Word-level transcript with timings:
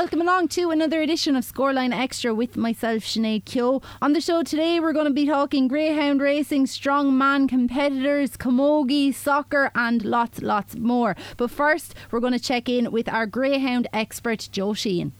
Welcome 0.00 0.22
along 0.22 0.48
to 0.48 0.70
another 0.70 1.02
edition 1.02 1.36
of 1.36 1.44
Scoreline 1.44 1.94
Extra 1.94 2.34
with 2.34 2.56
myself, 2.56 3.02
Sinead 3.02 3.44
Keogh. 3.44 3.82
On 4.00 4.14
the 4.14 4.20
show 4.22 4.42
today, 4.42 4.80
we're 4.80 4.94
going 4.94 5.04
to 5.04 5.12
be 5.12 5.26
talking 5.26 5.68
greyhound 5.68 6.22
racing, 6.22 6.64
strongman 6.64 7.50
competitors, 7.50 8.34
camogie, 8.38 9.12
soccer, 9.12 9.70
and 9.74 10.02
lots, 10.02 10.40
lots 10.40 10.74
more. 10.74 11.16
But 11.36 11.50
first, 11.50 11.94
we're 12.10 12.20
going 12.20 12.32
to 12.32 12.38
check 12.38 12.66
in 12.66 12.90
with 12.90 13.10
our 13.10 13.26
greyhound 13.26 13.88
expert, 13.92 14.48
Joe 14.50 14.72
Sheehan. 14.72 15.12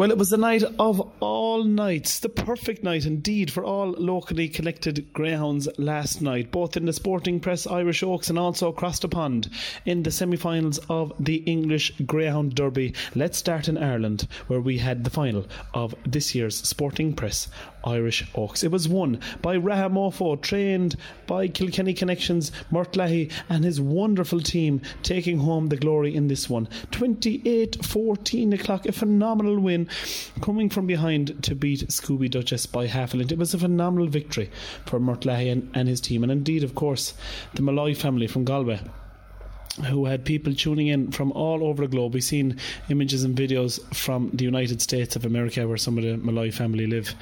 Well, 0.00 0.10
it 0.10 0.16
was 0.16 0.30
the 0.30 0.38
night 0.38 0.62
of 0.78 1.12
all 1.20 1.62
nights, 1.62 2.20
the 2.20 2.30
perfect 2.30 2.82
night 2.82 3.04
indeed 3.04 3.50
for 3.50 3.62
all 3.62 3.90
locally 3.90 4.48
connected 4.48 5.12
greyhounds 5.12 5.68
last 5.76 6.22
night, 6.22 6.50
both 6.50 6.74
in 6.74 6.86
the 6.86 6.94
Sporting 6.94 7.38
Press 7.38 7.66
Irish 7.66 8.02
Oaks 8.02 8.30
and 8.30 8.38
also 8.38 8.68
across 8.68 8.98
the 8.98 9.08
pond 9.08 9.50
in 9.84 10.02
the 10.02 10.10
semi 10.10 10.38
finals 10.38 10.78
of 10.88 11.12
the 11.20 11.36
English 11.44 11.92
Greyhound 12.06 12.54
Derby. 12.54 12.94
Let's 13.14 13.36
start 13.36 13.68
in 13.68 13.76
Ireland, 13.76 14.26
where 14.46 14.62
we 14.62 14.78
had 14.78 15.04
the 15.04 15.10
final 15.10 15.44
of 15.74 15.94
this 16.06 16.34
year's 16.34 16.56
Sporting 16.56 17.12
Press 17.12 17.48
Irish 17.84 18.26
Oaks. 18.34 18.62
It 18.62 18.70
was 18.70 18.88
won 18.88 19.20
by 19.42 19.56
Rahamofo, 19.56 20.40
trained 20.40 20.96
by 21.26 21.48
Kilkenny 21.48 21.94
Connections, 21.94 22.52
Murt 22.70 22.96
Leahy, 22.96 23.30
and 23.48 23.64
his 23.64 23.80
wonderful 23.80 24.40
team, 24.40 24.80
taking 25.02 25.38
home 25.38 25.68
the 25.68 25.76
glory 25.76 26.14
in 26.14 26.28
this 26.28 26.48
one. 26.48 26.68
28 26.90 27.84
14 27.84 28.52
o'clock, 28.52 28.86
a 28.86 28.92
phenomenal 28.92 29.58
win, 29.58 29.88
coming 30.40 30.68
from 30.68 30.86
behind 30.86 31.42
to 31.42 31.54
beat 31.54 31.88
Scooby 31.88 32.30
Duchess 32.30 32.66
by 32.66 32.86
half 32.86 33.14
a 33.14 33.16
length. 33.16 33.32
It 33.32 33.38
was 33.38 33.54
a 33.54 33.58
phenomenal 33.58 34.08
victory 34.08 34.50
for 34.86 35.00
Murt 35.00 35.24
Leahy 35.24 35.48
and, 35.48 35.70
and 35.74 35.88
his 35.88 36.00
team, 36.00 36.22
and 36.22 36.32
indeed, 36.32 36.64
of 36.64 36.74
course, 36.74 37.14
the 37.54 37.62
Malloy 37.62 37.94
family 37.94 38.26
from 38.26 38.44
Galway 38.44 38.80
who 39.86 40.06
had 40.06 40.24
people 40.24 40.54
tuning 40.54 40.88
in 40.88 41.10
from 41.10 41.32
all 41.32 41.64
over 41.64 41.86
the 41.86 41.90
globe. 41.90 42.14
We've 42.14 42.24
seen 42.24 42.58
images 42.88 43.24
and 43.24 43.36
videos 43.36 43.80
from 43.94 44.30
the 44.32 44.44
United 44.44 44.82
States 44.82 45.16
of 45.16 45.24
America 45.24 45.66
where 45.66 45.76
some 45.76 45.96
of 45.96 46.04
the 46.04 46.16
Malloy 46.16 46.50
family 46.50 46.86
live 46.86 47.14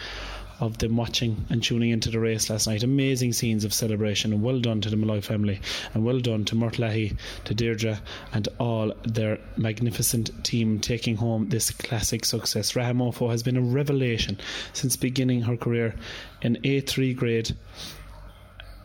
of 0.61 0.79
them 0.79 0.97
watching 0.97 1.45
and 1.51 1.63
tuning 1.63 1.91
into 1.91 2.11
the 2.11 2.19
race 2.19 2.51
last 2.51 2.67
night. 2.67 2.83
Amazing 2.83 3.33
scenes 3.33 3.65
of 3.65 3.73
celebration, 3.73 4.33
and 4.33 4.43
well 4.43 4.61
done 4.61 4.81
to 4.81 4.91
the 4.91 4.97
Malloy 4.97 5.21
family, 5.21 5.61
and 5.95 6.05
well 6.05 6.21
done 6.21 6.45
to 6.47 6.55
Murt 6.55 6.79
Leahy, 6.79 7.17
to 7.45 7.55
Deirdre, 7.55 8.01
and 8.33 8.49
all 8.59 8.93
their 9.05 9.39
magnificent 9.57 10.45
team 10.45 10.81
taking 10.81 11.17
home 11.17 11.49
this 11.49 11.71
classic 11.71 12.25
success. 12.25 12.73
Rahamofo 12.73 13.31
has 13.31 13.43
been 13.43 13.57
a 13.57 13.63
revelation 13.63 14.39
since 14.73 14.97
beginning 14.97 15.43
her 15.43 15.57
career 15.57 15.95
in 16.43 16.57
A3 16.65 17.15
grade 17.17 17.55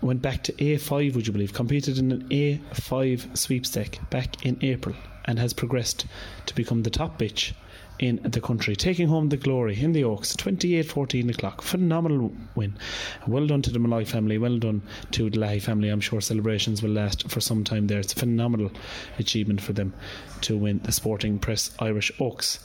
went 0.02 0.22
back 0.22 0.44
to 0.44 0.52
A5, 0.54 1.16
would 1.16 1.28
you 1.28 1.34
believe? 1.34 1.54
Competed 1.54 1.98
in 1.98 2.12
an 2.12 2.28
A5 2.30 3.38
sweepstake 3.38 4.00
back 4.10 4.46
in 4.46 4.58
April 4.62 4.96
and 5.26 5.40
has 5.40 5.54
progressed 5.54 6.06
to 6.46 6.56
become 6.56 6.84
the 6.84 6.90
top 6.90 7.18
bitch 7.18 7.54
in 8.00 8.20
the 8.24 8.42
country, 8.42 8.76
taking 8.76 9.08
home 9.08 9.30
the 9.30 9.38
glory 9.38 9.80
in 9.80 9.92
the 9.92 10.04
Oaks, 10.04 10.36
28 10.36 10.84
14 10.86 11.30
o'clock. 11.30 11.62
Phenomenal 11.62 12.34
win. 12.56 12.78
Well 13.28 13.48
done 13.48 13.62
to 13.62 13.72
the 13.72 13.80
Malloy 13.80 14.06
family, 14.06 14.38
well 14.38 14.58
done 14.58 14.82
to 15.12 15.30
the 15.30 15.40
Leahy 15.40 15.60
family. 15.60 15.90
I'm 15.90 16.02
sure 16.02 16.22
celebrations 16.22 16.82
will 16.82 16.92
last 16.92 17.30
for 17.30 17.40
some 17.40 17.64
time 17.64 17.88
there. 17.88 18.00
It's 18.00 18.14
a 18.14 18.18
phenomenal 18.18 18.72
achievement 19.20 19.62
for 19.62 19.74
them 19.74 19.94
to 20.42 20.58
win 20.58 20.80
the 20.84 20.92
Sporting 20.92 21.40
Press 21.40 21.72
Irish 21.80 22.12
Oaks 22.20 22.60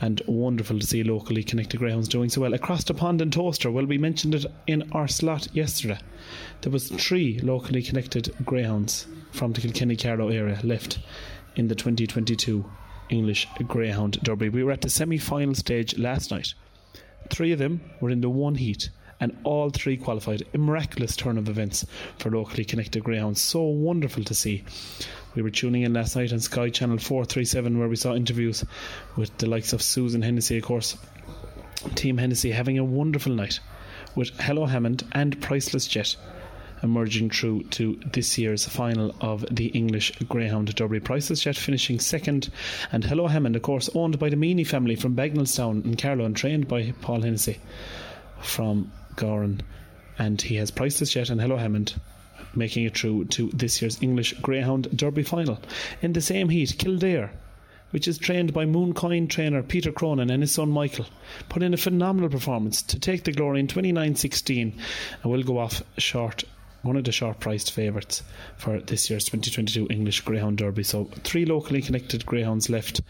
and 0.00 0.22
wonderful 0.26 0.78
to 0.78 0.86
see 0.86 1.02
locally 1.02 1.42
connected 1.42 1.78
greyhounds 1.78 2.08
doing 2.08 2.28
so 2.28 2.40
well. 2.40 2.54
Across 2.54 2.84
the 2.84 2.94
pond 2.94 3.20
in 3.20 3.30
Towcester, 3.30 3.70
well, 3.70 3.86
we 3.86 3.98
mentioned 3.98 4.34
it 4.34 4.46
in 4.66 4.88
our 4.92 5.08
slot 5.08 5.48
yesterday. 5.52 5.98
There 6.60 6.72
was 6.72 6.88
three 6.88 7.40
locally 7.40 7.82
connected 7.82 8.34
greyhounds 8.44 9.06
from 9.32 9.52
the 9.52 9.60
Kilkenny 9.60 9.96
Carlow 9.96 10.28
area 10.28 10.60
left 10.62 10.98
in 11.56 11.68
the 11.68 11.74
2022 11.74 12.64
English 13.10 13.48
Greyhound 13.66 14.20
Derby. 14.22 14.48
We 14.48 14.62
were 14.62 14.72
at 14.72 14.82
the 14.82 14.90
semi-final 14.90 15.54
stage 15.54 15.96
last 15.98 16.30
night. 16.30 16.54
Three 17.30 17.52
of 17.52 17.58
them 17.58 17.80
were 18.00 18.10
in 18.10 18.20
the 18.20 18.30
one 18.30 18.54
heat 18.54 18.90
and 19.20 19.36
all 19.44 19.70
three 19.70 19.96
qualified. 19.96 20.42
A 20.54 20.58
miraculous 20.58 21.16
turn 21.16 21.38
of 21.38 21.48
events 21.48 21.84
for 22.18 22.30
locally 22.30 22.64
connected 22.64 23.04
greyhounds. 23.04 23.40
So 23.40 23.62
wonderful 23.62 24.24
to 24.24 24.34
see. 24.34 24.64
We 25.34 25.42
were 25.42 25.50
tuning 25.50 25.82
in 25.82 25.92
last 25.92 26.16
night 26.16 26.32
on 26.32 26.40
Sky 26.40 26.70
Channel 26.70 26.98
437 26.98 27.78
where 27.78 27.88
we 27.88 27.96
saw 27.96 28.14
interviews 28.14 28.64
with 29.16 29.36
the 29.38 29.48
likes 29.48 29.72
of 29.72 29.82
Susan 29.82 30.22
Hennessy, 30.22 30.58
of 30.58 30.64
course. 30.64 30.96
Team 31.94 32.18
Hennessy 32.18 32.50
having 32.50 32.78
a 32.78 32.84
wonderful 32.84 33.32
night 33.32 33.60
with 34.14 34.30
Hello 34.40 34.66
Hammond 34.66 35.04
and 35.12 35.40
Priceless 35.40 35.86
Jet 35.86 36.16
emerging 36.82 37.30
through 37.30 37.62
to 37.64 37.98
this 38.12 38.38
year's 38.38 38.66
final 38.66 39.14
of 39.20 39.44
the 39.50 39.66
English 39.66 40.12
Greyhound 40.28 40.74
Derby. 40.74 41.00
Prices, 41.00 41.40
Jet 41.40 41.56
finishing 41.56 41.98
second, 41.98 42.50
and 42.92 43.04
Hello 43.04 43.26
Hammond, 43.26 43.56
of 43.56 43.62
course, 43.62 43.88
owned 43.94 44.18
by 44.18 44.28
the 44.28 44.36
Meany 44.36 44.64
family 44.64 44.96
from 44.96 45.16
Bagnallstown 45.16 45.84
in 45.84 45.96
Carlow 45.96 46.24
and 46.24 46.36
trained 46.36 46.68
by 46.68 46.92
Paul 47.00 47.22
Hennessy 47.22 47.58
from 48.40 48.92
Gowran. 49.16 49.60
And 50.18 50.40
he 50.40 50.56
has 50.56 50.70
Priceless 50.70 51.12
Jet 51.12 51.30
and 51.30 51.40
Hello 51.40 51.56
Hammond 51.56 51.94
making 52.54 52.84
it 52.84 52.96
through 52.96 53.26
to 53.26 53.50
this 53.52 53.80
year's 53.80 54.02
English 54.02 54.34
Greyhound 54.34 54.96
Derby 54.96 55.22
final. 55.22 55.60
In 56.02 56.12
the 56.12 56.20
same 56.20 56.48
heat, 56.48 56.76
Kildare 56.78 57.30
which 57.90 58.06
is 58.06 58.18
trained 58.18 58.52
by 58.52 58.66
Mooncoin 58.66 59.28
trainer 59.28 59.62
Peter 59.62 59.90
Cronin 59.90 60.30
and 60.30 60.42
his 60.42 60.52
son 60.52 60.70
Michael, 60.70 61.06
put 61.48 61.62
in 61.62 61.72
a 61.72 61.78
phenomenal 61.78 62.28
performance 62.28 62.82
to 62.82 62.98
take 62.98 63.24
the 63.24 63.32
glory 63.32 63.60
in 63.60 63.66
29-16 63.66 64.74
and 65.22 65.32
will 65.32 65.42
go 65.42 65.58
off 65.58 65.82
short 65.96 66.44
one 66.82 66.96
of 66.96 67.04
the 67.04 67.12
short 67.12 67.40
priced 67.40 67.72
favourites 67.72 68.22
for 68.56 68.80
this 68.80 69.10
year's 69.10 69.24
2022 69.24 69.88
English 69.90 70.20
Greyhound 70.20 70.58
Derby. 70.58 70.82
So, 70.82 71.04
three 71.24 71.44
locally 71.44 71.82
connected 71.82 72.24
greyhounds 72.24 72.70
left 72.70 73.00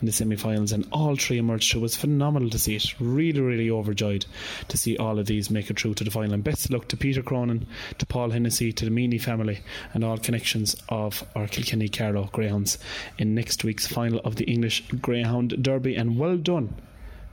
in 0.00 0.06
the 0.06 0.12
semi 0.12 0.36
finals, 0.36 0.72
and 0.72 0.86
all 0.92 1.16
three 1.16 1.38
emerged. 1.38 1.72
So, 1.72 1.78
it 1.78 1.82
was 1.82 1.96
phenomenal 1.96 2.50
to 2.50 2.58
see 2.58 2.76
it. 2.76 2.94
Really, 3.00 3.40
really 3.40 3.70
overjoyed 3.70 4.26
to 4.68 4.76
see 4.76 4.96
all 4.98 5.18
of 5.18 5.26
these 5.26 5.50
make 5.50 5.70
it 5.70 5.80
through 5.80 5.94
to 5.94 6.04
the 6.04 6.10
final. 6.10 6.34
And 6.34 6.44
best 6.44 6.66
of 6.66 6.72
luck 6.72 6.88
to 6.88 6.96
Peter 6.96 7.22
Cronin, 7.22 7.66
to 7.98 8.06
Paul 8.06 8.30
Hennessy, 8.30 8.72
to 8.72 8.84
the 8.84 8.90
Meany 8.90 9.18
family, 9.18 9.60
and 9.94 10.04
all 10.04 10.18
connections 10.18 10.76
of 10.90 11.24
our 11.34 11.46
Kilkenny 11.46 11.88
Carlow 11.88 12.28
Greyhounds 12.32 12.78
in 13.18 13.34
next 13.34 13.64
week's 13.64 13.86
final 13.86 14.20
of 14.20 14.36
the 14.36 14.44
English 14.44 14.82
Greyhound 15.00 15.62
Derby. 15.62 15.96
And 15.96 16.18
well 16.18 16.36
done 16.36 16.74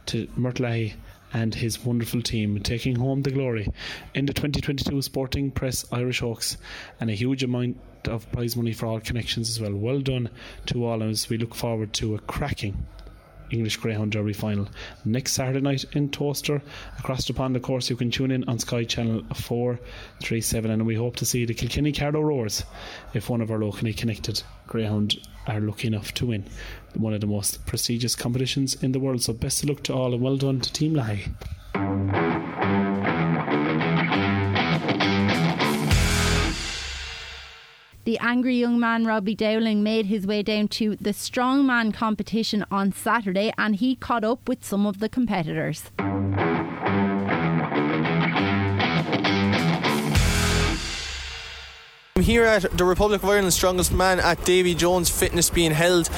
to 0.05 0.27
Murt 0.35 0.59
Leahy 0.59 0.93
and 1.33 1.55
his 1.55 1.83
wonderful 1.83 2.21
team 2.21 2.59
taking 2.61 2.95
home 2.95 3.23
the 3.23 3.31
glory 3.31 3.67
in 4.13 4.25
the 4.25 4.33
2022 4.33 5.01
Sporting 5.01 5.51
Press 5.51 5.85
Irish 5.91 6.21
Oaks 6.21 6.57
and 6.99 7.09
a 7.09 7.13
huge 7.13 7.43
amount 7.43 7.77
of 8.05 8.31
prize 8.31 8.55
money 8.55 8.73
for 8.73 8.85
all 8.85 8.99
connections 8.99 9.49
as 9.49 9.59
well. 9.59 9.73
Well 9.73 9.99
done 9.99 10.29
to 10.67 10.85
all 10.85 11.01
of 11.01 11.09
us. 11.09 11.29
We 11.29 11.37
look 11.37 11.55
forward 11.55 11.93
to 11.93 12.15
a 12.15 12.19
cracking 12.19 12.85
English 13.49 13.77
Greyhound 13.77 14.11
Derby 14.11 14.33
final 14.33 14.67
next 15.05 15.33
Saturday 15.33 15.61
night 15.61 15.85
in 15.93 16.09
Towcester. 16.09 16.61
Across 16.99 17.27
the 17.27 17.33
pond, 17.33 17.55
of 17.55 17.61
course, 17.61 17.89
you 17.89 17.95
can 17.95 18.11
tune 18.11 18.31
in 18.31 18.43
on 18.45 18.59
Sky 18.59 18.83
Channel 18.83 19.23
437, 19.33 20.71
and 20.71 20.85
we 20.85 20.95
hope 20.95 21.15
to 21.17 21.25
see 21.25 21.45
the 21.45 21.53
Kilkenny 21.53 21.91
Carlow 21.91 22.21
Roars 22.21 22.63
if 23.13 23.29
one 23.29 23.41
of 23.41 23.51
our 23.51 23.59
locally 23.59 23.93
connected 23.93 24.41
Greyhound 24.67 25.17
are 25.47 25.59
lucky 25.59 25.87
enough 25.87 26.13
to 26.15 26.27
win 26.27 26.45
one 26.93 27.13
of 27.13 27.21
the 27.21 27.27
most 27.27 27.65
prestigious 27.65 28.15
competitions 28.15 28.81
in 28.83 28.91
the 28.91 28.99
world. 28.99 29.21
So, 29.21 29.33
best 29.33 29.63
of 29.63 29.69
luck 29.69 29.83
to 29.83 29.93
all, 29.93 30.13
and 30.13 30.21
well 30.21 30.37
done 30.37 30.59
to 30.61 30.71
Team 30.71 30.93
Leahy. 30.93 31.31
The 38.05 38.19
angry 38.19 38.57
young 38.57 38.81
man 38.81 39.05
Robbie 39.05 39.33
Dowling 39.33 39.81
made 39.81 40.07
his 40.07 40.27
way 40.27 40.43
down 40.43 40.67
to 40.69 40.97
the 40.97 41.11
strongman 41.11 41.93
competition 41.93 42.65
on 42.69 42.91
Saturday 42.91 43.53
and 43.57 43.77
he 43.77 43.95
caught 43.95 44.25
up 44.25 44.49
with 44.49 44.65
some 44.65 44.85
of 44.85 44.99
the 44.99 45.07
competitors. 45.07 45.89
Here 52.23 52.45
at 52.45 52.77
the 52.77 52.85
Republic 52.85 53.21
of 53.21 53.29
Ireland's 53.29 53.55
strongest 53.55 53.91
man 53.91 54.19
at 54.19 54.43
Davy 54.45 54.73
Jones 54.73 55.09
Fitness 55.09 55.49
being 55.49 55.71
held 55.71 56.09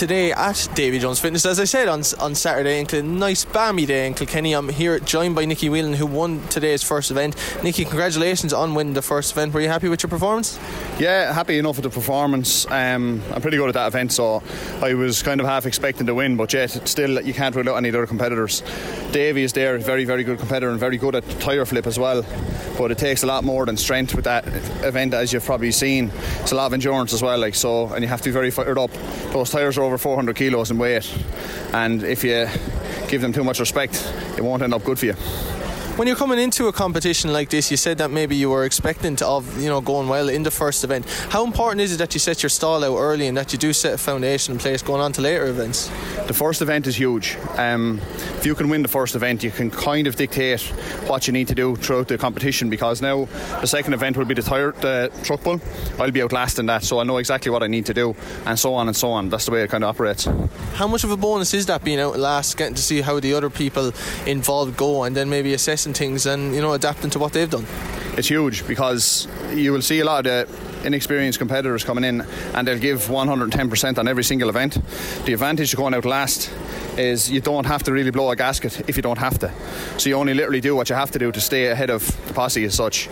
today 0.00 0.32
at 0.32 0.66
Davy 0.74 0.98
Jones 0.98 1.20
Fitness, 1.20 1.44
as 1.44 1.60
I 1.60 1.64
said 1.64 1.86
on 1.86 2.02
on 2.20 2.34
Saturday, 2.34 2.86
a 2.90 3.02
nice 3.02 3.44
balmy 3.44 3.84
day 3.84 4.06
in 4.06 4.14
Kilkenny. 4.14 4.54
I'm 4.54 4.70
here 4.70 4.98
joined 4.98 5.34
by 5.34 5.44
Nikki 5.44 5.68
Whelan, 5.68 5.92
who 5.92 6.06
won 6.06 6.40
today's 6.48 6.82
first 6.82 7.10
event. 7.10 7.36
Nikki, 7.62 7.84
congratulations 7.84 8.54
on 8.54 8.74
winning 8.74 8.94
the 8.94 9.02
first 9.02 9.32
event. 9.32 9.52
Were 9.52 9.60
you 9.60 9.68
happy 9.68 9.90
with 9.90 10.02
your 10.02 10.08
performance? 10.08 10.58
Yeah, 10.98 11.34
happy 11.34 11.58
enough 11.58 11.76
with 11.76 11.84
the 11.84 11.90
performance. 11.90 12.64
Um, 12.70 13.20
I'm 13.30 13.42
pretty 13.42 13.58
good 13.58 13.68
at 13.68 13.74
that 13.74 13.88
event, 13.88 14.12
so 14.12 14.42
I 14.80 14.94
was 14.94 15.22
kind 15.22 15.38
of 15.38 15.46
half 15.46 15.66
expecting 15.66 16.06
to 16.06 16.14
win, 16.14 16.34
but 16.38 16.50
yet 16.54 16.70
still 16.88 17.20
you 17.20 17.34
can't 17.34 17.54
rule 17.54 17.68
out 17.68 17.76
any 17.76 17.90
other 17.90 18.06
competitors. 18.06 18.62
Davy 19.12 19.42
is 19.42 19.52
there, 19.52 19.76
very 19.76 20.06
very 20.06 20.24
good 20.24 20.38
competitor 20.38 20.70
and 20.70 20.80
very 20.80 20.96
good 20.96 21.14
at 21.14 21.28
tyre 21.40 21.66
flip 21.66 21.86
as 21.86 21.98
well. 21.98 22.24
But 22.78 22.90
it 22.90 22.96
takes 22.96 23.22
a 23.22 23.26
lot 23.26 23.44
more 23.44 23.66
than 23.66 23.76
strength 23.76 24.14
with 24.14 24.24
that 24.24 24.46
event, 24.82 25.12
as 25.12 25.30
you've 25.30 25.44
probably 25.44 25.72
seen. 25.72 26.10
It's 26.40 26.52
a 26.52 26.54
lot 26.54 26.68
of 26.68 26.72
endurance 26.72 27.12
as 27.12 27.22
well, 27.22 27.38
like 27.38 27.54
so, 27.54 27.88
and 27.88 28.00
you 28.00 28.08
have 28.08 28.22
to 28.22 28.30
be 28.30 28.32
very 28.32 28.50
fired 28.50 28.78
up. 28.78 28.90
Those 29.32 29.50
tyres 29.50 29.76
are 29.76 29.89
over 29.90 29.98
400 29.98 30.36
kilos 30.36 30.70
in 30.70 30.78
weight, 30.78 31.12
and 31.72 32.04
if 32.04 32.22
you 32.22 32.46
give 33.08 33.20
them 33.20 33.32
too 33.32 33.42
much 33.42 33.58
respect, 33.58 34.12
it 34.36 34.40
won't 34.40 34.62
end 34.62 34.72
up 34.72 34.84
good 34.84 35.00
for 35.00 35.06
you. 35.06 35.14
When 36.00 36.06
you're 36.06 36.16
coming 36.16 36.38
into 36.38 36.66
a 36.66 36.72
competition 36.72 37.30
like 37.30 37.50
this, 37.50 37.70
you 37.70 37.76
said 37.76 37.98
that 37.98 38.10
maybe 38.10 38.34
you 38.34 38.48
were 38.48 38.64
expectant 38.64 39.20
of 39.20 39.60
you 39.60 39.68
know 39.68 39.82
going 39.82 40.08
well 40.08 40.30
in 40.30 40.44
the 40.44 40.50
first 40.50 40.82
event. 40.82 41.04
How 41.28 41.44
important 41.44 41.82
is 41.82 41.92
it 41.92 41.98
that 41.98 42.14
you 42.14 42.20
set 42.20 42.42
your 42.42 42.48
stall 42.48 42.82
out 42.82 42.96
early 42.96 43.26
and 43.26 43.36
that 43.36 43.52
you 43.52 43.58
do 43.58 43.74
set 43.74 43.92
a 43.92 43.98
foundation 43.98 44.54
in 44.54 44.58
place 44.58 44.80
going 44.80 45.02
on 45.02 45.12
to 45.12 45.20
later 45.20 45.48
events? 45.48 45.88
The 46.26 46.32
first 46.32 46.62
event 46.62 46.86
is 46.86 46.96
huge. 46.98 47.36
Um, 47.58 48.00
if 48.38 48.46
you 48.46 48.54
can 48.54 48.70
win 48.70 48.80
the 48.80 48.88
first 48.88 49.14
event, 49.14 49.42
you 49.42 49.50
can 49.50 49.70
kind 49.70 50.06
of 50.06 50.16
dictate 50.16 50.62
what 51.06 51.26
you 51.26 51.34
need 51.34 51.48
to 51.48 51.54
do 51.54 51.76
throughout 51.76 52.08
the 52.08 52.16
competition 52.16 52.70
because 52.70 53.02
now 53.02 53.26
the 53.60 53.66
second 53.66 53.92
event 53.92 54.16
will 54.16 54.24
be 54.24 54.32
the 54.32 54.40
tire, 54.40 54.72
the 54.72 55.12
truck 55.22 55.42
pull. 55.42 55.60
I'll 55.98 56.10
be 56.10 56.22
outlasting 56.22 56.64
that, 56.64 56.82
so 56.82 57.00
I 57.00 57.04
know 57.04 57.18
exactly 57.18 57.50
what 57.50 57.62
I 57.62 57.66
need 57.66 57.84
to 57.86 57.92
do, 57.92 58.16
and 58.46 58.58
so 58.58 58.72
on 58.72 58.88
and 58.88 58.96
so 58.96 59.10
on. 59.10 59.28
That's 59.28 59.44
the 59.44 59.50
way 59.50 59.64
it 59.64 59.68
kind 59.68 59.84
of 59.84 59.90
operates. 59.90 60.24
How 60.76 60.88
much 60.88 61.04
of 61.04 61.10
a 61.10 61.18
bonus 61.18 61.52
is 61.52 61.66
that 61.66 61.84
being 61.84 62.00
out 62.00 62.18
last, 62.18 62.56
getting 62.56 62.74
to 62.76 62.82
see 62.82 63.02
how 63.02 63.20
the 63.20 63.34
other 63.34 63.50
people 63.50 63.92
involved 64.24 64.78
go, 64.78 65.02
and 65.02 65.14
then 65.14 65.28
maybe 65.28 65.52
assessing 65.52 65.89
things 65.92 66.26
and 66.26 66.54
you 66.54 66.60
know 66.60 66.72
adapting 66.72 67.10
to 67.10 67.18
what 67.18 67.32
they've 67.32 67.50
done? 67.50 67.66
It's 68.16 68.28
huge 68.28 68.66
because 68.66 69.28
you 69.54 69.72
will 69.72 69.82
see 69.82 70.00
a 70.00 70.04
lot 70.04 70.26
of 70.26 70.48
the 70.48 70.86
inexperienced 70.86 71.38
competitors 71.38 71.84
coming 71.84 72.04
in 72.04 72.22
and 72.54 72.66
they'll 72.66 72.78
give 72.78 73.02
110% 73.02 73.98
on 73.98 74.08
every 74.08 74.24
single 74.24 74.48
event. 74.48 74.78
The 75.24 75.32
advantage 75.32 75.72
of 75.72 75.78
going 75.78 75.94
out 75.94 76.04
last 76.04 76.50
is 77.00 77.30
you 77.30 77.40
don't 77.40 77.66
have 77.66 77.82
to 77.84 77.92
really 77.92 78.10
blow 78.10 78.30
a 78.30 78.36
gasket 78.36 78.88
if 78.88 78.96
you 78.96 79.02
don't 79.02 79.18
have 79.18 79.38
to. 79.38 79.52
So 79.98 80.08
you 80.08 80.16
only 80.16 80.34
literally 80.34 80.60
do 80.60 80.76
what 80.76 80.88
you 80.88 80.96
have 80.96 81.10
to 81.12 81.18
do 81.18 81.32
to 81.32 81.40
stay 81.40 81.66
ahead 81.66 81.90
of 81.90 82.06
the 82.26 82.34
posse 82.34 82.64
as 82.64 82.74
such. 82.74 83.08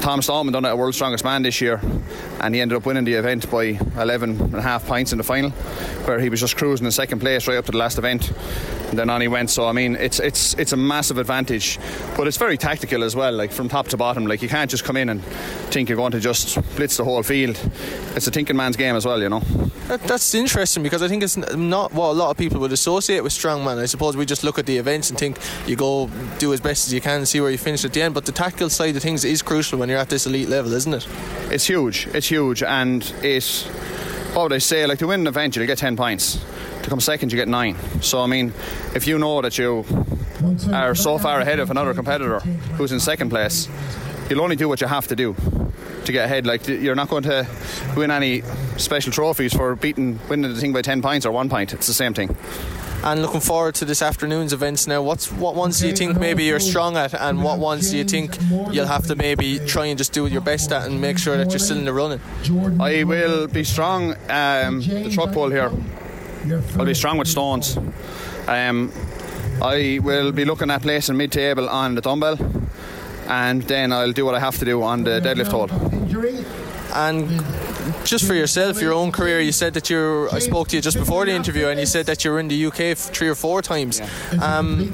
Tom 0.00 0.20
Stoltman 0.20 0.52
done 0.52 0.64
it 0.64 0.68
at 0.68 0.78
World's 0.78 0.96
Strongest 0.96 1.24
Man 1.24 1.42
this 1.42 1.60
year, 1.60 1.80
and 2.40 2.54
he 2.54 2.60
ended 2.60 2.76
up 2.76 2.86
winning 2.86 3.04
the 3.04 3.14
event 3.14 3.50
by 3.50 3.78
11 3.98 4.40
and 4.40 4.54
a 4.54 4.62
half 4.62 4.86
points 4.86 5.12
in 5.12 5.18
the 5.18 5.24
final, 5.24 5.50
where 6.06 6.20
he 6.20 6.28
was 6.28 6.40
just 6.40 6.56
cruising 6.56 6.86
in 6.86 6.92
second 6.92 7.18
place 7.18 7.48
right 7.48 7.56
up 7.56 7.66
to 7.66 7.72
the 7.72 7.78
last 7.78 7.98
event. 7.98 8.30
And 8.88 8.98
then 8.98 9.10
on 9.10 9.20
he 9.20 9.28
went. 9.28 9.50
So 9.50 9.66
I 9.66 9.72
mean, 9.72 9.96
it's 9.96 10.18
it's 10.20 10.54
it's 10.54 10.72
a 10.72 10.76
massive 10.76 11.18
advantage, 11.18 11.78
but 12.16 12.26
it's 12.26 12.36
very 12.36 12.56
tactical 12.56 13.02
as 13.02 13.14
well. 13.14 13.32
Like 13.32 13.52
from 13.52 13.68
top 13.68 13.88
to 13.88 13.96
bottom, 13.96 14.26
like 14.26 14.40
you 14.40 14.48
can't 14.48 14.70
just 14.70 14.84
come 14.84 14.96
in 14.96 15.08
and 15.08 15.22
think 15.70 15.88
you're 15.88 15.96
going 15.96 16.12
to 16.12 16.20
just 16.20 16.54
blitz 16.76 16.96
the 16.96 17.04
whole 17.04 17.22
field. 17.22 17.60
It's 18.14 18.26
a 18.26 18.30
thinking 18.30 18.56
man's 18.56 18.76
game 18.76 18.96
as 18.96 19.04
well, 19.04 19.20
you 19.20 19.28
know. 19.28 19.40
That, 19.88 20.02
that's 20.02 20.34
interesting 20.34 20.82
because 20.82 21.02
I 21.02 21.08
think 21.08 21.22
it's 21.22 21.36
not 21.36 21.92
what 21.92 22.10
a 22.10 22.12
lot 22.12 22.30
of 22.30 22.36
people 22.36 22.60
would 22.60 22.72
associate 22.72 23.22
with 23.22 23.27
strongman. 23.28 23.78
I 23.78 23.86
suppose 23.86 24.16
we 24.16 24.26
just 24.26 24.44
look 24.44 24.58
at 24.58 24.66
the 24.66 24.76
events 24.76 25.10
and 25.10 25.18
think 25.18 25.38
you 25.66 25.76
go 25.76 26.08
do 26.38 26.52
as 26.52 26.60
best 26.60 26.86
as 26.86 26.92
you 26.92 27.00
can 27.00 27.26
see 27.26 27.40
where 27.40 27.50
you 27.50 27.58
finish 27.58 27.84
at 27.84 27.92
the 27.92 28.02
end. 28.02 28.14
But 28.14 28.26
the 28.26 28.32
tactical 28.32 28.70
side 28.70 28.96
of 28.96 29.02
things 29.02 29.24
is 29.24 29.42
crucial 29.42 29.78
when 29.78 29.88
you're 29.88 29.98
at 29.98 30.08
this 30.08 30.26
elite 30.26 30.48
level, 30.48 30.72
isn't 30.72 30.94
it? 30.94 31.06
It's 31.50 31.66
huge. 31.66 32.06
It's 32.08 32.28
huge, 32.28 32.62
and 32.62 33.02
it. 33.22 33.44
What 34.34 34.44
would 34.44 34.52
I 34.52 34.58
say? 34.58 34.86
Like 34.86 34.98
to 34.98 35.06
win 35.06 35.20
an 35.20 35.26
event, 35.26 35.56
you'll 35.56 35.66
get 35.66 35.78
ten 35.78 35.96
points. 35.96 36.44
To 36.82 36.90
come 36.90 37.00
second, 37.00 37.32
you 37.32 37.36
get 37.36 37.48
nine. 37.48 37.76
So 38.02 38.20
I 38.20 38.26
mean, 38.26 38.52
if 38.94 39.06
you 39.06 39.18
know 39.18 39.40
that 39.42 39.58
you 39.58 39.84
are 40.72 40.94
so 40.94 41.18
far 41.18 41.40
ahead 41.40 41.58
of 41.58 41.70
another 41.70 41.94
competitor 41.94 42.40
who's 42.76 42.92
in 42.92 43.00
second 43.00 43.30
place, 43.30 43.68
you'll 44.30 44.40
only 44.40 44.56
do 44.56 44.68
what 44.68 44.80
you 44.80 44.86
have 44.86 45.08
to 45.08 45.16
do 45.16 45.34
to 46.04 46.12
get 46.12 46.24
ahead. 46.24 46.46
Like 46.46 46.68
you're 46.68 46.94
not 46.94 47.08
going 47.08 47.24
to 47.24 47.46
win 47.96 48.10
any 48.10 48.42
special 48.76 49.12
trophies 49.12 49.52
for 49.54 49.74
beating 49.74 50.18
winning 50.28 50.52
the 50.52 50.60
thing 50.60 50.72
by 50.72 50.82
ten 50.82 51.02
points 51.02 51.26
or 51.26 51.32
one 51.32 51.48
point. 51.48 51.72
It's 51.72 51.86
the 51.86 51.94
same 51.94 52.14
thing. 52.14 52.36
And 53.04 53.22
looking 53.22 53.40
forward 53.40 53.74
to 53.76 53.84
this 53.84 54.02
afternoon's 54.02 54.52
events 54.52 54.86
now. 54.86 55.00
What's 55.02 55.30
what 55.30 55.54
ones 55.54 55.78
do 55.78 55.86
you 55.86 55.94
think 55.94 56.18
maybe 56.18 56.44
you're 56.44 56.60
strong 56.60 56.96
at, 56.96 57.14
and 57.14 57.42
what 57.42 57.58
ones 57.58 57.90
do 57.90 57.96
you 57.96 58.04
think 58.04 58.36
you'll 58.70 58.86
have 58.86 59.06
to 59.06 59.14
maybe 59.14 59.60
try 59.60 59.86
and 59.86 59.96
just 59.96 60.12
do 60.12 60.26
your 60.26 60.40
best 60.40 60.72
at 60.72 60.86
and 60.86 61.00
make 61.00 61.16
sure 61.16 61.36
that 61.36 61.50
you're 61.50 61.60
still 61.60 61.78
in 61.78 61.84
the 61.84 61.92
running? 61.92 62.20
I 62.80 63.04
will 63.04 63.46
be 63.46 63.64
strong. 63.64 64.14
Um, 64.28 64.80
the 64.80 65.10
truck 65.14 65.32
pull 65.32 65.50
here. 65.50 65.70
I'll 66.76 66.84
be 66.84 66.94
strong 66.94 67.18
with 67.18 67.28
stones. 67.28 67.76
Um, 68.46 68.92
I 69.62 70.00
will 70.02 70.32
be 70.32 70.44
looking 70.44 70.70
at 70.70 70.82
placing 70.82 71.16
mid 71.16 71.30
table 71.32 71.68
on 71.68 71.94
the 71.94 72.00
dumbbell, 72.00 72.36
and 73.28 73.62
then 73.62 73.92
I'll 73.92 74.12
do 74.12 74.24
what 74.24 74.34
I 74.34 74.40
have 74.40 74.58
to 74.58 74.64
do 74.64 74.82
on 74.82 75.04
the 75.04 75.20
deadlift 75.20 75.48
hold. 75.52 75.70
And 76.94 77.28
just 78.04 78.26
for 78.26 78.34
yourself, 78.34 78.80
your 78.80 78.92
own 78.92 79.12
career, 79.12 79.40
you 79.40 79.52
said 79.52 79.74
that 79.74 79.90
you're. 79.90 80.32
I 80.34 80.38
spoke 80.38 80.68
to 80.68 80.76
you 80.76 80.82
just 80.82 80.98
before 80.98 81.24
the 81.26 81.32
interview, 81.32 81.68
and 81.68 81.78
you 81.78 81.86
said 81.86 82.06
that 82.06 82.24
you 82.24 82.30
were 82.30 82.40
in 82.40 82.48
the 82.48 82.66
UK 82.66 82.96
three 82.96 83.28
or 83.28 83.34
four 83.34 83.62
times. 83.62 84.00
Um, 84.40 84.90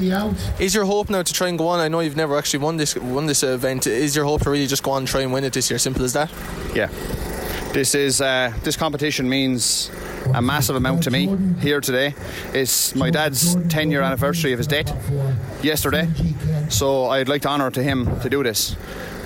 is 0.59 0.75
your 0.75 0.85
hope 0.85 1.11
now 1.11 1.23
to 1.23 1.33
try 1.33 1.49
and 1.49 1.59
go 1.59 1.69
on? 1.69 1.81
I 1.81 1.89
know 1.89 2.01
you've 2.01 2.17
never 2.17 2.37
actually 2.37 2.61
won 2.61 2.77
this 2.77 2.97
won 2.97 3.27
this 3.27 3.43
event. 3.43 3.87
Is 3.87 4.15
your 4.17 4.25
hope 4.25 4.43
to 4.43 4.51
really 4.51 4.67
just 4.67 4.83
go 4.83 4.93
on 4.93 5.03
and 5.03 5.09
try 5.09 5.23
and 5.23 5.33
win 5.33 5.45
it 5.45 5.53
this 5.53 5.71
year? 5.71 5.79
Simple 5.79 6.05
as 6.05 6.13
that. 6.13 6.31
Yeah. 6.75 6.89
This 7.73 7.95
is 7.97 8.21
uh, 8.21 8.53
this 8.63 8.77
competition 8.77 9.29
means 9.29 9.91
a 10.33 10.41
massive 10.41 10.77
amount 10.77 11.03
to 11.05 11.11
me 11.11 11.37
here 11.61 11.81
today. 11.81 12.15
It's 12.53 12.95
my 12.95 13.11
dad's 13.11 13.57
10 13.69 13.91
year 13.91 14.01
anniversary 14.01 14.53
of 14.53 14.59
his 14.59 14.69
death 14.69 14.95
yesterday, 15.63 16.09
so 16.69 17.07
I'd 17.07 17.29
like 17.29 17.43
to 17.43 17.49
honour 17.49 17.71
to 17.73 17.83
him 17.83 18.21
to 18.21 18.31
do 18.31 18.45
this. 18.45 18.77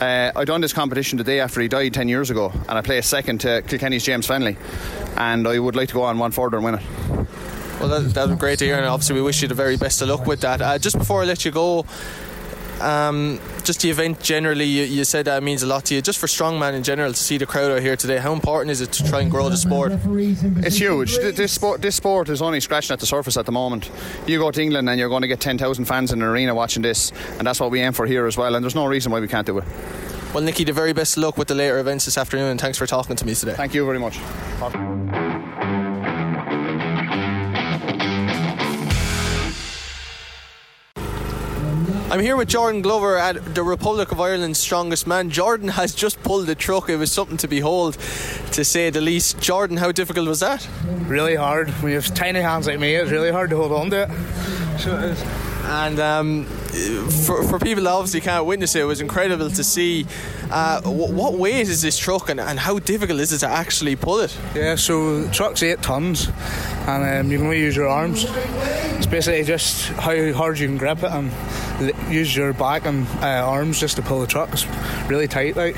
Uh, 0.00 0.31
I 0.37 0.45
done 0.45 0.61
this 0.61 0.73
competition 0.73 1.19
the 1.19 1.25
day 1.25 1.41
after 1.41 1.61
he 1.61 1.67
died 1.67 1.93
10 1.93 2.09
years 2.09 2.31
ago, 2.31 2.53
and 2.53 2.71
I 2.71 2.83
placed 2.83 3.11
second 3.11 3.41
to 3.41 3.62
Kilkenny's 3.62 4.05
James 4.05 4.29
Fennelly, 4.29 4.56
and 5.17 5.47
I 5.49 5.59
would 5.59 5.75
like 5.75 5.89
to 5.89 5.95
go 5.95 6.03
on 6.03 6.19
one 6.19 6.31
further 6.31 6.56
and 6.56 6.65
win 6.65 6.75
it. 6.77 6.83
Well, 7.81 7.89
that, 7.89 8.15
that 8.15 8.29
was 8.29 8.39
great 8.39 8.61
to 8.61 8.65
hear, 8.65 8.77
and 8.77 8.87
obviously 8.87 9.17
we 9.17 9.23
wish 9.23 9.43
you 9.43 9.49
the 9.49 9.55
very 9.55 9.77
best 9.77 10.00
of 10.00 10.09
luck 10.09 10.25
with 10.25 10.41
that. 10.43 10.62
Uh, 10.62 10.79
just 10.79 10.99
before 10.99 11.23
I 11.23 11.25
let 11.25 11.45
you 11.45 11.50
go, 11.50 11.85
um, 12.80 13.40
just 13.64 13.82
the 13.82 13.90
event 13.90 14.20
generally, 14.20 14.64
you, 14.64 14.84
you, 14.84 15.04
said 15.04 15.25
that 15.25 15.42
means 15.42 15.62
a 15.62 15.66
lot 15.66 15.84
to 15.86 15.94
you. 15.94 16.02
Just 16.02 16.19
for 16.19 16.26
strongman 16.26 16.75
in 16.75 16.82
general, 16.82 17.12
to 17.12 17.19
see 17.19 17.38
the 17.38 17.46
crowd 17.46 17.70
out 17.70 17.80
here 17.80 17.96
today, 17.96 18.19
how 18.19 18.32
important 18.32 18.70
is 18.70 18.80
it 18.80 18.92
to 18.92 19.08
try 19.08 19.20
and 19.20 19.30
grow 19.30 19.48
the 19.48 19.56
sport? 19.56 19.92
It's 19.94 20.76
huge. 20.76 21.16
This 21.16 21.52
sport, 21.52 21.82
this 21.82 21.96
sport 21.96 22.28
is 22.28 22.40
only 22.42 22.60
scratching 22.60 22.94
at 22.94 23.00
the 23.00 23.06
surface 23.06 23.36
at 23.36 23.46
the 23.46 23.52
moment. 23.52 23.90
You 24.26 24.38
go 24.38 24.50
to 24.50 24.62
England 24.62 24.88
and 24.88 24.98
you're 24.98 25.08
going 25.08 25.22
to 25.22 25.28
get 25.28 25.40
10,000 25.40 25.84
fans 25.84 26.12
in 26.12 26.22
an 26.22 26.28
arena 26.28 26.54
watching 26.54 26.82
this, 26.82 27.12
and 27.38 27.46
that's 27.46 27.60
what 27.60 27.70
we 27.70 27.80
aim 27.80 27.92
for 27.92 28.06
here 28.06 28.26
as 28.26 28.36
well. 28.36 28.54
And 28.54 28.64
there's 28.64 28.75
no 28.75 28.86
reason 28.86 29.12
why 29.12 29.20
we 29.20 29.28
can't 29.28 29.46
do 29.46 29.58
it. 29.58 29.64
Well, 30.34 30.44
Nicky, 30.44 30.64
the 30.64 30.72
very 30.72 30.92
best 30.92 31.16
luck 31.16 31.38
with 31.38 31.48
the 31.48 31.54
later 31.54 31.78
events 31.78 32.04
this 32.04 32.19
afternoon, 32.19 32.50
and 32.50 32.60
thanks 32.60 32.76
for 32.76 32.86
talking 32.86 33.16
to 33.16 33.25
me 33.25 33.34
today. 33.34 33.54
Thank 33.54 33.75
you 33.75 33.84
very 33.84 33.98
much. 33.98 34.19
I'm 42.11 42.21
here 42.21 42.37
with 42.37 42.49
Jordan 42.49 42.81
Glover 42.81 43.19
at 43.19 43.55
the 43.55 43.62
Republic 43.62 44.12
of 44.12 44.19
Ireland's 44.19 44.59
strongest 44.59 45.07
man. 45.07 45.29
Jordan 45.29 45.69
has 45.69 45.95
just 45.95 46.23
pulled 46.23 46.47
the 46.47 46.55
truck. 46.55 46.88
It 46.88 46.97
was 46.97 47.12
something 47.12 47.37
to 47.37 47.49
behold, 47.49 47.99
to 48.53 48.65
say 48.65 48.88
the 48.88 49.03
least. 49.03 49.41
Jordan, 49.41 49.77
how 49.77 49.93
difficult 49.93 50.27
was 50.27 50.41
that? 50.41 50.67
Really 51.07 51.35
hard. 51.35 51.69
When 51.83 51.93
you 51.93 52.00
have 52.00 52.15
tiny 52.15 52.41
hands 52.41 52.67
like 52.67 52.79
me, 52.79 52.95
it's 52.95 53.11
really 53.11 53.31
hard 53.31 53.50
to 53.50 53.57
hold 53.57 53.73
on 53.73 53.91
to 53.91 54.05
it. 54.05 54.81
So 54.81 54.97
it 54.97 55.05
is. 55.05 55.23
And 55.65 56.00
um, 56.00 56.45
for, 57.27 57.43
for 57.43 57.59
people 57.59 57.85
that 57.85 57.91
obviously 57.91 58.23
can't 58.23 58.47
witness 58.47 58.75
it, 58.75 58.81
it 58.81 58.85
was 58.85 59.03
incredible 59.03 59.50
to 59.50 59.62
see. 59.62 60.07
Uh, 60.50 60.81
what 60.81 61.35
weight 61.35 61.69
is 61.69 61.83
this 61.83 61.99
truck 61.99 62.31
and, 62.31 62.41
and 62.41 62.59
how 62.59 62.79
difficult 62.79 63.21
is 63.21 63.35
it 63.35 63.41
to 63.41 63.49
actually 63.49 63.97
pull 63.97 64.21
it? 64.21 64.35
Yeah, 64.55 64.77
so 64.77 65.25
the 65.25 65.31
truck's 65.31 65.62
eight 65.62 65.83
tons 65.83 66.31
and 66.87 67.21
um, 67.27 67.31
you 67.31 67.37
can 67.37 67.49
only 67.49 67.61
use 67.61 67.77
your 67.77 67.87
arms. 67.87 68.25
It's 68.97 69.07
basically 69.07 69.45
just 69.45 69.88
how 69.91 70.33
hard 70.33 70.59
you 70.59 70.69
can 70.69 70.79
grip 70.79 71.03
it 71.03 71.11
and 71.11 71.31
use 72.11 72.35
your 72.35 72.53
back 72.53 72.87
and 72.87 73.07
uh, 73.23 73.45
arms 73.47 73.81
just 73.81 73.97
to 73.97 74.03
pull 74.03 74.21
the 74.21 74.27
truck. 74.27 74.50
It's 74.53 74.67
really 75.09 75.29
tight, 75.29 75.57
like. 75.57 75.77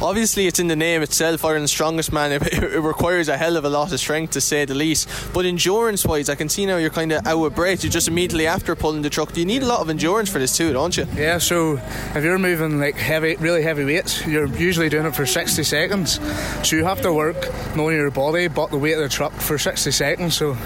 Obviously, 0.00 0.46
it's 0.46 0.60
in 0.60 0.68
the 0.68 0.76
name 0.76 1.02
itself, 1.02 1.44
Ireland's 1.44 1.72
strongest 1.72 2.12
man. 2.12 2.30
It, 2.30 2.42
it, 2.52 2.80
requires 2.80 3.28
a 3.28 3.36
hell 3.36 3.56
of 3.56 3.64
a 3.64 3.68
lot 3.68 3.92
of 3.92 3.98
strength 3.98 4.34
to 4.34 4.40
say 4.40 4.64
the 4.64 4.74
least. 4.74 5.08
But 5.34 5.44
endurance 5.44 6.06
wise, 6.06 6.28
I 6.28 6.36
can 6.36 6.48
see 6.48 6.66
now 6.66 6.76
you're 6.76 6.90
kind 6.90 7.10
of 7.10 7.26
out 7.26 7.44
of 7.44 7.54
breath. 7.56 7.82
You're 7.82 7.90
just 7.90 8.06
immediately 8.06 8.46
after 8.46 8.76
pulling 8.76 9.02
the 9.02 9.10
truck. 9.10 9.32
Do 9.32 9.40
you 9.40 9.46
need 9.46 9.64
a 9.64 9.66
lot 9.66 9.80
of 9.80 9.90
endurance 9.90 10.30
for 10.30 10.38
this 10.38 10.56
too, 10.56 10.72
don't 10.72 10.96
you? 10.96 11.04
Yeah, 11.16 11.38
so 11.38 11.78
if 12.14 12.22
you're 12.22 12.38
moving 12.38 12.78
like 12.78 12.94
heavy, 12.94 13.34
really 13.36 13.62
heavy 13.62 13.84
weights, 13.84 14.24
you're 14.24 14.46
usually 14.46 14.88
doing 14.88 15.04
it 15.04 15.16
for 15.16 15.26
60 15.26 15.64
seconds. 15.64 16.20
So 16.66 16.76
you 16.76 16.84
have 16.84 17.02
to 17.02 17.12
work 17.12 17.36
knowing 17.74 17.96
your 17.96 18.12
body, 18.12 18.46
but 18.46 18.70
the 18.70 18.78
weight 18.78 18.94
of 18.94 19.00
the 19.00 19.08
truck 19.08 19.32
for 19.32 19.58
60 19.58 19.90
seconds. 19.90 20.36
So 20.36 20.56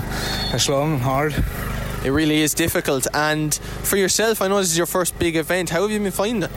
it's 0.53 0.69
long 0.69 0.95
and 0.95 1.03
hard. 1.03 1.33
It 2.05 2.11
really 2.11 2.41
is 2.41 2.55
difficult. 2.55 3.07
And 3.15 3.55
for 3.55 3.97
yourself, 3.97 4.43
I 4.43 4.49
know 4.49 4.59
this 4.59 4.71
is 4.71 4.77
your 4.77 4.87
first 4.87 5.19
big 5.19 5.37
event. 5.37 5.71
How 5.71 5.83
have 5.83 5.91
you 5.91 6.01
been 6.01 6.11
finding 6.11 6.43
it? 6.43 6.51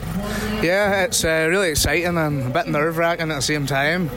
Yeah, 0.62 1.04
it's 1.04 1.24
uh, 1.24 1.46
really 1.48 1.70
exciting 1.70 2.16
and 2.16 2.46
a 2.46 2.50
bit 2.50 2.66
nerve 2.66 2.96
wracking 2.96 3.30
at 3.30 3.36
the 3.36 3.42
same 3.42 3.66
time. 3.66 4.10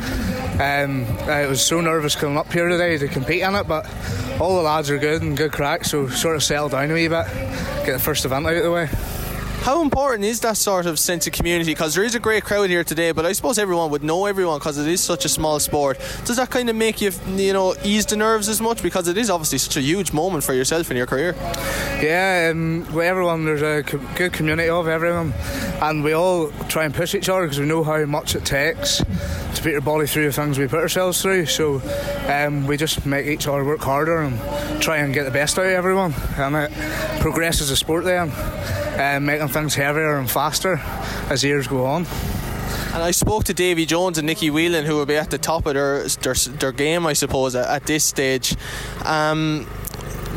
Um, 0.59 1.05
I 1.29 1.45
was 1.45 1.61
so 1.61 1.81
nervous 1.81 2.15
coming 2.15 2.37
up 2.37 2.51
here 2.51 2.67
today 2.67 2.97
to 2.97 3.07
compete 3.07 3.41
in 3.41 3.55
it, 3.55 3.67
but 3.67 3.85
all 4.39 4.55
the 4.55 4.61
lads 4.61 4.89
are 4.89 4.97
good 4.97 5.21
and 5.21 5.37
good 5.37 5.51
crack, 5.51 5.85
so 5.85 6.09
sort 6.09 6.35
of 6.35 6.43
settle 6.43 6.69
down 6.69 6.91
a 6.91 6.93
wee 6.93 7.07
bit, 7.07 7.25
get 7.85 7.93
the 7.93 7.99
first 7.99 8.25
event 8.25 8.45
out 8.45 8.57
of 8.57 8.63
the 8.63 8.71
way. 8.71 8.89
How 9.61 9.81
important 9.81 10.23
is 10.23 10.39
that 10.39 10.55
sort 10.55 10.85
of 10.85 10.97
sense 10.97 11.27
of 11.27 11.33
community? 11.33 11.71
Because 11.71 11.93
there 11.93 12.03
is 12.03 12.15
a 12.15 12.19
great 12.19 12.43
crowd 12.43 12.69
here 12.69 12.83
today, 12.83 13.11
but 13.11 13.25
I 13.25 13.33
suppose 13.33 13.59
everyone 13.59 13.91
would 13.91 14.03
know 14.03 14.25
everyone 14.25 14.57
because 14.57 14.77
it 14.77 14.87
is 14.87 15.03
such 15.03 15.25
a 15.25 15.29
small 15.29 15.59
sport. 15.59 15.99
Does 16.23 16.37
that 16.37 16.49
kind 16.49 16.69
of 16.69 16.77
make 16.77 17.01
you, 17.01 17.11
you 17.27 17.51
know, 17.51 17.75
ease 17.83 18.05
the 18.05 18.15
nerves 18.15 18.47
as 18.47 18.61
much? 18.61 18.81
Because 18.81 19.09
it 19.09 19.17
is 19.17 19.29
obviously 19.29 19.57
such 19.57 19.75
a 19.75 19.81
huge 19.81 20.13
moment 20.13 20.45
for 20.45 20.53
yourself 20.53 20.89
in 20.89 20.97
your 20.97 21.05
career. 21.05 21.35
Yeah, 22.01 22.51
um, 22.51 22.87
with 22.93 23.05
everyone, 23.05 23.43
there's 23.45 23.61
a 23.61 23.83
co- 23.83 24.01
good 24.15 24.31
community 24.31 24.69
of 24.69 24.87
everyone, 24.87 25.33
and 25.81 26.05
we 26.05 26.13
all 26.13 26.51
try 26.69 26.85
and 26.85 26.93
push 26.93 27.13
each 27.13 27.27
other 27.27 27.43
because 27.43 27.59
we 27.59 27.65
know 27.65 27.83
how 27.83 28.05
much 28.05 28.35
it 28.35 28.45
takes 28.45 28.97
to 28.99 29.61
put 29.61 29.73
your 29.73 29.81
body 29.81 30.07
through 30.07 30.25
the 30.25 30.31
things 30.31 30.57
we 30.57 30.67
put 30.67 30.79
ourselves 30.79 31.21
through. 31.21 31.45
So 31.47 31.81
um, 32.27 32.65
we 32.65 32.77
just 32.77 33.05
make 33.05 33.27
each 33.27 33.45
other 33.45 33.65
work 33.65 33.81
harder 33.81 34.21
and 34.21 34.81
try 34.81 34.97
and 34.97 35.13
get 35.13 35.25
the 35.25 35.31
best 35.31 35.59
out 35.59 35.65
of 35.65 35.71
everyone, 35.71 36.13
and 36.37 36.55
it 36.55 36.71
progresses 37.19 37.69
the 37.69 37.75
sport 37.75 38.05
then 38.05 38.31
uh, 38.99 39.19
making 39.19 39.47
things 39.49 39.75
heavier 39.75 40.17
and 40.17 40.29
faster 40.29 40.79
as 41.29 41.43
years 41.43 41.67
go 41.67 41.85
on. 41.85 42.05
And 42.93 43.03
I 43.03 43.11
spoke 43.11 43.43
to 43.45 43.53
Davy 43.53 43.85
Jones 43.85 44.17
and 44.17 44.25
Nicky 44.25 44.49
Whelan, 44.49 44.85
who 44.85 44.95
will 44.95 45.05
be 45.05 45.15
at 45.15 45.29
the 45.29 45.37
top 45.37 45.65
of 45.65 45.75
their 45.75 46.07
their, 46.07 46.33
their 46.33 46.71
game, 46.71 47.05
I 47.05 47.13
suppose, 47.13 47.55
at, 47.55 47.67
at 47.67 47.85
this 47.85 48.03
stage. 48.03 48.55
Um, 49.05 49.67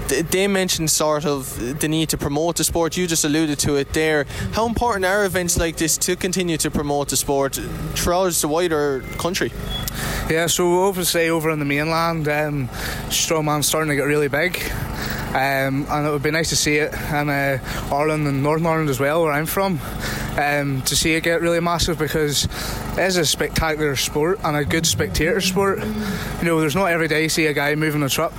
they 0.09 0.47
mentioned 0.47 0.91
sort 0.91 1.25
of 1.25 1.81
the 1.81 1.89
need 1.89 2.09
to 2.11 2.19
promote 2.19 2.57
the 2.57 2.65
sport. 2.65 2.97
You 2.97 3.07
just 3.07 3.25
alluded 3.25 3.59
to 3.61 3.77
it 3.77 3.93
there. 3.93 4.25
How 4.53 4.67
important 4.67 5.05
are 5.05 5.25
events 5.25 5.57
like 5.57 5.77
this 5.77 5.97
to 5.99 6.17
continue 6.17 6.57
to 6.59 6.71
promote 6.71 7.09
the 7.09 7.17
sport 7.17 7.55
throughout 7.95 8.33
the 8.33 8.49
wider 8.49 9.01
country? 9.19 9.53
Yeah, 10.31 10.47
so 10.47 10.93
say 11.03 11.31
over 11.31 11.51
in 11.51 11.59
the 11.59 11.65
mainland, 11.65 12.29
um, 12.29 12.69
strongman's 13.09 13.67
starting 13.67 13.91
to 13.91 13.97
get 13.97 14.05
really 14.05 14.29
big. 14.29 14.61
Um, 15.33 15.87
and 15.89 16.07
it 16.07 16.11
would 16.11 16.23
be 16.23 16.31
nice 16.31 16.51
to 16.51 16.57
see 16.57 16.77
it 16.77 16.93
in 16.93 17.31
uh, 17.31 17.59
Ireland 17.91 18.27
and 18.29 18.43
Northern 18.43 18.67
Ireland 18.67 18.91
as 18.91 19.01
well, 19.01 19.23
where 19.23 19.33
I'm 19.33 19.47
from, 19.47 19.81
um, 20.37 20.83
to 20.83 20.95
see 20.95 21.15
it 21.15 21.23
get 21.23 21.41
really 21.41 21.61
massive 21.61 21.99
because 21.99 22.45
it 22.45 22.99
is 22.99 23.17
a 23.17 23.25
spectacular 23.25 23.97
sport 23.97 24.41
and 24.45 24.59
a 24.59 24.65
good 24.67 24.87
spectator 24.87 25.41
sport. 25.41 25.79
You 25.79 26.45
know, 26.45 26.61
there's 26.61 26.77
not 26.77 26.93
every 26.93 27.09
day 27.09 27.23
you 27.23 27.29
see 27.31 27.47
a 27.47 27.55
guy 27.55 27.75
moving 27.77 28.03
a 28.03 28.11
truck 28.11 28.35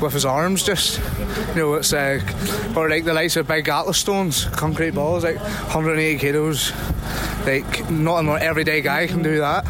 with 0.00 0.12
his 0.12 0.24
arms 0.24 0.62
just. 0.62 0.97
You 1.48 1.54
know, 1.54 1.74
it's 1.74 1.92
uh, 1.92 2.20
or 2.76 2.88
like 2.88 3.04
the 3.04 3.14
likes 3.14 3.36
of 3.36 3.46
big 3.46 3.68
Atlas 3.68 3.98
stones, 3.98 4.44
concrete 4.46 4.90
balls, 4.90 5.24
like 5.24 5.38
180 5.38 6.18
kilos. 6.18 6.72
Like, 7.44 7.90
not 7.90 8.24
an 8.24 8.28
everyday 8.42 8.82
guy 8.82 9.06
can 9.06 9.22
do 9.22 9.38
that. 9.38 9.66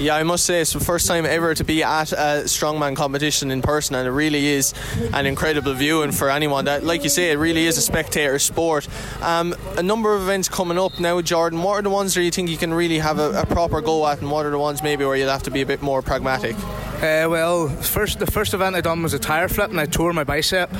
Yeah, 0.00 0.16
I 0.16 0.22
must 0.22 0.46
say 0.46 0.62
it's 0.62 0.72
the 0.72 0.80
first 0.80 1.06
time 1.06 1.26
ever 1.26 1.54
to 1.54 1.62
be 1.62 1.82
at 1.82 2.12
a 2.12 2.44
strongman 2.46 2.96
competition 2.96 3.50
in 3.50 3.60
person, 3.60 3.96
and 3.96 4.08
it 4.08 4.10
really 4.10 4.46
is 4.46 4.72
an 5.12 5.26
incredible 5.26 5.74
view. 5.74 6.02
And 6.02 6.14
for 6.14 6.30
anyone. 6.30 6.64
That, 6.64 6.84
like 6.84 7.02
you 7.04 7.10
say, 7.10 7.32
it 7.32 7.36
really 7.36 7.66
is 7.66 7.76
a 7.76 7.82
spectator 7.82 8.38
sport. 8.38 8.88
Um, 9.20 9.54
a 9.76 9.82
number 9.82 10.14
of 10.14 10.22
events 10.22 10.48
coming 10.48 10.78
up 10.78 10.98
now, 10.98 11.20
Jordan. 11.20 11.62
What 11.62 11.74
are 11.74 11.82
the 11.82 11.90
ones 11.90 12.14
that 12.14 12.22
you 12.22 12.30
think 12.30 12.48
you 12.48 12.56
can 12.56 12.72
really 12.72 12.98
have 12.98 13.18
a, 13.18 13.42
a 13.42 13.46
proper 13.46 13.82
go 13.82 14.06
at, 14.06 14.20
and 14.22 14.30
what 14.30 14.46
are 14.46 14.50
the 14.50 14.58
ones 14.58 14.82
maybe 14.82 15.04
where 15.04 15.16
you'll 15.16 15.28
have 15.28 15.42
to 15.42 15.50
be 15.50 15.60
a 15.60 15.66
bit 15.66 15.82
more 15.82 16.00
pragmatic? 16.00 16.56
Uh, 17.00 17.26
well, 17.30 17.68
first 17.68 18.18
the 18.18 18.26
first 18.26 18.54
event 18.54 18.76
I 18.76 18.80
done 18.80 19.02
was 19.02 19.14
a 19.14 19.18
tire 19.18 19.48
flip, 19.48 19.70
and 19.70 19.80
I 19.80 19.86
tore 19.86 20.12
my 20.12 20.24
bicep. 20.24 20.70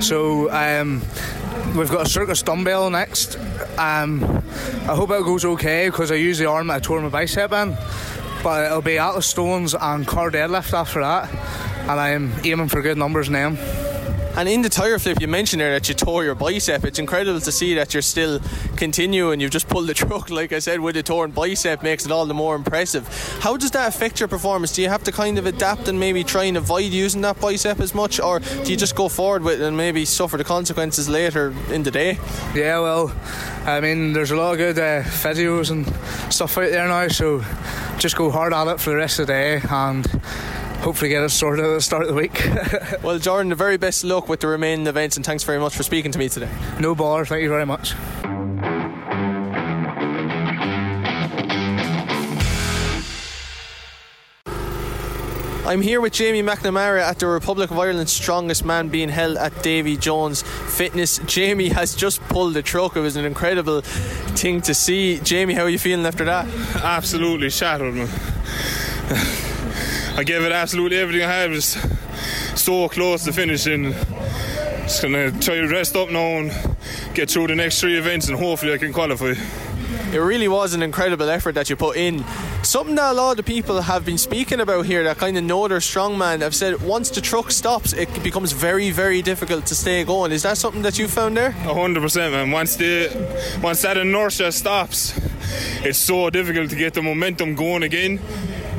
So 0.00 0.50
um, 0.52 1.00
we've 1.76 1.90
got 1.90 2.06
a 2.06 2.08
circus 2.08 2.42
dumbbell 2.42 2.90
next. 2.90 3.38
Um, 3.78 4.22
I 4.88 4.94
hope 4.94 5.10
it 5.10 5.24
goes 5.24 5.44
okay 5.44 5.88
because 5.88 6.12
I 6.12 6.16
use 6.16 6.38
the 6.38 6.46
arm 6.46 6.70
I 6.70 6.80
tore 6.80 7.00
my 7.00 7.08
bicep 7.08 7.52
in 7.52 7.76
but 8.42 8.66
it'll 8.66 8.82
be 8.82 8.98
Atlas 8.98 9.26
Stones 9.26 9.74
and 9.74 10.06
car 10.06 10.30
deadlift 10.30 10.72
after 10.72 11.00
that, 11.00 11.30
and 11.82 12.00
I'm 12.00 12.32
aiming 12.44 12.68
for 12.68 12.82
good 12.82 12.98
numbers 12.98 13.28
now. 13.30 13.56
And 14.36 14.48
in 14.48 14.62
the 14.62 14.68
tire 14.68 14.98
flip, 14.98 15.20
you 15.20 15.28
mentioned 15.28 15.60
there 15.60 15.72
that 15.72 15.88
you 15.88 15.94
tore 15.94 16.24
your 16.24 16.34
bicep. 16.34 16.84
It's 16.84 16.98
incredible 16.98 17.40
to 17.40 17.52
see 17.52 17.74
that 17.74 17.92
you're 17.92 18.02
still 18.02 18.40
continuing. 18.76 19.40
You've 19.40 19.50
just 19.50 19.68
pulled 19.68 19.88
the 19.88 19.94
truck, 20.02 20.30
like 20.30 20.52
I 20.52 20.60
said, 20.60 20.80
with 20.80 20.96
a 20.96 21.02
torn 21.02 21.32
bicep, 21.32 21.82
makes 21.82 22.04
it 22.04 22.12
all 22.12 22.26
the 22.26 22.34
more 22.34 22.54
impressive. 22.54 23.06
How 23.40 23.56
does 23.56 23.72
that 23.72 23.88
affect 23.88 24.20
your 24.20 24.28
performance? 24.28 24.72
Do 24.74 24.82
you 24.82 24.88
have 24.88 25.02
to 25.04 25.12
kind 25.12 25.38
of 25.38 25.46
adapt 25.46 25.88
and 25.88 25.98
maybe 25.98 26.22
try 26.22 26.44
and 26.44 26.56
avoid 26.56 26.92
using 26.92 27.20
that 27.22 27.40
bicep 27.40 27.80
as 27.80 27.94
much, 27.94 28.20
or 28.20 28.38
do 28.38 28.70
you 28.70 28.76
just 28.76 28.94
go 28.94 29.08
forward 29.08 29.42
with 29.42 29.60
it 29.60 29.64
and 29.64 29.76
maybe 29.76 30.04
suffer 30.04 30.36
the 30.36 30.44
consequences 30.44 31.08
later 31.08 31.54
in 31.70 31.82
the 31.82 31.90
day? 31.90 32.18
Yeah, 32.54 32.78
well, 32.78 33.14
I 33.64 33.80
mean, 33.80 34.12
there's 34.12 34.30
a 34.30 34.36
lot 34.36 34.52
of 34.52 34.58
good 34.58 34.78
uh, 34.78 35.02
physios 35.02 35.70
and 35.70 35.86
stuff 36.32 36.56
out 36.58 36.70
there 36.70 36.86
now, 36.86 37.08
so 37.08 37.44
just 37.98 38.16
go 38.16 38.30
hard 38.30 38.52
at 38.52 38.68
it 38.68 38.80
for 38.80 38.90
the 38.90 38.96
rest 38.96 39.18
of 39.18 39.26
the 39.26 39.32
day 39.32 39.60
and 39.68 40.06
hopefully 40.80 41.08
get 41.08 41.22
it 41.22 41.30
sorted 41.30 41.64
at 41.64 41.68
the 41.68 41.80
start 41.80 42.02
of 42.02 42.08
the 42.08 42.14
week. 42.14 42.48
well, 43.02 43.18
Jordan, 43.18 43.50
the 43.50 43.54
very 43.54 43.76
best 43.76 44.04
luck 44.04 44.28
with 44.28 44.40
the 44.40 44.46
remaining 44.46 44.86
events, 44.86 45.16
and 45.16 45.24
thanks 45.24 45.44
very 45.44 45.58
much 45.58 45.74
for 45.74 45.82
speaking 45.82 46.12
to 46.12 46.18
me 46.18 46.28
today. 46.28 46.50
No 46.80 46.94
bother, 46.94 47.24
thank 47.24 47.42
you 47.42 47.48
very 47.48 47.66
much. 47.66 47.94
I'm 55.68 55.82
here 55.82 56.00
with 56.00 56.14
Jamie 56.14 56.42
McNamara 56.42 57.02
at 57.02 57.18
the 57.18 57.26
Republic 57.26 57.70
of 57.70 57.78
Ireland's 57.78 58.10
strongest 58.10 58.64
man 58.64 58.88
being 58.88 59.10
held 59.10 59.36
at 59.36 59.62
Davy 59.62 59.98
Jones 59.98 60.40
Fitness. 60.40 61.18
Jamie 61.26 61.68
has 61.68 61.94
just 61.94 62.22
pulled 62.22 62.54
the 62.54 62.62
truck. 62.62 62.96
It 62.96 63.00
was 63.00 63.16
an 63.16 63.26
incredible 63.26 63.82
thing 63.82 64.62
to 64.62 64.72
see. 64.72 65.18
Jamie, 65.18 65.52
how 65.52 65.64
are 65.64 65.68
you 65.68 65.78
feeling 65.78 66.06
after 66.06 66.24
that? 66.24 66.46
Absolutely 66.82 67.50
shattered, 67.50 67.92
man. 67.92 68.08
I 70.18 70.24
gave 70.24 70.42
it 70.42 70.50
absolutely 70.50 70.98
everything 70.98 71.22
I 71.22 71.32
had. 71.32 71.50
Was 71.50 71.78
so 72.56 72.88
close 72.88 73.22
to 73.26 73.32
finishing. 73.32 73.92
Just 74.82 75.00
gonna 75.00 75.30
try 75.30 75.54
to 75.54 75.68
rest 75.68 75.94
up 75.94 76.10
now 76.10 76.38
and 76.38 76.50
get 77.14 77.30
through 77.30 77.46
the 77.46 77.54
next 77.54 77.80
three 77.80 77.96
events, 77.96 78.26
and 78.28 78.36
hopefully 78.36 78.72
I 78.72 78.78
can 78.78 78.92
qualify. 78.92 79.34
It 80.12 80.18
really 80.18 80.48
was 80.48 80.74
an 80.74 80.82
incredible 80.82 81.30
effort 81.30 81.54
that 81.54 81.70
you 81.70 81.76
put 81.76 81.96
in. 81.96 82.24
Something 82.64 82.96
that 82.96 83.12
a 83.12 83.14
lot 83.14 83.38
of 83.38 83.44
people 83.44 83.80
have 83.80 84.04
been 84.04 84.18
speaking 84.18 84.58
about 84.58 84.86
here 84.86 85.04
that 85.04 85.18
kind 85.18 85.38
of 85.38 85.44
know 85.44 85.68
their 85.68 85.78
strongman 85.78 86.40
have 86.40 86.52
said 86.52 86.82
once 86.82 87.10
the 87.10 87.20
truck 87.20 87.52
stops, 87.52 87.92
it 87.92 88.08
becomes 88.24 88.50
very, 88.50 88.90
very 88.90 89.22
difficult 89.22 89.66
to 89.66 89.76
stay 89.76 90.02
going. 90.02 90.32
Is 90.32 90.42
that 90.42 90.58
something 90.58 90.82
that 90.82 90.98
you 90.98 91.06
found 91.06 91.36
there? 91.36 91.52
hundred 91.52 92.00
percent, 92.00 92.32
man. 92.32 92.50
Once 92.50 92.74
the 92.74 93.08
once 93.62 93.82
that 93.82 93.96
inertia 93.96 94.50
stops, 94.50 95.16
it's 95.84 95.98
so 96.00 96.28
difficult 96.28 96.70
to 96.70 96.76
get 96.76 96.94
the 96.94 97.02
momentum 97.02 97.54
going 97.54 97.84
again 97.84 98.18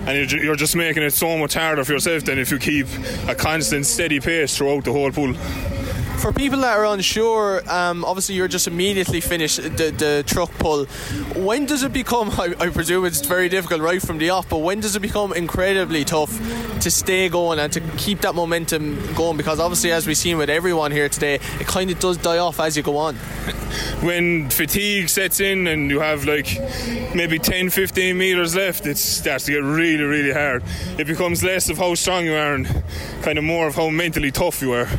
and 0.10 0.32
you're 0.32 0.56
just 0.56 0.76
making 0.76 1.04
it 1.04 1.12
so 1.12 1.38
much 1.38 1.54
harder 1.54 1.84
for 1.84 1.94
yourself 1.94 2.24
than 2.24 2.40
if 2.40 2.52
you 2.52 2.58
keep 2.58 2.88
a 3.28 3.36
constant 3.36 3.86
steady 3.86 4.20
pace 4.20 4.58
throughout 4.58 4.84
the 4.84 4.92
whole 4.92 5.12
pool. 5.12 5.36
For 6.20 6.34
people 6.34 6.60
that 6.60 6.78
are 6.78 6.86
unsure, 6.86 7.62
um, 7.72 8.04
obviously 8.04 8.36
you're 8.36 8.50
just 8.50 8.68
immediately 8.68 9.22
finished 9.22 9.62
the, 9.62 9.92
the 9.92 10.24
truck 10.28 10.52
pull. 10.56 10.84
When 11.36 11.66
does 11.66 11.84
it 11.84 11.94
become? 11.94 12.30
I, 12.38 12.54
I, 12.60 12.70
presume 12.72 13.06
it's 13.06 13.26
very 13.26 13.48
difficult 13.48 13.82
right 13.82 14.02
from 14.02 14.18
the 14.18 14.30
off, 14.32 14.50
but 14.50 14.58
when 14.58 14.82
does 14.82 14.98
it 14.98 15.00
become 15.02 15.32
incredibly 15.32 16.04
tough 16.04 16.38
to 16.82 16.92
stay 16.92 17.30
going 17.30 17.58
and 17.58 17.72
to 17.72 17.80
keep 17.96 18.20
that 18.22 18.36
momentum 18.36 19.14
going? 19.16 19.38
Because 19.38 19.62
obviously, 19.62 19.94
as 19.94 20.08
we've 20.08 20.18
seen 20.18 20.38
with 20.38 20.50
everyone 20.50 20.92
here 20.92 21.08
today, 21.08 21.36
it 21.36 21.68
kind 21.68 21.90
of 21.90 22.00
does 22.00 22.18
die 22.18 22.40
off 22.40 22.60
as 22.60 22.76
you 22.76 22.84
go 22.84 22.98
on. 22.98 23.16
When 24.02 24.50
fatigue 24.50 25.10
sets 25.10 25.40
in 25.40 25.68
and 25.68 25.92
you 25.92 26.00
have 26.00 26.26
like 26.26 26.58
maybe 27.14 27.38
10, 27.38 27.70
15 27.70 28.18
meters 28.18 28.56
left, 28.56 28.86
it 28.88 28.98
starts 28.98 29.46
to 29.46 29.52
get 29.52 29.64
really, 29.64 30.04
really 30.04 30.34
hard. 30.34 30.64
It 30.98 31.06
becomes 31.06 31.44
less 31.44 31.70
of 31.70 31.78
how 31.78 31.96
strong 31.96 32.26
you 32.26 32.34
are 32.34 32.56
and 32.56 32.84
kind 33.22 33.38
of 33.38 33.44
more 33.44 33.68
of 33.68 33.76
how 33.76 33.90
mentally 33.90 34.32
tough 34.32 34.62
you 34.62 34.74
are 34.74 34.90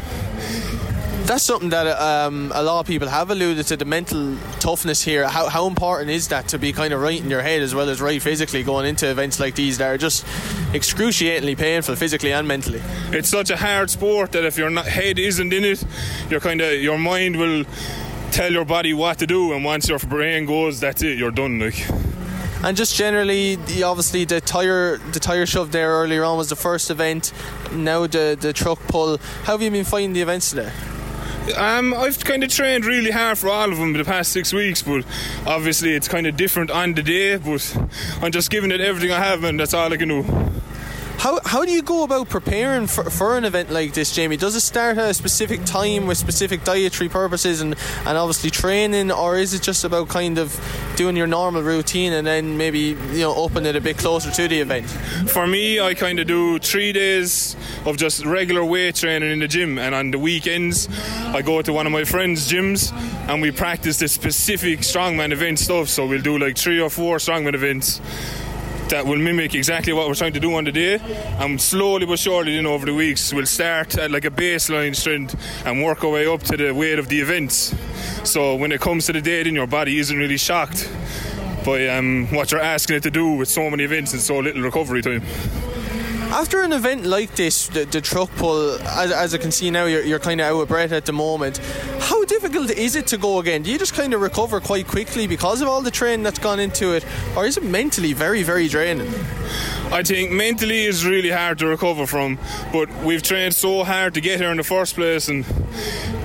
that's 1.30 1.44
something 1.44 1.68
that 1.68 1.86
um, 1.86 2.50
a 2.56 2.60
lot 2.60 2.80
of 2.80 2.86
people 2.88 3.06
have 3.06 3.30
alluded 3.30 3.64
to 3.64 3.76
the 3.76 3.84
mental 3.84 4.36
toughness 4.58 5.00
here. 5.00 5.28
How, 5.28 5.48
how 5.48 5.68
important 5.68 6.10
is 6.10 6.26
that 6.28 6.48
to 6.48 6.58
be 6.58 6.72
kind 6.72 6.92
of 6.92 7.00
right 7.00 7.22
in 7.22 7.30
your 7.30 7.40
head 7.40 7.62
as 7.62 7.72
well 7.72 7.88
as 7.88 8.00
right 8.00 8.20
physically 8.20 8.64
going 8.64 8.84
into 8.84 9.08
events 9.08 9.38
like 9.38 9.54
these 9.54 9.78
that 9.78 9.86
are 9.86 9.96
just 9.96 10.26
excruciatingly 10.74 11.54
painful 11.54 11.94
physically 11.94 12.32
and 12.32 12.48
mentally? 12.48 12.82
It's 13.12 13.28
such 13.28 13.50
a 13.50 13.56
hard 13.56 13.90
sport 13.90 14.32
that 14.32 14.42
if 14.44 14.58
your 14.58 14.72
head 14.82 15.20
isn't 15.20 15.52
in 15.52 15.64
it, 15.64 15.84
your 16.28 16.40
kind 16.40 16.60
of 16.60 16.72
your 16.80 16.98
mind 16.98 17.36
will 17.36 17.64
tell 18.32 18.50
your 18.50 18.64
body 18.64 18.92
what 18.92 19.18
to 19.20 19.26
do, 19.28 19.52
and 19.52 19.64
once 19.64 19.88
your 19.88 20.00
brain 20.00 20.46
goes, 20.46 20.80
that's 20.80 21.00
it. 21.02 21.16
You're 21.16 21.30
done. 21.30 21.60
Like. 21.60 21.88
And 22.64 22.76
just 22.76 22.96
generally, 22.96 23.56
obviously 23.84 24.24
the 24.24 24.40
tire 24.40 24.96
the 25.12 25.20
tire 25.20 25.46
shove 25.46 25.70
there 25.70 25.90
earlier 25.90 26.24
on 26.24 26.38
was 26.38 26.48
the 26.48 26.56
first 26.56 26.90
event. 26.90 27.32
Now 27.72 28.08
the 28.08 28.36
the 28.38 28.52
truck 28.52 28.80
pull. 28.88 29.18
How 29.44 29.52
have 29.52 29.62
you 29.62 29.70
been 29.70 29.84
finding 29.84 30.12
the 30.12 30.22
events 30.22 30.50
today? 30.50 30.72
Um, 31.56 31.94
I've 31.94 32.22
kind 32.24 32.42
of 32.42 32.50
trained 32.50 32.84
really 32.84 33.10
hard 33.10 33.38
for 33.38 33.48
all 33.48 33.70
of 33.70 33.78
them 33.78 33.92
the 33.92 34.04
past 34.04 34.32
six 34.32 34.52
weeks, 34.52 34.82
but 34.82 35.04
obviously 35.46 35.94
it's 35.94 36.08
kind 36.08 36.26
of 36.26 36.36
different 36.36 36.70
on 36.70 36.94
the 36.94 37.02
day. 37.02 37.36
But 37.36 37.76
I'm 38.22 38.32
just 38.32 38.50
giving 38.50 38.70
it 38.70 38.80
everything 38.80 39.12
I 39.12 39.18
have, 39.18 39.44
and 39.44 39.58
that's 39.58 39.74
all 39.74 39.92
I 39.92 39.96
can 39.96 40.08
do. 40.08 40.22
How, 41.20 41.38
how 41.44 41.66
do 41.66 41.70
you 41.70 41.82
go 41.82 42.04
about 42.04 42.30
preparing 42.30 42.86
for, 42.86 43.10
for 43.10 43.36
an 43.36 43.44
event 43.44 43.68
like 43.70 43.92
this, 43.92 44.10
Jamie? 44.10 44.38
Does 44.38 44.56
it 44.56 44.60
start 44.60 44.96
at 44.96 45.10
a 45.10 45.12
specific 45.12 45.66
time 45.66 46.06
with 46.06 46.16
specific 46.16 46.64
dietary 46.64 47.10
purposes 47.10 47.60
and, 47.60 47.74
and 48.06 48.16
obviously 48.16 48.48
training, 48.48 49.12
or 49.12 49.36
is 49.36 49.52
it 49.52 49.60
just 49.60 49.84
about 49.84 50.08
kind 50.08 50.38
of 50.38 50.58
doing 50.96 51.16
your 51.18 51.26
normal 51.26 51.62
routine 51.62 52.14
and 52.14 52.26
then 52.26 52.56
maybe 52.56 52.96
you 53.12 53.18
know 53.18 53.34
open 53.34 53.66
it 53.66 53.76
a 53.76 53.82
bit 53.82 53.98
closer 53.98 54.30
to 54.30 54.48
the 54.48 54.60
event? 54.60 54.88
For 55.28 55.46
me, 55.46 55.78
I 55.78 55.92
kind 55.92 56.18
of 56.20 56.26
do 56.26 56.58
three 56.58 56.90
days 56.90 57.54
of 57.84 57.98
just 57.98 58.24
regular 58.24 58.64
weight 58.64 58.94
training 58.94 59.30
in 59.30 59.40
the 59.40 59.48
gym, 59.48 59.78
and 59.78 59.94
on 59.94 60.12
the 60.12 60.18
weekends, 60.18 60.88
I 61.34 61.42
go 61.42 61.60
to 61.60 61.70
one 61.70 61.84
of 61.84 61.92
my 61.92 62.04
friends' 62.04 62.50
gyms 62.50 62.94
and 63.28 63.42
we 63.42 63.50
practice 63.50 63.98
the 63.98 64.08
specific 64.08 64.78
strongman 64.78 65.32
event 65.32 65.58
stuff. 65.58 65.90
So 65.90 66.06
we'll 66.06 66.22
do 66.22 66.38
like 66.38 66.56
three 66.56 66.80
or 66.80 66.88
four 66.88 67.18
strongman 67.18 67.52
events 67.52 68.00
that 68.90 69.06
will 69.06 69.18
mimic 69.18 69.54
exactly 69.54 69.92
what 69.92 70.06
we're 70.08 70.14
trying 70.14 70.32
to 70.32 70.40
do 70.40 70.54
on 70.54 70.64
the 70.64 70.72
day. 70.72 70.98
And 71.38 71.60
slowly 71.60 72.06
but 72.06 72.18
surely, 72.18 72.56
then 72.56 72.66
over 72.66 72.86
the 72.86 72.94
weeks, 72.94 73.32
we'll 73.32 73.46
start 73.46 73.96
at 73.98 74.10
like 74.10 74.24
a 74.24 74.30
baseline 74.30 74.94
strength 74.94 75.34
and 75.64 75.82
work 75.82 76.04
our 76.04 76.10
way 76.10 76.26
up 76.26 76.42
to 76.44 76.56
the 76.56 76.72
weight 76.72 76.98
of 76.98 77.08
the 77.08 77.20
events. 77.20 77.74
So 78.24 78.56
when 78.56 78.72
it 78.72 78.80
comes 78.80 79.06
to 79.06 79.12
the 79.12 79.20
day, 79.20 79.42
then 79.42 79.54
your 79.54 79.66
body 79.66 79.98
isn't 79.98 80.16
really 80.16 80.36
shocked 80.36 80.90
by 81.64 81.88
um, 81.88 82.26
what 82.28 82.50
you're 82.52 82.60
asking 82.60 82.96
it 82.96 83.02
to 83.04 83.10
do 83.10 83.32
with 83.32 83.48
so 83.48 83.70
many 83.70 83.84
events 83.84 84.12
and 84.12 84.20
so 84.20 84.38
little 84.38 84.62
recovery 84.62 85.02
time. 85.02 85.22
After 86.32 86.62
an 86.62 86.72
event 86.72 87.04
like 87.04 87.34
this, 87.34 87.66
the, 87.66 87.84
the 87.86 88.00
truck 88.00 88.30
pull, 88.36 88.78
as, 88.82 89.10
as 89.10 89.34
I 89.34 89.38
can 89.38 89.50
see 89.50 89.68
now, 89.68 89.86
you're, 89.86 90.04
you're 90.04 90.20
kind 90.20 90.40
of 90.40 90.46
out 90.46 90.60
of 90.60 90.68
breath 90.68 90.92
at 90.92 91.04
the 91.04 91.12
moment. 91.12 91.58
How 91.98 92.24
difficult 92.24 92.70
is 92.70 92.94
it 92.94 93.08
to 93.08 93.18
go 93.18 93.40
again? 93.40 93.62
Do 93.62 93.70
you 93.72 93.78
just 93.78 93.94
kind 93.94 94.14
of 94.14 94.20
recover 94.20 94.60
quite 94.60 94.86
quickly 94.86 95.26
because 95.26 95.60
of 95.60 95.66
all 95.66 95.82
the 95.82 95.90
training 95.90 96.22
that's 96.22 96.38
gone 96.38 96.60
into 96.60 96.92
it, 96.92 97.04
or 97.36 97.46
is 97.46 97.56
it 97.56 97.64
mentally 97.64 98.12
very, 98.12 98.44
very 98.44 98.68
draining? 98.68 99.12
I 99.92 100.04
think 100.04 100.30
mentally 100.30 100.84
is 100.84 101.04
really 101.04 101.30
hard 101.30 101.58
to 101.58 101.66
recover 101.66 102.06
from, 102.06 102.38
but 102.72 102.88
we've 103.02 103.22
trained 103.22 103.54
so 103.54 103.82
hard 103.82 104.14
to 104.14 104.20
get 104.20 104.38
here 104.38 104.50
in 104.50 104.56
the 104.56 104.62
first 104.62 104.94
place, 104.94 105.28
and 105.28 105.44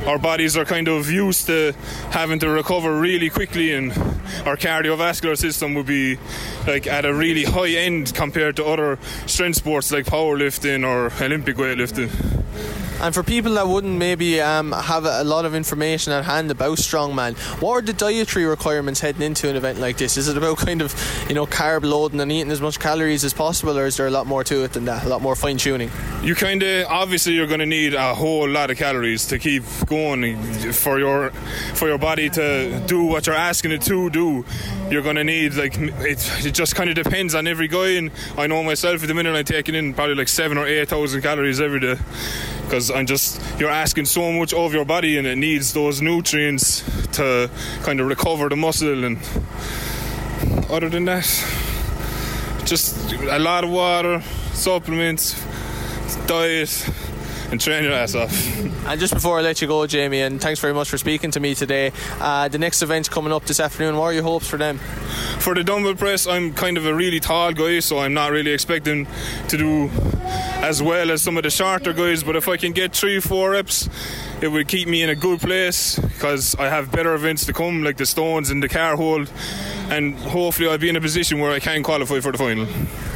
our 0.06 0.20
bodies 0.20 0.56
are 0.56 0.66
kind 0.66 0.88
of 0.88 1.10
used 1.10 1.48
to 1.48 1.74
having 2.12 2.38
to 2.40 2.50
recover 2.50 2.96
really 2.96 3.32
quickly, 3.32 3.74
and 3.74 3.92
our 4.46 4.56
cardiovascular 4.56 5.36
system 5.36 5.74
would 5.74 5.88
be 5.88 6.20
like 6.68 6.86
at 6.86 7.06
a 7.06 7.14
really 7.14 7.44
high 7.44 7.70
end 7.70 8.14
compared 8.14 8.56
to 8.58 8.66
other 8.66 9.00
strength 9.26 9.58
sports 9.58 9.92
like 9.92 10.06
powerlifting 10.06 10.86
or 10.86 11.12
Olympic 11.24 11.56
weightlifting. 11.58 12.12
And 13.02 13.14
for 13.14 13.24
people 13.24 13.54
that 13.56 13.68
wouldn't 13.68 13.98
maybe 13.98 14.40
um, 14.42 14.72
have 14.72 15.06
a 15.06 15.24
lot 15.24 15.46
of 15.46 15.54
information 15.54 16.14
at 16.14 16.24
hand 16.24 16.50
about 16.50 16.78
strongman, 16.78 17.36
what 17.62 17.74
are 17.74 17.82
the 17.82 17.94
dietary 17.94 18.46
requirements 18.46 19.00
heading 19.00 19.22
into 19.22 19.50
an 19.50 19.56
event 19.56 19.80
like 19.80 19.98
this? 19.98 20.18
Is 20.18 20.28
it 20.28 20.38
about 20.38 20.58
kind 20.58 20.82
of 20.82 20.96
you 21.28 21.36
know 21.36 21.46
carb 21.46 21.84
loading 21.84 22.20
and 22.22 22.32
eating 22.32 22.52
as 22.52 22.62
much 22.62 22.80
calories 22.80 23.24
as 23.24 23.34
possible, 23.34 23.78
or 23.78 23.86
is 23.86 23.98
there 23.98 24.08
a 24.08 24.12
lot 24.12 24.28
more 24.28 24.44
to 24.46 24.64
it 24.64 24.74
than 24.74 24.86
that? 24.86 25.06
A 25.06 25.10
lot 25.10 25.22
more 25.22 25.36
fine 25.36 25.58
tuning. 25.58 25.92
You 26.24 26.36
kind 26.36 26.64
of 26.64 26.88
obviously 26.88 27.34
you're 27.34 27.48
going 27.48 27.60
to 27.60 27.66
need 27.66 27.94
a 27.94 28.16
whole 28.16 28.48
lot 28.50 28.72
of 28.72 28.78
calories 28.78 29.28
to 29.28 29.40
keep 29.40 29.64
going 29.86 30.42
for 30.72 30.98
your 30.98 31.32
for 31.74 31.88
your 31.88 31.98
body 31.98 32.30
to 32.30 32.80
do 32.88 33.04
what 33.04 33.28
you're 33.28 33.36
asking 33.36 33.72
it 33.72 33.82
to 33.84 34.10
do. 34.10 34.46
You're 34.90 35.04
going 35.04 35.18
to 35.18 35.24
need 35.24 35.56
like 35.56 35.78
it, 35.78 36.46
it 36.46 36.52
just 36.54 36.76
kind 36.76 36.90
of 36.90 36.96
depends 36.96 37.36
on 37.36 37.46
every 37.46 37.68
guy, 37.68 37.90
and 37.90 38.12
I 38.38 38.48
know 38.48 38.64
myself 38.64 39.02
at 39.02 39.08
the 39.08 39.14
minute 39.14 39.36
I'm 39.36 39.46
taking 39.46 39.76
in 39.76 39.94
probably 39.94 40.16
like 40.16 40.30
seven 40.30 40.58
or 40.58 40.66
eight 40.66 40.88
thousand 40.88 41.22
calories 41.22 41.60
every 41.60 41.80
day 41.80 41.98
because 42.66 42.85
I'm 42.92 43.06
just 43.06 43.42
you're 43.60 43.70
asking 43.70 44.06
so 44.06 44.32
much 44.32 44.54
of 44.54 44.74
your 44.74 44.86
body 44.86 45.18
and 45.18 45.28
it 45.28 45.38
needs 45.38 45.74
those 45.74 46.02
nutrients 46.02 46.84
to 47.14 47.50
kind 47.84 48.00
of 48.00 48.08
recover 48.08 48.50
the 48.50 48.56
muscle 48.56 49.04
and 49.04 49.18
other 50.70 50.90
than 50.90 51.06
that 51.06 51.26
just 52.66 53.14
a 53.14 53.40
lot 53.40 53.64
of 53.64 53.70
water 53.70 54.22
supplements 54.54 55.36
diet 56.28 56.90
and 57.52 57.60
train 57.62 57.84
your 57.84 57.94
ass 57.94 58.16
off. 58.16 58.32
And 58.86 59.00
just 59.00 59.16
before 59.16 59.40
I 59.40 59.42
let 59.42 59.64
you 59.64 59.68
go, 59.68 59.88
Jamie, 59.88 60.22
and 60.22 60.40
thanks 60.40 60.60
very 60.60 60.72
much 60.72 60.90
for 60.90 61.00
speaking 61.00 61.32
to 61.32 61.40
me 61.40 61.56
today. 61.56 61.92
Uh, 62.20 62.48
the 62.50 62.60
next 62.60 62.84
event's 62.84 63.10
coming 63.10 63.34
up 63.34 63.44
this 63.46 63.60
afternoon. 63.60 63.98
What 63.98 64.06
are 64.06 64.14
your 64.14 64.22
hopes 64.22 64.48
for 64.48 64.58
them? 64.58 64.78
For 65.40 65.56
the 65.56 65.64
dumbbell 65.64 65.96
press, 65.96 66.28
I'm 66.28 66.54
kind 66.54 66.78
of 66.78 66.86
a 66.86 66.94
really 66.94 67.20
tall 67.20 67.52
guy, 67.52 67.80
so 67.80 67.98
I'm 67.98 68.14
not 68.14 68.32
really 68.32 68.52
expecting 68.52 69.08
to 69.48 69.58
do 69.58 69.90
as 70.62 70.84
well 70.84 71.10
as 71.10 71.24
some 71.24 71.36
of 71.38 71.44
the 71.44 71.50
shorter 71.50 71.94
guys. 71.94 72.24
But 72.24 72.36
if 72.36 72.48
I 72.48 72.58
can 72.58 72.74
get 72.74 72.96
three, 72.96 73.20
four 73.20 73.52
reps, 73.52 73.90
it 74.42 74.50
would 74.50 74.68
keep 74.68 74.88
me 74.88 75.02
in 75.02 75.10
a 75.10 75.16
good 75.16 75.40
place 75.40 75.98
because 76.00 76.56
I 76.56 76.70
have 76.70 76.92
better 76.92 77.14
events 77.14 77.46
to 77.46 77.54
come, 77.54 77.84
like 77.84 77.98
the 77.98 78.06
stones 78.06 78.50
and 78.50 78.62
the 78.62 78.70
car 78.70 78.96
hold, 78.96 79.32
and 79.90 80.16
hopefully 80.16 80.68
I'll 80.70 80.78
be 80.78 80.90
in 80.90 80.96
a 80.96 81.02
position 81.02 81.40
where 81.40 81.52
I 81.52 81.60
can 81.60 81.84
qualify 81.84 82.20
for 82.20 82.32
the 82.32 82.38
final. 82.38 82.68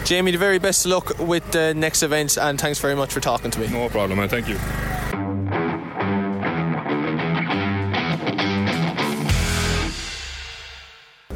Jamie, 0.05 0.31
the 0.31 0.37
very 0.37 0.59
best 0.59 0.85
of 0.85 0.91
luck 0.91 1.19
with 1.19 1.51
the 1.51 1.73
next 1.73 2.03
events, 2.03 2.37
and 2.37 2.59
thanks 2.59 2.79
very 2.79 2.95
much 2.95 3.11
for 3.11 3.19
talking 3.19 3.51
to 3.51 3.59
me. 3.59 3.67
No 3.67 3.89
problem, 3.89 4.19
man. 4.19 4.29
Thank 4.29 4.47
you. 4.47 4.57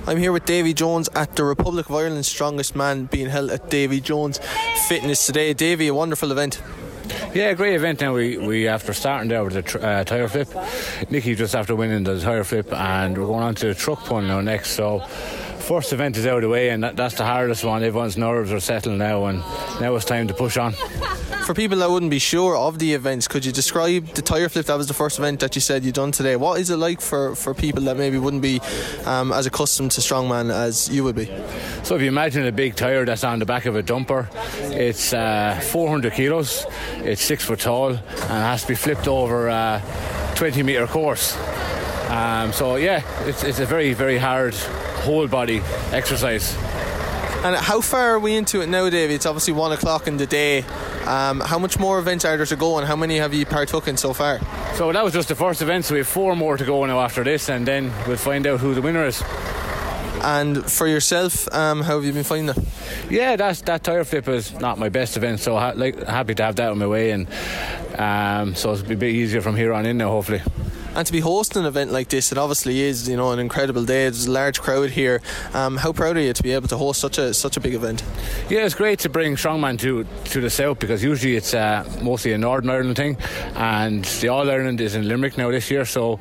I'm 0.06 0.18
here 0.18 0.34
with 0.34 0.46
Davy 0.46 0.74
Jones 0.74 1.08
at 1.16 1.36
the 1.38 1.46
Republic 1.46 1.90
of 1.90 1.96
Ireland's 1.96 2.28
Strongest 2.28 2.76
Man 2.76 3.06
being 3.06 3.30
held 3.30 3.50
at 3.50 3.70
Davy 3.70 4.02
Jones 4.02 4.40
Fitness 4.88 5.26
today. 5.26 5.54
Davy, 5.54 5.88
a 5.88 5.94
wonderful 5.94 6.32
event. 6.32 6.62
Yeah, 7.34 7.54
great 7.54 7.76
event. 7.76 8.02
Now 8.02 8.14
we, 8.14 8.38
we 8.38 8.68
after 8.68 8.94
starting 8.94 9.30
there 9.30 9.44
with 9.44 9.54
the 9.54 9.62
tr- 9.62 9.80
uh, 9.80 10.04
tire 10.04 10.28
flip, 10.28 10.50
Nicky 11.10 11.36
just 11.36 11.56
after 11.56 11.76
winning 11.76 12.04
the 12.04 12.20
tire 12.20 12.44
flip, 12.44 12.72
and 12.72 13.18
we're 13.18 13.26
going 13.26 13.44
on 13.44 13.56
to 13.56 13.68
the 13.68 13.74
truck 13.74 14.06
pun 14.06 14.28
now 14.28 14.42
next. 14.42 14.72
So 14.72 15.06
first 15.64 15.94
event 15.94 16.18
is 16.18 16.28
out 16.28 16.38
of 16.38 16.42
the 16.44 16.50
way, 16.50 16.70
and 16.70 16.84
that, 16.84 16.96
that's 16.96 17.16
the 17.16 17.26
hardest 17.26 17.64
one. 17.64 17.84
Everyone's 17.84 18.18
nerves 18.18 18.52
are 18.52 18.60
settled 18.60 18.98
now, 18.98 19.26
and 19.26 19.40
now 19.80 19.96
it's 19.96 20.06
time 20.06 20.28
to 20.28 20.34
push 20.34 20.58
on. 20.58 20.74
For 21.46 21.54
people 21.54 21.80
that 21.80 21.90
wouldn't 21.90 22.10
be 22.10 22.20
sure 22.20 22.56
of 22.56 22.80
the 22.80 22.94
events, 22.94 23.28
could 23.28 23.44
you 23.44 23.52
describe 23.52 24.08
the 24.14 24.22
tire 24.22 24.48
flip? 24.48 24.66
That 24.68 24.78
was 24.78 24.88
the 24.88 24.94
first 24.94 25.20
event 25.20 25.42
that 25.42 25.56
you 25.56 25.62
said 25.62 25.84
you'd 25.84 25.96
done 25.96 26.14
today. 26.14 26.38
What 26.38 26.60
is 26.62 26.70
it 26.70 26.78
like 26.78 27.02
for, 27.02 27.36
for 27.36 27.54
people 27.54 27.84
that 27.84 27.98
maybe 27.98 28.18
wouldn't 28.18 28.42
be 28.42 28.62
um, 29.04 29.34
as 29.34 29.46
accustomed 29.46 29.92
to 29.92 30.02
strongman 30.02 30.54
as 30.54 30.88
you 30.88 31.04
would 31.04 31.18
be? 31.18 31.26
So 31.84 31.96
if 31.96 32.02
you 32.02 32.08
imagine 32.08 32.46
a 32.46 32.52
big 32.54 32.76
tire 32.78 33.04
that's 33.04 33.26
on 33.26 33.40
the 33.40 33.46
back 33.46 33.66
of 33.66 33.76
a 33.76 33.84
dumper, 33.84 34.30
it's 34.72 35.14
uh, 35.14 35.60
400 35.72 36.14
kilos, 36.14 36.66
it's 37.00 37.22
six 37.22 37.44
foot 37.44 37.60
tall, 37.60 37.90
and 37.90 38.00
it 38.00 38.28
has 38.30 38.62
to 38.62 38.70
be 38.70 38.76
flipped 38.76 39.10
over 39.10 39.50
a 39.50 39.82
20 40.36 40.64
metre 40.64 40.88
course. 40.88 41.38
Um, 42.14 42.54
so 42.54 42.76
yeah, 42.76 43.02
it's, 43.28 43.44
it's 43.44 43.60
a 43.60 43.66
very 43.66 43.94
very 43.94 44.20
hard 44.20 44.54
whole 45.04 45.28
body 45.28 45.62
exercise. 45.92 46.56
And 47.44 47.56
how 47.58 47.82
far 47.82 48.14
are 48.14 48.20
we 48.20 48.36
into 48.36 48.62
it 48.62 48.68
now, 48.68 48.90
Davey? 48.90 49.16
It's 49.16 49.26
obviously 49.26 49.54
one 49.54 49.74
o'clock 49.74 50.08
in 50.08 50.16
the 50.18 50.26
day. 50.26 50.64
Um, 51.06 51.42
how 51.42 51.60
much 51.60 51.78
more 51.78 52.00
events 52.00 52.24
are 52.24 52.38
there 52.38 52.46
to 52.46 52.56
go, 52.56 52.78
and 52.78 52.88
how 52.88 52.96
many 52.96 53.18
have 53.18 53.34
you 53.34 53.46
partook 53.46 53.90
in 53.90 53.98
so 53.98 54.14
far? 54.14 54.40
So 54.76 54.94
that 54.94 55.04
was 55.04 55.12
just 55.12 55.28
the 55.28 55.36
first 55.36 55.62
event, 55.62 55.84
so 55.84 55.96
we 55.96 56.00
have 56.00 56.08
four 56.08 56.36
more 56.36 56.56
to 56.56 56.64
go 56.64 56.86
now 56.86 57.02
after 57.02 57.22
this, 57.24 57.50
and 57.50 57.68
then 57.68 57.92
we'll 58.08 58.16
find 58.16 58.48
out 58.48 58.62
who 58.62 58.74
the 58.74 58.82
winner 58.82 59.06
is. 59.06 59.22
And 60.22 60.64
for 60.72 60.88
yourself, 60.88 61.54
um, 61.54 61.82
how 61.82 61.96
have 61.96 62.06
you 62.06 62.14
been 62.14 62.24
finding 62.24 62.56
it? 62.56 62.64
Yeah, 63.10 63.36
that's, 63.36 63.62
that 63.64 63.84
tire 63.84 64.06
flip 64.06 64.30
is 64.30 64.54
not 64.60 64.78
my 64.78 64.88
best 64.88 65.18
event, 65.18 65.42
so 65.42 65.58
ha- 65.58 65.74
like 65.76 66.02
happy 66.04 66.36
to 66.36 66.44
have 66.44 66.56
that 66.56 66.72
on 66.72 66.78
my 66.78 66.88
way, 66.88 67.12
and 67.12 67.28
um, 67.98 68.56
so 68.56 68.72
it'll 68.72 68.88
be 68.88 68.94
a 68.94 68.98
bit 68.98 69.14
easier 69.14 69.42
from 69.42 69.58
here 69.58 69.74
on 69.74 69.86
in 69.86 69.98
now, 69.98 70.10
hopefully. 70.10 70.42
And 70.96 71.08
to 71.08 71.12
be 71.12 71.22
hosting 71.22 71.62
an 71.62 71.66
event 71.66 71.92
like 71.92 72.10
this, 72.10 72.32
it 72.32 72.38
obviously 72.38 72.82
is, 72.82 73.10
you 73.10 73.18
know, 73.18 73.32
an 73.32 73.40
incredible 73.40 73.84
day. 73.84 74.04
There's 74.04 74.28
a 74.28 74.32
large 74.32 74.62
crowd 74.62 74.92
here. 74.92 75.22
Um, 75.54 75.78
how 75.78 75.92
proud 75.92 76.18
are 76.18 76.22
you 76.22 76.34
to 76.34 76.44
be 76.44 76.52
able 76.52 76.68
to 76.68 76.78
host 76.78 77.02
such 77.02 77.18
a 77.18 77.34
such 77.34 77.58
a 77.58 77.60
big 77.60 77.74
event? 77.74 78.04
Yeah, 78.48 78.66
it's 78.66 78.76
great 78.76 79.00
to 79.00 79.10
bring 79.10 79.36
strongman 79.36 79.80
to 79.80 80.06
to 80.26 80.42
the 80.42 80.52
south 80.52 80.78
because 80.78 81.04
usually 81.04 81.36
it's 81.36 81.56
uh, 81.56 81.84
mostly 82.02 82.34
a 82.34 82.38
Northern 82.38 82.70
Ireland 82.70 82.96
thing, 82.96 83.18
and 83.56 84.06
the 84.06 84.28
All 84.28 84.50
Ireland 84.50 84.82
is 84.82 84.94
in 84.94 85.08
Limerick 85.08 85.36
now 85.36 85.50
this 85.50 85.72
year. 85.72 85.84
So 85.86 86.20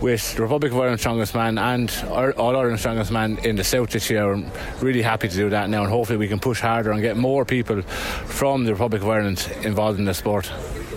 with 0.00 0.36
the 0.36 0.42
Republic 0.42 0.70
of 0.70 0.78
Ireland 0.78 1.00
Strongest 1.00 1.34
Man 1.34 1.58
and 1.58 1.90
All 2.08 2.56
Ireland 2.56 2.78
Strongest 2.78 3.10
Man 3.10 3.38
in 3.38 3.56
the 3.56 3.64
south 3.64 3.90
this 3.90 4.08
year, 4.08 4.32
I'm 4.32 4.50
really 4.80 5.02
happy 5.02 5.28
to 5.28 5.36
do 5.36 5.50
that 5.50 5.68
now, 5.68 5.82
and 5.82 5.90
hopefully 5.90 6.18
we 6.18 6.28
can 6.28 6.38
push 6.38 6.60
harder 6.60 6.92
and 6.92 7.02
get 7.02 7.16
more 7.16 7.44
people 7.44 7.82
from 7.82 8.64
the 8.66 8.72
Republic 8.72 9.02
of 9.02 9.08
Ireland 9.08 9.52
involved 9.62 9.98
in 9.98 10.04
the 10.04 10.14
sport. 10.14 10.48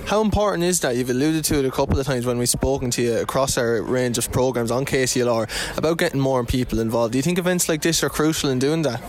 How 0.06 0.22
important 0.22 0.64
is 0.64 0.82
that? 0.82 0.96
You've 0.96 1.10
alluded 1.10 1.44
to 1.46 1.58
it 1.58 1.66
a 1.66 1.72
couple 1.72 2.00
of 2.00 2.06
times 2.06 2.28
when 2.28 2.38
we've 2.38 2.48
spoken 2.48 2.92
to 2.92 3.02
you 3.02 3.18
across 3.18 3.58
our 3.58 3.82
range 3.82 4.20
of 4.20 4.32
programmes 4.32 4.70
on 4.70 4.86
KCLR 4.86 5.50
about 5.78 5.98
getting 5.98 6.20
more 6.20 6.46
people 6.46 6.80
involved. 6.80 7.14
Do 7.14 7.18
you 7.18 7.24
think 7.24 7.40
events 7.40 7.68
like 7.68 7.82
this 7.82 8.04
are 8.04 8.10
crucial 8.10 8.52
in 8.52 8.60
doing 8.60 8.84
that? 8.84 9.02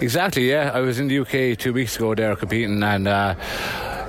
Exactly, 0.00 0.48
yeah. 0.48 0.70
I 0.72 0.80
was 0.80 0.98
in 0.98 1.08
the 1.08 1.18
UK 1.18 1.58
two 1.58 1.74
weeks 1.74 1.96
ago 1.96 2.14
there 2.14 2.34
competing 2.34 2.82
and. 2.82 3.06
Uh, 3.06 3.34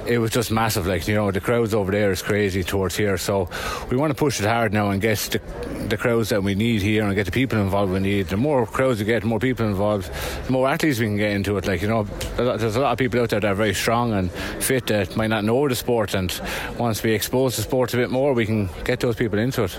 it 0.09 0.17
was 0.17 0.31
just 0.31 0.49
massive. 0.51 0.87
Like 0.87 1.07
you 1.07 1.15
know, 1.15 1.31
the 1.31 1.39
crowds 1.39 1.73
over 1.73 1.91
there 1.91 2.11
is 2.11 2.21
crazy 2.21 2.63
towards 2.63 2.97
here. 2.97 3.17
So 3.17 3.47
we 3.89 3.97
want 3.97 4.09
to 4.11 4.15
push 4.15 4.39
it 4.39 4.45
hard 4.45 4.73
now 4.73 4.89
and 4.89 4.99
get 4.99 5.17
the, 5.19 5.39
the 5.87 5.97
crowds 5.97 6.29
that 6.29 6.43
we 6.43 6.55
need 6.55 6.81
here 6.81 7.03
and 7.03 7.13
get 7.15 7.27
the 7.27 7.31
people 7.31 7.59
involved 7.59 7.91
we 7.91 7.99
need. 7.99 8.27
The 8.27 8.37
more 8.37 8.65
crowds 8.65 8.99
we 8.99 9.05
get, 9.05 9.21
the 9.21 9.27
more 9.27 9.39
people 9.39 9.67
involved, 9.67 10.11
the 10.45 10.51
more 10.51 10.67
athletes 10.67 10.99
we 10.99 11.05
can 11.05 11.17
get 11.17 11.31
into 11.31 11.57
it. 11.57 11.67
Like 11.67 11.81
you 11.81 11.87
know, 11.87 12.03
there's 12.35 12.75
a 12.75 12.81
lot 12.81 12.91
of 12.91 12.97
people 12.97 13.21
out 13.21 13.29
there 13.29 13.39
that 13.39 13.51
are 13.51 13.55
very 13.55 13.75
strong 13.75 14.13
and 14.13 14.31
fit 14.59 14.87
that 14.87 15.15
might 15.15 15.27
not 15.27 15.43
know 15.43 15.67
the 15.67 15.75
sport 15.75 16.15
and 16.15 16.41
once 16.77 17.03
we 17.03 17.11
expose 17.11 17.55
the 17.55 17.61
sport 17.61 17.93
a 17.93 17.97
bit 17.97 18.09
more, 18.09 18.33
we 18.33 18.45
can 18.45 18.69
get 18.83 18.99
those 18.99 19.15
people 19.15 19.37
into 19.37 19.63
it. 19.63 19.77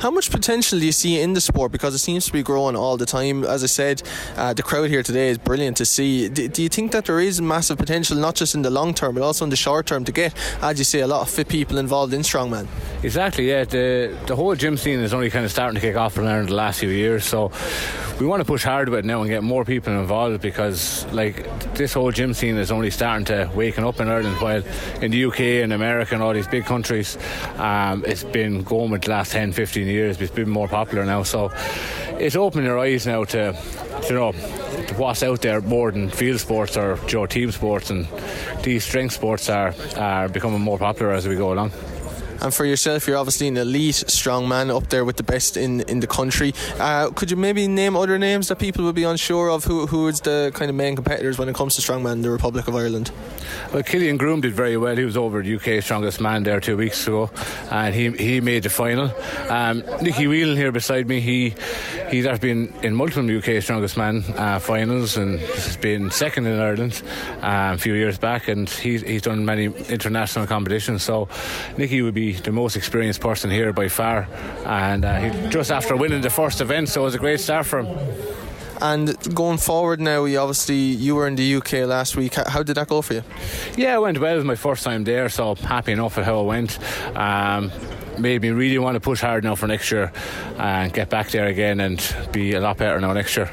How 0.00 0.10
much 0.10 0.30
potential 0.30 0.78
do 0.78 0.84
you 0.84 0.92
see 0.92 1.20
in 1.20 1.32
the 1.32 1.40
sport? 1.40 1.72
Because 1.72 1.94
it 1.94 1.98
seems 1.98 2.26
to 2.26 2.32
be 2.32 2.42
growing 2.42 2.76
all 2.76 2.98
the 2.98 3.06
time. 3.06 3.44
As 3.44 3.64
I 3.64 3.66
said, 3.66 4.02
uh, 4.36 4.52
the 4.52 4.62
crowd 4.62 4.90
here 4.90 5.02
today 5.02 5.30
is 5.30 5.38
brilliant 5.38 5.78
to 5.78 5.86
see. 5.86 6.28
Do, 6.28 6.48
do, 6.48 6.62
you 6.62 6.68
think 6.68 6.92
that 6.92 7.06
there 7.06 7.18
is 7.18 7.40
massive 7.40 7.78
potential, 7.78 8.16
not 8.18 8.34
just 8.34 8.54
in 8.54 8.60
the 8.60 8.70
long 8.70 8.92
term, 8.92 9.14
but 9.14 9.22
also 9.22 9.44
in 9.44 9.50
the 9.50 9.56
short 9.56 9.86
term, 9.86 10.04
to 10.04 10.12
get, 10.12 10.34
as 10.62 10.78
you 10.78 10.84
say, 10.84 11.00
a 11.00 11.06
lot 11.06 11.22
of 11.22 11.30
fit 11.30 11.48
people 11.48 11.78
involved 11.78 12.12
in 12.12 12.20
strongman? 12.20 12.66
Exactly. 13.02 13.48
Yeah, 13.48 13.64
the 13.64 14.16
the 14.26 14.36
whole 14.36 14.54
gym 14.54 14.76
scene 14.76 15.00
is 15.00 15.14
only 15.14 15.30
kind 15.30 15.44
of 15.44 15.50
starting 15.50 15.80
to 15.80 15.80
kick 15.80 15.96
off 15.96 16.18
in 16.18 16.26
Ireland 16.26 16.50
the 16.50 16.54
last 16.54 16.80
few 16.80 16.90
years. 16.90 17.24
So 17.24 17.50
we 18.20 18.26
want 18.26 18.40
to 18.40 18.46
push 18.46 18.64
hard 18.64 18.88
with 18.88 19.00
it 19.00 19.04
now 19.04 19.20
and 19.20 19.28
get 19.28 19.42
more 19.42 19.64
people 19.64 19.92
involved 19.92 20.40
because, 20.40 21.04
like, 21.12 21.74
this 21.74 21.92
whole 21.92 22.10
gym 22.10 22.32
scene 22.32 22.56
is 22.56 22.72
only 22.72 22.90
starting 22.90 23.26
to 23.26 23.50
waken 23.54 23.84
up 23.84 24.00
in 24.00 24.08
Ireland. 24.08 24.40
While 24.40 24.62
in 25.02 25.10
the 25.10 25.24
UK 25.26 25.40
and 25.62 25.72
America 25.72 26.14
and 26.14 26.22
all 26.22 26.32
these 26.32 26.46
big 26.46 26.64
countries, 26.64 27.18
um, 27.56 28.04
it's 28.06 28.24
been 28.24 28.62
going 28.62 28.90
with 28.90 29.02
the 29.02 29.10
last 29.10 29.32
10, 29.32 29.52
15 29.52 29.86
years. 29.86 29.95
It's 30.04 30.30
been 30.30 30.48
more 30.48 30.68
popular 30.68 31.04
now, 31.04 31.22
so 31.22 31.50
it's 32.18 32.36
opening 32.36 32.66
your 32.66 32.78
eyes 32.78 33.06
now 33.06 33.24
to, 33.24 33.56
you 34.08 34.14
know, 34.14 34.32
to 34.32 34.94
what's 34.96 35.22
out 35.22 35.42
there 35.42 35.60
more 35.60 35.90
than 35.92 36.10
field 36.10 36.40
sports 36.40 36.76
or 36.76 36.98
you 37.08 37.14
know, 37.18 37.26
team 37.26 37.50
sports, 37.50 37.90
and 37.90 38.06
these 38.62 38.84
strength 38.84 39.14
sports 39.14 39.48
are 39.48 39.74
are 39.96 40.28
becoming 40.28 40.60
more 40.60 40.78
popular 40.78 41.12
as 41.12 41.26
we 41.26 41.36
go 41.36 41.52
along. 41.52 41.72
And 42.46 42.54
for 42.54 42.64
yourself, 42.64 43.08
you're 43.08 43.16
obviously 43.16 43.48
an 43.48 43.56
elite 43.56 44.04
strongman 44.06 44.72
up 44.72 44.88
there 44.88 45.04
with 45.04 45.16
the 45.16 45.24
best 45.24 45.56
in, 45.56 45.80
in 45.80 45.98
the 45.98 46.06
country. 46.06 46.54
Uh, 46.78 47.10
could 47.10 47.28
you 47.28 47.36
maybe 47.36 47.66
name 47.66 47.96
other 47.96 48.20
names 48.20 48.46
that 48.46 48.60
people 48.60 48.84
would 48.84 48.94
be 48.94 49.02
unsure 49.02 49.50
of? 49.50 49.64
Who 49.64 49.88
who 49.88 50.06
is 50.06 50.20
the 50.20 50.52
kind 50.54 50.70
of 50.70 50.76
main 50.76 50.94
competitors 50.94 51.38
when 51.38 51.48
it 51.48 51.56
comes 51.56 51.74
to 51.74 51.82
strongman 51.82 52.12
in 52.12 52.22
the 52.22 52.30
Republic 52.30 52.68
of 52.68 52.76
Ireland? 52.76 53.10
Well, 53.72 53.82
Killian 53.82 54.16
Groom 54.16 54.42
did 54.42 54.54
very 54.54 54.76
well. 54.76 54.94
He 54.94 55.04
was 55.04 55.16
over 55.16 55.42
the 55.42 55.56
UK 55.56 55.82
strongest 55.82 56.20
man 56.20 56.44
there 56.44 56.60
two 56.60 56.76
weeks 56.76 57.04
ago, 57.08 57.30
and 57.72 57.92
he 57.92 58.12
he 58.12 58.40
made 58.40 58.62
the 58.62 58.70
final. 58.70 59.12
Um, 59.48 59.82
Nicky 60.00 60.28
Whelan 60.28 60.56
here 60.56 60.70
beside 60.70 61.08
me, 61.08 61.18
he 61.18 61.52
he's 62.10 62.26
been 62.38 62.72
in 62.84 62.94
multiple 62.94 63.28
UK 63.28 63.60
strongest 63.60 63.96
man 63.96 64.22
uh, 64.36 64.60
finals 64.60 65.16
and 65.16 65.40
has 65.40 65.76
been 65.78 66.12
second 66.12 66.46
in 66.46 66.60
Ireland 66.60 67.02
uh, 67.42 67.74
a 67.74 67.78
few 67.78 67.94
years 67.94 68.18
back, 68.18 68.46
and 68.46 68.70
he's 68.70 69.02
he's 69.02 69.22
done 69.22 69.44
many 69.44 69.64
international 69.64 70.46
competitions. 70.46 71.02
So 71.02 71.28
Nicky 71.76 72.02
would 72.02 72.14
be 72.14 72.35
the 72.42 72.52
most 72.52 72.76
experienced 72.76 73.20
person 73.20 73.50
here 73.50 73.72
by 73.72 73.88
far, 73.88 74.28
and 74.64 75.04
uh, 75.04 75.16
he, 75.16 75.48
just 75.48 75.70
after 75.70 75.96
winning 75.96 76.22
the 76.22 76.30
first 76.30 76.60
event, 76.60 76.88
so 76.88 77.02
it 77.02 77.04
was 77.04 77.14
a 77.14 77.18
great 77.18 77.40
start 77.40 77.66
for 77.66 77.80
him. 77.80 77.98
And 78.80 79.16
going 79.34 79.58
forward 79.58 80.00
now, 80.00 80.24
you 80.24 80.38
obviously 80.38 80.76
you 80.76 81.14
were 81.14 81.26
in 81.26 81.36
the 81.36 81.56
UK 81.56 81.72
last 81.86 82.16
week. 82.16 82.34
How 82.34 82.62
did 82.62 82.74
that 82.74 82.88
go 82.88 83.00
for 83.00 83.14
you? 83.14 83.22
Yeah, 83.76 83.96
it 83.96 84.00
went 84.00 84.18
well. 84.18 84.34
It 84.34 84.36
was 84.36 84.44
my 84.44 84.54
first 84.56 84.84
time 84.84 85.04
there, 85.04 85.28
so 85.28 85.54
happy 85.54 85.92
enough 85.92 86.16
with 86.16 86.26
how 86.26 86.40
it 86.40 86.44
went. 86.44 86.78
Um, 87.16 87.72
made 88.18 88.42
me 88.42 88.50
really 88.50 88.78
want 88.78 88.94
to 88.94 89.00
push 89.00 89.20
hard 89.20 89.44
now 89.44 89.54
for 89.54 89.66
next 89.66 89.90
year 89.90 90.12
and 90.58 90.92
get 90.92 91.10
back 91.10 91.30
there 91.30 91.46
again 91.46 91.80
and 91.80 92.14
be 92.32 92.52
a 92.52 92.60
lot 92.60 92.76
better 92.76 93.00
now 93.00 93.12
next 93.12 93.36
year. 93.36 93.50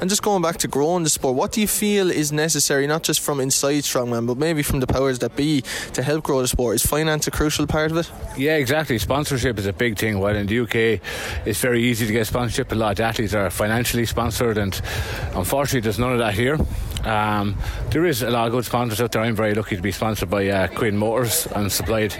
And 0.00 0.08
just 0.08 0.22
going 0.22 0.40
back 0.40 0.56
to 0.58 0.68
growing 0.68 1.04
the 1.04 1.10
sport, 1.10 1.34
what 1.34 1.52
do 1.52 1.60
you 1.60 1.68
feel 1.68 2.10
is 2.10 2.32
necessary, 2.32 2.86
not 2.86 3.02
just 3.02 3.20
from 3.20 3.38
inside 3.38 3.82
Strongman, 3.82 4.26
but 4.26 4.38
maybe 4.38 4.62
from 4.62 4.80
the 4.80 4.86
powers 4.86 5.18
that 5.18 5.36
be, 5.36 5.62
to 5.92 6.02
help 6.02 6.24
grow 6.24 6.40
the 6.40 6.48
sport? 6.48 6.76
Is 6.76 6.86
finance 6.86 7.26
a 7.26 7.30
crucial 7.30 7.66
part 7.66 7.90
of 7.90 7.98
it? 7.98 8.10
Yeah, 8.36 8.56
exactly. 8.56 8.98
Sponsorship 8.98 9.58
is 9.58 9.66
a 9.66 9.74
big 9.74 9.98
thing. 9.98 10.18
While 10.18 10.36
in 10.36 10.46
the 10.46 10.60
UK, 10.60 11.00
it's 11.46 11.60
very 11.60 11.82
easy 11.82 12.06
to 12.06 12.12
get 12.12 12.26
sponsorship. 12.26 12.72
A 12.72 12.74
lot 12.74 12.98
of 12.98 13.00
athletes 13.00 13.34
are 13.34 13.50
financially 13.50 14.06
sponsored, 14.06 14.56
and 14.56 14.80
unfortunately, 15.34 15.80
there's 15.80 15.98
none 15.98 16.12
of 16.12 16.18
that 16.18 16.32
here. 16.32 16.56
Um, 17.04 17.56
there 17.90 18.04
is 18.04 18.22
a 18.22 18.30
lot 18.30 18.46
of 18.46 18.52
good 18.52 18.64
sponsors 18.64 19.00
out 19.00 19.12
there. 19.12 19.22
I'm 19.22 19.36
very 19.36 19.54
lucky 19.54 19.76
to 19.76 19.82
be 19.82 19.92
sponsored 19.92 20.30
by 20.30 20.48
uh, 20.48 20.68
Quinn 20.68 20.96
Motors 20.96 21.46
and 21.46 21.70
supplied 21.70 22.14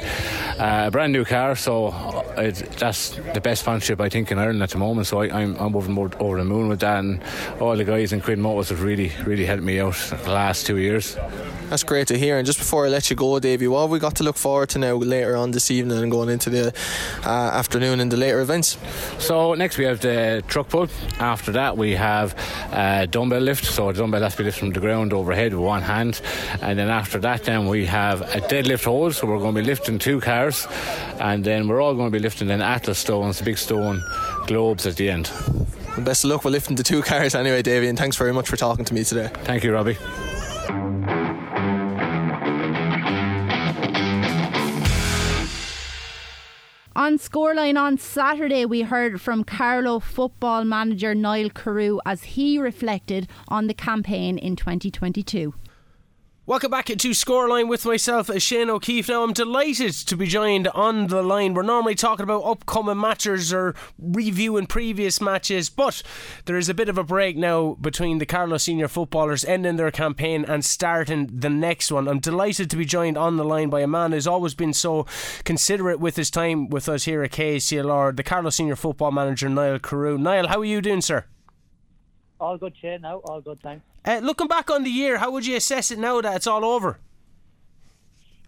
uh, 0.58 0.84
a 0.86 0.90
brand 0.90 1.12
new 1.12 1.24
car. 1.24 1.56
So 1.56 1.88
uh, 1.88 2.52
that's 2.78 3.10
the 3.34 3.40
best 3.40 3.62
sponsorship 3.62 4.00
I 4.00 4.08
think 4.08 4.30
in 4.30 4.38
Ireland 4.38 4.62
at 4.62 4.70
the 4.70 4.78
moment. 4.78 5.06
So 5.06 5.20
I, 5.20 5.42
am 5.42 5.56
I'm 5.56 5.76
over, 5.76 6.10
over 6.18 6.38
the 6.38 6.44
moon 6.44 6.68
with 6.68 6.80
that, 6.80 7.00
and 7.00 7.22
all 7.60 7.76
the 7.76 7.84
guys 7.84 8.12
in 8.12 8.20
Quinn 8.20 8.40
Motors 8.40 8.70
have 8.70 8.82
really 8.82 9.12
really 9.24 9.44
helped 9.44 9.62
me 9.62 9.80
out 9.80 9.94
the 10.24 10.30
last 10.30 10.66
two 10.66 10.78
years. 10.78 11.16
That's 11.70 11.84
great 11.84 12.08
to 12.08 12.18
hear. 12.18 12.36
And 12.36 12.44
just 12.44 12.58
before 12.58 12.84
I 12.84 12.88
let 12.88 13.10
you 13.10 13.16
go, 13.16 13.38
Davey, 13.38 13.68
what 13.68 13.82
have 13.82 13.90
we 13.90 14.00
got 14.00 14.16
to 14.16 14.24
look 14.24 14.36
forward 14.36 14.70
to 14.70 14.80
now 14.80 14.94
later 14.96 15.36
on 15.36 15.52
this 15.52 15.70
evening 15.70 15.98
and 15.98 16.10
going 16.10 16.28
into 16.28 16.50
the 16.50 16.74
uh, 17.24 17.28
afternoon 17.28 18.00
and 18.00 18.10
the 18.10 18.16
later 18.16 18.40
events? 18.40 18.76
So 19.20 19.54
next 19.54 19.78
we 19.78 19.84
have 19.84 20.00
the 20.00 20.42
truck 20.48 20.68
pull. 20.68 20.88
After 21.20 21.52
that 21.52 21.76
we 21.76 21.92
have 21.92 22.34
uh, 22.72 23.06
dumbbell 23.06 23.40
lift. 23.40 23.64
So 23.64 23.92
the 23.92 24.00
dumbbell 24.00 24.22
has 24.22 24.32
to 24.32 24.38
be 24.38 24.44
lifted 24.44 24.69
from 24.72 24.80
the 24.80 24.86
ground 24.86 25.12
overhead 25.12 25.52
with 25.52 25.62
one 25.62 25.82
hand. 25.82 26.20
And 26.62 26.78
then 26.78 26.88
after 26.88 27.18
that, 27.20 27.44
then 27.44 27.66
we 27.66 27.86
have 27.86 28.20
a 28.22 28.40
deadlift 28.40 28.84
hold. 28.84 29.14
So 29.14 29.26
we're 29.26 29.38
going 29.38 29.54
to 29.54 29.60
be 29.60 29.66
lifting 29.66 29.98
two 29.98 30.20
cars, 30.20 30.66
and 31.18 31.44
then 31.44 31.68
we're 31.68 31.80
all 31.80 31.94
going 31.94 32.10
to 32.10 32.12
be 32.12 32.22
lifting 32.22 32.48
then 32.48 32.62
Atlas 32.62 32.98
stones, 32.98 33.38
the 33.38 33.44
big 33.44 33.58
stone 33.58 34.02
globes 34.46 34.86
at 34.86 34.96
the 34.96 35.10
end. 35.10 35.30
best 35.98 36.24
of 36.24 36.30
luck 36.30 36.44
with 36.44 36.52
lifting 36.52 36.76
the 36.76 36.82
two 36.82 37.02
cars 37.02 37.34
anyway, 37.34 37.62
Davey, 37.62 37.88
and 37.88 37.98
thanks 37.98 38.16
very 38.16 38.32
much 38.32 38.48
for 38.48 38.56
talking 38.56 38.84
to 38.84 38.94
me 38.94 39.04
today. 39.04 39.30
Thank 39.44 39.64
you, 39.64 39.72
Robbie. 39.72 39.98
On 46.96 47.18
Scoreline 47.18 47.78
on 47.80 47.98
Saturday, 47.98 48.64
we 48.64 48.82
heard 48.82 49.20
from 49.20 49.44
Carlow 49.44 50.00
football 50.00 50.64
manager 50.64 51.14
Niall 51.14 51.48
Carew 51.48 52.00
as 52.04 52.24
he 52.24 52.58
reflected 52.58 53.28
on 53.46 53.68
the 53.68 53.74
campaign 53.74 54.36
in 54.36 54.56
2022. 54.56 55.54
Welcome 56.50 56.72
back 56.72 56.86
to 56.86 56.96
Scoreline 57.10 57.68
with 57.68 57.86
myself, 57.86 58.28
Shane 58.42 58.70
O'Keefe. 58.70 59.08
Now, 59.08 59.22
I'm 59.22 59.32
delighted 59.32 59.92
to 59.92 60.16
be 60.16 60.26
joined 60.26 60.66
on 60.66 61.06
the 61.06 61.22
line. 61.22 61.54
We're 61.54 61.62
normally 61.62 61.94
talking 61.94 62.24
about 62.24 62.42
upcoming 62.42 62.98
matches 62.98 63.52
or 63.52 63.76
reviewing 63.96 64.66
previous 64.66 65.20
matches, 65.20 65.70
but 65.70 66.02
there 66.46 66.56
is 66.56 66.68
a 66.68 66.74
bit 66.74 66.88
of 66.88 66.98
a 66.98 67.04
break 67.04 67.36
now 67.36 67.76
between 67.80 68.18
the 68.18 68.26
Carlow 68.26 68.56
senior 68.56 68.88
footballers 68.88 69.44
ending 69.44 69.76
their 69.76 69.92
campaign 69.92 70.44
and 70.44 70.64
starting 70.64 71.30
the 71.32 71.50
next 71.50 71.92
one. 71.92 72.08
I'm 72.08 72.18
delighted 72.18 72.68
to 72.70 72.76
be 72.76 72.84
joined 72.84 73.16
on 73.16 73.36
the 73.36 73.44
line 73.44 73.70
by 73.70 73.82
a 73.82 73.86
man 73.86 74.10
who's 74.10 74.26
always 74.26 74.56
been 74.56 74.72
so 74.72 75.06
considerate 75.44 76.00
with 76.00 76.16
his 76.16 76.32
time 76.32 76.68
with 76.68 76.88
us 76.88 77.04
here 77.04 77.22
at 77.22 77.30
KCLR, 77.30 78.16
the 78.16 78.24
Carlow 78.24 78.50
senior 78.50 78.74
football 78.74 79.12
manager, 79.12 79.48
Niall 79.48 79.78
Carew. 79.78 80.18
Niall, 80.18 80.48
how 80.48 80.58
are 80.58 80.64
you 80.64 80.82
doing, 80.82 81.00
sir? 81.00 81.26
All 82.40 82.58
good, 82.58 82.74
Shane. 82.76 83.02
Now, 83.02 83.18
all 83.18 83.40
good, 83.40 83.60
thanks. 83.62 83.84
Uh, 84.04 84.18
looking 84.22 84.48
back 84.48 84.70
on 84.70 84.82
the 84.82 84.90
year, 84.90 85.18
how 85.18 85.30
would 85.30 85.44
you 85.44 85.56
assess 85.56 85.90
it 85.90 85.98
now 85.98 86.20
that 86.20 86.36
it's 86.36 86.46
all 86.46 86.64
over? 86.64 86.98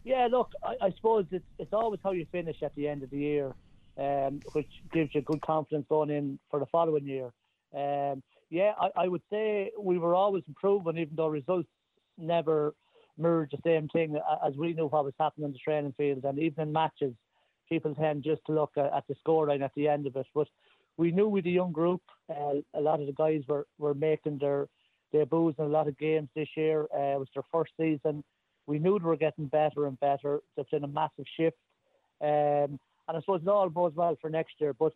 Yeah, 0.04 0.26
look, 0.30 0.50
I, 0.64 0.86
I 0.86 0.90
suppose 0.96 1.26
it's, 1.30 1.44
it's 1.58 1.72
always 1.72 2.00
how 2.02 2.12
you 2.12 2.26
finish 2.32 2.62
at 2.62 2.74
the 2.74 2.88
end 2.88 3.02
of 3.02 3.10
the 3.10 3.18
year, 3.18 3.52
um, 3.98 4.40
which 4.52 4.70
gives 4.92 5.14
you 5.14 5.20
good 5.20 5.42
confidence 5.42 5.86
going 5.88 6.10
in 6.10 6.38
for 6.50 6.58
the 6.58 6.66
following 6.66 7.06
year. 7.06 7.32
Um, 7.74 8.22
yeah, 8.50 8.72
I, 8.80 9.04
I 9.04 9.08
would 9.08 9.22
say 9.30 9.70
we 9.78 9.98
were 9.98 10.14
always 10.14 10.42
improving, 10.48 10.96
even 10.98 11.14
though 11.16 11.28
results 11.28 11.68
never 12.18 12.74
merged 13.18 13.52
the 13.52 13.58
same 13.64 13.88
thing 13.88 14.18
as 14.44 14.54
we 14.56 14.72
knew 14.72 14.86
what 14.86 15.04
was 15.04 15.14
happening 15.20 15.44
on 15.44 15.52
the 15.52 15.58
training 15.58 15.94
field. 15.96 16.24
And 16.24 16.38
even 16.38 16.68
in 16.68 16.72
matches, 16.72 17.14
people 17.68 17.94
tend 17.94 18.24
just 18.24 18.40
to 18.46 18.52
look 18.52 18.72
at, 18.76 18.92
at 18.92 19.04
the 19.06 19.14
scoreline 19.24 19.62
at 19.62 19.72
the 19.76 19.88
end 19.88 20.06
of 20.06 20.16
it. 20.16 20.26
But 20.34 20.48
we 20.96 21.12
knew 21.12 21.28
with 21.28 21.44
the 21.44 21.50
young 21.50 21.72
group, 21.72 22.02
uh, 22.30 22.54
a 22.74 22.80
lot 22.80 23.00
of 23.00 23.06
the 23.06 23.12
guys 23.12 23.42
were, 23.46 23.66
were 23.78 23.94
making 23.94 24.38
their 24.38 24.68
debuts 25.12 25.58
in 25.58 25.64
a 25.64 25.68
lot 25.68 25.88
of 25.88 25.98
games 25.98 26.28
this 26.34 26.48
year. 26.56 26.86
Uh, 26.94 27.14
it 27.14 27.18
was 27.18 27.28
their 27.34 27.44
first 27.52 27.72
season. 27.78 28.24
We 28.66 28.78
knew 28.78 28.98
they 28.98 29.04
were 29.04 29.16
getting 29.16 29.46
better 29.46 29.86
and 29.86 29.98
better. 30.00 30.40
It's 30.56 30.70
been 30.70 30.84
a 30.84 30.88
massive 30.88 31.26
shift. 31.36 31.56
Um, 32.20 32.78
and 33.08 33.16
I 33.16 33.20
suppose 33.20 33.42
it 33.42 33.48
all 33.48 33.68
bodes 33.68 33.96
well 33.96 34.16
for 34.20 34.30
next 34.30 34.54
year. 34.58 34.72
But 34.72 34.92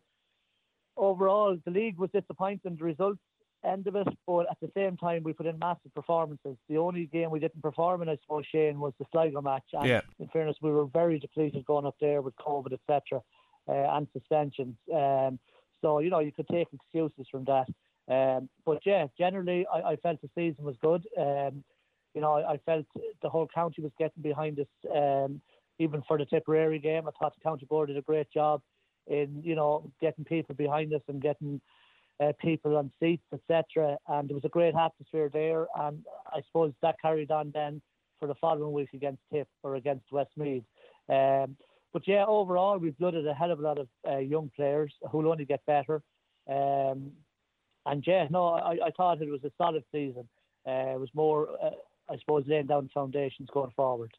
overall, 0.95 1.57
the 1.65 1.71
league 1.71 1.97
was 1.97 2.09
disappointing. 2.11 2.77
The 2.77 2.83
results 2.83 3.19
end 3.65 3.87
of 3.87 3.95
it, 3.95 4.07
but 4.25 4.49
at 4.49 4.57
the 4.61 4.71
same 4.75 4.97
time, 4.97 5.23
we 5.23 5.33
put 5.33 5.45
in 5.45 5.59
massive 5.59 5.93
performances. 5.93 6.57
The 6.69 6.77
only 6.77 7.05
game 7.05 7.31
we 7.31 7.39
didn't 7.39 7.61
perform 7.61 8.01
in, 8.01 8.09
I 8.09 8.17
suppose, 8.21 8.45
Shane, 8.51 8.79
was 8.79 8.93
the 8.99 9.05
Sligo 9.11 9.41
match. 9.41 9.63
And 9.73 9.87
yeah. 9.87 10.01
in 10.19 10.27
fairness, 10.29 10.57
we 10.61 10.71
were 10.71 10.85
very 10.85 11.19
depleted 11.19 11.65
going 11.65 11.85
up 11.85 11.95
there 11.99 12.21
with 12.21 12.35
COVID, 12.35 12.73
etc., 12.73 13.21
uh, 13.67 13.71
and 13.71 14.07
suspensions. 14.13 14.75
Um, 14.93 15.39
so 15.81 15.99
you 15.99 16.09
know, 16.09 16.19
you 16.19 16.31
could 16.31 16.47
take 16.47 16.67
excuses 16.73 17.27
from 17.29 17.45
that. 17.45 17.67
Um, 18.09 18.49
but 18.65 18.79
yeah, 18.85 19.07
generally, 19.17 19.65
I, 19.71 19.91
I, 19.91 19.95
felt 19.97 20.21
the 20.21 20.29
season 20.33 20.63
was 20.63 20.75
good. 20.81 21.05
Um, 21.17 21.63
you 22.13 22.21
know, 22.21 22.33
I, 22.33 22.53
I, 22.53 22.57
felt 22.65 22.85
the 23.21 23.29
whole 23.29 23.47
county 23.53 23.81
was 23.81 23.91
getting 23.99 24.23
behind 24.23 24.59
us. 24.59 24.67
Um, 24.95 25.41
even 25.79 26.01
for 26.07 26.17
the 26.17 26.25
Tipperary 26.25 26.79
game, 26.79 27.07
I 27.07 27.11
thought 27.19 27.35
the 27.35 27.43
county 27.43 27.65
board 27.65 27.89
did 27.89 27.97
a 27.97 28.01
great 28.01 28.31
job 28.31 28.61
in 29.07 29.41
you 29.43 29.55
know 29.55 29.91
getting 30.01 30.25
people 30.25 30.55
behind 30.55 30.93
us 30.93 31.01
and 31.07 31.21
getting 31.21 31.61
uh, 32.23 32.31
people 32.39 32.77
on 32.77 32.91
seats, 32.99 33.25
etc. 33.33 33.97
And 34.07 34.29
there 34.29 34.35
was 34.35 34.45
a 34.45 34.49
great 34.49 34.75
atmosphere 34.75 35.29
there, 35.31 35.67
and 35.77 36.03
I 36.27 36.41
suppose 36.47 36.73
that 36.81 36.95
carried 37.01 37.31
on 37.31 37.51
then 37.53 37.81
for 38.19 38.27
the 38.27 38.35
following 38.35 38.73
week 38.73 38.89
against 38.93 39.21
Tip 39.31 39.47
or 39.63 39.75
against 39.75 40.11
Westmeath. 40.11 40.63
Um, 41.09 41.55
but 41.93 42.07
yeah, 42.07 42.25
overall, 42.25 42.77
we've 42.77 42.97
blooded 42.97 43.27
a 43.27 43.33
hell 43.33 43.51
of 43.51 43.59
a 43.59 43.61
lot 43.61 43.77
of 43.79 43.87
uh, 44.09 44.17
young 44.17 44.51
players 44.55 44.93
who'll 45.11 45.29
only 45.29 45.45
get 45.45 45.65
better. 45.65 46.01
Um, 46.49 47.11
and 47.87 48.03
yeah, 48.05 48.27
no, 48.29 48.47
I, 48.47 48.77
I 48.85 48.91
thought 48.95 49.21
it 49.21 49.29
was 49.29 49.43
a 49.43 49.51
solid 49.57 49.83
season. 49.91 50.27
Uh, 50.67 50.93
it 50.93 50.99
was 50.99 51.09
more, 51.13 51.47
uh, 51.63 51.69
I 52.09 52.17
suppose, 52.19 52.43
laying 52.47 52.67
down 52.67 52.89
foundations 52.93 53.49
going 53.53 53.71
forward. 53.75 54.11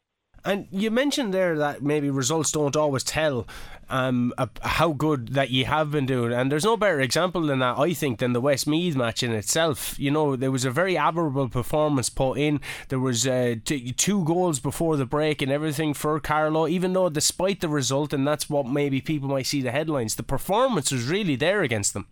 And 0.45 0.69
you 0.71 0.91
mentioned 0.91 1.35
there 1.35 1.59
that 1.59 1.83
maybe 1.83 2.11
results 2.11 2.53
don't 2.53 2.77
always 2.77 3.03
tell 3.03 3.47
um, 3.91 4.33
how 4.63 4.93
good 4.93 5.31
that 5.31 5.51
you 5.51 5.65
have 5.65 5.91
been 5.91 6.07
doing. 6.07 6.33
And 6.33 6.51
there's 6.51 6.65
no 6.65 6.77
better 6.77 7.01
example 7.01 7.43
than 7.43 7.59
that, 7.59 7.77
I 7.79 7.93
think, 7.93 8.21
than 8.21 8.33
the 8.33 8.41
Westmeath 8.41 8.95
match 8.95 9.23
in 9.23 9.33
itself. 9.33 9.99
You 9.99 10.11
know, 10.11 10.37
there 10.37 10.53
was 10.53 10.65
a 10.65 10.71
very 10.71 10.97
admirable 10.97 11.49
performance 11.49 12.09
put 12.09 12.35
in. 12.35 12.61
There 12.89 13.01
was 13.01 13.27
uh, 13.27 13.57
t- 13.65 13.93
two 13.93 14.25
goals 14.25 14.61
before 14.61 14.97
the 14.97 15.07
break 15.07 15.43
and 15.43 15.51
everything 15.51 15.93
for 15.93 16.19
Carlow, 16.21 16.69
even 16.69 16.93
though 16.93 17.09
despite 17.09 17.61
the 17.61 17.69
result, 17.69 18.13
and 18.13 18.27
that's 18.27 18.49
what 18.49 18.67
maybe 18.67 19.01
people 19.01 19.29
might 19.29 19.47
see 19.47 19.61
the 19.61 19.73
headlines, 19.73 20.15
the 20.15 20.23
performance 20.23 20.93
was 20.93 21.09
really 21.09 21.37
there 21.37 21.63
against 21.63 21.95
them. 21.95 22.07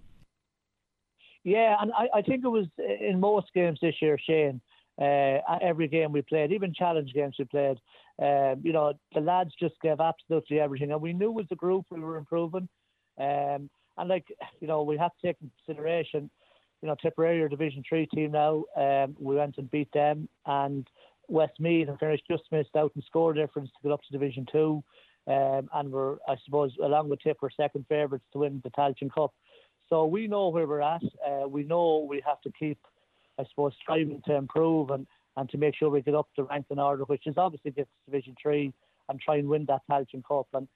Yeah, 1.46 1.76
and 1.80 1.92
I, 1.92 2.09
I 2.18 2.22
think 2.22 2.44
it 2.44 2.48
was 2.48 2.66
in 2.76 3.20
most 3.20 3.52
games 3.54 3.78
this 3.80 3.94
year, 4.02 4.18
Shane. 4.18 4.61
Uh, 5.00 5.38
every 5.62 5.87
game 5.87 6.11
we 6.11 6.22
played, 6.22 6.50
even 6.50 6.74
challenge 6.74 7.12
games 7.14 7.37
we 7.38 7.44
played, 7.44 7.78
uh, 8.20 8.56
you 8.62 8.72
know, 8.72 8.94
the 9.14 9.20
lads 9.20 9.52
just 9.61 9.74
gave 9.80 10.00
absolutely 10.00 10.59
everything, 10.59 10.90
and 10.90 11.00
we 11.00 11.12
knew 11.12 11.38
as 11.38 11.46
a 11.52 11.54
group 11.54 11.85
we 11.90 12.00
were 12.00 12.16
improving. 12.16 12.68
Um, 13.20 13.70
and 13.96 14.09
like 14.09 14.26
you 14.61 14.66
know, 14.66 14.82
we 14.82 14.96
have 14.96 15.12
to 15.20 15.26
take 15.28 15.37
consideration, 15.38 16.28
you 16.82 16.88
know, 16.88 16.96
Tipperary 17.00 17.40
are 17.42 17.48
Division 17.48 17.85
Three 17.88 18.06
team 18.06 18.32
now. 18.32 18.64
Um, 18.76 19.14
we 19.20 19.37
went 19.37 19.59
and 19.59 19.70
beat 19.70 19.92
them, 19.92 20.28
and 20.46 20.88
Westmeath 21.28 21.88
and 21.88 21.98
finished 22.00 22.24
just 22.28 22.42
missed 22.50 22.74
out 22.76 22.90
and 22.96 23.04
score 23.04 23.32
difference 23.35 23.70
to 23.70 23.82
get 23.85 23.92
up 23.92 24.02
to 24.02 24.12
Division 24.18 24.46
Two. 24.50 24.82
um, 25.26 25.68
and 25.74 25.90
we're, 25.90 26.16
I 26.28 26.37
suppose, 26.44 26.72
along 26.82 27.09
with 27.09 27.20
Tip, 27.20 27.38
we're 27.40 27.50
second 27.50 27.87
favourites 27.88 28.24
to 28.32 28.38
win 28.38 28.61
the 28.64 28.70
Tailteann 28.70 29.12
Cup. 29.12 29.35
So 29.88 30.07
we 30.07 30.27
know 30.27 30.49
where 30.49 30.66
we're 30.66 30.83
at. 30.83 31.03
Uh, 31.27 31.49
we 31.49 31.62
know 31.62 32.07
we 32.09 32.22
have 32.27 32.40
to 32.42 32.53
keep, 32.59 32.79
I 33.38 33.44
suppose, 33.49 33.72
striving 33.81 34.22
to 34.27 34.35
improve 34.35 34.90
and, 34.90 35.07
and 35.37 35.49
to 35.51 35.59
make 35.59 35.77
sure 35.77 35.90
we 35.90 36.03
get 36.03 36.14
up 36.14 36.29
the 36.37 36.44
ranking 36.44 36.79
order, 36.79 37.05
which 37.05 37.27
is 37.27 37.37
obviously 37.37 37.70
get 37.70 37.88
Division 38.07 38.35
Three 38.40 38.72
and 39.09 39.20
try 39.20 39.37
and 39.37 39.49
win 39.49 39.66
that 39.66 39.83
Tailteann 39.90 40.25
Cup. 40.27 40.49
And 40.55 40.66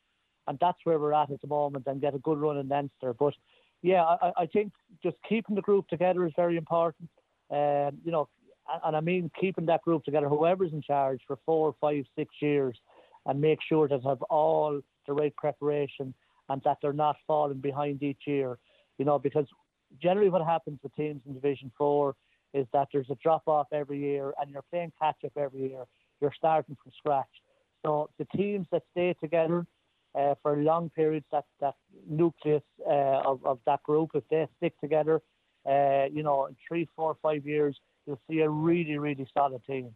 and 0.47 0.59
that's 0.61 0.79
where 0.85 0.99
we're 0.99 1.13
at 1.13 1.31
at 1.31 1.41
the 1.41 1.47
moment 1.47 1.87
and 1.87 2.01
get 2.01 2.15
a 2.15 2.19
good 2.19 2.39
run 2.39 2.59
in 2.59 2.69
Leinster. 2.69 3.15
But 3.15 3.35
yeah, 3.83 4.03
I, 4.03 4.33
I 4.37 4.47
think 4.47 4.73
just 5.03 5.17
keeping 5.29 5.55
the 5.55 5.63
group 5.63 5.89
together 5.89 6.27
is 6.27 6.33
very 6.37 6.57
important. 6.57 7.09
Um, 7.51 7.99
you 8.05 8.13
know, 8.13 8.29
and 8.85 8.97
I 8.97 9.01
mean 9.01 9.31
keeping 9.41 9.67
that 9.67 9.83
group 9.83 10.05
together, 10.05 10.29
whoever's 10.29 10.73
in 10.73 10.83
charge 10.83 11.21
for 11.27 11.39
four, 11.45 11.75
five, 11.81 12.05
six 12.17 12.35
years, 12.41 12.77
and 13.27 13.41
make 13.41 13.59
sure 13.69 13.89
that 13.89 14.03
have 14.05 14.23
all 14.23 14.81
the 15.07 15.13
right 15.13 15.35
preparation 15.37 16.15
and 16.49 16.63
that 16.65 16.79
they're 16.83 16.93
not 16.93 17.17
falling 17.27 17.59
behind 17.59 18.03
each 18.03 18.23
year. 18.27 18.59
You 19.01 19.07
know, 19.07 19.19
because 19.19 19.47
generally 20.03 20.29
what 20.29 20.45
happens 20.45 20.79
with 20.83 20.95
teams 20.95 21.23
in 21.27 21.33
Division 21.33 21.73
Four 21.79 22.17
is 22.53 22.67
that 22.75 22.89
there's 22.93 23.09
a 23.09 23.15
drop 23.15 23.45
off 23.47 23.69
every 23.73 23.99
year, 23.99 24.35
and 24.39 24.51
you're 24.51 24.69
playing 24.71 24.93
catch 25.01 25.17
up 25.25 25.33
every 25.39 25.71
year. 25.71 25.85
You're 26.21 26.35
starting 26.37 26.77
from 26.83 26.93
scratch. 26.99 27.35
So 27.83 28.11
the 28.19 28.27
teams 28.37 28.67
that 28.73 28.83
stay 28.91 29.15
together 29.19 29.67
uh, 30.15 30.35
for 30.43 30.55
long 30.59 30.91
periods, 30.91 31.25
that 31.33 31.47
that 31.63 31.77
nucleus 32.07 32.63
uh, 32.87 33.23
of 33.31 33.43
of 33.47 33.59
that 33.65 33.83
group, 33.85 34.11
if 34.13 34.25
they 34.31 34.47
stick 34.59 34.79
together, 34.81 35.23
uh, 35.67 36.05
you 36.13 36.23
know, 36.23 36.45
in 36.45 36.57
three, 36.69 36.87
four, 36.95 37.17
five 37.23 37.47
years, 37.47 37.75
you'll 38.07 38.21
see 38.29 38.41
a 38.41 38.51
really, 38.51 38.99
really 38.99 39.27
solid 39.33 39.65
team. 39.65 39.95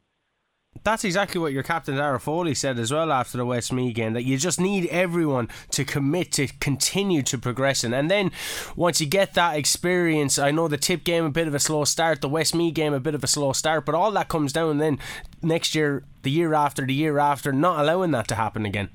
That's 0.82 1.04
exactly 1.04 1.40
what 1.40 1.52
your 1.52 1.62
captain 1.62 1.96
Dara 1.96 2.18
Foley 2.18 2.54
said 2.54 2.78
as 2.78 2.92
well 2.92 3.12
after 3.12 3.38
the 3.38 3.46
Westmeath 3.46 3.94
game 3.94 4.12
that 4.12 4.24
you 4.24 4.36
just 4.36 4.60
need 4.60 4.86
everyone 4.88 5.48
to 5.70 5.84
commit 5.84 6.32
to 6.32 6.48
continue 6.60 7.22
to 7.22 7.38
progressing 7.38 7.94
and 7.94 8.10
then 8.10 8.30
once 8.76 9.00
you 9.00 9.06
get 9.06 9.34
that 9.34 9.56
experience 9.56 10.38
I 10.38 10.50
know 10.50 10.68
the 10.68 10.76
tip 10.76 11.04
game 11.04 11.24
a 11.24 11.30
bit 11.30 11.48
of 11.48 11.54
a 11.54 11.58
slow 11.58 11.84
start 11.84 12.20
the 12.20 12.28
Westmeath 12.28 12.74
game 12.74 12.92
a 12.92 13.00
bit 13.00 13.14
of 13.14 13.24
a 13.24 13.28
slow 13.28 13.52
start 13.52 13.86
but 13.86 13.94
all 13.94 14.10
that 14.10 14.28
comes 14.28 14.52
down 14.52 14.78
then 14.78 14.98
next 15.42 15.74
year 15.74 16.04
the 16.22 16.30
year 16.30 16.52
after 16.54 16.84
the 16.84 16.94
year 16.94 17.18
after 17.18 17.52
not 17.52 17.80
allowing 17.80 18.10
that 18.10 18.28
to 18.28 18.34
happen 18.34 18.66
again. 18.66 18.90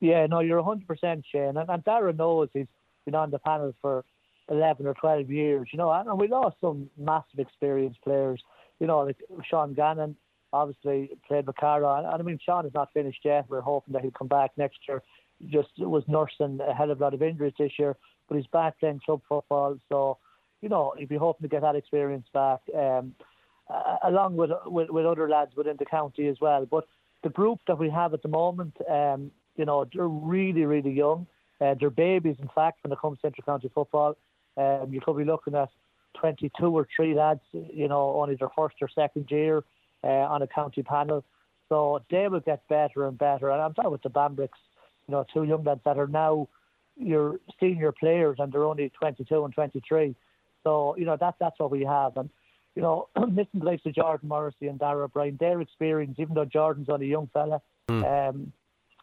Yeah 0.00 0.26
no 0.26 0.40
you're 0.40 0.62
100% 0.62 1.22
Shane. 1.30 1.56
And, 1.56 1.68
and 1.68 1.84
Dara 1.84 2.12
knows 2.12 2.48
he's 2.52 2.66
been 3.04 3.14
on 3.14 3.30
the 3.30 3.38
panel 3.38 3.74
for 3.80 4.04
11 4.48 4.86
or 4.86 4.94
12 4.94 5.30
years, 5.30 5.68
you 5.72 5.78
know, 5.78 5.90
and 5.90 6.18
we 6.18 6.28
lost 6.28 6.56
some 6.60 6.88
massive 6.96 7.38
experienced 7.38 8.00
players, 8.02 8.40
you 8.78 8.86
know, 8.86 9.00
like 9.00 9.16
Sean 9.48 9.74
Gannon 9.74 10.16
obviously 10.52 11.10
played 11.26 11.46
with 11.46 11.56
Carlow, 11.56 11.96
and, 11.96 12.06
I 12.06 12.18
mean, 12.22 12.38
Sean 12.44 12.66
is 12.66 12.74
not 12.74 12.92
finished 12.92 13.20
yet. 13.24 13.46
We're 13.48 13.60
hoping 13.60 13.92
that 13.92 14.02
he'll 14.02 14.10
come 14.10 14.28
back 14.28 14.52
next 14.56 14.78
year. 14.88 15.02
Just 15.46 15.68
was 15.78 16.04
nursing 16.06 16.60
a 16.66 16.74
hell 16.74 16.90
of 16.90 17.00
a 17.00 17.04
lot 17.04 17.14
of 17.14 17.22
injuries 17.22 17.52
this 17.58 17.72
year, 17.78 17.96
but 18.28 18.36
he's 18.36 18.46
back 18.46 18.78
playing 18.80 19.00
club 19.04 19.20
football, 19.28 19.78
so, 19.88 20.18
you 20.62 20.68
know, 20.68 20.94
he'd 20.96 21.08
be 21.08 21.16
hoping 21.16 21.42
to 21.42 21.48
get 21.48 21.62
that 21.62 21.76
experience 21.76 22.26
back, 22.32 22.60
um, 22.74 23.14
along 24.04 24.36
with, 24.36 24.50
with, 24.66 24.88
with 24.90 25.04
other 25.04 25.28
lads 25.28 25.52
within 25.56 25.76
the 25.78 25.84
county 25.84 26.28
as 26.28 26.36
well. 26.40 26.64
But 26.64 26.86
the 27.22 27.28
group 27.28 27.60
that 27.66 27.78
we 27.78 27.90
have 27.90 28.14
at 28.14 28.22
the 28.22 28.28
moment, 28.28 28.76
um, 28.88 29.30
you 29.56 29.64
know, 29.64 29.84
they're 29.92 30.08
really, 30.08 30.64
really 30.64 30.92
young. 30.92 31.26
Uh, 31.60 31.74
they're 31.78 31.90
babies, 31.90 32.36
in 32.40 32.48
fact, 32.54 32.78
when 32.82 32.92
it 32.92 32.98
comes 33.00 33.18
to 33.18 33.22
Central 33.22 33.44
County 33.44 33.70
football. 33.74 34.16
Um, 34.56 34.88
you 34.90 35.00
could 35.00 35.16
be 35.16 35.24
looking 35.24 35.54
at 35.54 35.68
22 36.20 36.66
or 36.66 36.86
three 36.94 37.14
lads, 37.14 37.40
you 37.52 37.88
know, 37.88 38.14
only 38.20 38.36
their 38.36 38.48
first 38.56 38.76
or 38.80 38.88
second 38.88 39.26
year 39.30 39.64
uh, 40.04 40.08
on 40.08 40.42
a 40.42 40.46
county 40.46 40.82
panel. 40.82 41.24
So 41.68 42.00
they 42.10 42.28
will 42.28 42.40
get 42.40 42.66
better 42.68 43.06
and 43.06 43.18
better. 43.18 43.50
And 43.50 43.60
I'm 43.60 43.74
talking 43.74 43.90
with 43.90 44.02
the 44.02 44.08
Bambricks, 44.08 44.58
you 45.08 45.12
know, 45.12 45.24
two 45.32 45.44
young 45.44 45.64
lads 45.64 45.80
that 45.84 45.98
are 45.98 46.06
now 46.06 46.48
your 46.96 47.40
senior 47.60 47.92
players 47.92 48.36
and 48.38 48.52
they're 48.52 48.64
only 48.64 48.90
22 48.90 49.44
and 49.44 49.54
23. 49.54 50.14
So, 50.64 50.96
you 50.96 51.04
know, 51.04 51.16
that, 51.20 51.34
that's 51.38 51.58
what 51.58 51.70
we 51.70 51.84
have. 51.84 52.16
And, 52.16 52.30
you 52.74 52.82
know, 52.82 53.08
missing 53.16 53.60
the 53.60 53.64
likes 53.64 53.84
of 53.86 53.94
Jordan 53.94 54.28
Morrissey 54.28 54.68
and 54.68 54.78
Dara 54.78 55.08
Bryan, 55.08 55.36
their 55.38 55.60
experience, 55.60 56.16
even 56.18 56.34
though 56.34 56.44
Jordan's 56.44 56.88
only 56.88 57.06
a 57.06 57.10
young 57.10 57.28
fella, 57.32 57.60
mm. 57.88 58.28
um, 58.28 58.52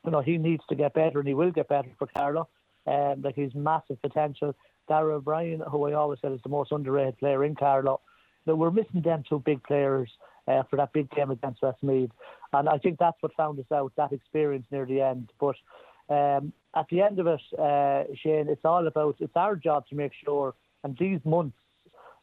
you 0.06 0.12
know, 0.12 0.22
he 0.22 0.38
needs 0.38 0.64
to 0.70 0.76
get 0.76 0.94
better 0.94 1.20
and 1.20 1.28
he 1.28 1.34
will 1.34 1.52
get 1.52 1.70
better 1.70 1.90
for 1.98 2.08
Carlow. 2.08 2.48
Um, 2.86 3.22
like 3.22 3.36
he's 3.36 3.56
massive 3.56 4.02
potential. 4.02 4.54
Dara 4.88 5.22
Bryan, 5.22 5.62
who 5.72 5.86
I 5.86 5.94
always 5.94 6.20
said 6.22 6.34
is 6.34 6.42
the 6.44 6.50
most 6.50 6.72
underrated 6.72 7.18
player 7.18 7.46
in 7.46 7.56
Carlow. 7.56 8.02
Now, 8.46 8.56
we're 8.56 8.72
missing 8.72 9.02
them 9.02 9.24
two 9.28 9.40
big 9.40 9.64
players 9.64 10.10
uh, 10.48 10.64
for 10.70 10.78
that 10.78 10.94
big 10.94 11.10
game 11.12 11.32
against 11.32 11.62
Westmeath. 11.62 12.12
And 12.52 12.70
I 12.70 12.78
think 12.78 13.00
that's 13.00 13.18
what 13.22 13.34
found 13.36 13.60
us 13.60 13.72
out, 13.74 13.94
that 13.98 14.12
experience 14.12 14.66
near 14.72 14.86
the 14.86 15.02
end. 15.02 15.32
But 15.40 15.56
um, 16.10 16.54
at 16.76 16.88
the 16.90 17.02
end 17.02 17.20
of 17.20 17.28
it, 17.28 17.42
uh, 17.58 18.04
Shane, 18.16 18.48
it's 18.50 18.66
all 18.66 18.88
about, 18.88 19.16
it's 19.20 19.36
our 19.36 19.56
job 19.56 19.88
to 19.88 19.96
make 19.96 20.12
sure, 20.24 20.54
and 20.84 20.98
these 20.98 21.20
months, 21.26 21.58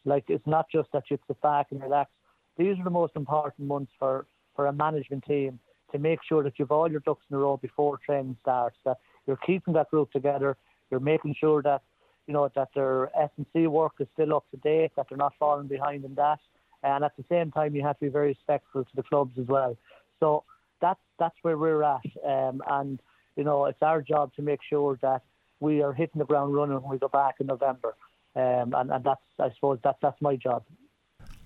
like 0.04 0.24
it's 0.28 0.46
not 0.46 0.66
just 0.70 0.90
that 0.92 1.04
you 1.10 1.18
sit 1.26 1.40
back 1.40 1.68
and 1.70 1.82
relax. 1.82 2.10
These 2.56 2.78
are 2.78 2.84
the 2.84 2.90
most 2.90 3.16
important 3.16 3.68
months 3.68 3.92
for, 3.98 4.26
for 4.54 4.66
a 4.66 4.72
management 4.72 5.24
team 5.24 5.58
to 5.92 5.98
make 5.98 6.20
sure 6.26 6.42
that 6.42 6.58
you've 6.58 6.70
all 6.70 6.90
your 6.90 7.00
ducks 7.00 7.24
in 7.30 7.36
a 7.36 7.38
row 7.38 7.56
before 7.56 7.98
training 7.98 8.36
starts, 8.40 8.76
that 8.84 8.98
you're 9.26 9.38
keeping 9.38 9.74
that 9.74 9.90
group 9.90 10.10
together, 10.12 10.56
you're 10.90 11.00
making 11.00 11.34
sure 11.38 11.62
that 11.62 11.82
you 12.30 12.34
know, 12.34 12.48
that 12.54 12.68
their 12.76 13.10
S&C 13.18 13.66
work 13.66 13.94
is 13.98 14.06
still 14.12 14.36
up 14.36 14.44
to 14.52 14.56
date, 14.58 14.92
that 14.94 15.06
they're 15.08 15.18
not 15.18 15.32
falling 15.36 15.66
behind 15.66 16.04
in 16.04 16.14
that. 16.14 16.38
And 16.82 17.04
at 17.04 17.16
the 17.16 17.24
same 17.28 17.50
time, 17.50 17.74
you 17.74 17.82
have 17.82 17.98
to 17.98 18.06
be 18.06 18.10
very 18.10 18.28
respectful 18.28 18.84
to 18.84 18.96
the 18.96 19.02
clubs 19.02 19.38
as 19.38 19.46
well. 19.46 19.76
So 20.18 20.44
that's 20.80 21.00
that's 21.18 21.36
where 21.42 21.58
we're 21.58 21.82
at. 21.82 22.00
Um, 22.26 22.62
and 22.68 23.00
you 23.36 23.44
know, 23.44 23.66
it's 23.66 23.82
our 23.82 24.02
job 24.02 24.34
to 24.34 24.42
make 24.42 24.60
sure 24.68 24.98
that 25.02 25.22
we 25.60 25.82
are 25.82 25.92
hitting 25.92 26.18
the 26.18 26.24
ground 26.24 26.54
running 26.54 26.80
when 26.80 26.90
we 26.90 26.98
go 26.98 27.08
back 27.08 27.36
in 27.40 27.46
November. 27.46 27.94
Um, 28.34 28.74
and, 28.74 28.90
and 28.90 29.04
that's, 29.04 29.20
I 29.38 29.50
suppose, 29.54 29.78
that's 29.82 29.98
that's 30.00 30.20
my 30.20 30.36
job. 30.36 30.64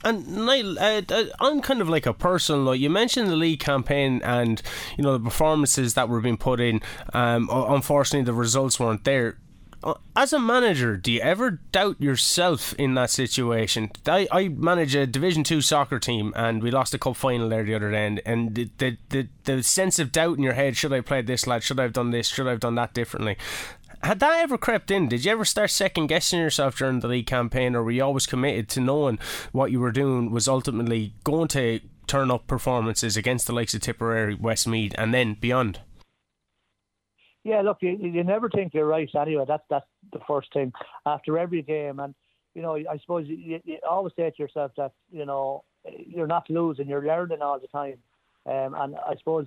And 0.04 0.28
Niall, 0.28 0.78
uh, 0.78 1.02
uh, 1.08 1.24
on 1.40 1.62
kind 1.62 1.80
of 1.80 1.88
like 1.88 2.04
a 2.04 2.12
personal 2.12 2.62
note, 2.62 2.72
you 2.72 2.90
mentioned 2.90 3.30
the 3.30 3.36
league 3.36 3.60
campaign 3.60 4.20
and 4.22 4.60
you 4.98 5.04
know 5.04 5.16
the 5.16 5.24
performances 5.24 5.94
that 5.94 6.08
were 6.08 6.20
being 6.20 6.36
put 6.36 6.60
in. 6.60 6.82
Um, 7.14 7.48
unfortunately, 7.50 8.24
the 8.24 8.34
results 8.34 8.78
weren't 8.78 9.04
there. 9.04 9.38
Uh, 9.84 9.92
as 10.16 10.32
a 10.32 10.38
manager, 10.38 10.96
do 10.96 11.12
you 11.12 11.20
ever 11.20 11.50
doubt 11.70 12.00
yourself 12.00 12.72
in 12.74 12.94
that 12.94 13.10
situation? 13.10 13.90
I, 14.06 14.26
I 14.32 14.48
manage 14.48 14.94
a 14.94 15.06
Division 15.06 15.44
Two 15.44 15.60
soccer 15.60 15.98
team, 15.98 16.32
and 16.34 16.62
we 16.62 16.70
lost 16.70 16.94
a 16.94 16.98
cup 16.98 17.16
final 17.16 17.50
there 17.50 17.62
the 17.64 17.74
other 17.74 17.92
end. 17.92 18.22
And 18.24 18.54
the, 18.54 18.70
the 18.78 18.96
the 19.10 19.28
the 19.44 19.62
sense 19.62 19.98
of 19.98 20.10
doubt 20.10 20.38
in 20.38 20.42
your 20.42 20.54
head: 20.54 20.78
should 20.78 20.94
I 20.94 21.02
play 21.02 21.20
this 21.20 21.46
lad? 21.46 21.62
Should 21.62 21.78
I 21.78 21.82
have 21.82 21.92
done 21.92 22.12
this? 22.12 22.28
Should 22.28 22.46
I 22.46 22.50
have 22.50 22.60
done 22.60 22.76
that 22.76 22.94
differently? 22.94 23.36
Had 24.02 24.20
that 24.20 24.40
ever 24.40 24.56
crept 24.56 24.90
in? 24.90 25.08
Did 25.08 25.24
you 25.26 25.32
ever 25.32 25.44
start 25.44 25.70
second 25.70 26.06
guessing 26.06 26.40
yourself 26.40 26.78
during 26.78 27.00
the 27.00 27.08
league 27.08 27.26
campaign, 27.26 27.74
or 27.74 27.82
were 27.82 27.90
you 27.90 28.04
always 28.04 28.26
committed 28.26 28.70
to 28.70 28.80
knowing 28.80 29.18
what 29.52 29.70
you 29.70 29.80
were 29.80 29.92
doing 29.92 30.30
was 30.30 30.48
ultimately 30.48 31.12
going 31.24 31.48
to 31.48 31.80
turn 32.06 32.30
up 32.30 32.46
performances 32.46 33.18
against 33.18 33.46
the 33.46 33.54
likes 33.54 33.74
of 33.74 33.82
Tipperary, 33.82 34.34
Westmeath, 34.34 34.94
and 34.96 35.12
then 35.12 35.34
beyond? 35.34 35.80
Yeah, 37.44 37.60
look, 37.60 37.78
you, 37.82 37.90
you 37.90 38.24
never 38.24 38.48
think 38.48 38.72
you're 38.72 38.86
right 38.86 39.08
anyway. 39.14 39.44
That's 39.46 39.62
that's 39.68 39.86
the 40.12 40.20
first 40.26 40.52
thing 40.52 40.72
after 41.04 41.38
every 41.38 41.62
game, 41.62 42.00
and 42.00 42.14
you 42.54 42.62
know, 42.62 42.74
I 42.74 42.98
suppose 42.98 43.26
you, 43.28 43.60
you 43.64 43.78
always 43.88 44.14
say 44.16 44.30
to 44.30 44.42
yourself 44.42 44.72
that 44.78 44.92
you 45.12 45.26
know 45.26 45.62
you're 45.84 46.26
not 46.26 46.48
losing, 46.48 46.88
you're 46.88 47.06
learning 47.06 47.42
all 47.42 47.60
the 47.60 47.68
time. 47.68 47.98
Um, 48.46 48.74
and 48.74 48.96
I 48.96 49.14
suppose 49.18 49.46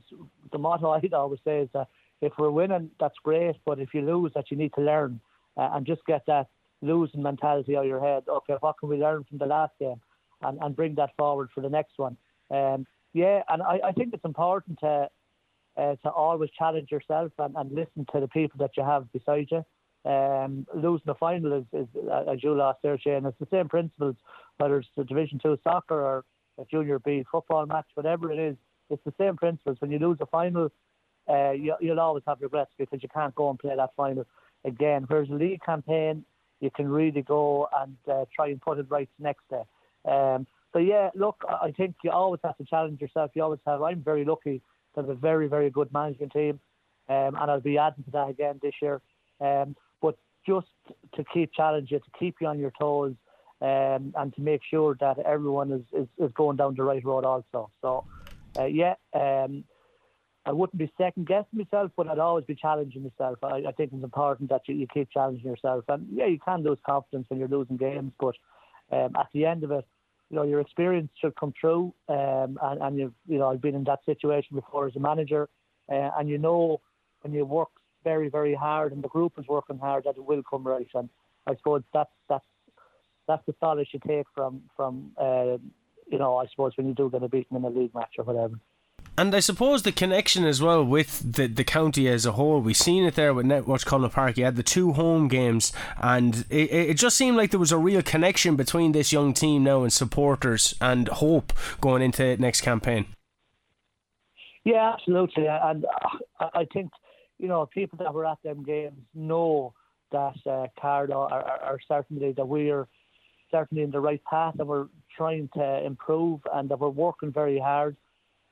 the 0.52 0.58
motto 0.58 0.92
I'd 1.04 1.14
always 1.14 1.40
say 1.44 1.62
is 1.62 1.70
that 1.74 1.88
if 2.22 2.34
we're 2.38 2.52
winning, 2.52 2.92
that's 3.00 3.18
great, 3.24 3.56
but 3.66 3.80
if 3.80 3.94
you 3.94 4.02
lose, 4.02 4.32
that 4.36 4.50
you 4.52 4.58
need 4.58 4.74
to 4.74 4.82
learn 4.82 5.20
uh, 5.56 5.70
and 5.74 5.86
just 5.86 6.06
get 6.06 6.24
that 6.28 6.48
losing 6.82 7.24
mentality 7.24 7.76
out 7.76 7.84
of 7.84 7.88
your 7.88 8.04
head. 8.04 8.24
Okay, 8.28 8.56
what 8.60 8.76
can 8.80 8.90
we 8.90 8.98
learn 8.98 9.24
from 9.28 9.40
the 9.40 9.46
last 9.46 9.74
game, 9.80 10.00
and 10.44 10.60
and 10.62 10.76
bring 10.76 10.94
that 10.96 11.16
forward 11.18 11.50
for 11.54 11.62
the 11.62 11.70
next 11.70 11.98
one. 11.98 12.16
Um, 12.52 12.86
yeah, 13.14 13.42
and 13.50 13.64
I, 13.64 13.80
I 13.86 13.92
think 13.92 14.14
it's 14.14 14.26
important 14.26 14.80
to 14.80 15.10
uh, 15.78 15.96
to 16.04 16.10
always 16.10 16.50
challenge 16.58 16.92
yourself 16.92 17.32
and, 17.38 17.56
and 17.56 17.72
listen 17.72 18.06
to 18.12 18.20
the 18.20 18.28
people 18.28 18.58
that 18.60 18.72
you 18.76 18.84
have 18.84 19.12
beside 19.12 19.48
you. 19.52 19.64
Um, 20.10 20.66
losing 20.74 21.04
the 21.06 21.16
final 21.16 21.54
is, 21.54 21.66
is 21.74 21.88
uh, 22.10 22.32
as 22.32 22.44
you 22.44 22.54
lost 22.54 22.80
there, 22.82 22.98
Shane. 22.98 23.26
It's 23.26 23.38
the 23.40 23.48
same 23.52 23.68
principles, 23.68 24.16
whether 24.58 24.78
it's 24.78 24.88
the 24.96 25.04
Division 25.04 25.40
Two 25.40 25.58
soccer 25.64 26.00
or 26.00 26.26
a 26.60 26.66
Junior 26.66 27.00
B 27.00 27.26
football 27.30 27.66
match, 27.66 27.88
whatever 27.94 28.32
it 28.32 28.40
is. 28.40 28.56
It's 28.90 29.04
the 29.06 29.14
same 29.18 29.36
principles. 29.36 29.78
When 29.80 29.92
you 29.92 30.00
lose 30.00 30.18
a 30.22 30.26
final, 30.26 30.72
uh, 31.30 31.52
you, 31.52 31.76
will 31.82 32.00
always 32.00 32.24
have 32.26 32.42
regrets 32.42 32.72
because 32.78 33.04
you 33.04 33.10
can't 33.10 33.36
go 33.36 33.50
and 33.50 33.60
play 33.60 33.76
that 33.76 33.90
final 33.98 34.26
again. 34.64 35.06
Whereas 35.08 35.30
a 35.30 35.34
league 35.34 35.62
campaign, 35.62 36.24
you 36.62 36.72
can 36.72 36.88
really 36.88 37.22
go 37.22 37.68
and 37.78 37.98
uh, 38.10 38.26
try 38.34 38.48
and 38.48 38.62
put 38.62 38.80
it 38.80 38.86
right 38.90 39.10
next 39.20 39.44
day. 39.50 39.64
Um, 40.10 40.48
so 40.72 40.80
yeah, 40.80 41.10
look, 41.16 41.44
I 41.50 41.72
think 41.72 41.96
you 42.04 42.12
always 42.12 42.40
have 42.46 42.58
to 42.58 42.64
challenge 42.64 43.02
yourself. 43.02 43.32
You 43.34 43.44
always 43.44 43.60
have. 43.66 43.82
I'm 43.82 44.02
very 44.02 44.24
lucky 44.24 44.62
have 44.98 45.10
a 45.10 45.16
very, 45.16 45.48
very 45.48 45.70
good 45.70 45.92
management 45.94 46.34
team, 46.34 46.60
um, 47.10 47.36
and 47.36 47.52
I'll 47.52 47.62
be 47.62 47.78
adding 47.78 48.04
to 48.04 48.12
that 48.12 48.30
again 48.30 48.60
this 48.62 48.74
year. 48.82 49.02
Um, 49.40 49.76
but 50.02 50.18
just 50.46 50.68
to 51.16 51.24
keep 51.34 51.54
challenging 51.54 51.98
you, 51.98 52.00
to 52.00 52.20
keep 52.20 52.36
you 52.42 52.48
on 52.48 52.60
your 52.60 52.72
toes, 52.80 53.16
um, 53.62 54.14
and 54.16 54.34
to 54.36 54.42
make 54.42 54.62
sure 54.70 54.96
that 55.00 55.18
everyone 55.20 55.72
is, 55.72 55.82
is, 55.94 56.08
is, 56.20 56.32
going 56.34 56.58
down 56.58 56.76
the 56.76 56.84
right 56.84 57.04
road 57.04 57.26
also. 57.26 57.72
So, 57.82 58.06
uh, 58.60 58.66
yeah, 58.66 58.94
um, 59.14 59.64
I 60.46 60.52
wouldn't 60.52 60.78
be 60.78 60.92
second 60.98 61.28
guessing 61.28 61.48
myself, 61.60 61.92
but 61.98 62.08
I'd 62.08 62.20
always 62.20 62.46
be 62.46 62.56
challenging 62.56 63.04
myself. 63.04 63.40
I, 63.44 63.64
I 63.68 63.72
think 63.72 63.92
it's 63.94 64.04
important 64.04 64.50
that 64.50 64.62
you, 64.68 64.76
you 64.76 64.88
keep 64.94 65.10
challenging 65.12 65.46
yourself. 65.46 65.86
And 65.88 66.08
yeah, 66.12 66.28
you 66.28 66.40
can 66.40 66.64
lose 66.64 66.78
confidence 66.86 67.26
when 67.30 67.40
you're 67.40 67.50
losing 67.50 67.78
games, 67.78 68.14
but 68.20 68.36
um, 68.92 69.16
at 69.18 69.28
the 69.34 69.46
end 69.46 69.64
of 69.64 69.72
it, 69.72 69.86
you 70.30 70.36
know 70.36 70.44
your 70.44 70.60
experience 70.60 71.10
should 71.20 71.36
come 71.36 71.54
through. 71.60 71.94
Um, 72.10 72.58
and, 72.62 72.82
and 72.82 72.98
you've 72.98 73.14
you 73.28 73.38
know 73.38 73.50
I've 73.50 73.62
been 73.62 73.76
in 73.76 73.84
that 73.86 74.00
situation 74.06 74.56
before 74.56 74.88
as 74.88 74.96
a 74.96 75.00
manager, 75.00 75.50
uh, 75.92 76.10
and 76.18 76.30
you 76.30 76.38
know 76.38 76.82
when 77.22 77.34
you 77.34 77.46
work 77.46 77.70
very 78.04 78.30
very 78.30 78.54
hard 78.54 78.92
and 78.94 79.04
the 79.04 79.08
group 79.10 79.34
is 79.38 79.46
working 79.48 79.78
hard 79.80 80.04
that 80.06 80.18
it 80.18 80.24
will 80.24 80.44
come 80.50 80.64
right. 80.66 80.88
And 80.94 81.10
I 81.48 81.56
suppose 81.56 81.84
that's 81.94 82.12
that's 82.30 82.46
that's 83.28 83.46
the 83.46 83.56
solace 83.60 83.90
you 83.92 84.00
take 84.08 84.28
from 84.34 84.62
from 84.76 85.12
uh, 85.18 85.58
you 86.12 86.18
know 86.18 86.38
I 86.38 86.48
suppose 86.48 86.74
when 86.76 86.88
you 86.88 86.94
do 86.94 87.10
get 87.10 87.24
a 87.24 87.30
beaten 87.30 87.58
in 87.58 87.64
a 87.64 87.70
league 87.70 87.94
match 87.94 88.16
or 88.18 88.24
whatever. 88.24 88.60
And 89.20 89.34
I 89.34 89.40
suppose 89.40 89.82
the 89.82 89.92
connection 89.92 90.46
as 90.46 90.62
well 90.62 90.84
with 90.84 91.34
the, 91.34 91.48
the 91.48 91.64
county 91.64 92.08
as 92.08 92.28
a 92.28 92.34
whole, 92.34 92.62
we've 92.62 92.78
seen 92.78 93.04
it 93.04 93.16
there 93.16 93.34
with 93.34 93.48
Netwatch 93.48 93.84
Cullen 93.84 94.12
Park. 94.12 94.38
You 94.38 94.46
had 94.46 94.58
the 94.58 94.62
two 94.62 94.94
home 94.94 95.28
games, 95.28 95.74
and 96.00 96.46
it, 96.52 96.72
it 96.72 96.94
just 96.98 97.18
seemed 97.18 97.36
like 97.36 97.50
there 97.50 97.60
was 97.60 97.72
a 97.72 97.80
real 97.80 98.04
connection 98.04 98.56
between 98.56 98.92
this 98.92 99.12
young 99.12 99.34
team 99.34 99.64
now 99.64 99.82
and 99.82 99.92
supporters 99.92 100.76
and 100.80 101.08
hope 101.08 101.52
going 101.82 102.04
into 102.04 102.38
next 102.38 102.62
campaign. 102.62 103.08
Yeah, 104.64 104.94
absolutely. 104.94 105.48
And 105.48 105.88
I 106.40 106.68
think, 106.72 106.92
you 107.40 107.48
know, 107.48 107.66
people 107.66 107.98
that 107.98 108.14
were 108.14 108.28
at 108.28 108.38
them 108.44 108.64
games 108.64 109.02
know 109.16 109.74
that 110.12 110.36
uh, 110.46 110.68
are, 110.84 111.12
are 111.32 111.80
certainly 111.88 112.34
that 112.34 112.48
we're 112.48 112.88
certainly 113.50 113.84
in 113.84 113.90
the 113.90 114.00
right 114.00 114.24
path 114.26 114.56
and 114.60 114.68
we're 114.68 114.90
trying 115.16 115.50
to 115.56 115.84
improve 115.84 116.42
and 116.54 116.70
that 116.70 116.80
we're 116.80 116.90
working 116.90 117.32
very 117.32 117.58
hard 117.58 117.98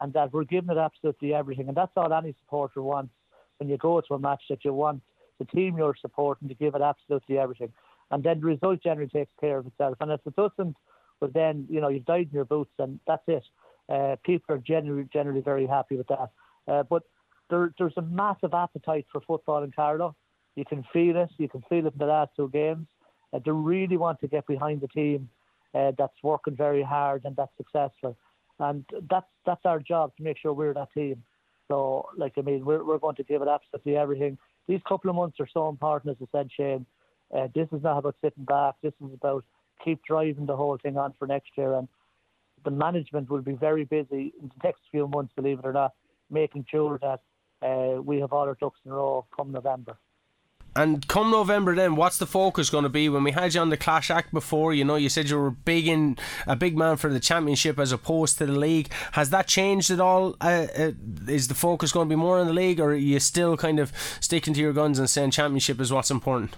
and 0.05 0.13
that 0.13 0.31
we're 0.31 0.43
giving 0.43 0.69
it 0.69 0.77
absolutely 0.77 1.33
everything. 1.33 1.67
And 1.67 1.75
that's 1.75 1.91
all 1.97 2.13
any 2.13 2.35
supporter 2.43 2.83
wants 2.83 3.11
when 3.57 3.67
you 3.69 3.75
go 3.75 3.99
to 3.99 4.13
a 4.13 4.19
match 4.19 4.43
that 4.51 4.63
you 4.63 4.71
want 4.71 5.01
the 5.39 5.45
team 5.45 5.77
you're 5.77 5.95
supporting 5.99 6.47
to 6.47 6.53
give 6.53 6.75
it 6.75 6.81
absolutely 6.81 7.39
everything. 7.39 7.73
And 8.11 8.23
then 8.23 8.39
the 8.39 8.45
result 8.45 8.83
generally 8.83 9.09
takes 9.09 9.31
care 9.39 9.57
of 9.57 9.65
itself. 9.65 9.97
And 9.99 10.11
if 10.11 10.21
it 10.27 10.35
doesn't, 10.35 10.77
well 11.19 11.31
then, 11.33 11.65
you 11.71 11.81
know, 11.81 11.87
you've 11.87 12.05
died 12.05 12.27
in 12.27 12.35
your 12.35 12.45
boots 12.45 12.73
and 12.77 12.99
that's 13.07 13.23
it. 13.27 13.43
Uh, 13.89 14.15
people 14.23 14.53
are 14.53 14.59
generally 14.59 15.09
generally 15.11 15.41
very 15.41 15.65
happy 15.65 15.95
with 15.95 16.07
that. 16.09 16.29
Uh, 16.67 16.83
but 16.83 17.01
there, 17.49 17.73
there's 17.79 17.97
a 17.97 18.03
massive 18.03 18.53
appetite 18.53 19.07
for 19.11 19.21
football 19.21 19.63
in 19.63 19.71
Carlow. 19.71 20.15
You 20.55 20.65
can 20.65 20.85
feel 20.93 21.17
it. 21.17 21.31
You 21.37 21.49
can 21.49 21.63
feel 21.67 21.87
it 21.87 21.93
in 21.93 21.97
the 21.97 22.05
last 22.05 22.29
two 22.35 22.49
games. 22.53 22.85
Uh, 23.33 23.39
they 23.43 23.49
really 23.49 23.97
want 23.97 24.19
to 24.19 24.27
get 24.27 24.45
behind 24.45 24.81
the 24.81 24.87
team 24.87 25.29
uh, 25.73 25.93
that's 25.97 26.21
working 26.21 26.55
very 26.55 26.83
hard 26.83 27.25
and 27.25 27.35
that's 27.35 27.57
successful 27.57 28.15
and 28.59 28.85
that's 29.09 29.27
that's 29.45 29.65
our 29.65 29.79
job 29.79 30.15
to 30.17 30.23
make 30.23 30.37
sure 30.37 30.53
we're 30.53 30.73
that 30.73 30.93
team. 30.93 31.23
So, 31.67 32.07
like 32.17 32.33
I 32.37 32.41
mean, 32.41 32.65
we're 32.65 32.83
we're 32.83 32.99
going 32.99 33.15
to 33.15 33.23
give 33.23 33.41
it 33.41 33.47
absolutely 33.47 33.97
everything. 33.97 34.37
These 34.67 34.81
couple 34.87 35.09
of 35.09 35.15
months 35.15 35.39
are 35.39 35.49
so 35.51 35.69
important, 35.69 36.17
as 36.19 36.27
I 36.33 36.37
said, 36.37 36.49
Shane. 36.55 36.85
Uh, 37.35 37.47
this 37.53 37.67
is 37.71 37.81
not 37.83 37.97
about 37.97 38.15
sitting 38.21 38.45
back. 38.45 38.75
This 38.81 38.93
is 39.03 39.13
about 39.13 39.43
keep 39.83 40.03
driving 40.03 40.45
the 40.45 40.55
whole 40.55 40.77
thing 40.77 40.97
on 40.97 41.13
for 41.17 41.27
next 41.27 41.51
year. 41.57 41.73
And 41.73 41.87
the 42.63 42.71
management 42.71 43.29
will 43.29 43.41
be 43.41 43.53
very 43.53 43.85
busy 43.85 44.33
in 44.41 44.49
the 44.49 44.61
next 44.63 44.81
few 44.91 45.07
months, 45.07 45.33
believe 45.35 45.59
it 45.59 45.65
or 45.65 45.73
not, 45.73 45.93
making 46.29 46.65
sure 46.69 46.99
that 47.01 47.21
uh, 47.65 48.01
we 48.01 48.19
have 48.19 48.33
all 48.33 48.47
our 48.47 48.57
ducks 48.59 48.79
in 48.85 48.91
a 48.91 48.95
row 48.95 49.25
come 49.35 49.51
November. 49.51 49.97
And 50.75 51.07
come 51.07 51.31
November, 51.31 51.73
then 51.73 51.95
what's 51.95 52.17
the 52.17 52.25
focus 52.25 52.69
going 52.69 52.83
to 52.83 52.89
be? 52.89 53.07
When 53.07 53.23
we 53.23 53.31
had 53.31 53.53
you 53.53 53.61
on 53.61 53.69
the 53.69 53.77
Clash 53.77 54.11
Act 54.11 54.33
before, 54.33 54.73
you 54.73 54.83
know, 54.83 54.97
you 54.97 55.07
said 55.07 55.29
you 55.29 55.39
were 55.39 55.51
big 55.51 55.87
in 55.87 56.17
a 56.45 56.55
big 56.55 56.77
man 56.77 56.97
for 56.97 57.09
the 57.09 57.19
championship 57.19 57.79
as 57.79 57.93
opposed 57.93 58.37
to 58.39 58.45
the 58.45 58.51
league. 58.51 58.91
Has 59.13 59.29
that 59.29 59.47
changed 59.47 59.89
at 59.89 60.01
all? 60.01 60.35
Uh, 60.41 60.67
uh, 60.77 60.91
is 61.27 61.47
the 61.47 61.53
focus 61.53 61.93
going 61.93 62.09
to 62.09 62.09
be 62.09 62.19
more 62.19 62.39
on 62.39 62.47
the 62.47 62.53
league, 62.53 62.81
or 62.81 62.89
are 62.89 62.95
you 62.95 63.19
still 63.21 63.55
kind 63.55 63.79
of 63.79 63.93
sticking 64.19 64.53
to 64.53 64.59
your 64.59 64.73
guns 64.73 64.99
and 64.99 65.09
saying 65.09 65.31
championship 65.31 65.79
is 65.79 65.93
what's 65.93 66.11
important? 66.11 66.55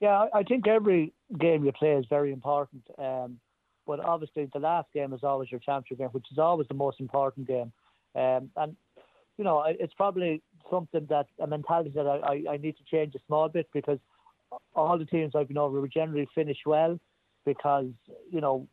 Yeah, 0.00 0.26
I 0.32 0.42
think 0.42 0.66
every 0.66 1.12
game 1.38 1.64
you 1.64 1.72
play 1.72 1.92
is 1.92 2.06
very 2.08 2.32
important. 2.32 2.82
Um, 2.98 3.40
but 3.86 4.00
obviously, 4.00 4.48
the 4.52 4.58
last 4.58 4.88
game 4.94 5.12
is 5.12 5.22
always 5.22 5.50
your 5.50 5.60
championship 5.60 5.98
game, 5.98 6.08
which 6.08 6.26
is 6.32 6.38
always 6.38 6.68
the 6.68 6.74
most 6.74 6.98
important 6.98 7.46
game. 7.46 7.72
Um, 8.14 8.50
and 8.56 8.76
you 9.36 9.44
know, 9.44 9.64
it's 9.66 9.94
probably 9.94 10.42
something 10.70 11.06
that 11.10 11.26
a 11.40 11.46
mentality 11.46 11.92
that 11.94 12.06
I, 12.06 12.44
I, 12.50 12.56
need 12.56 12.76
to 12.76 12.84
change 12.90 13.14
a 13.14 13.18
small 13.26 13.48
bit 13.48 13.68
because 13.72 13.98
all 14.74 14.98
the 14.98 15.04
teams 15.04 15.34
I've 15.34 15.48
been 15.48 15.58
over 15.58 15.80
we 15.80 15.88
generally 15.88 16.28
finish 16.34 16.58
well 16.64 16.98
because 17.44 17.86
you 18.30 18.40
know 18.40 18.66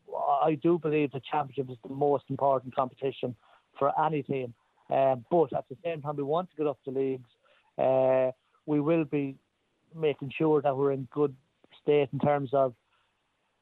I 0.43 0.55
do 0.55 0.77
believe 0.77 1.11
the 1.11 1.21
championship 1.31 1.69
is 1.69 1.77
the 1.83 1.93
most 1.93 2.25
important 2.29 2.75
competition 2.75 3.35
for 3.77 3.91
any 4.03 4.23
team. 4.23 4.53
Um, 4.89 5.25
but 5.31 5.53
at 5.53 5.65
the 5.69 5.77
same 5.83 6.01
time, 6.01 6.17
we 6.17 6.23
want 6.23 6.49
to 6.51 6.55
get 6.57 6.67
up 6.67 6.79
the 6.85 6.91
leagues. 6.91 7.29
Uh, 7.77 8.31
we 8.65 8.79
will 8.79 9.05
be 9.05 9.35
making 9.95 10.31
sure 10.37 10.61
that 10.61 10.75
we're 10.75 10.91
in 10.91 11.07
good 11.11 11.35
state 11.81 12.09
in 12.11 12.19
terms 12.19 12.49
of 12.53 12.73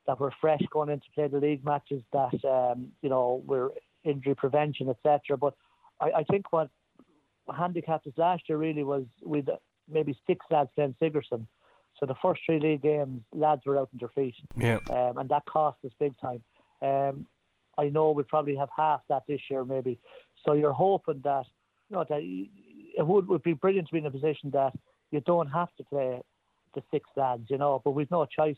that 0.08 0.20
we're 0.20 0.32
fresh 0.42 0.62
going 0.72 0.89
into 0.89 1.06
play 1.13 1.28
the 1.28 1.38
league 1.38 1.63
matches. 1.63 2.02
That 2.12 2.44
um, 2.46 2.88
you 3.02 3.10
know 3.10 3.44
we're 3.46 3.70
injury 4.04 4.36
prevention, 4.36 4.89
etc. 4.89 5.38
But 5.38 5.56
I, 6.00 6.12
I 6.18 6.24
think 6.24 6.52
what 6.52 6.70
handicapped 7.55 8.07
us 8.07 8.13
last 8.17 8.43
year 8.47 8.57
really 8.57 8.83
was 8.83 9.05
with 9.21 9.45
maybe 9.91 10.17
six 10.27 10.45
lads 10.51 10.69
playing 10.75 10.95
Sigerson. 10.99 11.47
So 11.99 12.05
the 12.05 12.15
first 12.21 12.41
three 12.45 12.59
league 12.59 12.81
games, 12.81 13.21
lads 13.33 13.62
were 13.65 13.77
out 13.77 13.89
on 13.93 13.99
their 13.99 14.09
feet. 14.09 14.35
Yeah. 14.55 14.79
Um, 14.89 15.17
and 15.17 15.29
that 15.29 15.43
cost 15.45 15.77
us 15.85 15.91
big 15.99 16.13
time. 16.19 16.41
Um, 16.81 17.25
I 17.77 17.89
know 17.89 18.12
we 18.12 18.23
probably 18.23 18.55
have 18.55 18.69
half 18.75 19.01
that 19.09 19.23
this 19.27 19.41
year, 19.49 19.65
maybe. 19.65 19.99
So 20.45 20.53
you're 20.53 20.73
hoping 20.73 21.21
that, 21.23 21.45
you 21.89 21.97
know, 21.97 22.05
that 22.07 22.21
it 22.21 23.05
would, 23.05 23.27
would 23.27 23.43
be 23.43 23.53
brilliant 23.53 23.88
to 23.88 23.93
be 23.93 23.99
in 23.99 24.05
a 24.05 24.12
position 24.12 24.51
that 24.51 24.73
you 25.12 25.21
don't 25.21 25.47
have 25.47 25.69
to 25.77 25.83
play 25.83 26.21
the 26.75 26.83
six 26.91 27.09
lads, 27.15 27.43
you 27.49 27.57
know, 27.57 27.81
but 27.83 27.91
we've 27.91 28.12
no 28.12 28.25
choice. 28.25 28.57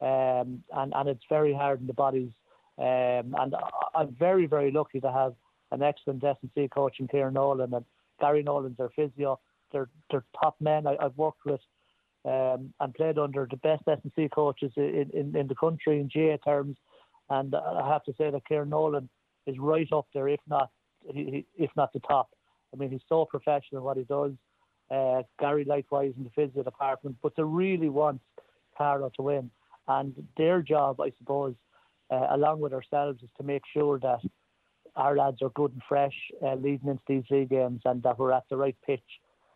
Um, 0.00 0.64
and, 0.72 0.92
and 0.94 1.08
it's 1.08 1.24
very 1.28 1.52
hard 1.52 1.80
in 1.80 1.86
the 1.86 1.92
bodies. 1.92 2.30
Um, 2.78 3.34
and 3.38 3.54
I'm 3.94 4.16
very, 4.18 4.46
very 4.46 4.70
lucky 4.70 5.00
to 5.00 5.12
have 5.12 5.34
an 5.72 5.82
excellent 5.82 6.24
S&C 6.24 6.68
coach 6.68 6.96
in 6.98 7.08
Kieran 7.08 7.34
Nolan 7.34 7.74
and 7.74 7.84
Gary 8.20 8.42
Nolan's 8.42 8.76
their 8.76 8.90
physio. 8.90 9.38
They're, 9.72 9.88
they're 10.10 10.24
top 10.40 10.56
men 10.60 10.86
I, 10.86 10.96
have 11.00 11.16
worked 11.16 11.44
with 11.44 11.60
um, 12.24 12.72
and 12.80 12.94
played 12.94 13.18
under 13.18 13.46
the 13.50 13.56
best 13.56 13.82
S&C 13.86 14.28
coaches 14.34 14.72
in, 14.76 15.10
in, 15.14 15.36
in 15.36 15.46
the 15.46 15.54
country 15.54 16.00
in 16.00 16.08
GA 16.08 16.36
terms. 16.38 16.76
And 17.28 17.54
I 17.54 17.88
have 17.88 18.04
to 18.04 18.14
say 18.18 18.30
that 18.30 18.46
Kieran 18.46 18.70
Nolan 18.70 19.08
is 19.46 19.58
right 19.58 19.88
up 19.92 20.06
there, 20.12 20.28
if 20.28 20.40
not 20.48 20.70
if 21.04 21.70
not 21.76 21.92
the 21.92 22.00
top. 22.00 22.28
I 22.74 22.76
mean, 22.76 22.90
he's 22.90 23.00
so 23.08 23.24
professional 23.24 23.78
in 23.78 23.82
what 23.84 23.96
he 23.96 24.04
does. 24.04 24.32
Uh, 24.90 25.22
Gary 25.38 25.64
likewise 25.64 26.12
in 26.16 26.24
the 26.24 26.30
physio 26.30 26.62
department, 26.62 27.16
but 27.22 27.32
they 27.36 27.42
really 27.42 27.88
want 27.88 28.20
Carlow 28.76 29.10
to 29.16 29.22
win. 29.22 29.50
And 29.88 30.12
their 30.36 30.62
job, 30.62 31.00
I 31.00 31.12
suppose, 31.18 31.54
uh, 32.10 32.26
along 32.30 32.60
with 32.60 32.72
ourselves, 32.72 33.22
is 33.22 33.30
to 33.38 33.44
make 33.44 33.62
sure 33.72 33.98
that 34.00 34.20
our 34.96 35.16
lads 35.16 35.42
are 35.42 35.50
good 35.50 35.72
and 35.72 35.82
fresh 35.88 36.14
uh, 36.42 36.54
leading 36.54 36.88
into 36.88 37.02
these 37.06 37.24
league 37.30 37.50
games 37.50 37.82
and 37.84 38.02
that 38.02 38.18
we're 38.18 38.32
at 38.32 38.44
the 38.50 38.56
right 38.56 38.76
pitch. 38.86 39.00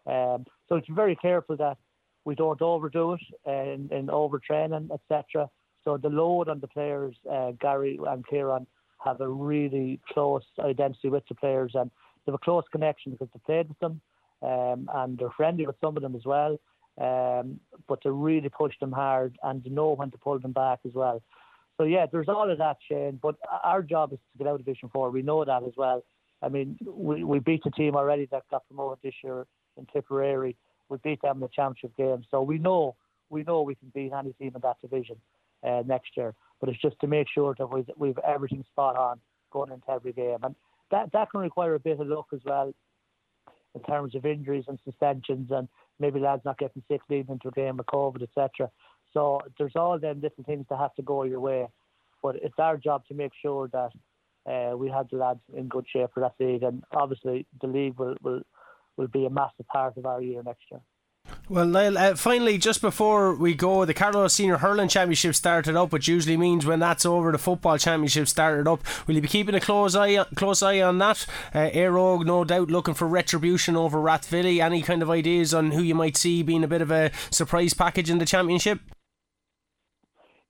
Um, 0.06 0.44
so 0.68 0.76
it's 0.76 0.88
very 0.88 1.16
careful 1.16 1.56
that 1.56 1.78
we 2.24 2.34
don't 2.34 2.60
overdo 2.62 3.14
it 3.14 3.20
and, 3.44 3.90
in 3.92 4.06
overtraining, 4.06 4.90
etc. 4.92 5.48
So 5.84 5.96
the 5.96 6.08
load 6.08 6.48
on 6.48 6.60
the 6.60 6.68
players, 6.68 7.16
uh, 7.30 7.52
Gary 7.60 7.98
and 8.06 8.26
Kieran, 8.26 8.66
have 9.04 9.20
a 9.20 9.28
really 9.28 10.00
close 10.10 10.44
identity 10.60 11.10
with 11.10 11.24
the 11.28 11.34
players 11.34 11.72
and 11.74 11.90
they 12.24 12.32
have 12.32 12.40
a 12.40 12.44
close 12.44 12.64
connection 12.72 13.12
because 13.12 13.28
they 13.34 13.40
played 13.44 13.68
with 13.68 13.78
them 13.80 14.00
um, 14.42 14.88
and 14.94 15.18
they're 15.18 15.30
friendly 15.36 15.66
with 15.66 15.76
some 15.80 15.96
of 15.96 16.02
them 16.02 16.16
as 16.16 16.24
well. 16.24 16.58
Um, 16.98 17.58
but 17.88 18.00
to 18.02 18.12
really 18.12 18.48
push 18.48 18.74
them 18.80 18.92
hard 18.92 19.36
and 19.42 19.64
to 19.64 19.70
know 19.70 19.94
when 19.94 20.10
to 20.12 20.18
pull 20.18 20.38
them 20.38 20.52
back 20.52 20.78
as 20.86 20.92
well. 20.94 21.22
So 21.76 21.84
yeah, 21.84 22.06
there's 22.10 22.28
all 22.28 22.50
of 22.50 22.58
that, 22.58 22.76
Shane. 22.88 23.18
But 23.20 23.36
our 23.62 23.82
job 23.82 24.12
is 24.12 24.18
to 24.32 24.38
get 24.38 24.46
out 24.46 24.54
of 24.60 24.64
Division 24.64 24.88
Four. 24.92 25.10
We 25.10 25.22
know 25.22 25.44
that 25.44 25.62
as 25.64 25.72
well. 25.76 26.04
I 26.42 26.48
mean, 26.48 26.78
we, 26.84 27.24
we 27.24 27.38
beat 27.38 27.64
the 27.64 27.70
team 27.70 27.96
already 27.96 28.26
that 28.30 28.42
got 28.50 28.66
promoted 28.66 28.98
this 29.02 29.14
year 29.22 29.46
in 29.76 29.86
Tipperary. 29.86 30.56
We 30.88 30.98
beat 31.02 31.22
them 31.22 31.36
in 31.36 31.40
the 31.40 31.48
championship 31.48 31.96
game, 31.96 32.24
so 32.30 32.42
we 32.42 32.58
know 32.58 32.96
we 33.30 33.42
know 33.42 33.62
we 33.62 33.74
can 33.74 33.90
beat 33.94 34.12
any 34.12 34.32
team 34.34 34.52
in 34.54 34.60
that 34.62 34.76
division 34.80 35.16
uh, 35.66 35.82
next 35.86 36.16
year. 36.16 36.34
But 36.60 36.68
it's 36.68 36.80
just 36.80 36.96
to 37.00 37.06
make 37.06 37.26
sure 37.32 37.54
that 37.58 37.66
we've, 37.66 37.88
we've 37.96 38.18
everything 38.18 38.64
spot 38.70 38.96
on 38.96 39.20
going 39.50 39.72
into 39.72 39.90
every 39.90 40.12
game, 40.12 40.38
and 40.42 40.54
that 40.90 41.10
that 41.12 41.30
can 41.30 41.40
require 41.40 41.74
a 41.74 41.80
bit 41.80 41.98
of 41.98 42.06
luck 42.06 42.26
as 42.32 42.40
well 42.44 42.72
in 43.74 43.82
terms 43.82 44.14
of 44.14 44.24
injuries 44.24 44.64
and 44.68 44.78
suspensions, 44.84 45.50
and 45.50 45.68
maybe 45.98 46.20
lads 46.20 46.42
not 46.44 46.58
getting 46.58 46.82
sick 46.88 47.00
leading 47.08 47.32
into 47.32 47.48
a 47.48 47.52
game 47.52 47.76
with 47.76 47.86
COVID, 47.86 48.22
etc. 48.22 48.70
So 49.14 49.40
there's 49.56 49.76
all 49.76 49.98
them 49.98 50.20
little 50.20 50.44
things 50.44 50.66
that 50.68 50.78
have 50.78 50.94
to 50.96 51.02
go 51.02 51.22
your 51.22 51.40
way. 51.40 51.68
But 52.22 52.36
it's 52.36 52.58
our 52.58 52.76
job 52.76 53.06
to 53.08 53.14
make 53.14 53.32
sure 53.40 53.68
that 53.68 53.92
uh, 54.50 54.76
we 54.76 54.90
have 54.90 55.08
the 55.08 55.16
lads 55.16 55.40
in 55.56 55.68
good 55.68 55.86
shape 55.90 56.10
for 56.12 56.20
that 56.20 56.34
league. 56.38 56.62
And 56.62 56.82
obviously, 56.92 57.46
the 57.60 57.68
league 57.68 57.98
will, 57.98 58.16
will, 58.22 58.42
will 58.96 59.08
be 59.08 59.24
a 59.24 59.30
massive 59.30 59.66
part 59.68 59.96
of 59.96 60.04
our 60.04 60.20
year 60.20 60.42
next 60.42 60.64
year. 60.70 60.80
Well, 61.48 61.66
Niall, 61.66 61.98
uh, 61.98 62.14
finally, 62.16 62.56
just 62.58 62.80
before 62.80 63.34
we 63.34 63.54
go, 63.54 63.84
the 63.84 63.94
Carlow 63.94 64.28
Senior 64.28 64.58
Hurling 64.58 64.88
Championship 64.88 65.34
started 65.34 65.76
up, 65.76 65.92
which 65.92 66.08
usually 66.08 66.36
means 66.36 66.64
when 66.64 66.80
that's 66.80 67.04
over, 67.04 67.32
the 67.32 67.38
Football 67.38 67.78
Championship 67.78 68.28
started 68.28 68.66
up. 68.66 68.82
Will 69.06 69.14
you 69.14 69.20
be 69.20 69.28
keeping 69.28 69.54
a 69.54 69.60
close 69.60 69.94
eye, 69.94 70.22
close 70.36 70.62
eye 70.62 70.80
on 70.80 70.98
that? 70.98 71.26
Uh, 71.54 71.70
Éire 71.70 71.92
Óg, 71.92 72.24
no 72.24 72.44
doubt, 72.44 72.70
looking 72.70 72.94
for 72.94 73.06
retribution 73.06 73.76
over 73.76 73.98
Rathvilly. 73.98 74.62
Any 74.62 74.80
kind 74.82 75.02
of 75.02 75.10
ideas 75.10 75.52
on 75.52 75.72
who 75.72 75.82
you 75.82 75.94
might 75.94 76.16
see 76.16 76.42
being 76.42 76.64
a 76.64 76.68
bit 76.68 76.82
of 76.82 76.90
a 76.90 77.10
surprise 77.30 77.74
package 77.74 78.08
in 78.08 78.18
the 78.18 78.26
championship? 78.26 78.80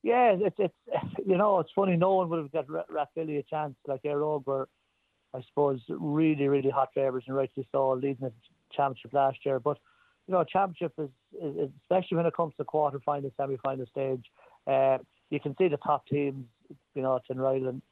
Yeah, 0.04 0.36
it's 0.38 0.56
it's 0.58 0.74
you 1.26 1.36
know 1.36 1.58
it's 1.58 1.70
funny. 1.74 1.96
No 1.96 2.14
one 2.14 2.28
would 2.28 2.38
have 2.38 2.52
got 2.52 2.66
Rathvilly 2.68 3.38
a 3.38 3.42
chance 3.42 3.74
like 3.88 4.02
Óg 4.02 4.46
were, 4.46 4.68
I 5.34 5.40
suppose, 5.48 5.80
really 5.88 6.46
really 6.46 6.70
hot 6.70 6.90
favourites 6.94 7.26
and 7.26 7.36
rightly 7.36 7.66
so, 7.72 7.92
leading 7.92 8.18
the 8.20 8.32
championship 8.70 9.14
last 9.14 9.38
year, 9.44 9.58
but 9.58 9.78
you 10.26 10.32
know, 10.32 10.44
championship 10.44 10.92
is, 10.98 11.10
is, 11.42 11.70
especially 11.82 12.16
when 12.16 12.26
it 12.26 12.36
comes 12.36 12.54
to 12.56 12.64
quarter 12.64 13.00
final, 13.04 13.30
semi 13.36 13.56
final 13.62 13.86
stage. 13.86 14.24
Uh, 14.66 14.98
you 15.30 15.40
can 15.40 15.54
see 15.56 15.68
the 15.68 15.76
top 15.78 16.06
teams, 16.06 16.46
you 16.94 17.02
know, 17.02 17.18
Tinryland 17.30 17.82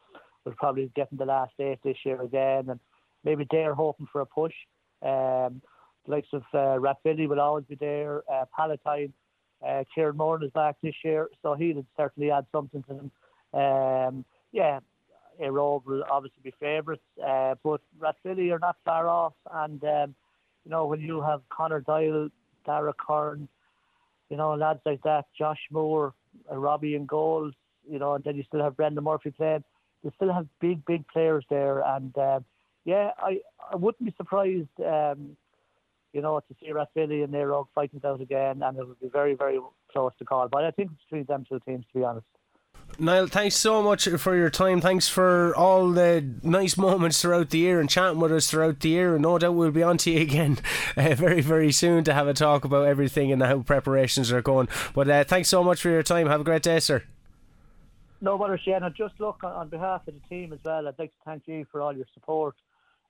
will 0.45 0.55
probably 0.57 0.91
get 0.95 1.09
in 1.13 1.19
the 1.19 1.27
last 1.27 1.53
eight 1.61 1.79
this 1.85 1.97
year 2.05 2.21
again, 2.23 2.71
and 2.71 2.81
maybe 3.25 3.47
they're 3.51 3.75
hoping 3.75 4.07
for 4.11 4.21
a 4.21 4.27
push. 4.27 4.55
Um, 5.03 5.61
the 6.05 6.11
likes 6.11 6.29
of 6.33 6.43
uh, 6.55 6.81
will 6.81 7.41
always 7.41 7.65
be 7.65 7.75
there. 7.75 8.23
Uh, 8.33 8.45
Palatine, 8.57 9.13
uh, 9.67 9.85
Kieran 9.95 10.17
Moore 10.17 10.43
is 10.43 10.51
back 10.51 10.77
this 10.83 10.95
year, 11.05 11.29
so 11.43 11.55
he 11.55 11.73
would 11.73 11.87
certainly 11.97 12.31
add 12.31 12.47
something 12.53 12.83
to 12.85 12.95
them. 12.95 13.11
Um, 13.55 14.25
yeah, 14.53 14.81
Óg 15.41 15.85
will 15.85 16.05
obviously 16.11 16.41
be 16.43 16.53
favourites, 16.61 17.03
uh, 17.25 17.55
but 17.63 17.81
Rathvilly 17.99 18.53
are 18.53 18.59
not 18.59 18.77
far 18.85 19.09
off, 19.09 19.35
and 19.53 19.83
um, 19.85 20.15
you 20.65 20.71
know, 20.71 20.87
when 20.87 21.01
you 21.01 21.21
have 21.21 21.43
Connor 21.49 21.81
Doyle, 21.81 22.29
Dara 22.65 22.95
Kern, 22.95 23.49
you 24.31 24.37
know, 24.37 24.55
lads 24.55 24.81
like 24.87 25.03
that, 25.03 25.27
Josh 25.37 25.59
Moore, 25.71 26.15
uh, 26.51 26.57
Robbie 26.57 26.95
and 26.95 27.09
goals, 27.09 27.55
you 27.89 27.99
know, 27.99 28.15
and 28.15 28.25
then 28.25 28.37
you 28.37 28.45
still 28.45 28.63
have 28.63 28.77
Brendan 28.77 29.05
Murphy 29.05 29.31
playing. 29.31 29.65
You 30.03 30.13
still 30.17 30.33
have 30.33 30.47
big, 30.61 30.85
big 30.85 31.07
players 31.09 31.45
there, 31.51 31.81
and 31.81 32.17
uh, 32.17 32.41
yeah, 32.85 33.11
I 33.19 33.41
I 33.73 33.77
wouldn't 33.77 34.05
be 34.05 34.15
surprised, 34.17 34.69
um, 34.85 35.37
you 36.13 36.21
know, 36.21 36.41
to 36.41 36.55
see 36.61 36.73
Rathvilly 36.73 37.25
and 37.25 37.33
Óg 37.33 37.67
fighting 37.75 38.01
it 38.03 38.07
out 38.07 38.21
again, 38.21 38.63
and 38.63 38.79
it 38.79 38.87
would 38.87 39.01
be 39.01 39.09
very, 39.09 39.35
very 39.35 39.59
close 39.93 40.13
to 40.19 40.25
call. 40.25 40.49
But 40.49 40.65
I 40.65 40.71
think 40.71 40.91
it's 40.93 41.05
between 41.05 41.25
them 41.25 41.45
two 41.49 41.61
teams, 41.67 41.85
to 41.93 41.99
be 41.99 42.05
honest. 42.05 42.27
Niall, 42.99 43.27
thanks 43.27 43.57
so 43.57 43.83
much 43.83 44.07
for 44.07 44.37
your 44.37 44.51
time. 44.51 44.81
Thanks 44.81 45.09
for 45.09 45.57
all 45.57 45.91
the 45.91 46.35
nice 46.43 46.77
moments 46.77 47.23
throughout 47.23 47.51
the 47.51 47.59
year 47.59 47.81
and 47.81 47.89
chatting 47.89 48.21
with 48.21 48.33
us 48.33 48.51
throughout 48.51 48.81
the 48.81 48.91
year. 48.91 49.15
And 49.15 49.23
no 49.23 49.39
doubt 49.39 49.55
we'll 49.55 49.71
be 49.71 49.83
on 49.83 49.97
to 49.99 50.11
you 50.11 50.21
again 50.21 50.59
uh, 50.97 51.15
very, 51.15 51.41
very 51.41 51.73
soon 51.73 52.05
to 52.05 52.13
have 52.13 52.29
a 52.29 52.35
talk 52.35 52.65
about 52.65 52.87
everything 52.87 53.33
and 53.33 53.43
how 53.43 53.61
preparations 53.61 54.31
are 54.31 54.43
going. 54.43 54.69
But 54.95 55.09
uh, 55.09 55.25
thanks 55.25 55.49
so 55.49 55.65
much 55.65 55.81
for 55.81 55.89
your 55.89 56.03
time. 56.03 56.27
Have 56.27 56.43
a 56.43 56.45
great 56.45 56.63
day, 56.63 56.81
sir. 56.81 57.03
No 58.21 58.39
bother, 58.39 58.59
Shane. 58.59 58.83
just 58.97 59.19
look 59.19 59.43
on, 59.43 59.53
on 59.53 59.69
behalf 59.69 60.07
of 60.07 60.15
the 60.15 60.21
team 60.29 60.53
as 60.53 60.61
well. 60.65 60.87
I'd 60.87 60.99
like 60.99 61.11
to 61.11 61.17
thank 61.25 61.49
you 61.49 61.67
for 61.73 61.81
all 61.81 61.97
your 61.97 62.07
support, 62.15 62.55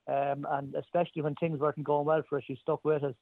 um, 0.08 0.46
and 0.50 0.74
especially 0.74 1.22
when 1.22 1.34
things 1.36 1.58
weren't 1.58 1.82
going 1.82 2.06
well 2.06 2.22
for 2.28 2.38
us, 2.38 2.44
you 2.48 2.56
stuck 2.56 2.84
with 2.84 3.04
us, 3.04 3.14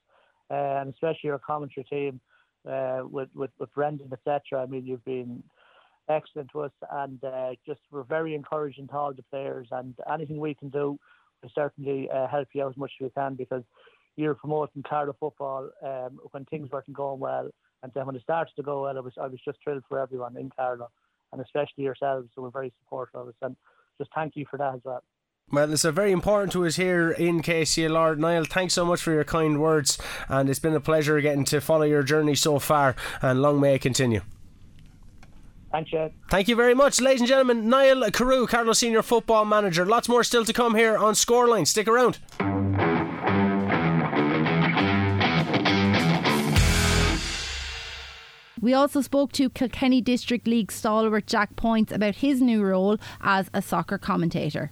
and 0.49 0.93
especially 0.93 1.29
your 1.29 1.39
commentary 1.39 1.85
team 1.85 2.21
uh, 2.69 3.03
with, 3.03 3.29
with 3.35 3.51
with 3.59 3.73
Brendan, 3.75 4.13
etc. 4.13 4.63
I 4.63 4.67
mean, 4.67 4.87
you've 4.87 5.05
been 5.05 5.43
excellent 6.09 6.51
to 6.53 6.63
us, 6.63 6.73
and 6.91 7.23
uh, 7.25 7.51
just 7.67 7.81
we're 7.91 8.03
very 8.03 8.35
encouraging 8.35 8.89
to 8.89 8.95
all 8.95 9.13
the 9.13 9.23
players. 9.23 9.69
And 9.71 9.95
anything 10.13 10.39
we 10.39 10.55
can 10.55 10.69
do, 10.69 10.99
we 11.43 11.51
certainly 11.55 12.11
uh, 12.11 12.27
help 12.27 12.49
you 12.53 12.65
out 12.65 12.71
as 12.71 12.77
much 12.77 12.93
as 13.01 13.05
we 13.05 13.11
can 13.11 13.35
because 13.35 13.63
you're 14.17 14.35
promoting 14.35 14.83
Carlow 14.83 15.17
football 15.19 15.71
um, 15.83 16.19
when 16.33 16.45
things 16.47 16.71
weren't 16.71 16.93
going 16.93 17.21
well, 17.21 17.51
and 17.83 17.93
then 17.95 18.07
when 18.07 18.17
it 18.17 18.23
started 18.23 18.53
to 18.57 18.63
go 18.63 18.83
well, 18.83 18.97
I 18.97 19.01
was 19.01 19.15
I 19.21 19.27
was 19.27 19.41
just 19.45 19.59
thrilled 19.63 19.85
for 19.89 19.99
everyone 19.99 20.37
in 20.37 20.51
Carlow, 20.51 20.91
and 21.33 21.41
especially 21.41 21.85
yourselves. 21.85 22.29
So 22.35 22.43
we're 22.43 22.51
very 22.51 22.73
supportive 22.83 23.21
of 23.21 23.29
us, 23.29 23.35
and 23.43 23.57
just 23.99 24.11
thank 24.15 24.37
you 24.37 24.47
for 24.51 24.57
that 24.59 24.75
as 24.75 24.81
well. 24.85 25.03
Well, 25.53 25.73
it's 25.73 25.83
very 25.83 26.13
important 26.13 26.53
to 26.53 26.65
us 26.65 26.77
here 26.77 27.11
in 27.11 27.43
KCLR. 27.43 28.17
Niall, 28.19 28.45
thanks 28.45 28.75
so 28.75 28.85
much 28.85 29.03
for 29.03 29.13
your 29.13 29.25
kind 29.25 29.61
words, 29.61 29.99
and 30.29 30.49
it's 30.49 30.61
been 30.61 30.77
a 30.77 30.81
pleasure 30.81 31.21
getting 31.21 31.45
to 31.47 31.61
follow 31.61 31.83
your 31.83 32.05
journey 32.05 32.37
so 32.37 32.61
far, 32.61 32.95
and 33.21 33.43
long 33.43 33.61
may 33.61 33.75
it 33.75 33.81
continue. 33.81 34.21
Thanks, 35.73 35.93
Ed. 35.93 36.13
Thank 36.29 36.47
you 36.47 36.55
very 36.55 36.75
much, 36.75 37.01
ladies 37.01 37.21
and 37.21 37.29
gentlemen. 37.29 37.69
Niall 37.69 38.09
Carew, 38.13 38.47
Carlow 38.47 38.73
Senior 38.73 39.03
Football 39.03 39.45
Manager. 39.45 39.85
Lots 39.85 40.09
more 40.09 40.23
still 40.23 40.45
to 40.45 40.53
come 40.53 40.77
here 40.77 40.97
on 40.97 41.15
Scoreline. 41.15 41.67
Stick 41.67 41.89
around. 41.89 42.19
We 48.61 48.75
also 48.75 49.01
spoke 49.01 49.33
to 49.33 49.49
Kilkenny 49.49 50.01
District 50.03 50.47
League 50.47 50.71
stalwart 50.71 51.27
Jack 51.27 51.57
Points 51.57 51.93
about 51.93 52.17
his 52.17 52.43
new 52.43 52.63
role 52.63 52.99
as 53.23 53.49
a 53.55 53.63
soccer 53.63 53.97
commentator. 53.97 54.71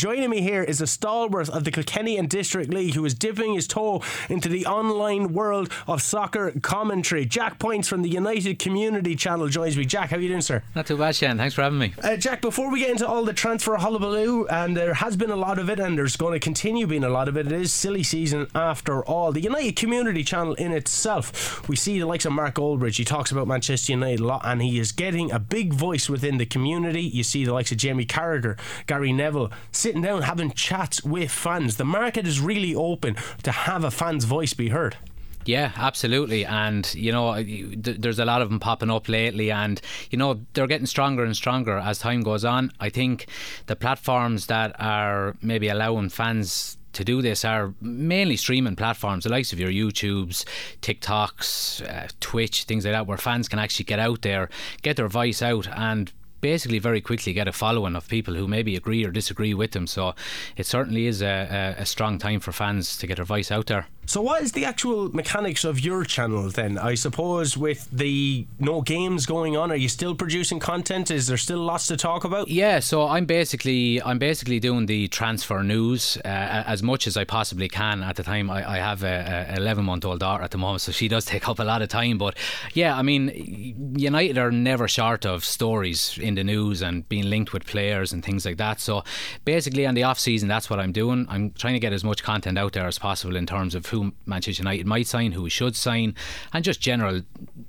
Joining 0.00 0.30
me 0.30 0.40
here 0.40 0.62
is 0.62 0.80
a 0.80 0.86
stalwart 0.86 1.50
of 1.50 1.64
the 1.64 1.70
Kilkenny 1.70 2.16
and 2.16 2.26
District 2.26 2.72
League 2.72 2.94
who 2.94 3.04
is 3.04 3.12
dipping 3.12 3.52
his 3.52 3.66
toe 3.66 4.02
into 4.30 4.48
the 4.48 4.64
online 4.64 5.34
world 5.34 5.70
of 5.86 6.00
soccer 6.00 6.58
commentary. 6.62 7.26
Jack 7.26 7.58
Points 7.58 7.86
from 7.86 8.00
the 8.00 8.08
United 8.08 8.58
Community 8.58 9.14
Channel 9.14 9.48
joins 9.48 9.76
me. 9.76 9.84
Jack, 9.84 10.08
how 10.08 10.16
are 10.16 10.20
you 10.20 10.28
doing, 10.28 10.40
sir? 10.40 10.62
Not 10.74 10.86
too 10.86 10.96
bad, 10.96 11.16
Shane. 11.16 11.36
Thanks 11.36 11.54
for 11.54 11.60
having 11.60 11.78
me. 11.78 11.92
Uh, 12.02 12.16
Jack, 12.16 12.40
before 12.40 12.72
we 12.72 12.80
get 12.80 12.88
into 12.88 13.06
all 13.06 13.26
the 13.26 13.34
transfer 13.34 13.76
hullabaloo, 13.76 14.46
and 14.46 14.74
there 14.74 14.94
has 14.94 15.18
been 15.18 15.30
a 15.30 15.36
lot 15.36 15.58
of 15.58 15.68
it, 15.68 15.78
and 15.78 15.98
there's 15.98 16.16
going 16.16 16.32
to 16.32 16.40
continue 16.40 16.86
being 16.86 17.04
a 17.04 17.10
lot 17.10 17.28
of 17.28 17.36
it, 17.36 17.44
it 17.44 17.52
is 17.52 17.70
silly 17.70 18.02
season 18.02 18.46
after 18.54 19.04
all. 19.04 19.32
The 19.32 19.42
United 19.42 19.76
Community 19.76 20.24
Channel 20.24 20.54
in 20.54 20.72
itself, 20.72 21.68
we 21.68 21.76
see 21.76 21.98
the 21.98 22.06
likes 22.06 22.24
of 22.24 22.32
Mark 22.32 22.54
Goldbridge. 22.54 22.96
He 22.96 23.04
talks 23.04 23.32
about 23.32 23.46
Manchester 23.46 23.92
United 23.92 24.20
a 24.20 24.24
lot, 24.24 24.40
and 24.46 24.62
he 24.62 24.78
is 24.78 24.92
getting 24.92 25.30
a 25.30 25.38
big 25.38 25.74
voice 25.74 26.08
within 26.08 26.38
the 26.38 26.46
community. 26.46 27.02
You 27.02 27.22
see 27.22 27.44
the 27.44 27.52
likes 27.52 27.70
of 27.70 27.76
Jamie 27.76 28.06
Carragher, 28.06 28.58
Gary 28.86 29.12
Neville, 29.12 29.52
sitting 29.90 30.02
down 30.02 30.22
having 30.22 30.52
chats 30.52 31.02
with 31.02 31.32
fans. 31.32 31.76
The 31.76 31.84
market 31.84 32.24
is 32.24 32.38
really 32.38 32.76
open 32.76 33.16
to 33.42 33.50
have 33.50 33.82
a 33.82 33.90
fan's 33.90 34.24
voice 34.24 34.54
be 34.54 34.68
heard. 34.68 34.96
Yeah, 35.44 35.72
absolutely. 35.74 36.44
And, 36.44 36.88
you 36.94 37.10
know, 37.10 37.42
there's 37.42 38.20
a 38.20 38.24
lot 38.24 38.40
of 38.40 38.50
them 38.50 38.60
popping 38.60 38.88
up 38.88 39.08
lately, 39.08 39.50
and, 39.50 39.80
you 40.12 40.16
know, 40.16 40.42
they're 40.52 40.68
getting 40.68 40.86
stronger 40.86 41.24
and 41.24 41.34
stronger 41.34 41.76
as 41.78 41.98
time 41.98 42.22
goes 42.22 42.44
on. 42.44 42.70
I 42.78 42.88
think 42.88 43.26
the 43.66 43.74
platforms 43.74 44.46
that 44.46 44.76
are 44.78 45.34
maybe 45.42 45.66
allowing 45.66 46.10
fans 46.10 46.78
to 46.92 47.04
do 47.04 47.20
this 47.20 47.44
are 47.44 47.74
mainly 47.80 48.36
streaming 48.36 48.76
platforms, 48.76 49.24
the 49.24 49.30
likes 49.30 49.52
of 49.52 49.58
your 49.58 49.70
YouTubes, 49.70 50.44
TikToks, 50.82 51.82
uh, 51.88 52.08
Twitch, 52.20 52.62
things 52.62 52.84
like 52.84 52.94
that, 52.94 53.08
where 53.08 53.18
fans 53.18 53.48
can 53.48 53.58
actually 53.58 53.86
get 53.86 53.98
out 53.98 54.22
there, 54.22 54.50
get 54.82 54.94
their 54.94 55.08
voice 55.08 55.42
out, 55.42 55.66
and 55.76 56.12
basically 56.40 56.78
very 56.78 57.00
quickly 57.00 57.32
get 57.32 57.48
a 57.48 57.52
following 57.52 57.96
of 57.96 58.08
people 58.08 58.34
who 58.34 58.48
maybe 58.48 58.76
agree 58.76 59.04
or 59.04 59.10
disagree 59.10 59.54
with 59.54 59.72
them. 59.72 59.86
So 59.86 60.14
it 60.56 60.66
certainly 60.66 61.06
is 61.06 61.22
a, 61.22 61.74
a, 61.78 61.82
a 61.82 61.86
strong 61.86 62.18
time 62.18 62.40
for 62.40 62.52
fans 62.52 62.96
to 62.98 63.06
get 63.06 63.16
their 63.16 63.24
voice 63.24 63.50
out 63.50 63.66
there. 63.66 63.86
So, 64.10 64.20
what 64.20 64.42
is 64.42 64.50
the 64.50 64.64
actual 64.64 65.14
mechanics 65.14 65.62
of 65.62 65.78
your 65.78 66.02
channel 66.02 66.48
then? 66.50 66.78
I 66.78 66.94
suppose 66.96 67.56
with 67.56 67.88
the 67.92 68.44
no 68.58 68.80
games 68.80 69.24
going 69.24 69.56
on, 69.56 69.70
are 69.70 69.76
you 69.76 69.88
still 69.88 70.16
producing 70.16 70.58
content? 70.58 71.12
Is 71.12 71.28
there 71.28 71.36
still 71.36 71.60
lots 71.60 71.86
to 71.86 71.96
talk 71.96 72.24
about? 72.24 72.48
Yeah, 72.48 72.80
so 72.80 73.06
I'm 73.06 73.24
basically 73.24 74.02
I'm 74.02 74.18
basically 74.18 74.58
doing 74.58 74.86
the 74.86 75.06
transfer 75.06 75.62
news 75.62 76.16
uh, 76.24 76.64
as 76.66 76.82
much 76.82 77.06
as 77.06 77.16
I 77.16 77.22
possibly 77.22 77.68
can. 77.68 78.02
At 78.02 78.16
the 78.16 78.24
time, 78.24 78.50
I, 78.50 78.68
I 78.68 78.76
have 78.78 79.04
a, 79.04 79.46
a 79.48 79.56
11 79.58 79.84
month 79.84 80.04
old 80.04 80.18
daughter 80.18 80.42
at 80.42 80.50
the 80.50 80.58
moment, 80.58 80.80
so 80.80 80.90
she 80.90 81.06
does 81.06 81.24
take 81.32 81.48
up 81.48 81.60
a 81.60 81.64
lot 81.64 81.80
of 81.80 81.88
time. 81.88 82.18
But 82.18 82.36
yeah, 82.74 82.98
I 82.98 83.02
mean, 83.02 83.94
United 83.96 84.38
are 84.38 84.50
never 84.50 84.88
short 84.88 85.24
of 85.24 85.44
stories 85.44 86.18
in 86.20 86.34
the 86.34 86.42
news 86.42 86.82
and 86.82 87.08
being 87.08 87.30
linked 87.30 87.52
with 87.52 87.64
players 87.64 88.12
and 88.12 88.24
things 88.24 88.44
like 88.44 88.56
that. 88.56 88.80
So 88.80 89.04
basically, 89.44 89.86
on 89.86 89.94
the 89.94 90.02
off 90.02 90.18
season, 90.18 90.48
that's 90.48 90.68
what 90.68 90.80
I'm 90.80 90.90
doing. 90.90 91.26
I'm 91.28 91.52
trying 91.52 91.74
to 91.74 91.80
get 91.80 91.92
as 91.92 92.02
much 92.02 92.24
content 92.24 92.58
out 92.58 92.72
there 92.72 92.88
as 92.88 92.98
possible 92.98 93.36
in 93.36 93.46
terms 93.46 93.76
of 93.76 93.86
who 93.86 93.99
who 94.00 94.12
Manchester 94.26 94.62
United 94.62 94.86
might 94.86 95.06
sign, 95.06 95.32
who 95.32 95.42
we 95.42 95.50
should 95.50 95.76
sign, 95.76 96.14
and 96.52 96.64
just 96.64 96.80
general, 96.80 97.22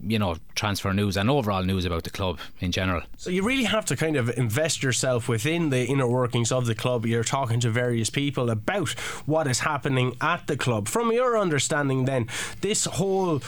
you 0.06 0.20
know, 0.20 0.38
transfer 0.56 0.94
news 0.94 1.18
and 1.18 1.30
overall 1.30 1.64
news 1.64 1.86
about 1.86 2.04
the 2.04 2.10
club 2.10 2.40
in 2.60 2.72
general. 2.72 3.02
So 3.18 3.30
you 3.30 3.44
really 3.44 3.66
have 3.66 3.86
to 3.86 3.96
kind 3.96 4.16
of 4.16 4.30
invest 4.38 4.84
yourself 4.84 5.28
within 5.28 5.70
the 5.70 5.86
inner 5.86 6.08
workings 6.08 6.52
of 6.52 6.66
the 6.66 6.76
club. 6.76 7.06
You're 7.06 7.24
talking 7.24 7.60
to 7.62 7.70
various 7.70 8.10
people 8.10 8.50
about 8.50 8.90
what 9.26 9.48
is 9.48 9.60
happening 9.60 10.16
at 10.22 10.48
the 10.48 10.58
club. 10.58 10.88
From 10.88 11.12
your 11.12 11.38
understanding, 11.38 12.06
then, 12.06 12.28
this 12.62 12.86
whole 12.86 13.42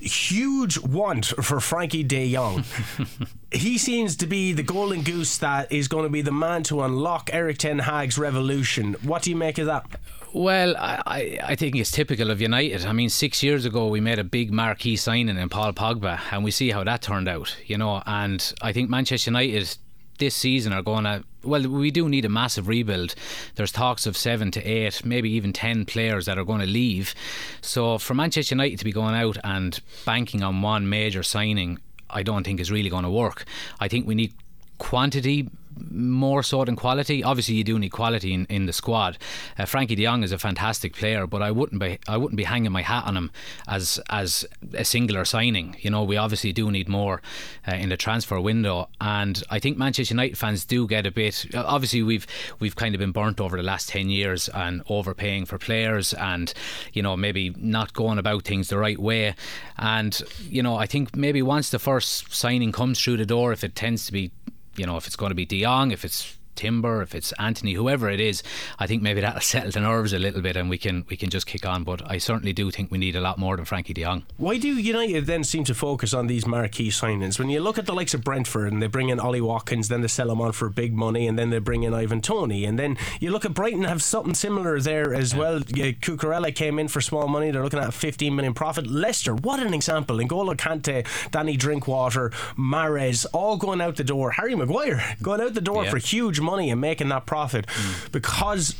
huge 0.00 0.78
want 0.78 1.26
for 1.26 1.58
Frenkie 1.58 2.06
de 2.06 2.32
Jong. 2.32 2.64
he 3.50 3.78
seems 3.78 4.16
to 4.16 4.26
be 4.26 4.52
the 4.52 4.62
golden 4.62 5.02
goose 5.02 5.38
that 5.38 5.70
is 5.72 5.88
going 5.88 6.04
to 6.04 6.10
be 6.10 6.22
the 6.22 6.32
man 6.32 6.62
to 6.64 6.82
unlock 6.82 7.30
Erik 7.32 7.58
Ten 7.58 7.80
Hag's 7.80 8.18
revolution. 8.18 8.94
What 9.02 9.22
do 9.22 9.30
you 9.30 9.36
make 9.36 9.58
of 9.58 9.66
that? 9.66 9.86
Well, 10.32 10.76
I, 10.76 11.38
I 11.42 11.56
think 11.56 11.74
it's 11.74 11.90
typical 11.90 12.30
of 12.30 12.40
United. 12.40 12.86
I 12.86 12.92
mean, 12.92 13.08
six 13.08 13.42
years 13.42 13.64
ago 13.64 13.88
we 13.88 14.00
made 14.00 14.20
a 14.20 14.24
big 14.24 14.52
marquee 14.52 14.94
signing 14.94 15.36
in 15.36 15.48
Paul 15.48 15.72
Pogba, 15.72 16.20
and 16.30 16.44
we 16.44 16.52
see 16.52 16.70
how 16.70 16.84
that 16.84 17.02
turned 17.02 17.28
out, 17.28 17.56
you 17.66 17.76
know. 17.76 18.00
And 18.06 18.52
I 18.62 18.72
think 18.72 18.88
Manchester 18.88 19.30
United 19.30 19.76
this 20.18 20.36
season 20.36 20.72
are 20.72 20.82
going 20.82 21.04
to 21.04 21.24
well, 21.42 21.66
we 21.66 21.90
do 21.90 22.08
need 22.08 22.26
a 22.26 22.28
massive 22.28 22.68
rebuild. 22.68 23.14
There's 23.54 23.72
talks 23.72 24.06
of 24.06 24.16
seven 24.16 24.50
to 24.52 24.62
eight, 24.62 25.04
maybe 25.04 25.30
even 25.30 25.52
ten 25.52 25.84
players 25.84 26.26
that 26.26 26.38
are 26.38 26.44
going 26.44 26.60
to 26.60 26.66
leave. 26.66 27.14
So 27.60 27.98
for 27.98 28.14
Manchester 28.14 28.54
United 28.54 28.78
to 28.78 28.84
be 28.84 28.92
going 28.92 29.14
out 29.14 29.38
and 29.42 29.80
banking 30.04 30.42
on 30.42 30.62
one 30.62 30.88
major 30.88 31.22
signing, 31.22 31.78
I 32.08 32.22
don't 32.22 32.44
think 32.44 32.60
is 32.60 32.70
really 32.70 32.90
going 32.90 33.04
to 33.04 33.10
work. 33.10 33.46
I 33.80 33.88
think 33.88 34.06
we 34.06 34.14
need 34.14 34.34
quantity 34.78 35.48
more 35.90 36.42
so 36.42 36.64
than 36.64 36.76
quality. 36.76 37.22
Obviously, 37.22 37.54
you 37.54 37.64
do 37.64 37.78
need 37.78 37.90
quality 37.90 38.32
in, 38.32 38.46
in 38.46 38.66
the 38.66 38.72
squad. 38.72 39.18
Uh, 39.58 39.64
Frenkie 39.64 39.96
De 39.96 40.04
Jong 40.04 40.22
is 40.22 40.32
a 40.32 40.38
fantastic 40.38 40.94
player, 40.94 41.26
but 41.26 41.42
I 41.42 41.50
wouldn't 41.50 41.80
be 41.80 41.98
I 42.08 42.16
wouldn't 42.16 42.36
be 42.36 42.44
hanging 42.44 42.72
my 42.72 42.82
hat 42.82 43.04
on 43.06 43.16
him 43.16 43.30
as 43.68 44.00
as 44.10 44.46
a 44.74 44.84
singular 44.84 45.24
signing. 45.24 45.76
You 45.80 45.90
know, 45.90 46.04
we 46.04 46.16
obviously 46.16 46.52
do 46.52 46.70
need 46.70 46.88
more 46.88 47.22
uh, 47.66 47.74
in 47.74 47.88
the 47.88 47.96
transfer 47.96 48.40
window, 48.40 48.88
and 49.00 49.42
I 49.50 49.58
think 49.58 49.78
Manchester 49.78 50.14
United 50.14 50.38
fans 50.38 50.64
do 50.64 50.86
get 50.86 51.06
a 51.06 51.10
bit. 51.10 51.46
Obviously, 51.54 52.02
we've 52.02 52.26
we've 52.58 52.76
kind 52.76 52.94
of 52.94 52.98
been 52.98 53.12
burnt 53.12 53.40
over 53.40 53.56
the 53.56 53.62
last 53.62 53.88
ten 53.88 54.10
years 54.10 54.48
and 54.48 54.82
overpaying 54.88 55.46
for 55.46 55.58
players, 55.58 56.12
and 56.14 56.52
you 56.92 57.02
know 57.02 57.16
maybe 57.16 57.54
not 57.56 57.92
going 57.92 58.18
about 58.18 58.44
things 58.44 58.68
the 58.68 58.78
right 58.78 58.98
way, 58.98 59.34
and 59.78 60.22
you 60.42 60.62
know 60.62 60.76
I 60.76 60.86
think 60.86 61.16
maybe 61.16 61.42
once 61.42 61.70
the 61.70 61.78
first 61.78 62.32
signing 62.34 62.72
comes 62.72 63.00
through 63.00 63.16
the 63.16 63.26
door, 63.26 63.52
if 63.52 63.64
it 63.64 63.74
tends 63.74 64.06
to 64.06 64.12
be 64.12 64.30
you 64.76 64.86
know, 64.86 64.96
if 64.96 65.06
it's 65.06 65.16
going 65.16 65.30
to 65.30 65.34
be 65.34 65.46
De 65.46 65.62
Jong, 65.62 65.90
if 65.90 66.04
it's 66.04 66.36
Timber, 66.60 67.00
if 67.00 67.14
it's 67.14 67.32
Antony, 67.38 67.72
whoever 67.72 68.10
it 68.10 68.20
is, 68.20 68.42
I 68.78 68.86
think 68.86 69.00
maybe 69.00 69.22
that'll 69.22 69.40
settle 69.54 69.70
the 69.70 69.80
nerves 69.80 70.12
a 70.12 70.18
little 70.18 70.42
bit, 70.42 70.56
and 70.56 70.68
we 70.68 70.76
can 70.76 71.06
we 71.08 71.16
can 71.16 71.30
just 71.30 71.46
kick 71.46 71.64
on. 71.64 71.84
But 71.84 72.02
I 72.08 72.18
certainly 72.18 72.52
do 72.52 72.70
think 72.70 72.90
we 72.90 72.98
need 72.98 73.16
a 73.16 73.20
lot 73.20 73.38
more 73.38 73.56
than 73.56 73.64
Frenkie 73.64 73.94
De 73.94 74.02
Jong. 74.02 74.24
Why 74.36 74.58
do 74.58 74.68
United 74.68 75.24
then 75.24 75.42
seem 75.42 75.64
to 75.64 75.74
focus 75.74 76.12
on 76.12 76.26
these 76.26 76.46
marquee 76.46 76.90
signings? 76.90 77.38
When 77.38 77.48
you 77.48 77.60
look 77.60 77.78
at 77.78 77.86
the 77.86 77.94
likes 77.94 78.12
of 78.12 78.22
Brentford 78.22 78.70
and 78.70 78.82
they 78.82 78.88
bring 78.88 79.08
in 79.08 79.18
Ollie 79.18 79.40
Watkins, 79.40 79.88
then 79.88 80.02
they 80.02 80.08
sell 80.08 80.30
him 80.30 80.42
on 80.42 80.52
for 80.52 80.68
big 80.68 80.92
money, 80.92 81.26
and 81.26 81.38
then 81.38 81.48
they 81.48 81.60
bring 81.60 81.82
in 81.82 81.94
Ivan 81.94 82.20
Toney, 82.20 82.66
and 82.66 82.78
then 82.78 82.98
you 83.20 83.30
look 83.30 83.46
at 83.46 83.54
Brighton 83.54 83.84
have 83.84 84.02
something 84.02 84.34
similar 84.34 84.78
there 84.80 85.14
as 85.14 85.32
yeah. 85.32 85.38
well. 85.38 85.60
Cucurella 85.60 86.54
came 86.54 86.78
in 86.78 86.88
for 86.88 87.00
small 87.00 87.26
money; 87.26 87.50
they're 87.50 87.64
looking 87.64 87.80
at 87.80 87.88
a 87.88 87.92
15 87.92 88.36
million 88.36 88.52
profit. 88.52 88.86
Leicester, 88.86 89.34
what 89.34 89.60
an 89.60 89.72
example! 89.72 90.18
N'Golo 90.18 90.54
Kante, 90.54 91.06
Danny 91.30 91.56
Drinkwater, 91.56 92.28
Mahrez, 92.58 93.24
all 93.32 93.56
going 93.56 93.80
out 93.80 93.96
the 93.96 94.04
door. 94.04 94.32
Harry 94.32 94.54
Maguire 94.54 95.16
going 95.22 95.40
out 95.40 95.54
the 95.54 95.62
door 95.62 95.84
yeah. 95.84 95.90
for 95.90 95.96
huge 95.96 96.38
money 96.38 96.49
and 96.58 96.80
making 96.80 97.08
that 97.08 97.26
profit 97.26 97.66
mm. 97.66 98.12
because 98.12 98.74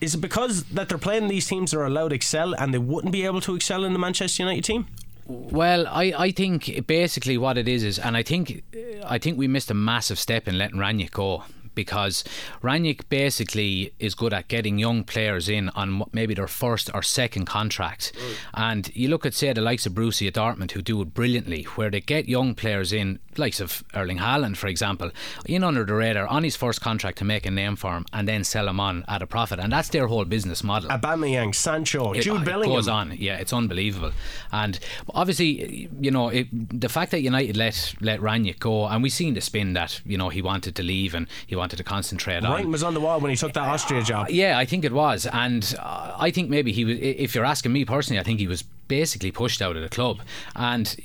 is 0.00 0.14
it 0.14 0.18
because 0.18 0.64
that 0.64 0.88
they're 0.88 0.98
playing 0.98 1.28
these 1.28 1.46
teams 1.46 1.72
that 1.72 1.78
are 1.78 1.84
allowed 1.84 2.08
to 2.08 2.14
excel 2.14 2.54
and 2.54 2.72
they 2.72 2.78
wouldn't 2.78 3.12
be 3.12 3.24
able 3.24 3.40
to 3.42 3.54
excel 3.54 3.84
in 3.84 3.92
the 3.92 3.98
Manchester 3.98 4.42
United 4.42 4.64
team? 4.64 4.86
Well, 5.26 5.86
I, 5.86 6.12
I 6.16 6.30
think 6.32 6.86
basically 6.86 7.38
what 7.38 7.56
it 7.56 7.68
is 7.68 7.84
is, 7.84 7.98
and 7.98 8.16
I 8.16 8.22
think 8.22 8.64
I 9.04 9.18
think 9.18 9.38
we 9.38 9.46
missed 9.46 9.70
a 9.70 9.74
massive 9.74 10.18
step 10.18 10.48
in 10.48 10.58
letting 10.58 10.78
Rangnick 10.78 11.12
go 11.12 11.44
because 11.80 12.24
Rangnick 12.62 13.08
basically 13.08 13.94
is 13.98 14.14
good 14.14 14.34
at 14.34 14.48
getting 14.48 14.78
young 14.78 15.02
players 15.02 15.48
in 15.48 15.70
on 15.70 16.04
maybe 16.12 16.34
their 16.34 16.46
first 16.46 16.90
or 16.92 17.02
second 17.02 17.46
contract. 17.46 18.12
Mm. 18.12 18.34
And 18.52 18.96
you 18.96 19.08
look 19.08 19.24
at, 19.24 19.32
say, 19.32 19.50
the 19.54 19.62
likes 19.62 19.86
of 19.86 19.94
Brucey 19.94 20.26
at 20.26 20.34
Dortmund 20.34 20.72
who 20.72 20.82
do 20.82 21.00
it 21.00 21.14
brilliantly, 21.14 21.62
where 21.76 21.90
they 21.90 22.02
get 22.02 22.28
young 22.28 22.54
players 22.54 22.92
in, 22.92 23.18
likes 23.38 23.60
of 23.60 23.82
Erling 23.94 24.18
Haaland, 24.18 24.58
for 24.58 24.66
example, 24.66 25.10
in 25.46 25.64
under 25.64 25.86
the 25.86 25.94
radar 25.94 26.26
on 26.26 26.44
his 26.44 26.54
first 26.54 26.82
contract 26.82 27.16
to 27.18 27.24
make 27.24 27.46
a 27.46 27.50
name 27.50 27.76
for 27.76 27.96
him 27.96 28.04
and 28.12 28.28
then 28.28 28.44
sell 28.44 28.68
him 28.68 28.78
on 28.78 29.06
at 29.08 29.22
a 29.22 29.26
profit. 29.26 29.58
And 29.58 29.72
that's 29.72 29.88
their 29.88 30.06
whole 30.06 30.26
business 30.26 30.62
model. 30.62 30.90
Aubameyang, 30.90 31.54
Sancho, 31.54 32.12
it, 32.12 32.20
Jude 32.20 32.44
Bellingham. 32.44 32.76
goes 32.76 32.88
on. 32.88 33.14
Yeah, 33.16 33.38
it's 33.38 33.54
unbelievable. 33.54 34.12
And 34.52 34.78
obviously, 35.14 35.88
you 35.98 36.10
know, 36.10 36.28
it, 36.28 36.46
the 36.52 36.90
fact 36.90 37.10
that 37.12 37.22
United 37.22 37.56
let, 37.56 37.94
let 38.02 38.20
Rangnick 38.20 38.58
go, 38.58 38.86
and 38.86 39.02
we've 39.02 39.12
seen 39.12 39.32
the 39.32 39.40
spin 39.40 39.72
that, 39.72 40.02
you 40.04 40.18
know, 40.18 40.28
he 40.28 40.42
wanted 40.42 40.74
to 40.76 40.82
leave 40.82 41.14
and 41.14 41.26
he 41.46 41.56
wanted 41.56 41.69
to 41.76 41.84
concentrate 41.84 42.44
on. 42.44 42.52
Writing 42.52 42.72
was 42.72 42.82
on 42.82 42.94
the 42.94 43.00
wall 43.00 43.20
when 43.20 43.30
he 43.30 43.36
took 43.36 43.52
that 43.54 43.68
Austria 43.68 44.02
job. 44.02 44.26
Uh, 44.26 44.30
yeah, 44.30 44.58
I 44.58 44.64
think 44.64 44.84
it 44.84 44.92
was, 44.92 45.26
and 45.26 45.74
uh, 45.78 46.14
I 46.18 46.30
think 46.30 46.50
maybe 46.50 46.72
he 46.72 46.84
was. 46.84 46.98
If 47.00 47.34
you're 47.34 47.44
asking 47.44 47.72
me 47.72 47.84
personally, 47.84 48.20
I 48.20 48.22
think 48.22 48.40
he 48.40 48.46
was 48.46 48.62
basically 48.62 49.30
pushed 49.30 49.62
out 49.62 49.76
of 49.76 49.82
the 49.82 49.88
club, 49.88 50.20
and 50.54 50.96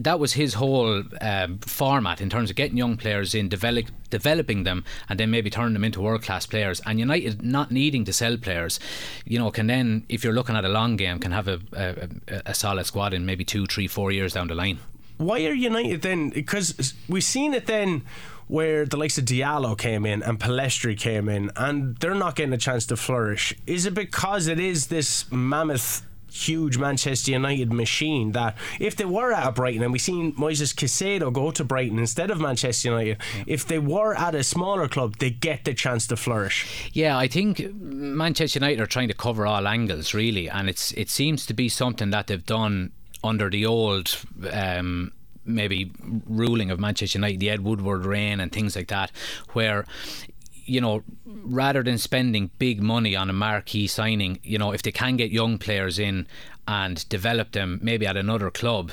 that 0.00 0.20
was 0.20 0.34
his 0.34 0.54
whole 0.54 1.02
um, 1.20 1.58
format 1.58 2.20
in 2.20 2.30
terms 2.30 2.50
of 2.50 2.56
getting 2.56 2.76
young 2.76 2.96
players 2.96 3.34
in, 3.34 3.48
develop, 3.48 3.86
developing 4.10 4.62
them, 4.62 4.84
and 5.08 5.18
then 5.18 5.30
maybe 5.30 5.50
turning 5.50 5.72
them 5.72 5.84
into 5.84 6.00
world 6.00 6.22
class 6.22 6.46
players. 6.46 6.80
And 6.86 7.00
United 7.00 7.42
not 7.42 7.70
needing 7.70 8.04
to 8.04 8.12
sell 8.12 8.36
players, 8.36 8.78
you 9.24 9.38
know, 9.38 9.50
can 9.50 9.66
then, 9.66 10.04
if 10.08 10.22
you're 10.22 10.32
looking 10.32 10.56
at 10.56 10.64
a 10.64 10.68
long 10.68 10.96
game, 10.96 11.18
can 11.18 11.32
have 11.32 11.48
a, 11.48 11.60
a, 11.72 12.42
a 12.46 12.54
solid 12.54 12.86
squad 12.86 13.12
in 13.12 13.26
maybe 13.26 13.44
two, 13.44 13.66
three, 13.66 13.88
four 13.88 14.12
years 14.12 14.34
down 14.34 14.48
the 14.48 14.54
line. 14.54 14.78
Why 15.18 15.44
are 15.46 15.52
United 15.52 16.02
then? 16.02 16.30
Because 16.30 16.94
we've 17.08 17.24
seen 17.24 17.54
it 17.54 17.66
then 17.66 18.02
where 18.48 18.84
the 18.84 18.96
likes 18.96 19.18
of 19.18 19.24
Diallo 19.24 19.76
came 19.76 20.06
in 20.06 20.22
and 20.22 20.38
Pellistri 20.38 20.98
came 20.98 21.28
in, 21.28 21.50
and 21.56 21.96
they're 21.98 22.14
not 22.14 22.36
getting 22.36 22.52
a 22.52 22.58
chance 22.58 22.86
to 22.86 22.96
flourish. 22.96 23.54
Is 23.66 23.86
it 23.86 23.94
because 23.94 24.46
it 24.46 24.60
is 24.60 24.88
this 24.88 25.30
mammoth? 25.30 26.02
huge 26.32 26.78
Manchester 26.78 27.32
United 27.32 27.72
machine 27.72 28.32
that 28.32 28.56
if 28.80 28.96
they 28.96 29.04
were 29.04 29.32
at 29.32 29.54
Brighton 29.54 29.82
and 29.82 29.92
we've 29.92 30.00
seen 30.00 30.32
Moises 30.34 30.74
Caicedo 30.74 31.32
go 31.32 31.50
to 31.50 31.64
Brighton 31.64 31.98
instead 31.98 32.30
of 32.30 32.40
Manchester 32.40 32.88
United, 32.88 33.18
yeah. 33.36 33.44
if 33.46 33.66
they 33.66 33.78
were 33.78 34.14
at 34.14 34.34
a 34.34 34.42
smaller 34.42 34.88
club, 34.88 35.18
they 35.18 35.30
get 35.30 35.64
the 35.64 35.74
chance 35.74 36.06
to 36.06 36.16
flourish. 36.16 36.90
Yeah, 36.92 37.18
I 37.18 37.28
think 37.28 37.74
Manchester 37.74 38.58
United 38.58 38.80
are 38.80 38.86
trying 38.86 39.08
to 39.08 39.14
cover 39.14 39.46
all 39.46 39.66
angles 39.68 40.14
really, 40.14 40.48
and 40.48 40.68
it's 40.68 40.92
it 40.92 41.10
seems 41.10 41.46
to 41.46 41.54
be 41.54 41.68
something 41.68 42.10
that 42.10 42.26
they've 42.28 42.44
done 42.44 42.92
under 43.22 43.50
the 43.50 43.66
old. 43.66 44.16
Um, 44.50 45.12
maybe 45.44 45.90
ruling 46.26 46.70
of 46.70 46.80
Manchester 46.80 47.18
United, 47.18 47.40
the 47.40 47.50
Ed 47.50 47.60
Woodward 47.64 48.04
reign 48.04 48.40
and 48.40 48.52
things 48.52 48.76
like 48.76 48.88
that, 48.88 49.10
where 49.52 49.84
you 50.64 50.80
know, 50.80 51.02
rather 51.24 51.82
than 51.82 51.98
spending 51.98 52.50
big 52.58 52.82
money 52.82 53.16
on 53.16 53.28
a 53.28 53.32
marquee 53.32 53.86
signing, 53.86 54.38
you 54.42 54.58
know, 54.58 54.72
if 54.72 54.82
they 54.82 54.92
can 54.92 55.16
get 55.16 55.30
young 55.30 55.58
players 55.58 55.98
in 55.98 56.26
and 56.68 57.08
develop 57.08 57.52
them 57.52 57.80
maybe 57.82 58.06
at 58.06 58.16
another 58.16 58.50
club, 58.50 58.92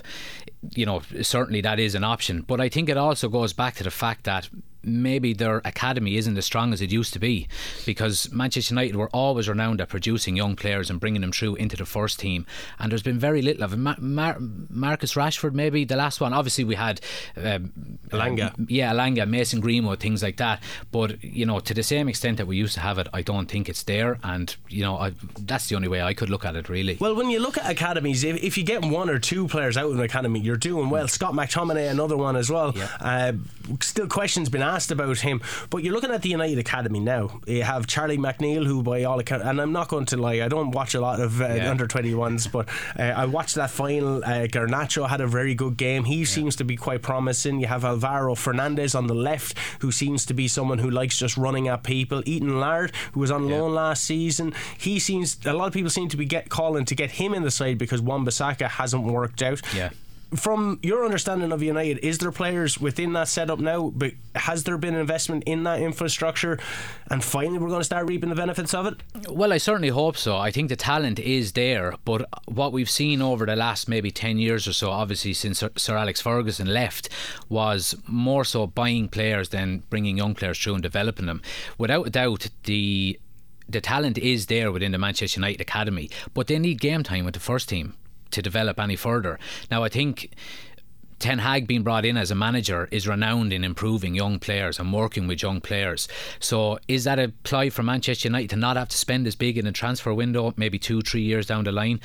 you 0.75 0.85
know, 0.85 1.01
certainly 1.21 1.61
that 1.61 1.79
is 1.79 1.95
an 1.95 2.03
option. 2.03 2.41
But 2.41 2.59
I 2.59 2.69
think 2.69 2.89
it 2.89 2.97
also 2.97 3.29
goes 3.29 3.53
back 3.53 3.75
to 3.75 3.83
the 3.83 3.91
fact 3.91 4.23
that 4.23 4.49
maybe 4.83 5.33
their 5.33 5.57
academy 5.65 6.15
isn't 6.17 6.37
as 6.37 6.45
strong 6.45 6.73
as 6.73 6.81
it 6.81 6.91
used 6.91 7.13
to 7.13 7.19
be 7.19 7.47
because 7.85 8.31
Manchester 8.31 8.73
United 8.73 8.95
were 8.95 9.09
always 9.09 9.49
renowned 9.49 9.81
at 9.81 9.89
producing 9.89 10.35
young 10.35 10.55
players 10.55 10.89
and 10.89 10.99
bringing 10.99 11.21
them 11.21 11.31
through 11.31 11.55
into 11.55 11.75
the 11.75 11.85
first 11.85 12.19
team. 12.19 12.45
And 12.79 12.91
there's 12.91 13.03
been 13.03 13.19
very 13.19 13.41
little 13.41 13.63
of 13.63 13.73
it. 13.73 13.77
Mar- 13.77 13.97
Mar- 13.99 14.37
Marcus 14.69 15.13
Rashford 15.15 15.53
maybe 15.53 15.83
the 15.85 15.95
last 15.95 16.21
one. 16.21 16.33
Obviously 16.33 16.63
we 16.63 16.75
had 16.75 17.01
um, 17.37 17.99
Elanga 18.09 18.57
um, 18.57 18.67
yeah 18.69 18.93
Elanga 18.93 19.27
Mason 19.27 19.59
Greenwood 19.59 19.99
things 19.99 20.23
like 20.23 20.37
that. 20.37 20.61
But 20.91 21.23
you 21.23 21.45
know 21.45 21.59
to 21.59 21.73
the 21.73 21.83
same 21.83 22.07
extent 22.07 22.37
that 22.37 22.47
we 22.47 22.55
used 22.57 22.75
to 22.75 22.79
have 22.79 22.97
it 22.97 23.07
I 23.13 23.21
don't 23.21 23.47
think 23.47 23.67
it's 23.69 23.83
there. 23.83 24.17
And 24.23 24.55
you 24.69 24.83
know 24.83 24.97
I, 24.97 25.13
that's 25.39 25.67
the 25.67 25.75
only 25.75 25.87
way 25.87 26.01
I 26.01 26.13
could 26.13 26.29
look 26.29 26.45
at 26.45 26.55
it 26.55 26.69
really. 26.69 26.97
Well 26.99 27.15
when 27.15 27.29
you 27.29 27.39
look 27.39 27.57
at 27.57 27.69
academies 27.69 28.23
if, 28.23 28.41
if 28.41 28.57
you 28.57 28.63
get 28.63 28.85
one 28.85 29.09
or 29.09 29.19
two 29.19 29.47
players 29.47 29.77
out 29.77 29.85
of 29.85 29.93
an 29.93 30.01
academy 30.01 30.39
you're 30.39 30.57
doing 30.57 30.89
well. 30.89 31.07
Scott 31.07 31.33
McTominay 31.33 31.89
another 31.89 32.15
one 32.15 32.35
as 32.35 32.49
well. 32.49 32.73
Yeah. 32.75 32.89
uh, 33.01 33.33
still 33.81 34.07
questions 34.07 34.49
been 34.49 34.61
asked 34.61 34.68
about 34.91 35.19
him. 35.19 35.41
But 35.69 35.83
you're 35.83 35.93
looking 35.93 36.11
at 36.11 36.21
the 36.21 36.29
United 36.29 36.57
Academy 36.59 36.99
now. 36.99 37.39
You 37.47 37.63
have 37.63 37.87
Charlie 37.87 38.17
McNeill, 38.17 38.65
who 38.65 38.83
by 38.83 39.03
all 39.03 39.19
accounts, 39.19 39.45
and 39.45 39.59
I'm 39.59 39.71
not 39.71 39.87
going 39.87 40.05
to 40.05 40.17
lie, 40.17 40.41
I 40.41 40.47
don't 40.47 40.71
watch 40.71 40.93
a 40.93 41.01
lot 41.01 41.19
of 41.19 41.41
uh, 41.41 41.45
yeah. 41.45 41.69
under 41.69 41.87
21s, 41.87 42.51
but 42.51 42.69
uh, 42.97 43.13
I 43.15 43.25
watched 43.25 43.55
that 43.55 43.71
final. 43.71 44.23
Uh, 44.23 44.47
Garnacho 44.47 45.07
had 45.07 45.21
a 45.21 45.27
very 45.27 45.55
good 45.55 45.77
game. 45.77 46.03
He 46.03 46.19
yeah. 46.19 46.25
seems 46.25 46.55
to 46.57 46.63
be 46.63 46.75
quite 46.75 47.01
promising. 47.01 47.59
You 47.59 47.67
have 47.67 47.83
Alvaro 47.83 48.35
Fernandez 48.35 48.95
on 48.95 49.07
the 49.07 49.15
left, 49.15 49.57
who 49.79 49.91
seems 49.91 50.25
to 50.27 50.33
be 50.33 50.47
someone 50.47 50.79
who 50.79 50.89
likes 50.89 51.17
just 51.17 51.37
running 51.37 51.67
at 51.67 51.83
people. 51.83 52.21
Ethan 52.25 52.59
Laird, 52.59 52.95
who 53.13 53.19
was 53.19 53.31
on 53.31 53.47
yeah. 53.47 53.57
loan 53.57 53.73
last 53.73 54.03
season, 54.03 54.53
he 54.77 54.99
seems 54.99 55.37
a 55.45 55.53
lot 55.53 55.67
of 55.67 55.73
people 55.73 55.89
seem 55.89 56.09
to 56.09 56.17
be 56.17 56.25
get 56.25 56.49
calling 56.49 56.85
to 56.85 56.95
get 56.95 57.11
him 57.11 57.33
in 57.33 57.43
the 57.43 57.51
side 57.51 57.77
because 57.77 58.01
Wan-Bissaka 58.01 58.67
hasn't 58.67 59.03
worked 59.03 59.41
out. 59.41 59.61
Yeah 59.73 59.89
from 60.35 60.79
your 60.83 61.05
understanding 61.05 61.51
of 61.51 61.63
United, 61.63 61.99
is 62.05 62.19
there 62.19 62.31
players 62.31 62.79
within 62.79 63.13
that 63.13 63.27
setup 63.27 63.59
now? 63.59 63.89
But 63.89 64.13
has 64.35 64.63
there 64.63 64.77
been 64.77 64.95
investment 64.95 65.43
in 65.45 65.63
that 65.63 65.81
infrastructure, 65.81 66.59
and 67.09 67.23
finally 67.23 67.57
we're 67.57 67.69
going 67.69 67.79
to 67.81 67.85
start 67.85 68.07
reaping 68.07 68.29
the 68.29 68.35
benefits 68.35 68.73
of 68.73 68.85
it? 68.85 68.95
Well, 69.29 69.51
I 69.51 69.57
certainly 69.57 69.89
hope 69.89 70.17
so. 70.17 70.37
I 70.37 70.51
think 70.51 70.69
the 70.69 70.75
talent 70.75 71.19
is 71.19 71.53
there, 71.53 71.95
but 72.05 72.25
what 72.45 72.71
we've 72.71 72.89
seen 72.89 73.21
over 73.21 73.45
the 73.45 73.55
last 73.55 73.87
maybe 73.89 74.11
ten 74.11 74.37
years 74.37 74.67
or 74.67 74.73
so, 74.73 74.91
obviously 74.91 75.33
since 75.33 75.63
Sir 75.77 75.97
Alex 75.97 76.21
Ferguson 76.21 76.67
left, 76.67 77.09
was 77.47 77.95
more 78.05 78.45
so 78.45 78.67
buying 78.67 79.07
players 79.09 79.49
than 79.49 79.83
bringing 79.89 80.17
young 80.17 80.35
players 80.35 80.59
through 80.59 80.75
and 80.75 80.83
developing 80.83 81.25
them. 81.25 81.41
Without 81.77 82.07
a 82.07 82.09
doubt, 82.09 82.47
the 82.63 83.19
the 83.67 83.81
talent 83.81 84.17
is 84.17 84.47
there 84.47 84.71
within 84.71 84.91
the 84.91 84.97
Manchester 84.97 85.39
United 85.39 85.61
academy, 85.61 86.09
but 86.33 86.47
they 86.47 86.57
need 86.57 86.81
game 86.81 87.03
time 87.03 87.23
with 87.23 87.35
the 87.35 87.39
first 87.39 87.69
team 87.69 87.93
to 88.31 88.41
develop 88.41 88.79
any 88.79 88.95
further. 88.95 89.39
Now, 89.71 89.83
I 89.83 89.89
think. 89.89 90.31
Ten 91.19 91.39
Hag 91.39 91.67
being 91.67 91.83
brought 91.83 92.05
in 92.05 92.15
as 92.15 92.31
a 92.31 92.35
manager 92.35 92.87
is 92.93 93.05
renowned 93.05 93.51
in 93.51 93.65
improving 93.65 94.15
young 94.15 94.39
players 94.39 94.79
and 94.79 94.93
working 94.93 95.27
with 95.27 95.41
young 95.41 95.59
players. 95.59 96.07
So, 96.39 96.79
is 96.87 97.03
that 97.03 97.19
a 97.19 97.33
ply 97.43 97.71
for 97.71 97.83
Manchester 97.83 98.29
United 98.29 98.51
to 98.51 98.55
not 98.55 98.77
have 98.77 98.87
to 98.87 98.97
spend 98.97 99.27
as 99.27 99.35
big 99.35 99.57
in 99.57 99.67
a 99.67 99.73
transfer 99.73 100.13
window, 100.13 100.53
maybe 100.55 100.79
two, 100.79 101.01
three 101.01 101.23
years 101.23 101.45
down 101.45 101.65
the 101.65 101.73
line? 101.73 101.99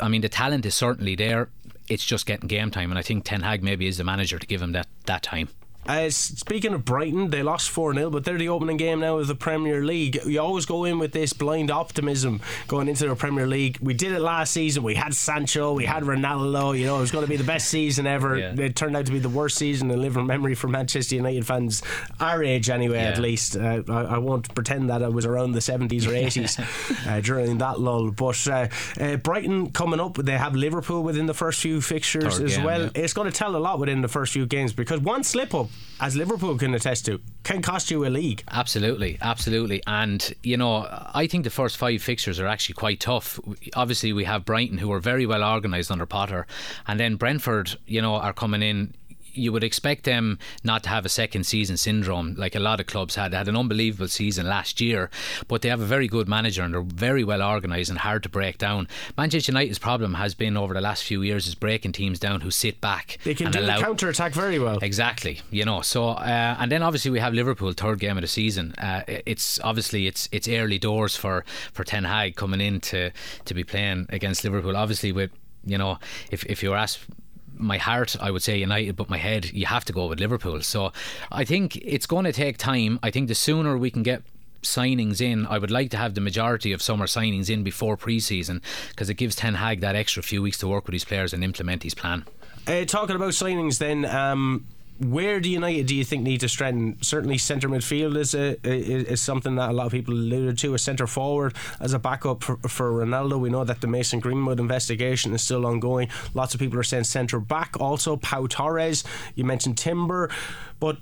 I 0.00 0.06
mean, 0.06 0.20
the 0.20 0.28
talent 0.28 0.64
is 0.66 0.76
certainly 0.76 1.16
there. 1.16 1.48
It's 1.88 2.04
just 2.04 2.26
getting 2.26 2.46
game 2.46 2.70
time, 2.70 2.90
and 2.90 2.98
I 2.98 3.02
think 3.02 3.24
Ten 3.24 3.40
Hag 3.40 3.64
maybe 3.64 3.88
is 3.88 3.98
the 3.98 4.04
manager 4.04 4.38
to 4.38 4.46
give 4.46 4.62
him 4.62 4.70
that, 4.70 4.86
that 5.06 5.24
time. 5.24 5.48
Uh, 5.86 6.08
speaking 6.10 6.72
of 6.72 6.84
Brighton, 6.84 7.30
they 7.30 7.42
lost 7.42 7.70
4 7.70 7.94
0, 7.94 8.10
but 8.10 8.24
they're 8.24 8.38
the 8.38 8.48
opening 8.48 8.76
game 8.76 9.00
now 9.00 9.18
of 9.18 9.26
the 9.26 9.34
Premier 9.34 9.84
League. 9.84 10.18
You 10.24 10.40
always 10.40 10.66
go 10.66 10.84
in 10.84 10.98
with 10.98 11.12
this 11.12 11.32
blind 11.32 11.70
optimism 11.70 12.40
going 12.68 12.88
into 12.88 13.06
the 13.06 13.14
Premier 13.14 13.46
League. 13.46 13.78
We 13.80 13.94
did 13.94 14.12
it 14.12 14.20
last 14.20 14.52
season. 14.52 14.82
We 14.82 14.94
had 14.94 15.14
Sancho, 15.14 15.74
we 15.74 15.84
had 15.84 16.02
Ronaldo. 16.02 16.78
You 16.78 16.86
know, 16.86 16.96
it 16.96 17.00
was 17.00 17.10
going 17.10 17.24
to 17.24 17.28
be 17.28 17.36
the 17.36 17.44
best 17.44 17.68
season 17.68 18.06
ever. 18.06 18.38
Yeah. 18.38 18.54
It 18.58 18.76
turned 18.76 18.96
out 18.96 19.06
to 19.06 19.12
be 19.12 19.18
the 19.18 19.28
worst 19.28 19.56
season 19.58 19.90
in 19.90 20.00
living 20.00 20.26
memory 20.26 20.54
for 20.54 20.68
Manchester 20.68 21.16
United 21.16 21.46
fans, 21.46 21.82
our 22.18 22.42
age 22.42 22.70
anyway, 22.70 22.98
yeah. 22.98 23.10
at 23.10 23.18
least. 23.18 23.56
Uh, 23.56 23.82
I, 23.88 24.02
I, 24.02 24.18
won't 24.18 24.54
pretend 24.54 24.88
that 24.90 25.02
I 25.02 25.08
was 25.08 25.26
around 25.26 25.52
the 25.52 25.60
70s 25.60 26.06
or 26.06 26.10
80s 26.10 27.06
uh, 27.06 27.20
during 27.20 27.58
that 27.58 27.80
lull. 27.80 28.10
But 28.10 28.46
uh, 28.48 28.68
uh, 28.98 29.16
Brighton 29.16 29.70
coming 29.72 30.00
up, 30.00 30.16
they 30.16 30.38
have 30.38 30.54
Liverpool 30.54 31.02
within 31.02 31.26
the 31.26 31.34
first 31.34 31.60
few 31.60 31.80
fixtures 31.80 32.38
Third 32.38 32.44
as 32.44 32.56
game, 32.56 32.64
well. 32.64 32.82
Yeah. 32.84 32.90
It's 32.94 33.12
going 33.12 33.30
to 33.30 33.36
tell 33.36 33.54
a 33.54 33.58
lot 33.58 33.78
within 33.78 34.00
the 34.00 34.08
first 34.08 34.32
few 34.32 34.46
games 34.46 34.72
because 34.72 35.00
one 35.00 35.24
slip 35.24 35.54
up 35.54 35.68
as 36.00 36.16
Liverpool 36.16 36.58
can 36.58 36.74
attest 36.74 37.06
to, 37.06 37.20
can 37.44 37.62
cost 37.62 37.90
you 37.90 38.04
a 38.04 38.08
league. 38.08 38.42
Absolutely, 38.50 39.16
absolutely. 39.20 39.82
And, 39.86 40.34
you 40.42 40.56
know, 40.56 40.86
I 41.14 41.26
think 41.26 41.44
the 41.44 41.50
first 41.50 41.76
five 41.76 42.02
fixtures 42.02 42.40
are 42.40 42.46
actually 42.46 42.74
quite 42.74 43.00
tough. 43.00 43.38
Obviously, 43.74 44.12
we 44.12 44.24
have 44.24 44.44
Brighton, 44.44 44.78
who 44.78 44.92
are 44.92 45.00
very 45.00 45.24
well 45.24 45.44
organised 45.44 45.90
under 45.90 46.06
Potter, 46.06 46.46
and 46.86 46.98
then 46.98 47.16
Brentford, 47.16 47.76
you 47.86 48.02
know, 48.02 48.16
are 48.16 48.32
coming 48.32 48.62
in 48.62 48.94
you 49.34 49.52
would 49.52 49.64
expect 49.64 50.04
them 50.04 50.38
not 50.62 50.82
to 50.84 50.88
have 50.88 51.04
a 51.04 51.08
second 51.08 51.44
season 51.44 51.76
syndrome 51.76 52.34
like 52.36 52.54
a 52.54 52.60
lot 52.60 52.80
of 52.80 52.86
clubs 52.86 53.14
had. 53.14 53.32
They 53.32 53.36
had 53.36 53.48
an 53.48 53.56
unbelievable 53.56 54.08
season 54.08 54.48
last 54.48 54.80
year, 54.80 55.10
but 55.48 55.62
they 55.62 55.68
have 55.68 55.80
a 55.80 55.86
very 55.86 56.08
good 56.08 56.28
manager 56.28 56.62
and 56.62 56.74
they're 56.74 56.82
very 56.82 57.24
well 57.24 57.42
organised 57.42 57.90
and 57.90 57.98
hard 57.98 58.22
to 58.24 58.28
break 58.28 58.58
down. 58.58 58.88
Manchester 59.16 59.52
United's 59.52 59.78
problem 59.78 60.14
has 60.14 60.34
been 60.34 60.56
over 60.56 60.74
the 60.74 60.80
last 60.80 61.04
few 61.04 61.22
years 61.22 61.46
is 61.46 61.54
breaking 61.54 61.92
teams 61.92 62.18
down 62.18 62.40
who 62.40 62.50
sit 62.50 62.80
back. 62.80 63.18
They 63.24 63.34
can 63.34 63.50
do 63.50 63.60
allow, 63.60 63.78
the 63.78 63.84
counter 63.84 64.08
attack 64.08 64.32
very 64.32 64.58
well. 64.58 64.78
Exactly, 64.82 65.40
you 65.50 65.64
know. 65.64 65.80
So 65.82 66.10
uh, 66.10 66.56
and 66.58 66.70
then 66.70 66.82
obviously 66.82 67.10
we 67.10 67.20
have 67.20 67.34
Liverpool 67.34 67.72
third 67.72 68.00
game 68.00 68.16
of 68.16 68.22
the 68.22 68.28
season. 68.28 68.74
Uh, 68.78 69.02
it's 69.06 69.60
obviously 69.60 70.06
it's 70.06 70.28
it's 70.32 70.48
early 70.48 70.78
doors 70.78 71.16
for 71.16 71.44
for 71.72 71.84
Ten 71.84 72.04
Hag 72.04 72.36
coming 72.36 72.60
in 72.60 72.80
to 72.80 73.10
to 73.44 73.54
be 73.54 73.64
playing 73.64 74.06
against 74.10 74.44
Liverpool. 74.44 74.76
Obviously 74.76 75.12
with 75.12 75.30
you 75.64 75.78
know 75.78 75.98
if 76.30 76.44
if 76.46 76.62
you 76.62 76.70
were 76.70 76.76
asked 76.76 77.00
my 77.56 77.78
heart, 77.78 78.16
I 78.20 78.30
would 78.30 78.42
say 78.42 78.58
United, 78.58 78.96
but 78.96 79.08
my 79.08 79.18
head, 79.18 79.52
you 79.52 79.66
have 79.66 79.84
to 79.86 79.92
go 79.92 80.06
with 80.06 80.20
Liverpool. 80.20 80.60
So 80.62 80.92
I 81.30 81.44
think 81.44 81.76
it's 81.76 82.06
going 82.06 82.24
to 82.24 82.32
take 82.32 82.58
time. 82.58 82.98
I 83.02 83.10
think 83.10 83.28
the 83.28 83.34
sooner 83.34 83.76
we 83.76 83.90
can 83.90 84.02
get 84.02 84.22
signings 84.62 85.20
in. 85.20 85.46
I 85.46 85.58
would 85.58 85.70
like 85.70 85.90
to 85.90 85.96
have 85.96 86.14
the 86.14 86.20
majority 86.20 86.72
of 86.72 86.82
summer 86.82 87.06
signings 87.06 87.50
in 87.50 87.62
before 87.62 87.96
pre-season 87.96 88.62
because 88.90 89.08
it 89.10 89.14
gives 89.14 89.36
Ten 89.36 89.54
Hag 89.54 89.80
that 89.80 89.94
extra 89.94 90.22
few 90.22 90.42
weeks 90.42 90.58
to 90.58 90.68
work 90.68 90.86
with 90.86 90.94
his 90.94 91.04
players 91.04 91.32
and 91.32 91.44
implement 91.44 91.82
his 91.82 91.94
plan. 91.94 92.24
Uh, 92.66 92.84
talking 92.84 93.14
about 93.14 93.32
signings, 93.32 93.78
then 93.78 94.06
um, 94.06 94.66
where 94.98 95.40
do 95.40 95.50
United 95.50 95.86
do 95.86 95.96
you 95.96 96.04
think 96.04 96.22
need 96.22 96.40
to 96.40 96.48
strengthen? 96.48 97.02
Certainly, 97.02 97.38
centre 97.38 97.68
midfield 97.68 98.16
is 98.16 98.34
a, 98.34 98.56
is, 98.66 99.04
is 99.04 99.20
something 99.20 99.56
that 99.56 99.70
a 99.70 99.72
lot 99.72 99.86
of 99.86 99.92
people 99.92 100.14
alluded 100.14 100.56
to. 100.58 100.74
A 100.74 100.78
centre 100.78 101.06
forward 101.06 101.54
as 101.80 101.94
a 101.94 101.98
backup 101.98 102.44
for, 102.44 102.56
for 102.68 102.92
Ronaldo. 102.92 103.40
We 103.40 103.50
know 103.50 103.64
that 103.64 103.80
the 103.80 103.88
Mason 103.88 104.20
Greenwood 104.20 104.60
investigation 104.60 105.34
is 105.34 105.42
still 105.42 105.66
ongoing. 105.66 106.08
Lots 106.32 106.54
of 106.54 106.60
people 106.60 106.78
are 106.78 106.84
saying 106.84 107.04
centre 107.04 107.40
back. 107.40 107.76
Also, 107.80 108.16
Pau 108.16 108.46
Torres. 108.46 109.02
You 109.34 109.44
mentioned 109.44 109.78
Timber, 109.78 110.30
but 110.78 110.98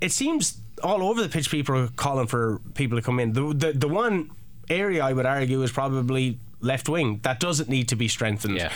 it 0.00 0.10
seems 0.10 0.60
all 0.82 1.02
over 1.02 1.22
the 1.22 1.28
pitch 1.28 1.50
people 1.50 1.76
are 1.76 1.88
calling 1.88 2.26
for 2.26 2.60
people 2.74 2.98
to 2.98 3.02
come 3.02 3.20
in. 3.20 3.34
The 3.34 3.54
the, 3.54 3.72
the 3.72 3.88
one 3.88 4.30
area 4.68 5.04
I 5.04 5.12
would 5.12 5.26
argue 5.26 5.62
is 5.62 5.70
probably 5.70 6.40
left 6.60 6.88
wing 6.88 7.20
that 7.22 7.38
doesn't 7.38 7.68
need 7.68 7.88
to 7.88 7.96
be 7.96 8.08
strengthened. 8.08 8.56
Yeah. 8.56 8.72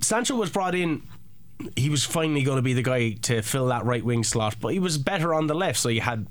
Sancho 0.00 0.34
was 0.34 0.50
brought 0.50 0.74
in 0.74 1.02
he 1.76 1.88
was 1.88 2.04
finally 2.04 2.42
going 2.42 2.56
to 2.56 2.62
be 2.62 2.74
the 2.74 2.82
guy 2.82 3.12
to 3.12 3.42
fill 3.42 3.66
that 3.68 3.84
right 3.84 4.04
wing 4.04 4.24
slot, 4.24 4.56
but 4.60 4.68
he 4.68 4.78
was 4.78 4.98
better 4.98 5.34
on 5.34 5.46
the 5.46 5.54
left. 5.54 5.78
So 5.78 5.88
you 5.88 6.00
had 6.00 6.26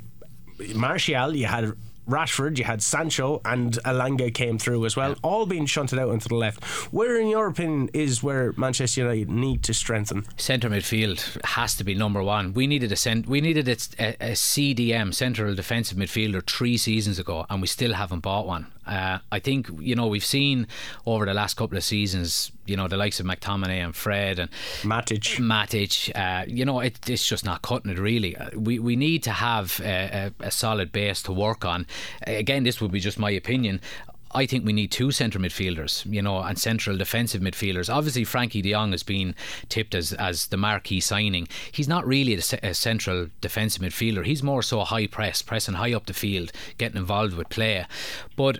Martial, 0.73 1.35
you 1.35 1.45
had 1.45 1.73
Rashford, 2.07 2.57
you 2.57 2.63
had 2.63 2.81
Sancho, 2.81 3.41
and 3.45 3.73
Elanga 3.83 4.33
came 4.33 4.57
through 4.57 4.85
as 4.85 4.95
well, 4.95 5.11
yeah. 5.11 5.15
all 5.23 5.45
being 5.45 5.65
shunted 5.65 5.99
out 5.99 6.11
into 6.11 6.27
the 6.27 6.35
left. 6.35 6.63
Where, 6.93 7.19
in 7.19 7.27
your 7.27 7.47
opinion, 7.47 7.89
is 7.93 8.21
where 8.21 8.53
Manchester 8.57 9.01
United 9.01 9.29
need 9.29 9.63
to 9.63 9.73
strengthen? 9.73 10.25
Centre 10.37 10.69
midfield 10.69 11.43
has 11.45 11.75
to 11.75 11.83
be 11.83 11.95
number 11.95 12.21
one. 12.21 12.53
We 12.53 12.67
needed 12.67 12.91
a 12.91 12.95
cent- 12.95 13.27
we 13.27 13.41
needed 13.41 13.67
a, 13.67 13.77
a, 13.99 14.31
a 14.31 14.31
CDM, 14.33 15.13
central 15.13 15.55
defensive 15.55 15.97
midfielder, 15.97 16.45
three 16.45 16.77
seasons 16.77 17.19
ago, 17.19 17.45
and 17.49 17.61
we 17.61 17.67
still 17.67 17.93
haven't 17.93 18.19
bought 18.19 18.45
one. 18.45 18.67
Uh, 18.85 19.17
I 19.31 19.39
think 19.39 19.67
you 19.79 19.95
know 19.95 20.07
we've 20.07 20.25
seen 20.25 20.67
over 21.05 21.25
the 21.25 21.33
last 21.33 21.55
couple 21.55 21.77
of 21.77 21.83
seasons, 21.83 22.51
you 22.65 22.77
know 22.77 22.87
the 22.87 22.97
likes 22.97 23.19
of 23.19 23.25
McTominay 23.25 23.83
and 23.83 23.95
Fred 23.95 24.37
and 24.37 24.51
Matic. 24.83 25.39
Matic, 25.39 26.11
uh, 26.15 26.45
you 26.47 26.65
know 26.65 26.79
it, 26.81 27.09
it's 27.09 27.27
just 27.27 27.43
not 27.45 27.63
cutting 27.63 27.91
it 27.91 27.97
really. 27.97 28.37
Uh, 28.37 28.49
we 28.55 28.77
we 28.77 28.95
need 28.95 29.23
to 29.23 29.31
have 29.31 29.81
a, 29.83 30.31
a, 30.39 30.45
a 30.47 30.51
solid 30.51 30.91
base 30.91 31.23
to 31.23 31.31
work 31.31 31.65
on. 31.65 31.87
Again, 32.25 32.63
this 32.63 32.81
would 32.81 32.91
be 32.91 32.99
just 32.99 33.19
my 33.19 33.31
opinion. 33.31 33.81
I 34.35 34.45
think 34.45 34.65
we 34.65 34.73
need 34.73 34.91
two 34.91 35.11
centre 35.11 35.39
midfielders, 35.39 36.05
you 36.11 36.21
know, 36.21 36.39
and 36.39 36.59
central 36.59 36.97
defensive 36.97 37.41
midfielders. 37.41 37.93
Obviously, 37.93 38.25
Frenkie 38.25 38.61
de 38.61 38.73
Jong 38.73 38.91
has 38.91 39.01
been 39.01 39.33
tipped 39.69 39.95
as, 39.95 40.11
as 40.13 40.47
the 40.47 40.57
marquee 40.57 40.99
signing. 40.99 41.47
He's 41.71 41.87
not 41.87 42.05
really 42.05 42.33
a, 42.33 42.73
central 42.73 43.27
defensive 43.39 43.81
midfielder. 43.81 44.25
He's 44.25 44.43
more 44.43 44.61
so 44.61 44.81
a 44.81 44.85
high 44.85 45.07
press, 45.07 45.41
pressing 45.41 45.75
high 45.75 45.93
up 45.93 46.05
the 46.05 46.13
field, 46.13 46.51
getting 46.77 46.97
involved 46.97 47.35
with 47.35 47.47
play. 47.47 47.85
But 48.35 48.59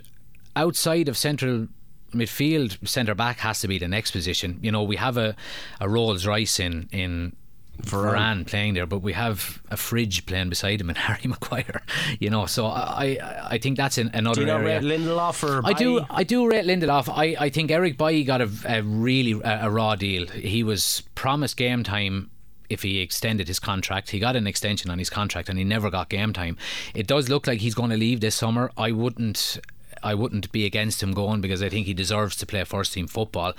outside 0.56 1.08
of 1.08 1.18
central 1.18 1.68
midfield, 2.14 2.88
centre 2.88 3.14
back 3.14 3.40
has 3.40 3.60
to 3.60 3.68
be 3.68 3.78
the 3.78 3.88
next 3.88 4.12
position. 4.12 4.58
You 4.62 4.72
know, 4.72 4.82
we 4.82 4.96
have 4.96 5.18
a, 5.18 5.36
a 5.78 5.88
Rolls 5.90 6.26
Royce 6.26 6.58
in 6.58 6.88
in 6.90 7.36
Varane. 7.82 8.46
Playing 8.46 8.74
there, 8.74 8.86
but 8.86 9.00
we 9.00 9.12
have 9.12 9.62
a 9.70 9.76
fridge 9.76 10.26
playing 10.26 10.48
beside 10.48 10.80
him 10.80 10.88
and 10.88 10.98
Harry 11.06 11.20
Maguire. 11.24 11.82
You 12.18 12.30
know, 12.30 12.46
so 12.46 12.66
I 12.66 13.18
I 13.50 13.58
think 13.58 13.76
that's 13.76 13.98
an, 13.98 14.10
another 14.14 14.42
do 14.42 14.46
you 14.46 14.52
area. 14.52 14.80
Rate 14.80 15.00
Lindelof 15.00 15.42
or 15.42 15.66
I 15.66 15.72
do 15.72 16.04
I 16.10 16.24
do 16.24 16.48
rate 16.48 16.64
Lindelof. 16.64 17.08
I, 17.08 17.36
I 17.38 17.50
think 17.50 17.70
Eric 17.70 17.98
Bailly 17.98 18.24
got 18.24 18.40
a, 18.40 18.50
a 18.66 18.82
really 18.82 19.40
a, 19.42 19.66
a 19.66 19.70
raw 19.70 19.94
deal. 19.94 20.26
He 20.26 20.62
was 20.62 21.02
promised 21.14 21.56
game 21.56 21.82
time 21.82 22.30
if 22.68 22.82
he 22.82 23.00
extended 23.00 23.48
his 23.48 23.58
contract. 23.58 24.10
He 24.10 24.18
got 24.18 24.36
an 24.36 24.46
extension 24.46 24.90
on 24.90 24.98
his 24.98 25.10
contract 25.10 25.48
and 25.48 25.58
he 25.58 25.64
never 25.64 25.90
got 25.90 26.08
game 26.08 26.32
time. 26.32 26.56
It 26.94 27.06
does 27.06 27.28
look 27.28 27.46
like 27.46 27.60
he's 27.60 27.74
going 27.74 27.90
to 27.90 27.96
leave 27.96 28.20
this 28.20 28.34
summer. 28.34 28.70
I 28.76 28.92
wouldn't 28.92 29.58
I 30.02 30.14
wouldn't 30.14 30.52
be 30.52 30.64
against 30.64 31.02
him 31.02 31.12
going 31.12 31.40
because 31.40 31.62
I 31.62 31.68
think 31.68 31.86
he 31.86 31.94
deserves 31.94 32.36
to 32.36 32.46
play 32.46 32.64
first 32.64 32.92
team 32.92 33.06
football. 33.06 33.52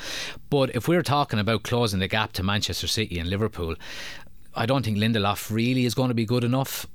But 0.49 0.75
if 0.75 0.87
we're 0.87 1.03
talking 1.03 1.39
about 1.39 1.63
closing 1.63 1.99
the 1.99 2.07
gap 2.07 2.33
to 2.33 2.43
Manchester 2.43 2.87
City 2.87 3.19
and 3.19 3.29
Liverpool, 3.29 3.75
I 4.55 4.65
don't 4.65 4.83
think 4.83 4.97
Lindelof 4.97 5.51
really 5.51 5.85
is 5.85 5.93
going 5.93 6.09
to 6.09 6.15
be 6.15 6.25
good 6.25 6.43
enough. 6.43 6.87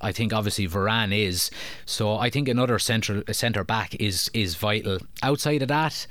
I 0.00 0.12
think 0.12 0.32
obviously 0.32 0.68
Varane 0.68 1.16
is. 1.16 1.50
So 1.84 2.16
I 2.16 2.30
think 2.30 2.48
another 2.48 2.78
central 2.78 3.22
centre 3.32 3.64
back 3.64 3.94
is 3.96 4.30
is 4.32 4.54
vital. 4.54 4.98
Outside 5.22 5.62
of 5.62 5.68
that, 5.68 6.06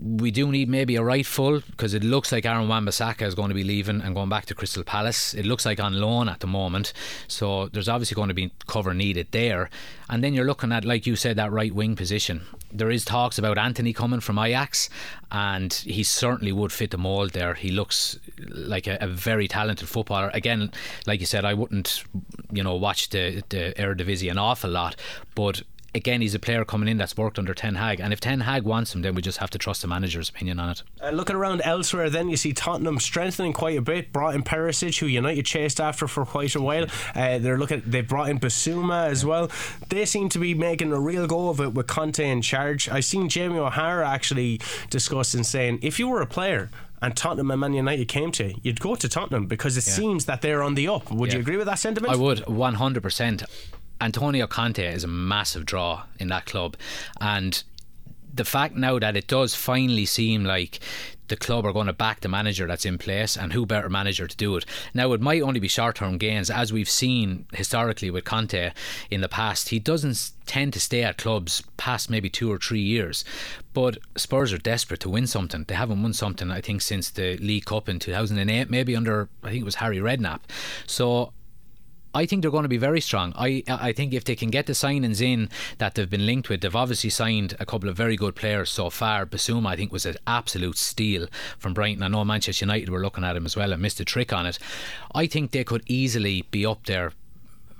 we 0.00 0.30
do 0.30 0.50
need 0.52 0.68
maybe 0.68 0.94
a 0.94 1.02
right 1.02 1.26
full 1.26 1.60
because 1.60 1.92
it 1.92 2.04
looks 2.04 2.30
like 2.30 2.46
Aaron 2.46 2.68
Wan-Bissaka 2.68 3.22
is 3.22 3.34
going 3.34 3.48
to 3.48 3.54
be 3.54 3.64
leaving 3.64 4.00
and 4.00 4.14
going 4.14 4.28
back 4.28 4.46
to 4.46 4.54
Crystal 4.54 4.84
Palace. 4.84 5.34
It 5.34 5.44
looks 5.44 5.66
like 5.66 5.80
on 5.80 6.00
loan 6.00 6.28
at 6.28 6.38
the 6.38 6.46
moment, 6.46 6.92
so 7.26 7.66
there's 7.68 7.88
obviously 7.88 8.14
going 8.14 8.28
to 8.28 8.34
be 8.34 8.52
cover 8.68 8.94
needed 8.94 9.28
there. 9.32 9.70
And 10.08 10.22
then 10.22 10.34
you're 10.34 10.46
looking 10.46 10.70
at, 10.70 10.84
like 10.84 11.06
you 11.06 11.16
said, 11.16 11.36
that 11.36 11.50
right 11.50 11.74
wing 11.74 11.96
position. 11.96 12.42
There 12.72 12.90
is 12.90 13.04
talks 13.04 13.38
about 13.38 13.58
Antony 13.58 13.92
coming 13.92 14.20
from 14.20 14.38
Ajax, 14.38 14.88
and 15.32 15.72
he 15.72 16.04
certainly 16.04 16.52
would 16.52 16.72
fit 16.72 16.92
the 16.92 16.98
mould 16.98 17.32
there. 17.32 17.54
He 17.54 17.70
looks 17.70 18.18
like 18.38 18.86
a, 18.86 18.98
a 19.00 19.08
very 19.08 19.48
talented 19.48 19.88
footballer. 19.88 20.30
Again, 20.32 20.70
like 21.06 21.18
you 21.18 21.26
said, 21.26 21.44
I 21.44 21.54
wouldn't, 21.54 22.04
you 22.52 22.62
know, 22.62 22.76
watch 22.76 23.10
the 23.10 23.42
the 23.48 23.74
Eredivisie 23.76 24.30
an 24.30 24.38
awful 24.38 24.70
lot, 24.70 24.94
but 25.34 25.62
again, 25.94 26.20
he's 26.20 26.34
a 26.34 26.38
player 26.38 26.64
coming 26.64 26.88
in 26.88 26.98
that's 26.98 27.16
worked 27.16 27.38
under 27.38 27.54
Ten 27.54 27.76
Hag, 27.76 28.00
and 28.00 28.12
if 28.12 28.20
Ten 28.20 28.40
Hag 28.40 28.62
wants 28.62 28.94
him, 28.94 29.02
then 29.02 29.14
we 29.14 29.22
just 29.22 29.38
have 29.38 29.50
to 29.50 29.58
trust 29.58 29.82
the 29.82 29.88
manager's 29.88 30.28
opinion 30.28 30.60
on 30.60 30.70
it. 30.70 30.82
Uh, 31.02 31.10
looking 31.10 31.36
around 31.36 31.62
elsewhere, 31.64 32.10
then 32.10 32.28
you 32.28 32.36
see 32.36 32.52
Tottenham 32.52 32.98
strengthening 32.98 33.52
quite 33.52 33.78
a 33.78 33.82
bit. 33.82 34.12
Brought 34.12 34.34
in 34.34 34.42
Perisic, 34.42 34.98
who 34.98 35.06
United 35.06 35.44
chased 35.46 35.80
after 35.80 36.06
for 36.06 36.24
quite 36.24 36.54
a 36.54 36.60
while. 36.60 36.86
Uh, 37.14 37.38
they're 37.38 37.58
looking. 37.58 37.82
They 37.86 38.00
brought 38.00 38.28
in 38.28 38.38
Bissouma 38.38 39.06
as 39.06 39.24
well. 39.24 39.50
They 39.88 40.04
seem 40.04 40.28
to 40.30 40.38
be 40.38 40.54
making 40.54 40.92
a 40.92 41.00
real 41.00 41.26
go 41.26 41.48
of 41.48 41.60
it 41.60 41.74
with 41.74 41.86
Conte 41.86 42.24
in 42.24 42.42
charge. 42.42 42.88
I've 42.88 43.04
seen 43.04 43.28
Jamie 43.28 43.58
O'Hara 43.58 44.08
actually 44.08 44.60
discussing 44.90 45.44
saying, 45.44 45.80
if 45.82 45.98
you 45.98 46.08
were 46.08 46.20
a 46.20 46.26
player 46.26 46.70
and 47.00 47.16
Tottenham 47.16 47.50
and 47.50 47.60
Man 47.60 47.74
United 47.74 48.08
came 48.08 48.32
to, 48.32 48.54
you'd 48.62 48.80
go 48.80 48.94
to 48.96 49.08
Tottenham 49.08 49.46
because 49.46 49.76
it 49.76 49.86
yeah. 49.86 49.92
seems 49.92 50.24
that 50.26 50.42
they're 50.42 50.62
on 50.62 50.74
the 50.74 50.88
up. 50.88 51.10
Would 51.10 51.30
yeah. 51.30 51.36
you 51.36 51.40
agree 51.40 51.56
with 51.56 51.66
that 51.66 51.78
sentiment? 51.78 52.12
I 52.12 52.16
would, 52.16 52.38
100%. 52.38 53.46
Antonio 54.00 54.46
Conte 54.46 54.84
is 54.84 55.04
a 55.04 55.08
massive 55.08 55.66
draw 55.66 56.04
in 56.18 56.28
that 56.28 56.46
club, 56.46 56.76
and 57.20 57.62
the 58.32 58.44
fact 58.44 58.76
now 58.76 58.98
that 58.98 59.16
it 59.16 59.26
does 59.26 59.54
finally 59.54 60.04
seem 60.04 60.44
like 60.44 60.80
the 61.28 61.36
club 61.36 61.66
are 61.66 61.72
going 61.72 61.86
to 61.86 61.92
back 61.92 62.20
the 62.20 62.28
manager 62.28 62.66
that's 62.66 62.84
in 62.84 62.98
place, 62.98 63.36
and 63.36 63.52
who 63.52 63.66
better 63.66 63.88
manager 63.88 64.26
to 64.26 64.36
do 64.36 64.56
it? 64.56 64.64
Now, 64.94 65.12
it 65.12 65.20
might 65.20 65.42
only 65.42 65.60
be 65.60 65.68
short 65.68 65.96
term 65.96 66.18
gains, 66.18 66.50
as 66.50 66.72
we've 66.72 66.88
seen 66.88 67.46
historically 67.52 68.10
with 68.10 68.24
Conte 68.24 68.72
in 69.10 69.20
the 69.20 69.28
past. 69.28 69.68
He 69.68 69.78
doesn't 69.78 70.30
tend 70.46 70.72
to 70.72 70.80
stay 70.80 71.02
at 71.02 71.18
clubs 71.18 71.62
past 71.76 72.10
maybe 72.10 72.30
two 72.30 72.50
or 72.50 72.58
three 72.58 72.80
years, 72.80 73.24
but 73.74 73.98
Spurs 74.16 74.52
are 74.52 74.58
desperate 74.58 75.00
to 75.00 75.10
win 75.10 75.26
something. 75.26 75.64
They 75.68 75.74
haven't 75.74 76.02
won 76.02 76.12
something, 76.12 76.50
I 76.50 76.60
think, 76.60 76.80
since 76.82 77.10
the 77.10 77.36
League 77.38 77.66
Cup 77.66 77.88
in 77.88 77.98
2008, 77.98 78.70
maybe 78.70 78.96
under, 78.96 79.28
I 79.42 79.50
think 79.50 79.62
it 79.62 79.66
was 79.66 79.76
Harry 79.76 79.98
Redknapp. 79.98 80.40
So 80.86 81.32
I 82.14 82.26
think 82.26 82.42
they're 82.42 82.50
going 82.50 82.62
to 82.64 82.68
be 82.68 82.78
very 82.78 83.00
strong. 83.00 83.32
I 83.36 83.62
I 83.68 83.92
think 83.92 84.14
if 84.14 84.24
they 84.24 84.34
can 84.36 84.50
get 84.50 84.66
the 84.66 84.72
signings 84.72 85.20
in 85.20 85.48
that 85.78 85.94
they've 85.94 86.08
been 86.08 86.26
linked 86.26 86.48
with, 86.48 86.60
they've 86.60 86.74
obviously 86.74 87.10
signed 87.10 87.56
a 87.60 87.66
couple 87.66 87.88
of 87.88 87.96
very 87.96 88.16
good 88.16 88.34
players 88.34 88.70
so 88.70 88.90
far. 88.90 89.26
Bissouma, 89.26 89.68
I 89.68 89.76
think, 89.76 89.92
was 89.92 90.06
an 90.06 90.16
absolute 90.26 90.78
steal 90.78 91.28
from 91.58 91.74
Brighton. 91.74 92.02
I 92.02 92.08
know 92.08 92.24
Manchester 92.24 92.64
United 92.64 92.88
were 92.88 93.00
looking 93.00 93.24
at 93.24 93.36
him 93.36 93.46
as 93.46 93.56
well 93.56 93.72
and 93.72 93.82
missed 93.82 94.00
a 94.00 94.04
trick 94.04 94.32
on 94.32 94.46
it. 94.46 94.58
I 95.14 95.26
think 95.26 95.50
they 95.50 95.64
could 95.64 95.82
easily 95.86 96.42
be 96.50 96.64
up 96.64 96.86
there, 96.86 97.12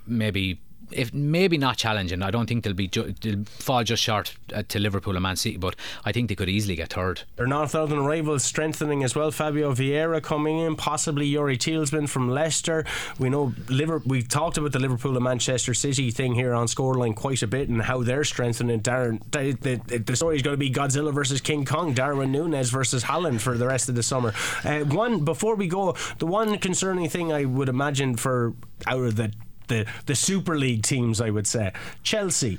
maybe 0.06 0.60
if 0.90 1.12
maybe 1.12 1.58
not 1.58 1.76
challenging, 1.76 2.22
I 2.22 2.30
don't 2.30 2.46
think 2.46 2.64
they'll 2.64 2.72
be 2.72 2.88
ju- 2.88 3.14
they'll 3.20 3.44
fall 3.44 3.84
just 3.84 4.02
short 4.02 4.34
uh, 4.54 4.62
to 4.68 4.78
Liverpool 4.78 5.14
and 5.14 5.22
Man 5.22 5.36
City, 5.36 5.56
but 5.56 5.76
I 6.04 6.12
think 6.12 6.28
they 6.28 6.34
could 6.34 6.48
easily 6.48 6.76
get 6.76 6.92
third. 6.92 7.22
Their 7.36 7.46
North 7.46 7.70
Southern 7.70 8.04
rivals 8.04 8.44
strengthening 8.44 9.04
as 9.04 9.14
well. 9.14 9.30
Fabio 9.30 9.74
Vieira 9.74 10.22
coming 10.22 10.58
in, 10.58 10.76
possibly 10.76 11.30
Youri 11.30 11.56
Tielemans 11.56 12.08
from 12.08 12.30
Leicester. 12.30 12.84
We 13.18 13.30
know 13.30 13.52
Liverpool. 13.68 14.08
We've 14.08 14.28
talked 14.28 14.56
about 14.56 14.72
the 14.72 14.78
Liverpool 14.78 15.14
and 15.16 15.24
Manchester 15.24 15.74
City 15.74 16.10
thing 16.10 16.34
here 16.34 16.54
on 16.54 16.66
Scoreline 16.66 17.14
quite 17.14 17.42
a 17.42 17.46
bit 17.46 17.68
and 17.68 17.82
how 17.82 18.02
they're 18.02 18.24
strengthening. 18.24 18.80
Darren, 18.80 19.20
the, 19.30 19.78
the, 19.86 19.98
the 19.98 20.16
story 20.16 20.36
is 20.36 20.42
going 20.42 20.54
to 20.54 20.58
be 20.58 20.70
Godzilla 20.70 21.12
versus 21.12 21.40
King 21.40 21.64
Kong, 21.64 21.92
Darwin 21.94 22.32
Nunez 22.32 22.70
versus 22.70 23.04
Haaland 23.04 23.40
for 23.40 23.56
the 23.58 23.66
rest 23.66 23.88
of 23.88 23.94
the 23.94 24.02
summer. 24.02 24.32
Uh, 24.64 24.80
one 24.80 25.24
before 25.24 25.54
we 25.54 25.66
go, 25.66 25.94
the 26.18 26.26
one 26.26 26.58
concerning 26.58 27.08
thing 27.08 27.32
I 27.32 27.44
would 27.44 27.68
imagine 27.68 28.16
for 28.16 28.54
out 28.86 29.02
of 29.02 29.16
the 29.16 29.32
the, 29.68 29.86
the 30.06 30.14
Super 30.14 30.56
League 30.58 30.82
teams, 30.82 31.20
I 31.20 31.30
would 31.30 31.46
say. 31.46 31.72
Chelsea 32.02 32.58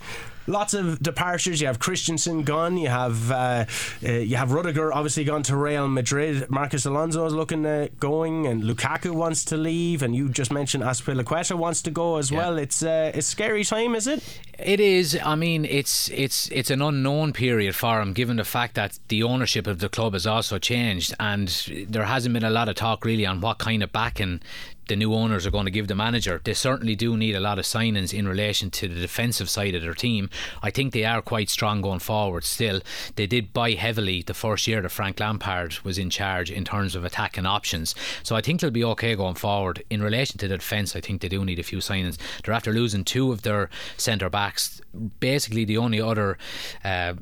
lots 0.50 0.74
of 0.74 1.02
departures. 1.02 1.62
You 1.62 1.68
have 1.68 1.80
Christensen 1.80 2.44
gone. 2.44 2.78
You 2.78 2.90
have 2.90 3.32
uh, 3.32 3.66
uh, 4.04 4.12
you 4.12 4.36
have 4.36 4.52
Rudiger 4.52 4.92
obviously 4.94 5.24
gone 5.24 5.44
to 5.44 5.56
Real 5.56 5.88
Madrid. 5.88 6.50
Marcos 6.50 6.86
Alonso 6.86 7.26
is 7.26 7.34
looking 7.34 7.66
at 7.66 8.00
going, 8.00 8.48
and 8.48 8.64
Lukaku 8.64 9.12
wants 9.12 9.46
to 9.46 9.58
leave. 9.58 10.02
And 10.02 10.16
you 10.16 10.30
just 10.30 10.52
mentioned 10.52 10.84
Azpilicueta 10.84 11.56
wants 11.56 11.82
to 11.84 11.92
go 11.92 12.18
as 12.18 12.32
yeah. 12.32 12.38
well. 12.38 12.58
It's 12.58 12.84
uh, 12.84 13.12
it's 13.14 13.28
scary 13.28 13.64
time, 13.64 13.96
is 13.96 14.08
it? 14.08 14.24
It 14.58 14.80
is. 14.80 15.18
I 15.24 15.36
mean, 15.36 15.64
it's 15.66 16.10
it's 16.10 16.50
it's 16.50 16.72
an 16.72 16.82
unknown 16.82 17.34
period 17.34 17.76
for 17.76 18.02
him, 18.02 18.14
given 18.14 18.38
the 18.38 18.44
fact 18.44 18.76
that 18.76 19.00
the 19.08 19.24
ownership 19.24 19.68
of 19.68 19.80
the 19.80 19.90
club 19.90 20.14
has 20.14 20.28
also 20.28 20.58
changed, 20.58 21.14
and 21.20 21.48
there 21.88 22.06
hasn't 22.06 22.34
been 22.34 22.44
a 22.44 22.50
lot 22.50 22.68
of 22.68 22.76
talk 22.76 23.06
really 23.06 23.26
on 23.26 23.40
what 23.40 23.60
kind 23.60 23.84
of 23.84 23.92
backing 23.92 24.42
the 24.90 24.96
new 24.96 25.14
owners 25.14 25.46
are 25.46 25.52
going 25.52 25.66
to 25.66 25.72
give 25.72 25.88
the 25.88 25.96
manager. 25.96 26.42
They 26.44 26.54
certainly 26.54 26.96
do 26.96 27.16
need 27.16 27.36
a 27.36 27.40
lot 27.40 27.60
of 27.60 27.66
signings 27.66 28.14
in 28.14 28.28
relation 28.28 28.70
to 28.72 28.88
the 28.88 29.00
defensive 29.00 29.50
side 29.50 29.76
of 29.76 29.82
their 29.82 29.94
team. 29.94 30.30
I 30.62 30.70
think 30.70 30.94
they 30.94 31.06
are 31.06 31.22
quite 31.22 31.50
strong 31.50 31.82
going 31.82 32.00
forward 32.00 32.44
still. 32.44 32.82
They 33.16 33.28
did 33.28 33.54
buy 33.54 33.72
heavily 33.72 34.22
the 34.22 34.34
first 34.34 34.68
year 34.68 34.82
that 34.82 34.90
Frank 34.90 35.20
Lampard 35.20 35.80
was 35.84 35.98
in 35.98 36.10
charge 36.10 36.52
in 36.52 36.66
terms 36.66 36.96
of 36.96 37.04
attacking 37.06 37.46
options. 37.46 37.96
So 38.24 38.36
I 38.36 38.42
think 38.42 38.62
they'll 38.62 38.72
be 38.72 38.84
okay 38.84 39.16
going 39.16 39.36
forward. 39.36 39.84
In 39.90 40.02
relation 40.02 40.38
to 40.40 40.48
the 40.48 40.58
defence, 40.58 40.96
I 40.96 41.02
think 41.02 41.22
they 41.22 41.30
do 41.30 41.46
need 41.46 41.60
a 41.60 41.64
few 41.64 41.80
signings. 41.80 42.18
They're 42.44 42.54
after 42.54 42.74
losing 42.74 43.04
two 43.04 43.32
of 43.32 43.42
their 43.42 43.70
centre 43.98 44.30
backs. 44.30 44.82
Basically, 45.20 45.66
the 45.66 45.78
only 45.78 46.02
other, 46.02 46.38
uh, 46.84 47.14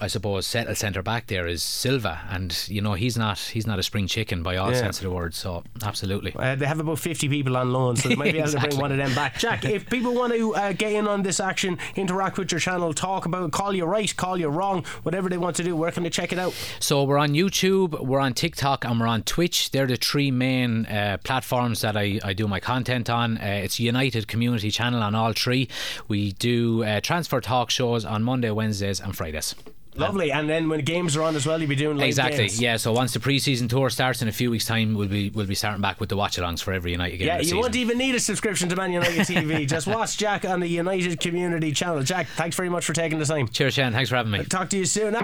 I 0.00 0.06
suppose, 0.06 0.46
settled 0.46 0.76
centre 0.76 1.02
back 1.02 1.26
there 1.26 1.46
is 1.46 1.62
Silva, 1.62 2.20
and 2.30 2.66
you 2.68 2.80
know 2.80 2.94
he's 2.94 3.16
not 3.16 3.38
he's 3.38 3.66
not 3.66 3.78
a 3.78 3.82
spring 3.82 4.06
chicken 4.06 4.42
by 4.42 4.56
all 4.56 4.70
yeah. 4.70 4.78
sense 4.78 4.98
of 4.98 5.04
the 5.04 5.10
word. 5.10 5.34
So 5.34 5.62
absolutely, 5.82 6.34
uh, 6.34 6.54
they 6.54 6.66
have 6.66 6.80
about 6.80 6.98
50 6.98 7.28
people 7.28 7.56
on 7.56 7.72
loan, 7.72 7.96
so 7.96 8.08
they 8.08 8.16
might 8.16 8.32
be 8.32 8.38
able 8.38 8.48
exactly. 8.48 8.70
to 8.70 8.76
bring 8.76 8.80
one 8.88 8.92
of 8.92 8.98
them 8.98 9.14
back. 9.14 9.38
Jack, 9.38 9.64
if 9.64 9.88
people 9.88 10.14
want 10.14 10.32
to 10.32 10.54
uh, 10.54 10.72
get 10.72 10.92
in 10.92 11.06
on 11.06 11.22
this 11.22 11.40
action, 11.40 11.78
interact 11.96 12.38
with 12.38 12.50
your 12.50 12.59
channel, 12.60 12.94
talk 12.94 13.26
about, 13.26 13.50
call 13.50 13.74
you 13.74 13.84
right, 13.84 14.14
call 14.16 14.38
you 14.38 14.48
wrong, 14.48 14.84
whatever 15.02 15.28
they 15.28 15.38
want 15.38 15.56
to 15.56 15.64
do, 15.64 15.74
where 15.74 15.90
can 15.90 16.02
they 16.04 16.10
check 16.10 16.32
it 16.32 16.38
out? 16.38 16.54
So 16.78 17.02
we're 17.04 17.18
on 17.18 17.30
YouTube, 17.30 18.00
we're 18.00 18.20
on 18.20 18.34
TikTok, 18.34 18.84
and 18.84 19.00
we're 19.00 19.06
on 19.06 19.22
Twitch. 19.24 19.70
They're 19.70 19.86
the 19.86 19.96
three 19.96 20.30
main 20.30 20.86
uh, 20.86 21.18
platforms 21.24 21.80
that 21.80 21.96
I, 21.96 22.20
I 22.22 22.32
do 22.32 22.46
my 22.46 22.60
content 22.60 23.10
on. 23.10 23.38
Uh, 23.38 23.60
it's 23.64 23.80
United 23.80 24.28
Community 24.28 24.70
Channel 24.70 25.02
on 25.02 25.14
all 25.14 25.32
three. 25.32 25.68
We 26.06 26.32
do 26.32 26.84
uh, 26.84 27.00
transfer 27.00 27.40
talk 27.40 27.70
shows 27.70 28.04
on 28.04 28.22
Monday, 28.22 28.50
Wednesdays, 28.50 29.00
and 29.00 29.16
Fridays. 29.16 29.54
Lovely. 30.00 30.32
And 30.32 30.48
then 30.48 30.68
when 30.68 30.80
games 30.80 31.16
are 31.16 31.22
on 31.22 31.36
as 31.36 31.46
well, 31.46 31.58
you'll 31.58 31.68
be 31.68 31.76
doing 31.76 31.96
live 31.96 32.08
exactly. 32.08 32.38
Games. 32.48 32.60
Yeah. 32.60 32.76
So 32.76 32.92
once 32.92 33.12
the 33.12 33.20
pre-season 33.20 33.68
tour 33.68 33.90
starts 33.90 34.22
in 34.22 34.28
a 34.28 34.32
few 34.32 34.50
weeks' 34.50 34.64
time, 34.64 34.94
we'll 34.94 35.08
be 35.08 35.30
we'll 35.30 35.46
be 35.46 35.54
starting 35.54 35.82
back 35.82 36.00
with 36.00 36.08
the 36.08 36.16
watch-alongs 36.16 36.62
for 36.62 36.72
every 36.72 36.92
United 36.92 37.18
game. 37.18 37.26
Yeah, 37.26 37.38
you 37.38 37.44
season. 37.44 37.58
won't 37.58 37.76
even 37.76 37.98
need 37.98 38.14
a 38.14 38.20
subscription 38.20 38.68
to 38.68 38.76
Man 38.76 38.92
United 38.92 39.20
TV. 39.26 39.68
Just 39.68 39.86
watch 39.86 40.16
Jack 40.16 40.44
on 40.44 40.60
the 40.60 40.68
United 40.68 41.20
Community 41.20 41.72
Channel. 41.72 42.02
Jack, 42.02 42.26
thanks 42.28 42.56
very 42.56 42.68
much 42.68 42.84
for 42.84 42.92
taking 42.92 43.18
the 43.18 43.26
time. 43.26 43.48
Cheers, 43.48 43.74
Shane. 43.74 43.92
Thanks 43.92 44.10
for 44.10 44.16
having 44.16 44.32
me. 44.32 44.38
I'll 44.40 44.44
talk 44.44 44.68
to 44.70 44.78
you 44.78 44.84
soon. 44.86 45.14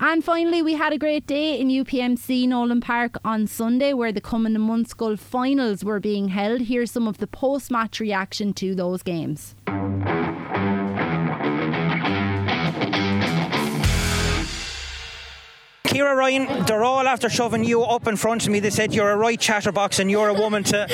And 0.00 0.24
finally, 0.24 0.62
we 0.62 0.74
had 0.74 0.92
a 0.92 0.98
great 0.98 1.26
day 1.26 1.58
in 1.58 1.68
UPMC 1.68 2.46
Nolan 2.46 2.80
Park 2.80 3.18
on 3.24 3.48
Sunday 3.48 3.92
where 3.92 4.12
the 4.12 4.20
Cumann 4.20 4.52
na 4.52 4.60
mBunscol 4.60 5.18
finals 5.18 5.84
were 5.84 5.98
being 5.98 6.28
held. 6.28 6.60
Here's 6.60 6.92
some 6.92 7.08
of 7.08 7.18
the 7.18 7.26
post 7.26 7.70
match 7.70 7.98
reaction 7.98 8.52
to 8.54 8.76
those 8.76 9.02
games. 9.02 9.56
Kira 15.88 16.14
Ryan, 16.14 16.66
they're 16.66 16.84
all 16.84 17.08
after 17.08 17.30
shoving 17.30 17.64
you 17.64 17.82
up 17.82 18.06
in 18.06 18.16
front 18.16 18.44
of 18.44 18.52
me. 18.52 18.60
They 18.60 18.68
said 18.68 18.92
you're 18.92 19.10
a 19.10 19.16
right 19.16 19.40
chatterbox 19.40 19.98
and 19.98 20.10
you're 20.10 20.28
a 20.28 20.34
woman 20.34 20.62
to 20.64 20.86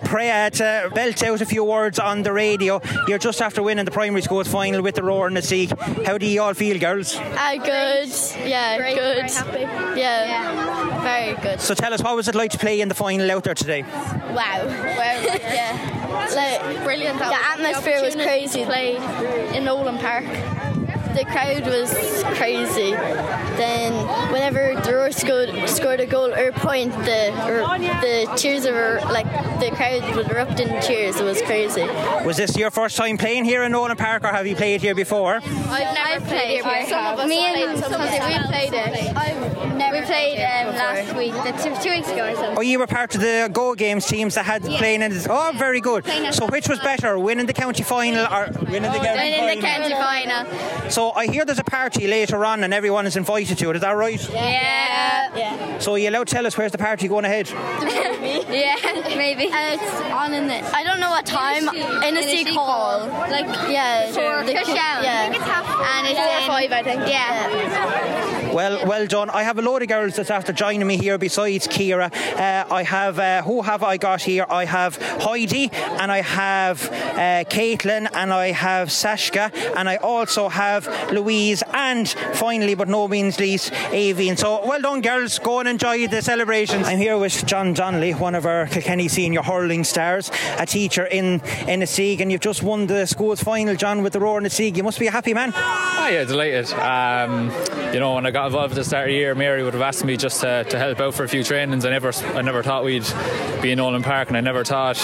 pray 0.04 0.30
uh, 0.30 0.50
to 0.50 0.90
belt 0.94 1.22
out 1.22 1.40
a 1.40 1.46
few 1.46 1.64
words 1.64 1.98
on 1.98 2.22
the 2.22 2.34
radio. 2.34 2.78
You're 3.08 3.18
just 3.18 3.40
after 3.40 3.62
winning 3.62 3.86
the 3.86 3.90
primary 3.90 4.20
schools 4.20 4.48
final 4.48 4.82
with 4.82 4.94
the 4.94 5.02
Roar 5.02 5.26
and 5.26 5.34
the 5.34 5.40
Sea. 5.40 5.70
How 6.04 6.18
do 6.18 6.26
you 6.26 6.42
all 6.42 6.52
feel, 6.52 6.78
girls? 6.78 7.16
Uh, 7.16 7.56
good. 7.56 8.10
Yeah, 8.46 8.76
Great. 8.76 8.94
good. 8.94 9.16
Very 9.16 9.30
happy. 9.30 9.98
Yeah. 9.98 10.26
yeah. 10.26 11.02
Very 11.02 11.34
good. 11.40 11.58
So 11.58 11.72
tell 11.74 11.94
us, 11.94 12.02
what 12.02 12.14
was 12.14 12.28
it 12.28 12.34
like 12.34 12.50
to 12.50 12.58
play 12.58 12.82
in 12.82 12.88
the 12.88 12.94
final 12.94 13.30
out 13.30 13.44
there 13.44 13.54
today? 13.54 13.82
Wow. 13.82 14.34
wow. 14.34 15.22
yeah. 15.24 16.28
Like, 16.34 16.84
brilliant. 16.84 17.18
The 17.18 17.34
atmosphere 17.34 18.02
was 18.02 18.14
crazy. 18.14 18.60
To 18.60 18.66
play 18.66 18.96
in 19.56 19.64
Nolan 19.64 19.96
Park 19.96 20.24
the 21.14 21.24
crowd 21.24 21.66
was 21.66 21.92
crazy. 22.38 22.92
Then 23.56 23.92
whenever 24.32 24.80
Rower 25.02 25.12
scored, 25.12 25.68
scored 25.68 26.00
a 26.00 26.06
goal 26.06 26.32
or 26.32 26.48
a 26.48 26.52
point, 26.52 26.92
the 27.04 27.32
or 27.46 27.78
the 27.78 28.32
cheers 28.36 28.64
were 28.64 29.00
like 29.10 29.26
the 29.60 29.70
crowd 29.74 30.16
would 30.16 30.30
erupt 30.30 30.60
in 30.60 30.80
cheers. 30.82 31.16
It 31.16 31.24
was 31.24 31.42
crazy. 31.42 31.82
Was 32.24 32.36
this 32.36 32.56
your 32.56 32.70
first 32.70 32.96
time 32.96 33.18
playing 33.18 33.44
here 33.44 33.62
in 33.64 33.72
Nolan 33.72 33.96
Park, 33.96 34.24
or 34.24 34.28
have 34.28 34.46
you 34.46 34.56
played 34.56 34.80
here 34.80 34.94
before? 34.94 35.36
I've 35.36 35.94
never 35.94 36.24
played, 36.26 36.62
here 36.62 36.62
before. 36.62 37.26
Me 37.26 37.38
and 37.38 37.74
we 37.74 37.80
played 37.82 38.72
it. 38.74 39.16
I've 39.16 39.76
never 39.76 40.00
we 40.00 40.06
played 40.06 40.38
um, 40.42 40.74
last 40.74 41.16
week, 41.16 41.32
two, 41.62 41.82
two, 41.82 41.90
weeks 41.94 42.10
ago 42.10 42.30
or 42.30 42.34
so. 42.34 42.54
Oh, 42.56 42.60
you 42.60 42.78
were 42.78 42.86
part 42.86 43.14
of 43.14 43.20
the 43.20 43.50
Go 43.52 43.74
Games 43.74 44.06
teams 44.06 44.34
that 44.34 44.44
had 44.44 44.64
yeah. 44.64 44.78
playing 44.78 45.02
in. 45.02 45.10
This. 45.10 45.26
Oh, 45.28 45.52
very 45.56 45.80
good. 45.80 46.04
So 46.32 46.46
which 46.46 46.68
was 46.68 46.78
better, 46.80 47.18
winning 47.18 47.46
the 47.46 47.52
county 47.52 47.82
final 47.82 48.26
or 48.26 48.50
winning 48.70 48.92
the 48.92 48.98
county 48.98 49.30
winning 49.32 49.38
final? 49.38 49.46
Winning 49.46 49.60
the 49.60 49.66
county 49.66 49.94
final. 49.94 50.90
So 50.90 51.01
I 51.10 51.26
hear 51.26 51.44
there's 51.44 51.58
a 51.58 51.64
party 51.64 52.06
later 52.06 52.44
on 52.44 52.64
and 52.64 52.72
everyone 52.72 53.06
is 53.06 53.16
invited 53.16 53.58
to 53.58 53.70
it. 53.70 53.76
Is 53.76 53.82
that 53.82 53.92
right? 53.92 54.30
Yeah. 54.30 55.36
yeah. 55.36 55.78
So 55.78 55.94
you 55.96 56.08
allowed 56.08 56.28
to 56.28 56.34
tell 56.34 56.46
us 56.46 56.56
where's 56.56 56.72
the 56.72 56.78
party 56.78 57.08
going 57.08 57.24
ahead? 57.24 57.50
yeah, 57.50 58.76
maybe. 59.16 59.50
Uh, 59.50 59.74
it's 59.74 60.00
on 60.12 60.32
in 60.32 60.46
the. 60.46 60.54
I 60.74 60.84
don't 60.84 61.00
know 61.00 61.10
what 61.10 61.26
time. 61.26 61.68
In 61.68 62.16
a 62.16 62.22
Sea 62.22 62.44
Hall. 62.54 63.06
Like 63.06 63.46
yeah. 63.70 64.06
Four. 64.12 64.44
The, 64.44 64.52
yeah. 64.52 64.58
I 64.58 65.30
think 65.30 65.36
it's 65.36 65.50
half. 65.50 65.66
And 65.66 66.06
it's 66.06 66.46
four 66.46 66.52
five, 66.54 66.72
I 66.72 66.82
think. 66.82 67.08
Yeah. 67.08 68.41
Well, 68.52 68.86
well 68.86 69.06
done. 69.06 69.30
I 69.30 69.44
have 69.44 69.58
a 69.58 69.62
load 69.62 69.80
of 69.80 69.88
girls 69.88 70.16
that's 70.16 70.30
after 70.30 70.52
joining 70.52 70.86
me 70.86 70.98
here 70.98 71.16
besides 71.16 71.66
Kira. 71.66 72.12
Uh, 72.36 72.66
I 72.70 72.82
have 72.82 73.18
uh, 73.18 73.40
who 73.42 73.62
have 73.62 73.82
I 73.82 73.96
got 73.96 74.20
here? 74.20 74.44
I 74.50 74.66
have 74.66 74.96
Heidi 74.96 75.70
and 75.72 76.12
I 76.12 76.20
have 76.20 76.86
uh, 76.92 77.44
Caitlin 77.48 78.08
and 78.12 78.30
I 78.30 78.48
have 78.48 78.88
Sashka 78.88 79.50
and 79.74 79.88
I 79.88 79.96
also 79.96 80.50
have 80.50 80.86
Louise 81.10 81.62
and 81.72 82.06
finally, 82.34 82.74
but 82.74 82.88
no 82.88 83.08
means 83.08 83.40
least, 83.40 83.72
Avian. 83.90 84.36
So 84.36 84.66
well 84.66 84.82
done, 84.82 85.00
girls. 85.00 85.38
Go 85.38 85.60
and 85.60 85.68
enjoy 85.68 86.06
the 86.08 86.20
celebrations. 86.20 86.86
I'm 86.86 86.98
here 86.98 87.16
with 87.16 87.46
John 87.46 87.72
Donnelly, 87.72 88.12
one 88.12 88.34
of 88.34 88.44
our 88.44 88.66
Kilkenny 88.66 89.08
senior 89.08 89.40
hurling 89.42 89.84
stars, 89.84 90.30
a 90.58 90.66
teacher 90.66 91.06
in 91.06 91.40
Inistioge, 91.40 92.20
and 92.20 92.30
you've 92.30 92.42
just 92.42 92.62
won 92.62 92.86
the 92.86 93.06
school's 93.06 93.42
final, 93.42 93.76
John, 93.76 94.02
with 94.02 94.12
the 94.12 94.20
Rower 94.20 94.42
Inistioge. 94.42 94.76
You 94.76 94.82
must 94.82 94.98
be 94.98 95.06
a 95.06 95.10
happy 95.10 95.32
man. 95.32 95.52
Oh, 95.54 96.08
yeah, 96.12 96.24
delighted. 96.24 96.70
Um, 96.74 97.50
you 97.92 98.00
know, 98.00 98.14
when 98.14 98.26
I 98.26 98.30
got 98.30 98.46
involved 98.46 98.72
at 98.72 98.76
the 98.76 98.84
start 98.84 99.08
of 99.08 99.12
the 99.12 99.14
year, 99.14 99.34
Mary 99.34 99.62
would 99.62 99.74
have 99.74 99.82
asked 99.82 100.04
me 100.04 100.16
just 100.16 100.40
to, 100.40 100.64
to 100.64 100.78
help 100.78 101.00
out 101.00 101.14
for 101.14 101.24
a 101.24 101.28
few 101.28 101.44
trainings. 101.44 101.84
I 101.84 101.90
never, 101.90 102.12
I 102.34 102.42
never 102.42 102.62
thought 102.62 102.84
we'd 102.84 103.06
be 103.60 103.72
in 103.72 103.78
Nolan 103.78 104.02
Park, 104.02 104.28
and 104.28 104.36
I 104.36 104.40
never 104.40 104.64
thought 104.64 104.98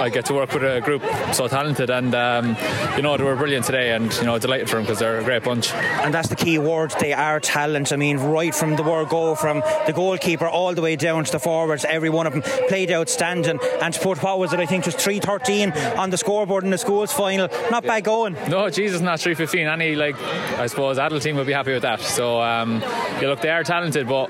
I'd 0.00 0.12
get 0.12 0.26
to 0.26 0.34
work 0.34 0.52
with 0.52 0.62
a 0.62 0.80
group 0.80 1.02
so 1.32 1.48
talented. 1.48 1.90
And 1.90 2.14
um, 2.14 2.56
you 2.96 3.02
know, 3.02 3.16
they 3.16 3.24
were 3.24 3.36
brilliant 3.36 3.64
today, 3.64 3.92
and 3.92 4.12
you 4.16 4.24
know, 4.24 4.38
delighted 4.38 4.68
for 4.68 4.76
them 4.76 4.84
because 4.84 4.98
they're 4.98 5.18
a 5.18 5.24
great 5.24 5.44
bunch. 5.44 5.72
And 5.72 6.12
that's 6.12 6.28
the 6.28 6.36
key 6.36 6.58
word. 6.58 6.92
They 7.00 7.12
are 7.12 7.40
talent. 7.40 7.92
I 7.92 7.96
mean, 7.96 8.18
right 8.18 8.54
from 8.54 8.76
the 8.76 8.82
word 8.82 9.08
go, 9.08 9.34
from 9.34 9.62
the 9.86 9.92
goalkeeper 9.94 10.46
all 10.46 10.74
the 10.74 10.82
way 10.82 10.96
down 10.96 11.24
to 11.24 11.32
the 11.32 11.38
forwards, 11.38 11.84
every 11.84 12.10
one 12.10 12.26
of 12.26 12.32
them 12.32 12.42
played 12.68 12.90
outstanding. 12.90 13.58
And 13.80 13.94
to 13.94 14.00
put 14.00 14.22
what 14.22 14.38
was 14.38 14.52
it? 14.52 14.60
I 14.60 14.66
think 14.66 14.84
just 14.84 14.98
three 14.98 15.20
thirteen 15.20 15.72
on 15.72 16.10
the 16.10 16.18
scoreboard 16.18 16.64
in 16.64 16.70
the 16.70 16.78
schools 16.78 17.12
final. 17.12 17.48
Not 17.70 17.84
bad 17.84 18.04
going. 18.04 18.34
No, 18.48 18.68
Jesus, 18.68 19.00
not 19.00 19.20
three 19.20 19.34
fifteen. 19.34 19.66
Any 19.66 19.94
like, 19.94 20.20
I 20.58 20.66
suppose 20.66 20.98
adult 20.98 21.22
team 21.22 21.36
would 21.36 21.46
be 21.46 21.52
happy 21.52 21.72
with 21.72 21.82
that. 21.82 22.00
So 22.00 22.25
So 22.26 22.42
um, 22.42 22.80
yeah, 22.80 23.28
look, 23.28 23.40
they 23.40 23.50
are 23.50 23.62
talented, 23.62 24.08
but 24.08 24.28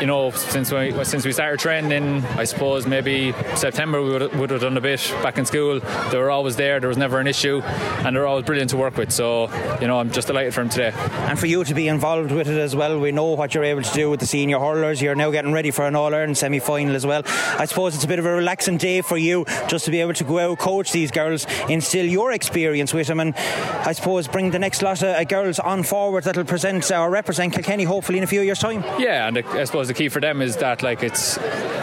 you 0.00 0.06
know, 0.06 0.30
since 0.30 0.72
we 0.72 1.04
since 1.04 1.26
we 1.26 1.32
started 1.32 1.60
training 1.60 1.92
in, 1.92 2.24
I 2.24 2.44
suppose 2.44 2.86
maybe 2.86 3.34
September 3.54 4.00
we 4.00 4.10
would, 4.10 4.34
would 4.36 4.50
have 4.50 4.62
done 4.62 4.76
a 4.76 4.80
bit 4.80 5.00
back 5.22 5.36
in 5.36 5.44
school. 5.44 5.80
They 6.10 6.16
were 6.16 6.30
always 6.30 6.56
there. 6.56 6.80
There 6.80 6.88
was 6.88 6.96
never 6.96 7.20
an 7.20 7.26
issue, 7.26 7.60
and 7.60 8.16
they're 8.16 8.26
always 8.26 8.46
brilliant 8.46 8.70
to 8.70 8.76
work 8.76 8.96
with. 8.96 9.12
So 9.12 9.50
you 9.80 9.86
know, 9.86 9.98
I'm 9.98 10.10
just 10.10 10.28
delighted 10.28 10.54
for 10.54 10.60
them 10.60 10.70
today. 10.70 10.92
And 11.28 11.38
for 11.38 11.46
you 11.46 11.64
to 11.64 11.74
be 11.74 11.88
involved 11.88 12.32
with 12.32 12.48
it 12.48 12.58
as 12.58 12.74
well, 12.74 12.98
we 12.98 13.12
know 13.12 13.32
what 13.34 13.54
you're 13.54 13.64
able 13.64 13.82
to 13.82 13.92
do 13.92 14.08
with 14.08 14.20
the 14.20 14.26
senior 14.26 14.58
hurlers. 14.58 15.02
You're 15.02 15.14
now 15.14 15.30
getting 15.30 15.52
ready 15.52 15.70
for 15.70 15.86
an 15.86 15.96
All 15.96 16.14
Ireland 16.14 16.38
semi 16.38 16.60
final 16.60 16.94
as 16.96 17.04
well. 17.04 17.22
I 17.26 17.66
suppose 17.66 17.94
it's 17.94 18.04
a 18.04 18.08
bit 18.08 18.18
of 18.18 18.24
a 18.24 18.32
relaxing 18.32 18.78
day 18.78 19.02
for 19.02 19.18
you 19.18 19.44
just 19.68 19.84
to 19.84 19.90
be 19.90 20.00
able 20.00 20.14
to 20.14 20.24
go 20.24 20.38
out, 20.38 20.58
coach 20.58 20.92
these 20.92 21.10
girls, 21.10 21.46
instill 21.68 22.06
your 22.06 22.32
experience 22.32 22.94
with 22.94 23.08
them, 23.08 23.20
and 23.20 23.34
I 23.36 23.92
suppose 23.92 24.28
bring 24.28 24.50
the 24.50 24.58
next 24.58 24.80
lot 24.80 25.02
of 25.02 25.28
girls 25.28 25.58
on 25.58 25.82
forward 25.82 26.24
that'll 26.24 26.44
present 26.44 26.90
or 26.90 27.10
represent 27.18 27.52
Kilkenny 27.52 27.84
hopefully 27.84 28.18
in 28.18 28.24
a 28.24 28.26
few 28.26 28.42
years' 28.42 28.60
time. 28.60 28.82
Yeah, 28.98 29.26
and 29.26 29.38
I 29.38 29.64
suppose 29.64 29.88
the 29.88 29.94
key 29.94 30.08
for 30.08 30.20
them 30.20 30.40
is 30.40 30.56
that 30.58 30.82
like 30.82 31.02
it's 31.02 31.36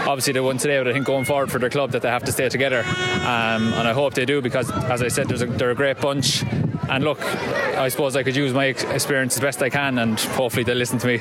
obviously 0.09 0.33
they 0.33 0.39
won 0.39 0.57
today, 0.57 0.77
but 0.79 0.88
I 0.88 0.93
think 0.93 1.05
going 1.05 1.25
forward 1.25 1.51
for 1.51 1.59
their 1.59 1.69
club 1.69 1.91
that 1.91 2.01
they 2.01 2.09
have 2.09 2.23
to 2.23 2.31
stay 2.31 2.47
together, 2.49 2.79
um, 2.79 3.73
and 3.77 3.88
I 3.88 3.93
hope 3.93 4.13
they 4.13 4.25
do 4.25 4.41
because 4.41 4.71
as 4.71 5.01
I 5.01 5.09
said, 5.09 5.31
a, 5.31 5.45
they're 5.45 5.71
a 5.71 5.75
great 5.75 5.99
bunch. 5.99 6.43
And 6.89 7.03
look, 7.03 7.21
I 7.21 7.89
suppose 7.89 8.15
I 8.15 8.23
could 8.23 8.36
use 8.36 8.53
my 8.53 8.65
experience 8.65 9.36
as 9.36 9.41
best 9.41 9.61
I 9.61 9.69
can, 9.69 9.97
and 9.97 10.19
hopefully 10.19 10.63
they'll 10.63 10.77
listen 10.77 10.99
to 10.99 11.07
me. 11.07 11.17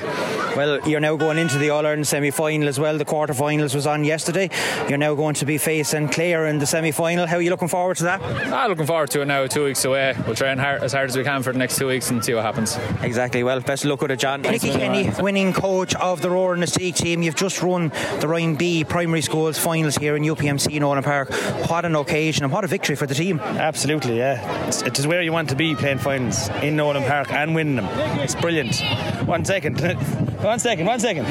Well, 0.57 0.81
you're 0.89 1.01
now 1.01 1.17
going 1.17 1.39
into 1.39 1.59
the 1.59 1.71
All 1.71 1.85
Ireland 1.85 2.07
semi 2.07 2.31
final 2.31 2.69
as 2.69 2.79
well. 2.79 2.97
The 2.97 3.05
quarter 3.05 3.35
finals 3.35 3.75
was 3.75 3.87
on 3.87 4.05
yesterday. 4.05 4.51
You're 4.89 4.99
now 4.99 5.15
going 5.15 5.35
to 5.37 5.47
be 5.47 5.59
facing 5.59 6.09
Clare 6.09 6.47
in 6.47 6.59
the 6.59 6.67
semi 6.67 6.93
final. 6.93 7.27
How 7.27 7.37
are 7.37 7.43
you 7.43 7.51
looking 7.51 7.69
forward 7.69 7.97
to 7.99 8.05
that? 8.05 8.23
I'm 8.23 8.53
ah, 8.53 8.67
looking 8.67 8.87
forward 8.87 9.11
to 9.11 9.23
it 9.23 9.27
now, 9.27 9.47
two 9.47 9.65
weeks 9.65 9.85
away. 9.85 10.15
We'll 10.27 10.37
try 10.37 10.49
and 10.49 10.61
hard, 10.61 10.83
as 10.83 10.93
hard 10.93 11.11
as 11.11 11.17
we 11.17 11.25
can 11.25 11.43
for 11.43 11.53
the 11.53 11.59
next 11.59 11.79
two 11.79 11.89
weeks 11.89 12.11
and 12.11 12.25
see 12.25 12.35
what 12.35 12.45
happens. 12.45 12.79
Exactly. 13.03 13.43
Well, 13.43 13.61
best 13.61 13.85
of 13.85 13.91
luck 13.91 14.03
with 14.03 14.11
it, 14.11 14.19
John. 14.19 14.43
Nicky 14.43 14.71
Kenny, 14.71 15.11
winning 15.21 15.53
coach 15.53 15.95
of 15.97 16.21
the 16.21 16.31
Rower 16.31 16.57
Inistioge 16.57 16.97
team. 16.97 17.23
You've 17.23 17.37
just 17.37 17.63
run 17.63 17.89
the 18.21 18.29
Ryan 18.29 18.55
B 18.55 18.85
primary 18.85 19.23
schools 19.23 19.59
finals 19.59 19.97
here 19.97 20.17
in 20.17 20.23
UPMC 20.23 20.73
in 20.73 20.81
Nolan 20.81 21.03
Park. 21.03 21.33
What 21.69 21.85
an 21.85 21.97
occasion 21.97 22.45
and 22.45 22.53
what 22.53 22.65
a 22.65 22.69
victory 22.69 22.97
for 22.97 23.07
the 23.07 23.15
team. 23.15 23.41
Absolutely, 23.41 24.19
yeah. 24.19 24.67
It's, 24.69 24.83
it 24.83 24.99
is 24.99 25.07
where 25.07 25.23
you 25.23 25.33
want 25.33 25.49
to 25.49 25.54
be 25.55 25.75
playing 25.75 25.99
finals 25.99 26.49
in 26.63 26.77
Nolan 26.77 27.03
Park 27.05 27.33
and 27.33 27.55
winning 27.55 27.77
them. 27.77 27.87
It's 28.21 28.35
brilliant. 28.35 28.81
One 29.27 29.45
second. 29.45 29.81
One 30.45 30.59
second, 30.59 30.85
one 30.85 31.01
second. 31.01 31.25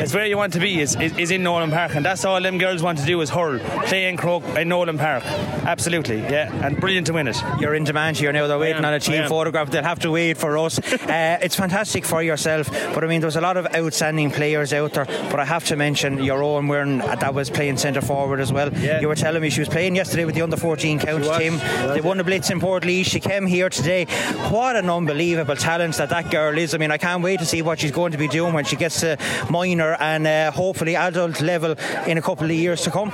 It's 0.00 0.14
where 0.14 0.26
you 0.26 0.36
want 0.36 0.52
to 0.52 0.60
be, 0.60 0.80
is, 0.80 0.94
is, 0.94 1.18
is, 1.18 1.32
in 1.32 1.42
Nolan 1.42 1.72
Park, 1.72 1.96
and 1.96 2.04
that's 2.06 2.24
all 2.24 2.40
them 2.40 2.56
girls 2.56 2.84
want 2.84 2.98
to 3.00 3.04
do 3.04 3.20
is 3.20 3.28
hurl, 3.28 3.58
play 3.86 4.08
in 4.08 4.16
Croke 4.16 4.44
in 4.56 4.68
Nolan 4.68 4.96
Park. 4.96 5.24
Absolutely, 5.24 6.20
yeah, 6.20 6.52
and 6.64 6.80
brilliant 6.80 7.08
to 7.08 7.12
win 7.12 7.26
it. 7.26 7.36
You're 7.58 7.74
in 7.74 7.82
demand 7.82 8.16
here 8.16 8.32
now, 8.32 8.46
they're 8.46 8.60
waiting 8.60 8.84
on 8.84 8.94
a 8.94 9.00
team 9.00 9.26
photograph, 9.28 9.70
they'll 9.70 9.82
have 9.82 9.98
to 10.00 10.12
wait 10.12 10.36
for 10.36 10.56
us. 10.56 10.78
uh, 10.92 11.38
it's 11.42 11.56
fantastic 11.56 12.04
for 12.04 12.22
yourself, 12.22 12.70
but 12.94 13.02
I 13.02 13.08
mean, 13.08 13.20
there's 13.20 13.34
a 13.34 13.40
lot 13.40 13.56
of 13.56 13.66
outstanding 13.74 14.30
players 14.30 14.72
out 14.72 14.92
there, 14.92 15.04
but 15.04 15.40
I 15.40 15.44
have 15.44 15.64
to 15.64 15.76
mention 15.76 16.22
your 16.22 16.44
own 16.44 16.68
Wearing 16.68 16.98
that 16.98 17.34
was 17.34 17.50
playing 17.50 17.78
centre 17.78 18.00
forward 18.00 18.38
as 18.38 18.52
well. 18.52 18.72
Yeah. 18.74 19.00
You 19.00 19.08
were 19.08 19.16
telling 19.16 19.42
me 19.42 19.50
she 19.50 19.60
was 19.60 19.68
playing 19.68 19.96
yesterday 19.96 20.24
with 20.24 20.36
the 20.36 20.42
under 20.42 20.56
14 20.56 21.00
county 21.00 21.28
team. 21.38 21.58
They 21.92 22.00
won 22.00 22.18
the 22.18 22.24
Blitz 22.24 22.50
in 22.50 22.60
Portlaoise. 22.60 23.06
She 23.06 23.18
came 23.18 23.46
here 23.46 23.68
today. 23.68 24.04
What 24.50 24.76
an 24.76 24.88
unbelievable 24.88 25.56
talent 25.56 25.96
that 25.96 26.10
that 26.10 26.30
girl 26.30 26.56
is. 26.56 26.72
I 26.74 26.78
mean, 26.78 26.92
I 26.92 26.98
can't 26.98 27.24
wait 27.24 27.40
to 27.40 27.46
see 27.46 27.62
what 27.62 27.80
she's 27.80 27.90
going 27.90 28.12
to 28.12 28.18
be 28.18 28.28
doing 28.28 28.54
when 28.60 28.66
she 28.66 28.76
gets 28.76 29.00
to 29.00 29.16
minor 29.48 29.96
and 30.00 30.26
uh, 30.26 30.50
hopefully 30.50 30.94
adult 30.94 31.40
level 31.40 31.74
in 32.06 32.18
a 32.18 32.22
couple 32.22 32.44
of 32.44 32.50
years 32.50 32.82
to 32.82 32.90
come. 32.90 33.08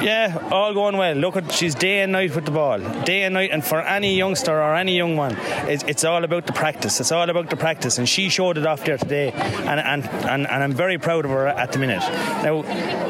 Yeah, 0.00 0.48
all 0.50 0.72
going 0.72 0.96
well. 0.96 1.14
Look 1.14 1.36
at 1.36 1.52
she's 1.52 1.74
day 1.74 2.00
and 2.00 2.12
night 2.12 2.34
with 2.34 2.46
the 2.46 2.52
ball, 2.52 2.78
day 3.04 3.24
and 3.24 3.34
night. 3.34 3.50
And 3.50 3.62
for 3.62 3.82
any 3.82 4.16
youngster 4.16 4.52
or 4.52 4.74
any 4.76 4.96
young 4.96 5.16
one, 5.16 5.36
it's, 5.68 5.82
it's 5.84 6.04
all 6.04 6.24
about 6.24 6.46
the 6.46 6.52
practice. 6.52 7.00
It's 7.00 7.12
all 7.12 7.28
about 7.28 7.50
the 7.50 7.56
practice, 7.56 7.98
and 7.98 8.08
she 8.08 8.30
showed 8.30 8.56
it 8.56 8.66
off 8.66 8.84
there 8.84 8.96
today. 8.96 9.32
And 9.32 9.80
and, 9.80 10.06
and, 10.06 10.46
and 10.46 10.62
I'm 10.64 10.72
very 10.72 10.98
proud 10.98 11.24
of 11.26 11.32
her 11.32 11.48
at 11.48 11.72
the 11.72 11.80
minute. 11.80 12.00
Now, 12.44 12.62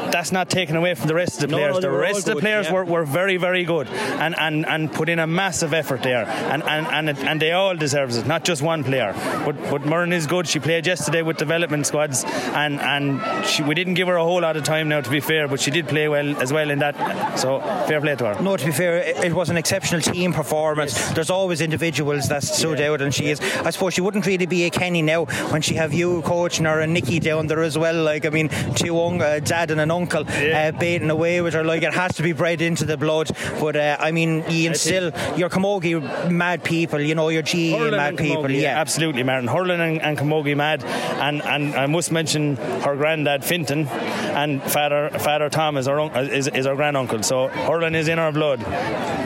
that's 0.09 0.31
not 0.31 0.49
taken 0.49 0.75
away 0.75 0.95
from 0.95 1.07
the 1.07 1.13
rest 1.13 1.35
of 1.35 1.41
the 1.41 1.55
players. 1.55 1.75
No, 1.75 1.79
no, 1.79 1.91
the 1.91 1.97
rest 1.97 2.27
of 2.27 2.35
the 2.35 2.41
players 2.41 2.65
yeah. 2.65 2.73
were, 2.73 2.85
were 2.85 3.05
very 3.05 3.37
very 3.37 3.63
good 3.63 3.87
and, 3.87 4.37
and, 4.37 4.65
and 4.65 4.91
put 4.91 5.07
in 5.07 5.19
a 5.19 5.27
massive 5.27 5.73
effort 5.73 6.01
there, 6.01 6.25
and 6.25 6.63
and 6.63 6.87
and, 6.87 7.09
it, 7.09 7.19
and 7.19 7.39
they 7.39 7.51
all 7.51 7.75
deserve 7.75 8.17
it, 8.17 8.25
not 8.25 8.43
just 8.43 8.63
one 8.63 8.83
player. 8.83 9.13
But 9.45 9.55
but 9.69 9.83
Murren 9.83 10.11
is 10.11 10.25
good. 10.25 10.47
She 10.47 10.59
played 10.59 10.87
yesterday 10.87 11.21
with 11.21 11.37
development 11.37 11.68
squads, 11.83 12.23
and 12.25 12.79
and 12.79 13.45
she, 13.45 13.63
we 13.63 13.75
didn't 13.75 13.93
give 13.93 14.07
her 14.07 14.15
a 14.15 14.23
whole 14.23 14.41
lot 14.41 14.57
of 14.57 14.63
time 14.63 14.89
now 14.89 15.01
to 15.01 15.09
be 15.09 15.19
fair, 15.19 15.47
but 15.47 15.59
she 15.59 15.71
did 15.71 15.87
play 15.87 16.07
well 16.07 16.41
as 16.41 16.51
well 16.51 16.69
in 16.69 16.79
that. 16.79 17.39
So 17.39 17.59
fair 17.87 18.01
play 18.01 18.15
to 18.15 18.33
her. 18.33 18.41
No, 18.41 18.57
to 18.57 18.65
be 18.65 18.71
fair, 18.71 18.97
it 18.97 19.33
was 19.33 19.49
an 19.49 19.57
exceptional 19.57 20.01
team 20.01 20.33
performance. 20.33 20.93
Yes. 20.93 21.13
There's 21.13 21.29
always 21.29 21.61
individuals 21.61 22.29
that 22.29 22.43
stood 22.43 22.79
yeah. 22.79 22.91
out, 22.91 23.01
and 23.01 23.13
she 23.13 23.29
is. 23.29 23.39
I 23.39 23.69
suppose 23.69 23.93
she 23.93 24.01
wouldn't 24.01 24.25
really 24.25 24.45
be 24.45 24.65
a 24.65 24.69
Kenny 24.69 25.01
now 25.01 25.25
when 25.51 25.61
she 25.61 25.75
have 25.75 25.93
you 25.93 26.21
coaching 26.23 26.65
her 26.65 26.79
and 26.79 26.93
Nikki 26.93 27.19
down 27.19 27.47
there 27.47 27.61
as 27.61 27.77
well. 27.77 28.03
Like 28.03 28.25
I 28.25 28.29
mean, 28.29 28.49
two 28.75 28.99
un- 28.99 29.21
uh, 29.21 29.39
dad 29.39 29.71
and 29.71 29.79
an 29.79 29.91
uncle 29.91 30.25
yeah. 30.25 30.71
uh, 30.73 30.79
baiting 30.79 31.09
away 31.09 31.41
with 31.41 31.53
her. 31.53 31.63
Like 31.63 31.83
it 31.83 31.93
has 31.93 32.15
to 32.15 32.23
be 32.23 32.33
bred 32.33 32.61
into 32.61 32.85
the 32.85 32.97
blood. 32.97 33.31
But 33.59 33.75
uh, 33.75 33.97
I 33.99 34.11
mean, 34.11 34.43
you 34.49 34.69
instill 34.69 35.11
your 35.37 35.49
Camogie 35.49 36.31
mad 36.31 36.63
people. 36.63 36.99
You 36.99 37.15
know, 37.15 37.29
your 37.29 37.43
GAA 37.43 37.91
mad 37.91 38.17
people. 38.17 38.43
Camogie, 38.43 38.61
yeah. 38.61 38.79
absolutely, 38.79 39.23
Martin. 39.23 39.47
Hurling 39.47 39.79
and, 39.79 40.01
and 40.01 40.17
Camogie 40.17 40.55
mad, 40.55 40.83
and 40.83 41.41
and 41.49 41.75
I 41.75 41.85
must 41.87 42.11
mention 42.11 42.55
her 42.55 42.95
granddad 42.95 43.43
Fintan 43.43 43.87
and 43.87 44.61
Father 44.63 45.09
Father 45.19 45.49
Tom 45.49 45.77
is 45.77 45.87
our 45.87 45.99
is, 46.21 46.47
is 46.47 46.65
our 46.65 46.75
grand 46.75 46.95
uncle. 46.95 47.23
So 47.23 47.47
hurling 47.47 47.95
is 47.95 48.07
in 48.07 48.19
our 48.19 48.31
blood. 48.31 48.59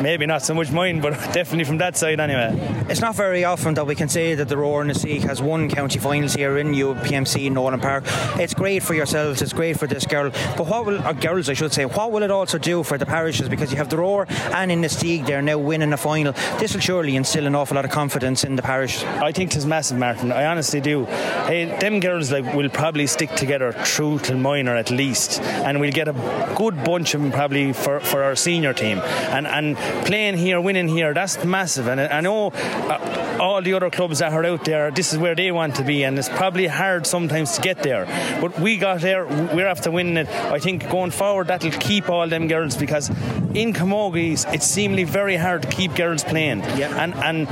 Maybe 0.01 0.25
not 0.25 0.41
so 0.41 0.53
much 0.53 0.71
mine, 0.71 1.01
but 1.01 1.11
definitely 1.33 1.65
from 1.65 1.77
that 1.77 1.97
side 1.97 2.19
anyway. 2.19 2.51
It's 2.89 3.01
not 3.01 3.15
very 3.15 3.43
often 3.43 3.73
that 3.75 3.87
we 3.87 3.95
can 3.95 4.09
say 4.09 4.35
that 4.35 4.47
the 4.47 4.57
Rower 4.57 4.83
Inistioge 4.83 5.23
has 5.23 5.41
won 5.41 5.69
county 5.69 5.99
finals 5.99 6.33
here 6.33 6.57
in 6.57 6.73
UPMC 6.73 7.51
Nolan 7.51 7.79
Park. 7.79 8.03
It's 8.37 8.53
great 8.53 8.83
for 8.83 8.93
yourselves. 8.93 9.41
It's 9.41 9.53
great 9.53 9.79
for 9.79 9.87
this 9.87 10.05
girl. 10.05 10.31
But 10.57 10.67
what 10.67 10.85
will, 10.85 11.05
or 11.07 11.13
girls, 11.13 11.49
I 11.49 11.53
should 11.53 11.73
say, 11.73 11.85
what 11.85 12.11
will 12.11 12.23
it 12.23 12.31
also 12.31 12.57
do 12.57 12.83
for 12.83 12.97
the 12.97 13.05
parishes? 13.05 13.49
Because 13.49 13.71
you 13.71 13.77
have 13.77 13.89
the 13.89 13.97
Rower 13.97 14.25
and 14.29 14.71
Inistioge, 14.71 15.25
they're 15.25 15.41
now 15.41 15.57
winning 15.57 15.93
a 15.93 15.97
final. 15.97 16.33
This 16.59 16.73
will 16.73 16.81
surely 16.81 17.15
instill 17.15 17.47
an 17.47 17.55
awful 17.55 17.75
lot 17.75 17.85
of 17.85 17.91
confidence 17.91 18.43
in 18.43 18.55
the 18.55 18.61
parish. 18.61 19.03
I 19.03 19.31
think 19.31 19.55
it's 19.55 19.65
massive, 19.65 19.97
Martin. 19.97 20.31
I 20.31 20.45
honestly 20.45 20.81
do. 20.81 21.05
Hey, 21.45 21.65
them 21.79 21.99
girls 21.99 22.12
like 22.21 22.53
will 22.53 22.69
probably 22.69 23.07
stick 23.07 23.31
together 23.35 23.71
through 23.71 24.19
till 24.19 24.37
minor 24.37 24.75
at 24.75 24.91
least, 24.91 25.41
and 25.41 25.79
we'll 25.79 25.91
get 25.91 26.07
a 26.07 26.13
good 26.55 26.83
bunch 26.83 27.13
of 27.13 27.21
them 27.21 27.31
probably 27.31 27.73
for, 27.73 27.99
for 27.99 28.23
our 28.23 28.35
senior 28.35 28.73
team. 28.73 28.99
And 28.99 29.47
and 29.47 29.77
playing 30.05 30.37
here, 30.37 30.59
winning 30.61 30.87
here, 30.87 31.13
that's 31.13 31.43
massive. 31.43 31.87
And 31.87 31.99
I 31.99 32.21
know. 32.21 32.51
Uh, 32.53 33.23
all 33.39 33.61
the 33.61 33.73
other 33.73 33.89
clubs 33.89 34.19
that 34.19 34.31
are 34.31 34.45
out 34.45 34.63
there, 34.65 34.91
this 34.91 35.11
is 35.11 35.19
where 35.19 35.35
they 35.35 35.51
want 35.51 35.75
to 35.75 35.83
be, 35.83 36.03
and 36.03 36.17
it's 36.17 36.29
probably 36.29 36.67
hard 36.67 37.05
sometimes 37.05 37.53
to 37.53 37.61
get 37.61 37.83
there. 37.83 38.05
But 38.39 38.59
we 38.59 38.77
got 38.77 39.01
there, 39.01 39.25
we're 39.25 39.67
after 39.67 39.91
winning 39.91 40.17
it. 40.17 40.29
I 40.29 40.59
think 40.59 40.89
going 40.89 41.11
forward, 41.11 41.47
that'll 41.47 41.71
keep 41.71 42.09
all 42.09 42.27
them 42.27 42.47
girls 42.47 42.77
because 42.77 43.09
in 43.09 43.73
Camogie, 43.73 44.53
it's 44.53 44.65
seemingly 44.65 45.03
very 45.03 45.35
hard 45.35 45.63
to 45.63 45.67
keep 45.67 45.95
girls 45.95 46.23
playing. 46.23 46.59
Yeah. 46.77 47.03
And 47.03 47.13
and 47.15 47.47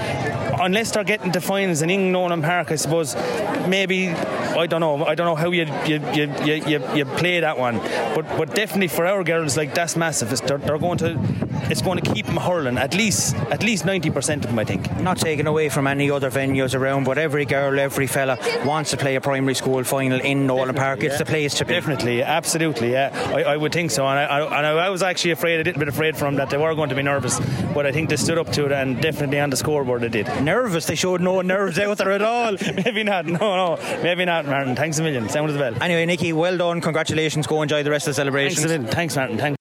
unless 0.62 0.92
they're 0.92 1.04
getting 1.04 1.32
to 1.34 1.42
finals 1.42 1.82
in 1.82 1.90
England 1.90 2.44
Park, 2.44 2.72
I 2.72 2.76
suppose 2.76 3.16
maybe 3.68 4.08
I 4.58 4.68
don't 4.68 4.82
know. 4.82 5.06
I 5.06 5.16
don't 5.16 5.26
know 5.26 5.36
how 5.36 5.52
you 5.52 5.66
you, 5.86 6.00
you, 6.14 6.34
you, 6.68 6.96
you 6.96 7.06
play 7.06 7.40
that 7.40 7.58
one, 7.58 7.78
but 8.16 8.26
but 8.38 8.54
definitely 8.54 8.88
for 8.88 9.06
our 9.06 9.24
girls, 9.24 9.58
like 9.58 9.74
that's 9.74 9.96
massive. 9.96 10.32
It's, 10.32 10.42
they're, 10.42 10.58
they're 10.58 10.78
going 10.78 10.98
to 11.00 11.20
it's 11.70 11.82
going 11.82 12.00
to 12.00 12.14
keep 12.14 12.26
them 12.26 12.38
hurling 12.38 12.78
at 12.78 12.94
least 12.96 13.36
at 13.36 13.64
least 13.64 13.86
ninety 13.86 14.10
percent 14.10 14.44
of 14.44 14.52
them. 14.52 14.60
I 14.60 14.66
think. 14.66 14.82
Not 15.00 15.18
taken 15.18 15.48
away 15.48 15.70
from 15.70 15.88
any 15.88 16.12
other 16.12 16.30
venues 16.30 16.76
around, 16.76 17.06
but 17.06 17.18
every 17.18 17.46
girl, 17.46 17.80
every 17.80 18.08
fella 18.08 18.38
wants 18.66 18.92
to 18.92 18.98
play 18.98 19.16
a 19.16 19.22
primary 19.22 19.56
school 19.56 19.84
final 19.84 20.20
in 20.20 20.48
Nolan 20.48 20.76
Park. 20.76 21.04
It's 21.04 21.14
yeah. 21.14 21.18
the 21.20 21.26
place 21.26 21.56
to 21.56 21.66
be. 21.66 21.74
Definitely, 21.74 22.24
absolutely, 22.24 22.92
yeah. 22.92 23.10
I, 23.34 23.44
I 23.44 23.58
would 23.58 23.72
think 23.72 23.92
so, 23.92 24.06
and 24.08 24.20
I, 24.20 24.24
I, 24.24 24.58
and 24.58 24.68
I 24.68 24.90
was 24.90 25.04
actually 25.04 25.32
afraid, 25.32 25.56
a 25.56 25.64
little 25.64 25.80
bit 25.80 25.88
afraid 25.88 26.18
for 26.18 26.26
them 26.26 26.36
that 26.36 26.50
they 26.50 26.58
were 26.58 26.74
going 26.76 26.90
to 26.90 26.96
be 26.96 27.04
nervous, 27.04 27.40
but 27.74 27.86
I 27.86 27.92
think 27.92 28.10
they 28.10 28.18
stood 28.18 28.38
up 28.38 28.52
to 28.54 28.66
it, 28.66 28.72
and 28.72 29.02
definitely 29.02 29.40
on 29.40 29.50
the 29.50 29.58
scoreboard 29.58 30.02
they 30.02 30.10
did. 30.10 30.28
Nervous? 30.44 30.86
They 30.86 30.96
showed 30.96 31.22
no 31.22 31.42
nerves 31.42 31.80
out 31.80 31.98
there 31.98 32.12
at 32.12 32.22
all. 32.22 32.56
maybe 32.86 33.04
not. 33.04 33.26
No, 33.26 33.76
no, 33.76 34.02
maybe 34.04 34.26
not, 34.26 34.41
Martin. 34.50 34.76
Thanks 34.76 35.00
a 35.00 35.04
million. 35.04 35.30
Sound 35.30 35.52
as 35.52 35.58
well. 35.58 35.76
Anyway, 35.82 36.06
Nikki, 36.06 36.34
well 36.34 36.58
done. 36.58 36.82
Congratulations. 36.82 37.48
Go 37.48 37.62
enjoy 37.62 37.84
the 37.84 37.92
rest 37.92 38.08
of 38.08 38.12
the 38.12 38.16
celebration. 38.16 38.68
Thanks. 38.68 38.94
Thanks, 38.94 39.16
Martin. 39.16 39.38
Thanks. 39.38 39.61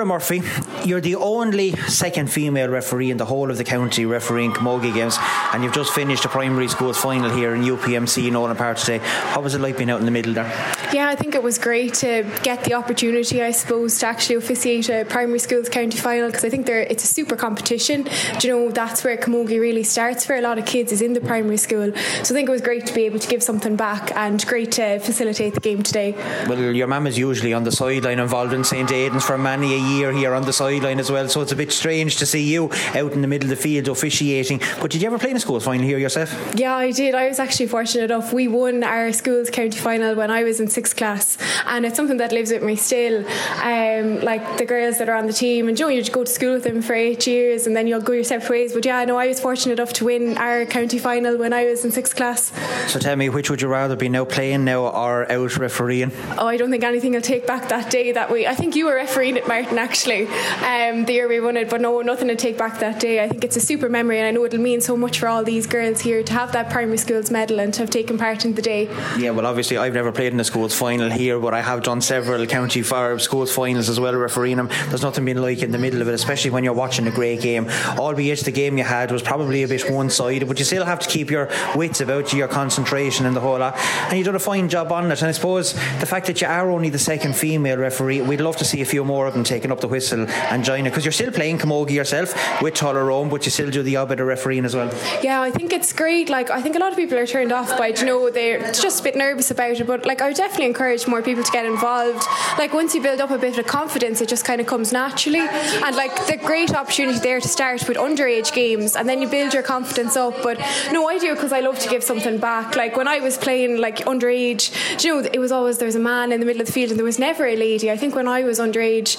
Kira 0.00 0.06
Murphy, 0.06 0.42
you're 0.88 1.02
the 1.02 1.16
only 1.16 1.72
second 1.72 2.32
female 2.32 2.70
referee 2.70 3.10
in 3.10 3.18
the 3.18 3.26
whole 3.26 3.50
of 3.50 3.58
the 3.58 3.64
county 3.64 4.06
refereeing 4.06 4.50
camogie 4.50 4.94
games, 4.94 5.18
and 5.52 5.62
you've 5.62 5.74
just 5.74 5.92
finished 5.92 6.24
a 6.24 6.28
primary 6.28 6.68
schools 6.68 6.98
final 6.98 7.28
here 7.28 7.54
in 7.54 7.60
UPMC 7.60 8.26
in 8.26 8.32
Nolan 8.32 8.56
Park 8.56 8.78
today. 8.78 8.98
How 8.98 9.42
was 9.42 9.54
it 9.54 9.60
like 9.60 9.76
being 9.76 9.90
out 9.90 10.00
in 10.00 10.06
the 10.06 10.10
middle 10.10 10.32
there? 10.32 10.46
Yeah, 10.94 11.08
I 11.10 11.16
think 11.16 11.34
it 11.34 11.42
was 11.42 11.58
great 11.58 11.92
to 11.94 12.24
get 12.42 12.64
the 12.64 12.72
opportunity, 12.74 13.42
I 13.42 13.50
suppose, 13.50 13.98
to 13.98 14.06
actually 14.06 14.36
officiate 14.36 14.88
a 14.88 15.04
primary 15.04 15.38
schools 15.38 15.68
county 15.68 15.98
final 15.98 16.28
because 16.28 16.44
I 16.44 16.48
think 16.48 16.66
it's 16.66 17.04
a 17.04 17.06
super 17.06 17.36
competition. 17.36 18.08
Do 18.38 18.48
you 18.48 18.54
know 18.54 18.70
that's 18.70 19.04
where 19.04 19.18
Camogie 19.18 19.60
really 19.60 19.84
starts 19.84 20.24
for 20.24 20.34
a 20.34 20.40
lot 20.40 20.58
of 20.58 20.64
kids 20.64 20.92
is 20.92 21.02
in 21.02 21.12
the 21.12 21.20
primary 21.20 21.58
school. 21.58 21.92
So 21.94 22.34
I 22.34 22.36
think 22.38 22.48
it 22.48 22.52
was 22.52 22.62
great 22.62 22.86
to 22.86 22.94
be 22.94 23.04
able 23.04 23.18
to 23.18 23.28
give 23.28 23.42
something 23.42 23.76
back 23.76 24.16
and 24.16 24.44
great 24.46 24.72
to 24.72 24.98
facilitate 25.00 25.52
the 25.52 25.60
game 25.60 25.82
today. 25.82 26.12
Well, 26.48 26.74
your 26.74 26.86
mum 26.86 27.06
is 27.06 27.18
usually 27.18 27.52
on 27.52 27.64
the 27.64 27.72
sideline 27.72 28.18
involved 28.18 28.54
in 28.54 28.64
St 28.64 28.90
Aidan's 28.90 29.26
for 29.26 29.36
many 29.36 29.74
a 29.74 29.76
year 29.76 29.89
here 29.98 30.34
on 30.34 30.44
the 30.44 30.52
sideline 30.52 30.98
as 30.98 31.10
well. 31.10 31.28
So 31.28 31.40
it's 31.40 31.52
a 31.52 31.56
bit 31.56 31.72
strange 31.72 32.16
to 32.18 32.26
see 32.26 32.42
you 32.42 32.70
out 32.94 33.12
in 33.12 33.22
the 33.22 33.28
middle 33.28 33.50
of 33.50 33.56
the 33.56 33.62
field 33.62 33.88
officiating. 33.88 34.60
But 34.80 34.90
did 34.90 35.02
you 35.02 35.06
ever 35.06 35.18
play 35.18 35.30
in 35.30 35.36
a 35.36 35.40
school 35.40 35.60
final 35.60 35.84
here 35.84 35.98
yourself? 35.98 36.54
Yeah, 36.54 36.74
I 36.74 36.92
did. 36.92 37.14
I 37.14 37.28
was 37.28 37.38
actually 37.38 37.66
fortunate 37.66 38.10
enough. 38.10 38.32
We 38.32 38.48
won 38.48 38.84
our 38.84 39.12
school's 39.12 39.50
county 39.50 39.78
final 39.78 40.14
when 40.14 40.30
I 40.30 40.44
was 40.44 40.60
in 40.60 40.68
sixth 40.68 40.96
class, 40.96 41.36
and 41.66 41.84
it's 41.84 41.96
something 41.96 42.18
that 42.18 42.32
lives 42.32 42.52
with 42.52 42.62
me 42.62 42.76
still. 42.76 43.24
Um, 43.62 44.20
like 44.20 44.58
the 44.58 44.66
girls 44.66 44.98
that 44.98 45.08
are 45.08 45.16
on 45.16 45.26
the 45.26 45.32
team, 45.32 45.68
and 45.68 45.76
Joe, 45.76 45.88
you 45.88 46.02
go 46.04 46.24
to 46.24 46.30
school 46.30 46.54
with 46.54 46.64
them 46.64 46.82
for 46.82 46.94
eight 46.94 47.26
years, 47.26 47.66
and 47.66 47.76
then 47.76 47.86
you'll 47.86 48.00
go 48.00 48.12
your 48.12 48.24
separate 48.24 48.50
ways. 48.50 48.72
But 48.72 48.84
yeah, 48.84 49.04
no, 49.04 49.16
I 49.16 49.28
was 49.28 49.40
fortunate 49.40 49.78
enough 49.78 49.92
to 49.94 50.04
win 50.04 50.38
our 50.38 50.64
county 50.66 50.98
final 50.98 51.36
when 51.36 51.52
I 51.52 51.64
was 51.64 51.84
in 51.84 51.92
sixth 51.92 52.16
class. 52.16 52.52
So 52.90 52.98
tell 52.98 53.16
me, 53.16 53.28
which 53.28 53.50
would 53.50 53.62
you 53.62 53.68
rather 53.68 53.96
be 53.96 54.08
now 54.08 54.24
playing 54.24 54.64
now 54.64 54.86
or 54.86 55.30
out 55.30 55.56
refereeing? 55.56 56.12
Oh, 56.38 56.46
I 56.46 56.56
don't 56.56 56.70
think 56.70 56.84
anything 56.84 57.12
will 57.12 57.20
take 57.20 57.46
back 57.46 57.68
that 57.68 57.90
day 57.90 58.12
that 58.12 58.30
we. 58.30 58.46
I 58.46 58.54
think 58.54 58.76
you 58.76 58.86
were 58.86 58.94
refereeing 58.94 59.36
it, 59.36 59.46
Martin, 59.48 59.78
actually, 59.80 60.26
um, 60.26 61.04
the 61.06 61.14
year 61.14 61.28
we 61.28 61.40
won 61.40 61.56
it. 61.56 61.68
But 61.68 61.80
no, 61.80 62.00
nothing 62.02 62.28
to 62.28 62.36
take 62.36 62.56
back 62.56 62.78
that 62.80 63.00
day. 63.00 63.22
I 63.24 63.28
think 63.28 63.42
it's 63.44 63.56
a 63.56 63.60
super 63.60 63.88
memory, 63.88 64.18
and 64.18 64.26
I 64.26 64.30
know 64.30 64.44
it'll 64.44 64.60
mean 64.60 64.80
so 64.80 64.96
much 64.96 65.18
for 65.18 65.28
all 65.28 65.42
these 65.42 65.66
girls 65.66 66.00
here 66.00 66.22
to 66.22 66.32
have 66.32 66.52
that 66.52 66.70
primary 66.70 66.98
schools 66.98 67.30
medal 67.30 67.60
and 67.60 67.72
to 67.74 67.80
have 67.80 67.90
taken 67.90 68.18
part 68.18 68.44
in 68.44 68.54
the 68.54 68.62
day. 68.62 68.88
Yeah, 69.18 69.30
well, 69.30 69.46
obviously, 69.46 69.76
I've 69.78 69.94
never 69.94 70.12
played 70.12 70.32
in 70.32 70.40
a 70.40 70.44
schools 70.44 70.78
final 70.78 71.10
here, 71.10 71.38
but 71.40 71.54
I 71.54 71.62
have 71.62 71.82
done 71.82 72.00
several 72.00 72.46
county 72.46 72.82
fire 72.82 73.18
schools 73.18 73.52
finals 73.52 73.88
as 73.88 73.98
well, 73.98 74.14
refereeing 74.14 74.56
them. 74.56 74.68
There's 74.88 75.02
nothing 75.02 75.24
being 75.24 75.38
like 75.38 75.62
in 75.62 75.72
the 75.72 75.78
middle 75.78 76.02
of 76.02 76.08
it, 76.08 76.14
especially 76.14 76.50
when 76.50 76.64
you're 76.64 76.72
watching 76.72 77.06
a 77.06 77.10
great 77.10 77.40
game. 77.40 77.68
Albeit 77.98 78.40
the 78.40 78.50
game 78.52 78.78
you 78.78 78.84
had 78.84 79.10
was 79.10 79.22
probably 79.22 79.62
a 79.62 79.68
bit 79.68 79.90
one 79.90 80.10
sided, 80.10 80.46
but 80.48 80.58
you 80.58 80.64
still 80.64 80.84
have 80.84 81.00
to 81.00 81.08
keep 81.08 81.30
your 81.30 81.48
wits 81.74 82.00
about 82.00 82.32
you, 82.32 82.38
your 82.38 82.48
concentration 82.48 83.26
and 83.26 83.34
the 83.34 83.40
whole 83.40 83.58
lot. 83.58 83.76
And 83.76 84.18
you've 84.18 84.26
done 84.26 84.34
a 84.34 84.40
fine 84.40 84.68
job 84.68 84.92
on 84.92 85.10
it. 85.10 85.20
And 85.20 85.28
I 85.28 85.32
suppose 85.32 85.72
the 86.00 86.06
fact 86.06 86.26
that 86.26 86.40
you 86.40 86.46
are 86.46 86.70
only 86.70 86.90
the 86.90 86.98
second 86.98 87.36
female 87.36 87.78
referee, 87.78 88.22
we'd 88.22 88.40
love 88.40 88.56
to 88.56 88.64
see 88.64 88.80
a 88.82 88.84
few 88.84 89.04
more 89.04 89.26
of 89.26 89.34
them 89.34 89.44
taking 89.70 89.76
up 89.76 89.80
the 89.80 89.88
whistle 89.88 90.26
and 90.28 90.64
joining 90.64 90.84
because 90.84 91.04
you're 91.04 91.12
still 91.12 91.30
playing 91.30 91.58
camogie 91.58 91.92
yourself 91.92 92.34
with 92.62 92.74
Tullaroan, 92.74 93.30
but 93.30 93.44
you 93.44 93.50
still 93.50 93.70
do 93.70 93.82
the 93.82 94.04
bit 94.08 94.20
of 94.20 94.26
refereeing 94.26 94.64
as 94.64 94.74
well. 94.74 94.90
Yeah, 95.22 95.40
I 95.40 95.50
think 95.50 95.72
it's 95.72 95.92
great. 95.92 96.28
Like 96.28 96.50
I 96.50 96.60
think 96.62 96.76
a 96.76 96.78
lot 96.78 96.92
of 96.92 96.98
people 96.98 97.18
are 97.18 97.26
turned 97.26 97.52
off 97.52 97.76
by, 97.78 97.88
it. 97.88 98.00
you 98.00 98.06
know, 98.06 98.30
they're 98.30 98.72
just 98.72 99.00
a 99.00 99.02
bit 99.02 99.16
nervous 99.16 99.50
about 99.50 99.80
it. 99.80 99.86
But 99.86 100.06
like 100.06 100.20
I 100.20 100.28
would 100.28 100.36
definitely 100.36 100.66
encourage 100.66 101.06
more 101.06 101.22
people 101.22 101.44
to 101.44 101.52
get 101.52 101.66
involved. 101.66 102.24
Like 102.58 102.72
once 102.72 102.94
you 102.94 103.02
build 103.02 103.20
up 103.20 103.30
a 103.30 103.38
bit 103.38 103.58
of 103.58 103.66
confidence, 103.66 104.20
it 104.20 104.28
just 104.28 104.44
kind 104.44 104.60
of 104.60 104.66
comes 104.66 104.92
naturally. 104.92 105.46
And 105.84 105.96
like 105.96 106.14
the 106.26 106.36
great 106.36 106.74
opportunity 106.74 107.18
there 107.18 107.40
to 107.40 107.48
start 107.48 107.86
with 107.88 107.96
underage 107.96 108.52
games, 108.52 108.96
and 108.96 109.08
then 109.08 109.22
you 109.22 109.28
build 109.28 109.54
your 109.54 109.62
confidence 109.62 110.16
up. 110.16 110.42
But 110.42 110.58
no, 110.92 111.08
I 111.08 111.18
do 111.18 111.34
because 111.34 111.52
I 111.52 111.60
love 111.60 111.78
to 111.80 111.88
give 111.88 112.02
something 112.02 112.38
back. 112.38 112.76
Like 112.76 112.96
when 112.96 113.08
I 113.08 113.20
was 113.20 113.36
playing 113.38 113.78
like 113.78 113.98
underage, 114.06 114.64
you 115.04 115.10
know, 115.10 115.28
it 115.32 115.38
was 115.38 115.52
always 115.52 115.78
there 115.78 115.86
was 115.86 115.96
a 115.96 116.06
man 116.12 116.32
in 116.32 116.40
the 116.40 116.46
middle 116.46 116.62
of 116.62 116.66
the 116.66 116.72
field, 116.72 116.90
and 116.90 116.98
there 116.98 117.04
was 117.04 117.18
never 117.18 117.46
a 117.46 117.56
lady. 117.56 117.90
I 117.90 117.96
think 117.96 118.14
when 118.14 118.28
I 118.28 118.42
was 118.42 118.58
underage, 118.58 119.10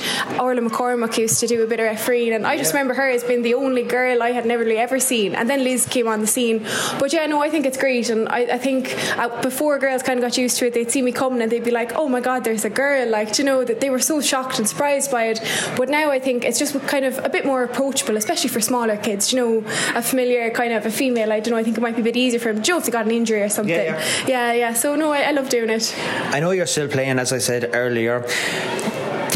Orla 0.42 0.62
McCormack 0.62 1.18
used 1.18 1.40
to 1.42 1.48
do 1.48 1.64
a 1.64 1.68
bit 1.68 1.80
of 1.80 1.86
refereeing, 1.86 2.34
and 2.34 2.48
I 2.48 2.58
just 2.58 2.74
remember 2.74 2.96
her 2.96 3.08
as 3.08 3.24
being 3.24 3.44
the 3.44 3.54
only 3.54 3.84
girl 3.84 4.24
I 4.24 4.32
had 4.32 4.46
never 4.46 4.64
really 4.64 4.78
ever 4.78 5.00
seen. 5.00 5.36
And 5.36 5.48
then 5.48 5.64
Liz 5.64 5.86
came 5.86 6.08
on 6.08 6.20
the 6.22 6.28
scene. 6.28 6.66
But 7.00 7.14
yeah, 7.14 7.28
no, 7.28 7.42
I 7.42 7.50
think 7.50 7.66
it's 7.68 7.78
great, 7.78 8.10
and 8.10 8.28
I, 8.28 8.40
I 8.40 8.58
think 8.58 8.96
uh, 9.18 9.42
before 9.42 9.78
girls 9.78 10.02
kind 10.02 10.18
of 10.18 10.24
got 10.24 10.38
used 10.38 10.58
to 10.58 10.68
it, 10.68 10.74
they'd 10.74 10.90
see 10.90 11.04
me 11.04 11.12
coming 11.12 11.42
and 11.42 11.52
they'd 11.52 11.64
be 11.64 11.72
like, 11.72 11.94
"Oh 11.96 12.08
my 12.10 12.22
God, 12.22 12.44
there's 12.44 12.66
a 12.66 12.70
girl!" 12.70 13.08
Like, 13.08 13.38
you 13.38 13.46
know, 13.46 13.64
that 13.64 13.82
they 13.82 13.90
were 13.90 14.00
so 14.00 14.20
shocked 14.20 14.58
and 14.58 14.68
surprised 14.68 15.12
by 15.12 15.26
it. 15.26 15.40
But 15.78 15.90
now 15.90 16.10
I 16.10 16.20
think 16.20 16.44
it's 16.44 16.58
just 16.58 16.74
kind 16.88 17.06
of 17.06 17.20
a 17.20 17.30
bit 17.30 17.46
more 17.46 17.64
approachable, 17.64 18.18
especially 18.18 18.50
for 18.50 18.62
smaller 18.62 18.98
kids. 18.98 19.32
You 19.32 19.40
know, 19.40 19.58
a 19.96 20.02
familiar 20.02 20.50
kind 20.50 20.74
of 20.74 20.86
a 20.86 20.92
female. 20.92 21.32
I 21.32 21.40
don't 21.40 21.52
know. 21.52 21.58
I 21.58 21.64
think 21.64 21.78
it 21.78 21.82
might 21.82 21.96
be 21.96 22.02
a 22.02 22.06
bit 22.06 22.18
easier 22.18 22.40
for 22.40 22.52
them. 22.52 22.64
Joe, 22.64 22.78
if 22.78 22.86
they 22.86 22.92
got 22.92 23.06
an 23.06 23.12
injury 23.12 23.42
or 23.44 23.50
something. 23.50 23.76
Yeah, 23.76 24.02
yeah. 24.28 24.28
yeah, 24.28 24.54
yeah. 24.54 24.74
So 24.74 24.96
no, 24.96 25.12
I, 25.12 25.22
I 25.22 25.32
love 25.32 25.50
doing 25.50 25.70
it. 25.70 25.96
I 26.32 26.40
know 26.40 26.52
you're 26.52 26.66
still 26.66 26.88
playing, 26.88 27.20
as 27.20 27.32
I 27.32 27.38
said 27.38 27.70
earlier 27.74 28.26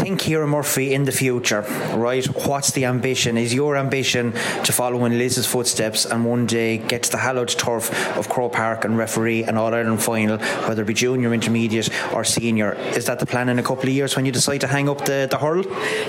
think 0.06 0.20
Kira 0.20 0.46
Murphy 0.46 0.94
in 0.94 1.04
the 1.04 1.10
future, 1.10 1.62
right? 1.96 2.24
What's 2.46 2.70
the 2.70 2.84
ambition? 2.84 3.36
Is 3.36 3.52
your 3.52 3.76
ambition 3.76 4.30
to 4.62 4.72
follow 4.72 5.04
in 5.04 5.18
Liz's 5.18 5.46
footsteps 5.46 6.06
and 6.06 6.24
one 6.24 6.46
day 6.46 6.78
get 6.78 7.02
to 7.04 7.10
the 7.10 7.16
hallowed 7.16 7.48
turf 7.48 7.90
of 8.16 8.28
Croke 8.28 8.52
Park 8.52 8.84
and 8.84 8.96
referee 8.96 9.42
an 9.42 9.56
All 9.56 9.74
Ireland 9.74 10.00
final, 10.00 10.38
whether 10.68 10.82
it 10.82 10.86
be 10.86 10.94
junior, 10.94 11.34
intermediate, 11.34 11.90
or 12.14 12.22
senior? 12.22 12.74
Is 12.94 13.06
that 13.06 13.18
the 13.18 13.26
plan 13.26 13.48
in 13.48 13.58
a 13.58 13.64
couple 13.64 13.88
of 13.88 13.94
years 13.94 14.14
when 14.14 14.24
you 14.24 14.30
decide 14.30 14.60
to 14.60 14.68
hang 14.68 14.88
up 14.88 15.04
the, 15.06 15.26
the 15.28 15.38
hurl? 15.38 15.64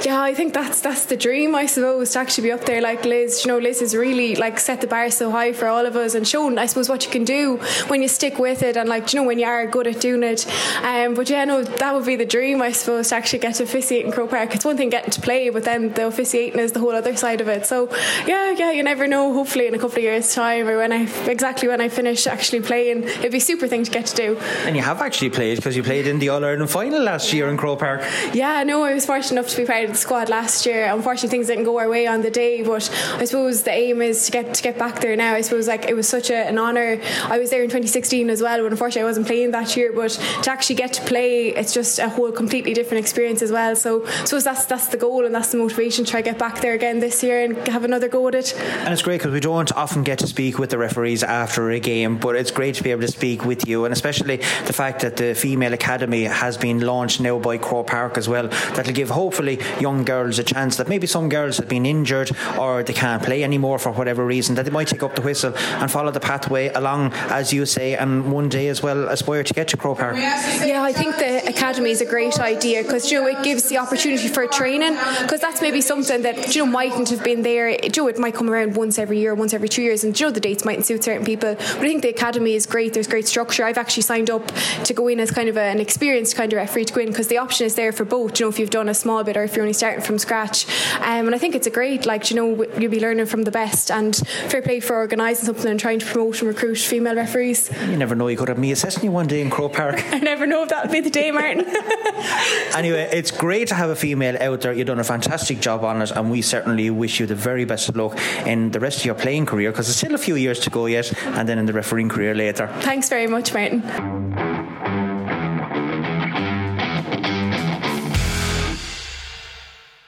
Yeah, 0.06 0.22
I 0.22 0.36
think 0.36 0.54
that's 0.54 0.80
that's 0.82 1.06
the 1.06 1.18
dream, 1.18 1.56
I 1.56 1.66
suppose, 1.66 2.12
to 2.12 2.20
actually 2.20 2.50
be 2.50 2.52
up 2.52 2.66
there 2.66 2.82
like 2.82 3.04
Liz. 3.04 3.44
You 3.46 3.52
know, 3.52 3.58
Liz 3.58 3.80
has 3.80 3.96
really 3.96 4.36
like 4.36 4.60
set 4.60 4.82
the 4.82 4.88
bar 4.88 5.10
so 5.10 5.32
high 5.32 5.54
for 5.54 5.68
all 5.68 5.88
of 5.88 5.96
us 5.96 6.14
and 6.14 6.28
shown, 6.28 6.60
I 6.60 6.68
suppose, 6.68 6.88
what 6.88 7.04
you 7.04 7.12
can 7.12 7.24
do 7.24 7.58
when 7.88 8.04
you 8.04 8.08
stick 8.08 8.38
with 8.38 8.62
it 8.62 8.78
and 8.78 8.88
like 8.88 9.12
you 9.12 9.20
know 9.20 9.26
when 9.26 9.40
you 9.40 9.48
are 9.48 9.66
good 9.66 9.88
at 9.88 10.00
doing 10.00 10.22
it. 10.22 10.46
Um, 10.84 11.16
but 11.16 11.32
yeah, 11.32 11.46
no, 11.46 11.64
that 11.64 11.96
would 11.96 12.06
be 12.06 12.16
the 12.16 12.28
dream, 12.28 12.62
I 12.62 12.74
suppose, 12.74 13.10
to 13.10 13.16
actually 13.16 13.40
get 13.40 13.56
to 13.56 13.66
officiate 13.88 14.06
in 14.06 14.12
Croke 14.12 14.32
Park. 14.32 14.54
It's 14.54 14.66
one 14.66 14.76
thing 14.76 14.90
getting 14.90 15.12
to 15.12 15.22
play, 15.22 15.50
but 15.50 15.64
then 15.64 15.94
the 15.94 16.08
officiating 16.08 16.60
is 16.60 16.74
the 16.74 16.80
whole 16.80 16.92
other 16.92 17.16
side 17.16 17.40
of 17.40 17.48
it. 17.48 17.66
So 17.66 17.90
yeah, 18.26 18.52
yeah, 18.52 18.72
you 18.72 18.84
never 18.84 19.08
know. 19.08 19.34
Hopefully, 19.34 19.68
in 19.68 19.74
a 19.74 19.80
couple 19.80 19.98
of 19.98 20.04
years' 20.04 20.34
time, 20.36 20.68
or 20.68 20.78
when 20.78 20.92
I 20.92 21.08
exactly 21.30 21.70
when 21.70 21.80
I 21.80 21.88
finish 21.88 22.28
actually 22.28 22.62
playing, 22.62 23.04
it'd 23.04 23.32
be 23.32 23.38
a 23.38 23.42
super 23.42 23.68
thing 23.68 23.86
to 23.86 23.92
get 23.92 24.06
to 24.08 24.16
do. 24.16 24.38
And 24.66 24.76
you 24.76 24.82
have 24.82 25.02
actually 25.02 25.30
played 25.30 25.56
because 25.58 25.78
you 25.78 25.84
played 25.84 26.06
in 26.06 26.20
the 26.20 26.30
All 26.30 26.44
Ireland 26.44 26.70
final 26.70 27.02
last 27.02 27.32
year 27.32 27.48
in 27.48 27.56
Croke 27.56 27.80
Park. 27.80 28.02
Yeah, 28.34 28.64
no, 28.64 28.84
I 28.84 28.94
was 28.94 29.06
fortunate 29.06 29.40
enough 29.40 29.52
to 29.52 29.58
be 29.58 29.66
part 29.66 29.86
of 29.86 29.92
the 29.92 29.98
squad 29.98 30.28
last 30.28 30.66
year. 30.66 30.94
Unfortunately, 30.94 31.30
things 31.30 31.48
didn't 31.48 31.64
go 31.64 31.78
our 31.80 31.88
way 31.88 32.08
on 32.08 32.22
the 32.22 32.32
day, 32.32 32.64
but 32.64 32.90
I 33.14 33.26
suppose 33.26 33.64
the 33.64 33.72
aim 33.72 34.02
is 34.02 34.26
to 34.26 34.32
get 34.32 34.54
to 34.54 34.64
get 34.64 34.78
back 34.78 35.00
there 35.00 35.16
now. 35.16 35.34
I 35.34 35.42
suppose 35.42 35.68
like 35.68 35.86
it 35.86 35.96
was 35.96 36.10
such 36.10 36.30
a, 36.30 36.36
an 36.36 36.60
honour. 36.60 37.00
I 37.24 37.40
was 37.40 37.52
there 37.52 37.64
in 37.64 37.70
2016 37.70 38.30
as 38.30 38.42
well, 38.42 38.62
but 38.62 38.72
unfortunately, 38.72 39.04
I 39.04 39.06
wasn't 39.06 39.28
playing 39.28 39.52
that 39.52 39.78
year. 39.78 39.94
But 39.94 40.12
to 40.44 40.52
actually 40.52 40.76
get 40.76 40.92
to 40.94 41.02
play, 41.04 41.50
it's 41.50 41.74
just 41.74 42.00
a 42.00 42.10
whole 42.10 42.32
completely 42.34 42.74
different 42.74 43.00
experience 43.00 43.42
as 43.42 43.52
well. 43.52 43.77
So, 43.78 44.06
I 44.06 44.26
suppose 44.26 44.44
that's 44.44 44.66
that's 44.66 44.88
the 44.88 44.98
goal 44.98 45.26
and 45.26 45.34
that's 45.34 45.52
the 45.52 45.58
motivation 45.58 46.06
to 46.06 46.12
try 46.12 46.22
to 46.22 46.30
get 46.32 46.40
back 46.40 46.62
there 46.62 46.74
again 46.74 47.00
this 47.00 47.24
year 47.24 47.44
and 47.44 47.68
have 47.68 47.84
another 47.84 48.08
go 48.08 48.28
at 48.28 48.36
it. 48.36 48.54
And 48.58 48.94
it's 48.94 49.02
great 49.02 49.20
because 49.20 49.34
we 49.34 49.40
don't 49.40 49.72
often 49.74 50.04
get 50.04 50.20
to 50.20 50.28
speak 50.28 50.60
with 50.60 50.70
the 50.70 50.78
referees 50.78 51.24
after 51.24 51.70
a 51.72 51.80
game, 51.80 52.18
but 52.18 52.36
it's 52.36 52.52
great 52.52 52.76
to 52.76 52.84
be 52.84 52.92
able 52.92 53.02
to 53.02 53.08
speak 53.08 53.46
with 53.46 53.68
you, 53.68 53.86
and 53.86 53.94
especially 53.94 54.38
the 54.66 54.74
fact 54.74 55.02
that 55.02 55.18
the 55.18 55.34
female 55.36 55.74
academy 55.74 56.24
has 56.24 56.58
been 56.58 56.80
launched 56.82 57.22
now 57.22 57.40
by 57.40 57.58
Croke 57.58 57.88
Park 57.88 58.18
as 58.18 58.28
well. 58.28 58.48
That'll 58.48 58.94
give 58.94 59.10
hopefully 59.10 59.60
young 59.80 60.04
girls 60.04 60.40
a 60.40 60.44
chance 60.44 60.78
that 60.78 60.88
maybe 60.88 61.08
some 61.08 61.30
girls 61.30 61.58
have 61.58 61.68
been 61.68 61.86
injured 61.86 62.32
or 62.60 62.84
they 62.84 62.94
can't 62.94 63.24
play 63.24 63.44
anymore 63.44 63.80
for 63.80 63.92
whatever 63.92 64.26
reason 64.26 64.56
that 64.56 64.66
they 64.66 64.72
might 64.72 64.88
take 64.88 65.04
up 65.04 65.16
the 65.16 65.22
whistle 65.22 65.56
and 65.56 65.92
follow 65.92 66.12
the 66.12 66.20
pathway 66.20 66.70
along, 66.70 67.14
as 67.30 67.54
you 67.54 67.66
say, 67.66 67.96
and 67.96 68.32
one 68.32 68.50
day 68.50 68.68
as 68.68 68.82
well 68.82 69.08
aspire 69.10 69.44
to 69.44 69.54
get 69.54 69.68
to 69.70 69.78
Croke 69.78 70.00
Park. 70.00 70.16
Yeah, 70.18 70.82
I 70.84 70.94
think 70.94 71.18
the 71.18 71.48
academy 71.48 71.92
is 71.92 72.02
a 72.02 72.06
great 72.06 72.40
idea 72.40 72.84
because 72.84 73.12
you 73.12 73.22
know 73.22 73.28
it 73.28 73.44
gives 73.44 73.67
the 73.70 73.78
opportunity 73.78 74.28
for 74.28 74.48
training 74.48 74.96
because 75.22 75.42
that's 75.42 75.62
maybe 75.62 75.82
something 75.82 76.22
that 76.24 76.56
you 76.56 76.66
know 76.66 76.72
mightn't 76.72 77.10
have 77.10 77.24
been 77.24 77.42
there. 77.42 77.70
You 77.70 77.90
know, 77.96 78.08
it 78.08 78.20
might 78.20 78.36
come 78.36 78.50
around 78.50 78.76
once 78.76 78.98
every 78.98 79.20
year, 79.20 79.34
once 79.36 79.54
every 79.54 79.70
two 79.70 79.82
years, 79.82 80.04
and 80.04 80.18
you 80.20 80.26
know 80.26 80.32
the 80.32 80.40
dates 80.40 80.66
mightn't 80.66 80.86
suit 80.86 81.04
certain 81.04 81.26
people. 81.26 81.56
But 81.56 81.62
I 81.62 81.80
think 81.80 82.02
the 82.02 82.10
academy 82.10 82.54
is 82.54 82.66
great. 82.66 82.94
There's 82.94 83.08
great 83.08 83.28
structure. 83.28 83.64
I've 83.64 83.78
actually 83.78 84.04
signed 84.04 84.30
up 84.30 84.52
to 84.86 84.94
go 84.94 85.08
in 85.08 85.20
as 85.20 85.32
kind 85.32 85.50
of 85.50 85.58
a, 85.58 85.62
an 85.62 85.80
experienced 85.80 86.36
kind 86.36 86.52
of 86.52 86.58
referee 86.58 86.86
to 86.86 86.94
go 86.94 87.02
in 87.02 87.08
because 87.08 87.28
the 87.28 87.38
option 87.38 87.66
is 87.66 87.76
there 87.76 87.92
for 87.92 88.06
both. 88.06 88.40
You 88.40 88.46
know, 88.46 88.50
if 88.50 88.60
you've 88.60 88.70
done 88.70 88.90
a 88.90 88.94
small 88.94 89.24
bit 89.24 89.38
or 89.38 89.44
if 89.44 89.56
you're 89.56 89.64
only 89.64 89.74
starting 89.74 90.04
from 90.04 90.18
scratch. 90.18 90.68
Um, 91.00 91.28
and 91.28 91.36
I 91.36 91.38
think 91.38 91.56
it's 91.56 91.68
a 91.68 91.72
great 91.72 92.06
like 92.06 92.30
you 92.30 92.36
know 92.36 92.66
you'll 92.78 92.92
be 92.92 93.00
learning 93.00 93.26
from 93.28 93.44
the 93.44 93.52
best 93.52 93.92
and 93.92 94.16
fair 94.16 94.62
play 94.62 94.80
for 94.80 94.96
organising 94.96 95.46
something 95.46 95.70
and 95.70 95.80
trying 95.80 96.00
to 96.00 96.06
promote 96.06 96.40
and 96.42 96.48
recruit 96.48 96.78
female 96.78 97.16
referees. 97.16 97.70
You 97.88 97.98
never 97.98 98.16
know. 98.16 98.28
You 98.28 98.38
could 98.38 98.50
have 98.50 98.58
me 98.58 98.72
assessing 98.72 99.04
you 99.04 99.12
one 99.12 99.28
day 99.28 99.42
in 99.42 99.50
Croke 99.50 99.74
Park. 99.74 100.04
I 100.12 100.20
never 100.20 100.46
know 100.46 100.64
if 100.64 100.70
that'll 100.70 100.92
be 100.92 101.00
the 101.00 101.10
day, 101.10 101.32
Martin. 101.32 101.66
anyway, 102.76 103.10
it's 103.12 103.32
great 103.32 103.47
to 103.48 103.76
have 103.76 103.90
a 103.90 103.96
female 103.96 104.38
out 104.42 104.62
there. 104.62 104.74
You've 104.74 104.88
done 104.88 105.00
a 105.00 105.04
fantastic 105.04 105.60
job 105.60 105.84
on 105.84 106.02
it, 106.02 106.12
and 106.12 106.30
we 106.30 106.42
certainly 106.42 106.90
wish 106.90 107.20
you 107.20 107.26
the 107.26 107.36
very 107.36 107.66
best 107.66 107.90
of 107.90 107.96
luck 107.96 108.18
in 108.46 108.72
the 108.72 108.80
rest 108.80 109.00
of 109.00 109.06
your 109.06 109.16
playing 109.16 109.46
career 109.46 109.72
because 109.72 109.88
there's 109.88 109.98
still 109.98 110.16
a 110.16 110.18
few 110.18 110.36
years 110.36 110.60
to 110.62 110.70
go 110.70 110.86
yet, 110.86 111.12
and 111.26 111.48
then 111.48 111.58
in 111.58 111.66
the 111.66 111.74
refereeing 111.74 112.10
career 112.10 112.36
later. 112.36 112.68
Thanks 112.82 113.10
very 113.10 113.28
much, 113.28 113.54
Martin. 113.54 114.87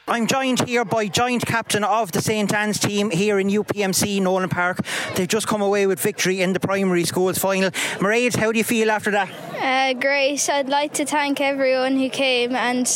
I'm 0.10 0.26
joined 0.26 0.68
here 0.68 0.84
by 0.86 1.08
joint 1.08 1.46
captain 1.46 1.84
of 1.84 2.12
the 2.12 2.20
St 2.20 2.52
Anne's 2.52 2.80
team 2.80 3.12
here 3.12 3.38
in 3.38 3.48
UPMC 3.48 4.20
Nolan 4.24 4.50
Park. 4.50 4.84
They've 5.14 5.28
just 5.28 5.46
come 5.46 5.62
away 5.62 5.86
with 5.86 6.00
victory 6.00 6.42
in 6.42 6.54
the 6.54 6.60
primary 6.60 7.04
schools 7.04 7.38
final. 7.38 7.70
Mairead, 8.00 8.36
how 8.36 8.52
do 8.52 8.58
you 8.58 8.64
feel 8.64 8.90
after 8.90 9.12
that? 9.12 9.30
Uh, 9.62 9.94
great. 9.94 10.50
I'd 10.50 10.68
like 10.68 10.94
to 10.94 11.06
thank 11.06 11.40
everyone 11.40 11.98
who 11.98 12.10
came 12.10 12.56
and 12.56 12.88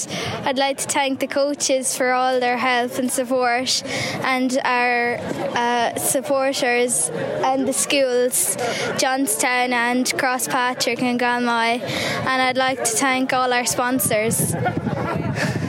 I'd 0.43 0.57
like 0.57 0.79
to 0.79 0.87
thank 0.87 1.19
the 1.19 1.27
coaches 1.27 1.95
for 1.95 2.13
all 2.13 2.39
their 2.39 2.57
help 2.57 2.97
and 2.97 3.11
support 3.11 3.83
and 4.23 4.57
our 4.63 5.17
uh, 5.55 5.95
supporters 5.97 7.11
and 7.11 7.67
the 7.67 7.73
schools, 7.73 8.57
Johnstown 8.97 9.71
and 9.71 10.07
Crosspatrick 10.07 11.03
and 11.03 11.19
Galmoy. 11.19 11.79
And 11.79 12.41
I'd 12.41 12.57
like 12.57 12.79
to 12.79 12.91
thank 12.91 13.33
all 13.33 13.53
our 13.53 13.67
sponsors. 13.67 14.55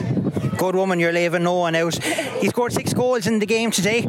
Good 0.65 0.77
woman, 0.77 0.99
you're 0.99 1.13
leaving 1.13 1.43
no 1.43 1.53
one 1.53 1.75
out. 1.75 1.95
He 2.41 2.49
scored 2.49 2.73
six 2.73 2.91
goals 2.91 3.27
in 3.27 3.37
the 3.37 3.45
game 3.45 3.69
today. 3.69 4.01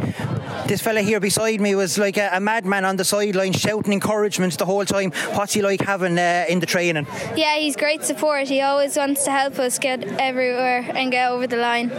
This 0.67 0.81
fella 0.81 1.03
here 1.03 1.21
beside 1.21 1.61
me 1.61 1.75
was 1.75 1.99
like 1.99 2.17
a, 2.17 2.31
a 2.33 2.41
madman 2.41 2.87
on 2.87 2.97
the 2.97 3.05
sideline, 3.05 3.53
shouting 3.53 3.93
encouragement 3.93 4.57
the 4.57 4.65
whole 4.65 4.87
time. 4.87 5.13
What's 5.35 5.53
he 5.53 5.61
like 5.61 5.83
having 5.83 6.19
uh, 6.19 6.47
in 6.49 6.61
the 6.61 6.67
training? 6.67 7.07
Yeah, 7.37 7.57
he's 7.57 7.77
great 7.77 8.05
support. 8.05 8.49
He 8.49 8.63
always 8.63 8.97
wants 8.97 9.25
to 9.25 9.33
help 9.33 9.59
us 9.59 9.79
get 9.79 10.03
everywhere 10.19 10.91
and 10.95 11.13
get 11.13 11.31
over 11.31 11.47
the 11.47 11.59
line 11.59 11.91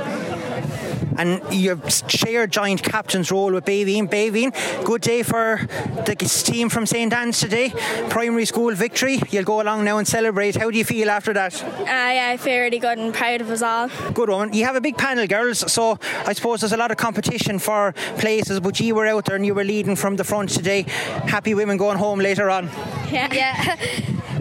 and 1.18 1.42
you 1.52 1.82
share 2.08 2.48
joint 2.48 2.84
captain's 2.84 3.32
role 3.32 3.52
with 3.52 3.66
Bayveen. 3.66 4.10
Bayveen, 4.10 4.54
good 4.86 5.02
day 5.02 5.24
for 5.24 5.60
the 6.06 6.16
team 6.16 6.70
from 6.70 6.86
St 6.86 7.12
Anne's 7.12 7.40
today. 7.40 7.74
Primary 8.10 8.46
school 8.46 8.74
victory. 8.74 9.20
You'll 9.30 9.44
go 9.44 9.62
along 9.62 9.84
now 9.84 9.98
and 9.98 10.08
celebrate. 10.08 10.56
How 10.56 10.72
do 10.72 10.78
you 10.78 10.86
feel 10.86 11.10
after 11.10 11.34
that? 11.34 11.62
Uh, 11.64 11.86
yeah, 11.86 12.30
I 12.34 12.38
feel 12.38 12.60
really 12.60 12.80
good 12.80 12.98
and 12.98 13.14
proud 13.14 13.42
of 13.42 13.50
us 13.50 13.62
all. 13.62 13.90
Good 14.14 14.30
one. 14.30 14.54
You 14.54 14.66
have 14.66 14.76
a 14.76 14.82
big 14.82 14.98
panel, 14.98 15.28
girls, 15.28 15.72
so 15.72 16.00
I 16.26 16.34
suppose 16.34 16.62
there's 16.62 16.74
a 16.74 16.78
lot 16.78 16.92
of 16.92 16.98
competition 16.98 17.60
for 17.60 17.94
places, 18.18 18.60
but 18.60 18.80
you 18.80 18.96
were 18.96 19.08
out 19.08 19.26
there 19.26 19.36
and 19.36 19.46
you 19.46 19.54
were 19.54 19.64
leading 19.64 19.96
from 19.96 20.16
the 20.16 20.24
front 20.24 20.50
today. 20.50 20.84
Happy 20.84 21.54
women 21.54 21.78
going 21.78 21.98
home 21.98 22.20
later 22.20 22.50
on. 22.50 22.70
Yeah. 23.12 23.34
yeah. 23.34 23.76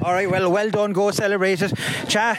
All 0.03 0.13
right, 0.13 0.31
well, 0.31 0.51
well 0.53 0.71
done. 0.71 0.93
Go 0.93 1.11
celebrate 1.11 1.63
it. 1.63 1.73
Cha, 2.09 2.37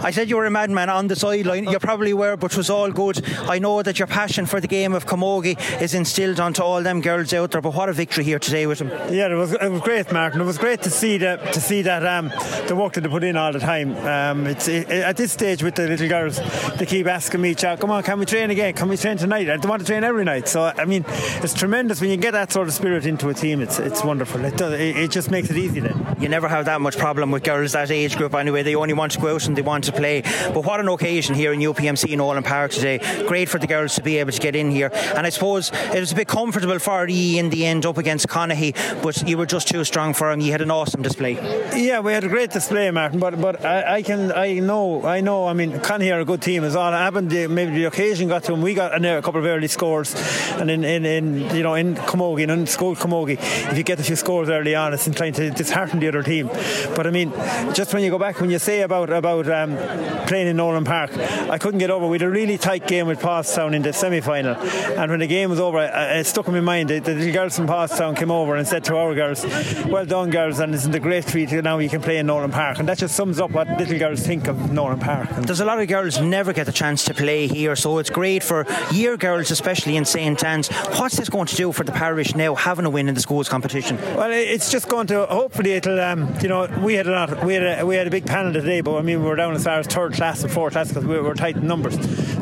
I 0.00 0.10
said 0.10 0.28
you 0.28 0.36
were 0.36 0.46
a 0.46 0.50
madman 0.50 0.88
on 0.88 1.08
the 1.08 1.16
sideline. 1.16 1.64
You 1.64 1.78
probably 1.78 2.14
were, 2.14 2.36
but 2.36 2.52
it 2.52 2.56
was 2.56 2.70
all 2.70 2.90
good. 2.90 3.24
I 3.48 3.58
know 3.58 3.82
that 3.82 3.98
your 3.98 4.06
passion 4.06 4.46
for 4.46 4.60
the 4.60 4.68
game 4.68 4.94
of 4.94 5.06
camogie 5.06 5.58
is 5.82 5.94
instilled 5.94 6.40
onto 6.40 6.62
all 6.62 6.82
them 6.82 7.00
girls 7.00 7.32
out 7.32 7.50
there. 7.50 7.60
But 7.60 7.74
what 7.74 7.88
a 7.88 7.92
victory 7.92 8.24
here 8.24 8.38
today 8.38 8.66
with 8.66 8.78
them. 8.78 8.88
Yeah, 9.12 9.30
it 9.30 9.34
was 9.34 9.52
it 9.52 9.70
was 9.70 9.80
great, 9.80 10.10
Martin. 10.12 10.40
It 10.40 10.44
was 10.44 10.58
great 10.58 10.82
to 10.82 10.90
see 10.90 11.18
that 11.18 11.52
to 11.52 11.60
see 11.60 11.82
that 11.82 12.06
um, 12.06 12.28
the 12.68 12.76
work 12.76 12.92
that 12.94 13.00
they 13.00 13.08
put 13.08 13.24
in 13.24 13.36
all 13.36 13.52
the 13.52 13.58
time. 13.58 13.96
Um, 13.96 14.46
it's 14.46 14.68
it, 14.68 14.88
at 14.90 15.16
this 15.16 15.32
stage 15.32 15.62
with 15.62 15.74
the 15.74 15.88
little 15.88 16.08
girls, 16.08 16.40
they 16.76 16.86
keep 16.86 17.06
asking 17.06 17.40
me, 17.40 17.54
"Come 17.54 17.90
on, 17.90 18.02
can 18.02 18.18
we 18.18 18.26
train 18.26 18.50
again? 18.50 18.74
Can 18.74 18.88
we 18.88 18.96
train 18.96 19.16
tonight?" 19.16 19.48
I 19.48 19.56
want 19.66 19.80
to 19.80 19.86
train 19.86 20.04
every 20.04 20.24
night. 20.24 20.48
So 20.48 20.72
I 20.76 20.84
mean, 20.84 21.04
it's 21.08 21.54
tremendous 21.54 22.00
when 22.00 22.10
you 22.10 22.16
get 22.16 22.32
that 22.32 22.52
sort 22.52 22.68
of 22.68 22.74
spirit 22.74 23.04
into 23.06 23.28
a 23.28 23.34
team. 23.34 23.60
It's 23.60 23.78
it's 23.78 24.04
wonderful. 24.04 24.44
It 24.44 24.56
does, 24.56 24.74
it, 24.74 24.96
it 24.96 25.10
just 25.10 25.30
makes 25.30 25.50
it 25.50 25.56
easy 25.56 25.80
then. 25.80 26.16
You 26.20 26.28
never 26.28 26.48
have 26.48 26.66
that 26.66 26.80
much 26.80 26.96
problem 26.98 27.30
with 27.30 27.42
girls 27.42 27.72
that 27.72 27.90
age 27.90 28.16
group 28.16 28.34
anyway. 28.34 28.62
They 28.62 28.74
only 28.74 28.94
want 28.94 29.12
to 29.12 29.20
go 29.20 29.34
out 29.34 29.46
and 29.46 29.56
they 29.56 29.62
want 29.62 29.87
to 29.88 29.92
play. 29.92 30.22
But 30.54 30.64
what 30.64 30.80
an 30.80 30.88
occasion 30.88 31.34
here 31.34 31.52
in 31.52 31.60
UPMC 31.60 32.10
in 32.10 32.18
Nolan 32.18 32.42
Park 32.42 32.70
today. 32.70 32.98
Great 33.26 33.48
for 33.48 33.58
the 33.58 33.66
girls 33.66 33.94
to 33.96 34.02
be 34.02 34.18
able 34.18 34.32
to 34.32 34.40
get 34.40 34.54
in 34.54 34.70
here. 34.70 34.90
And 35.16 35.26
I 35.26 35.30
suppose 35.30 35.70
it 35.94 36.00
was 36.00 36.12
a 36.12 36.14
bit 36.14 36.28
comfortable 36.28 36.78
for 36.78 37.08
you 37.08 37.38
in 37.38 37.50
the 37.50 37.66
end 37.66 37.86
up 37.86 37.98
against 37.98 38.28
Conahy, 38.28 38.74
but 39.02 39.28
you 39.28 39.36
were 39.38 39.46
just 39.46 39.68
too 39.68 39.84
strong 39.84 40.14
for 40.14 40.30
him. 40.30 40.40
You 40.40 40.52
had 40.52 40.60
an 40.60 40.70
awesome 40.70 41.02
display. 41.02 41.34
Yeah, 41.76 42.00
we 42.00 42.12
had 42.12 42.24
a 42.24 42.28
great 42.28 42.50
display, 42.50 42.90
Martin. 42.90 43.18
But 43.18 43.40
but 43.40 43.64
I, 43.64 43.96
I 43.96 44.02
can 44.02 44.32
I 44.32 44.54
know 44.54 45.04
I 45.04 45.20
know. 45.20 45.46
I 45.46 45.52
mean, 45.52 45.72
Conahy 45.72 46.14
are 46.14 46.20
a 46.20 46.24
good 46.24 46.42
team. 46.42 46.64
As 46.64 46.76
all 46.76 46.92
happened, 46.92 47.30
maybe 47.30 47.72
the 47.72 47.84
occasion 47.84 48.28
got 48.28 48.44
to 48.44 48.52
them. 48.52 48.62
We 48.62 48.74
got 48.74 48.94
a 48.94 49.22
couple 49.22 49.40
of 49.40 49.46
early 49.46 49.68
scores, 49.68 50.14
and 50.52 50.70
in, 50.70 50.84
in, 50.84 51.04
in 51.04 51.56
you 51.56 51.62
know 51.62 51.74
in 51.74 51.94
Camogie 51.94 52.42
and 52.42 52.52
in 52.52 52.66
school 52.66 52.94
Camogie, 52.94 53.38
if 53.70 53.76
you 53.76 53.84
get 53.84 54.00
a 54.00 54.02
few 54.02 54.16
scores 54.16 54.48
early 54.48 54.74
on, 54.74 54.92
it's 54.92 55.06
in 55.06 55.14
trying 55.14 55.32
to 55.34 55.50
dishearten 55.50 56.00
the 56.00 56.08
other 56.08 56.22
team. 56.22 56.48
But 56.94 57.06
I 57.06 57.10
mean, 57.10 57.32
just 57.74 57.94
when 57.94 58.02
you 58.02 58.10
go 58.10 58.18
back, 58.18 58.40
when 58.40 58.50
you 58.50 58.58
say 58.58 58.82
about 58.82 59.10
about 59.10 59.48
um, 59.50 59.77
playing 60.26 60.48
in 60.48 60.56
Nolan 60.56 60.84
Park, 60.84 61.16
I 61.16 61.58
couldn't 61.58 61.78
get 61.78 61.90
over. 61.90 62.06
We 62.06 62.16
had 62.16 62.22
a 62.22 62.30
really 62.30 62.58
tight 62.58 62.86
game 62.86 63.06
with 63.06 63.20
Paulstown 63.20 63.74
in 63.74 63.82
the 63.82 63.92
semi 63.92 64.20
final, 64.20 64.54
and 64.56 65.10
when 65.10 65.20
the 65.20 65.26
game 65.26 65.50
was 65.50 65.60
over, 65.60 65.80
it 65.82 66.26
stuck 66.26 66.48
in 66.48 66.54
my 66.54 66.60
mind. 66.60 66.90
The, 66.90 66.98
the 66.98 67.14
little 67.14 67.32
girls 67.32 67.56
from 67.56 67.66
Paulstown 67.66 68.16
came 68.16 68.30
over 68.30 68.56
and 68.56 68.66
said 68.66 68.84
to 68.84 68.96
our 68.96 69.14
girls, 69.14 69.44
"Well 69.86 70.04
done, 70.04 70.30
girls, 70.30 70.60
and 70.60 70.74
isn't 70.74 70.94
a 70.94 71.00
great 71.00 71.26
treat 71.26 71.50
now 71.52 71.78
you 71.78 71.88
can 71.88 72.00
play 72.02 72.18
in 72.18 72.26
Nolan 72.26 72.50
Park." 72.50 72.78
And 72.78 72.88
that 72.88 72.98
just 72.98 73.14
sums 73.14 73.40
up 73.40 73.50
what 73.50 73.68
little 73.78 73.98
girls 73.98 74.26
think 74.26 74.48
of 74.48 74.72
Nolan 74.72 74.98
Park. 74.98 75.30
And 75.32 75.44
There's 75.44 75.60
a 75.60 75.64
lot 75.64 75.80
of 75.80 75.88
girls 75.88 76.20
never 76.20 76.52
get 76.52 76.66
the 76.66 76.72
chance 76.72 77.04
to 77.04 77.14
play 77.14 77.46
here, 77.46 77.76
so 77.76 77.98
it's 77.98 78.10
great 78.10 78.42
for 78.42 78.66
year 78.92 79.16
girls, 79.16 79.50
especially 79.50 79.96
in 79.96 80.04
St 80.04 80.42
Anne's. 80.44 80.68
What's 80.98 81.16
this 81.16 81.28
going 81.28 81.46
to 81.46 81.56
do 81.56 81.72
for 81.72 81.84
the 81.84 81.92
parish 81.92 82.34
now, 82.34 82.54
having 82.54 82.84
a 82.84 82.90
win 82.90 83.08
in 83.08 83.14
the 83.14 83.20
schools 83.20 83.48
competition? 83.48 83.96
Well, 84.16 84.30
it's 84.32 84.70
just 84.70 84.88
going 84.88 85.06
to 85.08 85.26
hopefully 85.26 85.72
it'll 85.72 86.00
um, 86.00 86.34
you 86.40 86.48
know 86.48 86.66
we 86.82 86.94
had 86.94 87.06
a 87.06 87.10
lot 87.12 87.44
we 87.44 87.54
had 87.54 87.80
a, 87.80 87.86
we 87.86 87.96
had 87.96 88.06
a 88.06 88.10
big 88.10 88.26
panel 88.26 88.52
today, 88.52 88.80
but 88.80 88.96
I 88.96 89.02
mean 89.02 89.22
we 89.22 89.28
were 89.28 89.36
down 89.36 89.54
as 89.54 89.66
far 89.68 89.80
as 89.80 89.86
third 89.86 90.14
class 90.14 90.42
and 90.42 90.50
fourth 90.50 90.72
class 90.72 90.88
because 90.88 91.04
we 91.04 91.18
were 91.20 91.34
tight 91.34 91.56
in 91.56 91.66
numbers. 91.66 91.94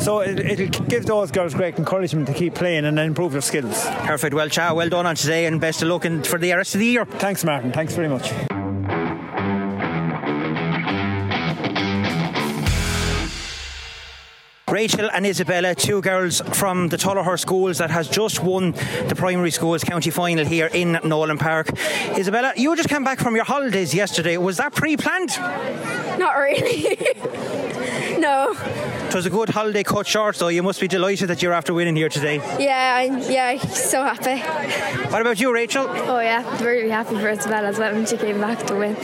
So 0.03 0.21
it, 0.21 0.61
will 0.61 0.87
give 0.87 1.07
those 1.07 1.33
girls 1.33 1.55
great 1.55 1.77
encouragement 1.77 2.29
to 2.29 2.35
keep 2.35 2.55
playing 2.55 2.85
and 2.85 2.99
improve 2.99 3.33
their 3.33 3.41
skills. 3.41 3.85
Perfect. 4.05 4.33
Well, 4.33 4.49
Cha, 4.49 4.73
well 4.73 4.89
done 4.89 5.07
on 5.07 5.17
today, 5.17 5.47
and 5.47 5.61
best 5.61 5.83
of 5.83 5.89
luck 5.89 6.05
for 6.25 6.39
the 6.39 6.53
rest 6.53 6.75
of 6.75 6.79
the 6.79 6.87
year. 6.87 7.05
Thanks, 7.05 7.45
Martin. 7.45 7.73
Thanks 7.73 7.95
very 7.95 8.09
much. 8.09 8.33
Rachel 14.69 15.09
and 15.13 15.25
Isabella, 15.25 15.77
two 15.77 16.03
girls 16.03 16.41
from 16.55 16.89
the 16.89 16.97
Tullogher 16.97 17.39
schools 17.39 17.79
that 17.79 17.89
has 17.89 18.09
just 18.09 18.43
won 18.43 18.73
the 19.07 19.15
primary 19.17 19.53
schools 19.53 19.85
county 19.85 20.11
final 20.11 20.45
here 20.45 20.67
in 20.67 20.99
Nolan 21.05 21.39
Park. 21.39 21.71
Isabella, 22.19 22.53
you 22.57 22.75
just 22.75 22.89
came 22.89 23.05
back 23.05 23.21
from 23.21 23.37
your 23.37 23.45
holidays 23.45 23.95
yesterday. 23.95 24.37
Was 24.39 24.57
that 24.57 24.75
pre-planned? 24.75 25.39
Not 26.19 26.33
really. 26.33 26.97
no. 28.19 28.57
It 29.07 29.15
was 29.15 29.25
a 29.25 29.31
good 29.31 29.51
holiday 29.51 29.85
cut 29.85 30.09
short, 30.09 30.35
though. 30.37 30.49
You 30.49 30.65
must 30.65 30.81
be 30.81 30.89
delighted 30.89 31.29
that 31.29 31.43
you're 31.43 31.53
after 31.53 31.73
winning 31.73 31.95
here 31.95 32.09
today. 32.09 32.39
Yeah, 32.59 32.97
I'm, 32.97 33.19
yeah, 33.31 33.59
so 33.59 34.03
happy. 34.03 34.41
What 35.13 35.21
about 35.21 35.39
you, 35.39 35.55
Rachel? 35.55 35.87
Oh 35.89 36.19
yeah, 36.19 36.43
really 36.61 36.91
happy 36.91 37.15
for 37.15 37.29
Isabella 37.29 37.69
as 37.69 37.79
well 37.79 37.93
when 37.93 38.05
she 38.05 38.17
came 38.17 38.41
back 38.41 38.67
to 38.67 38.75
win. 38.75 38.97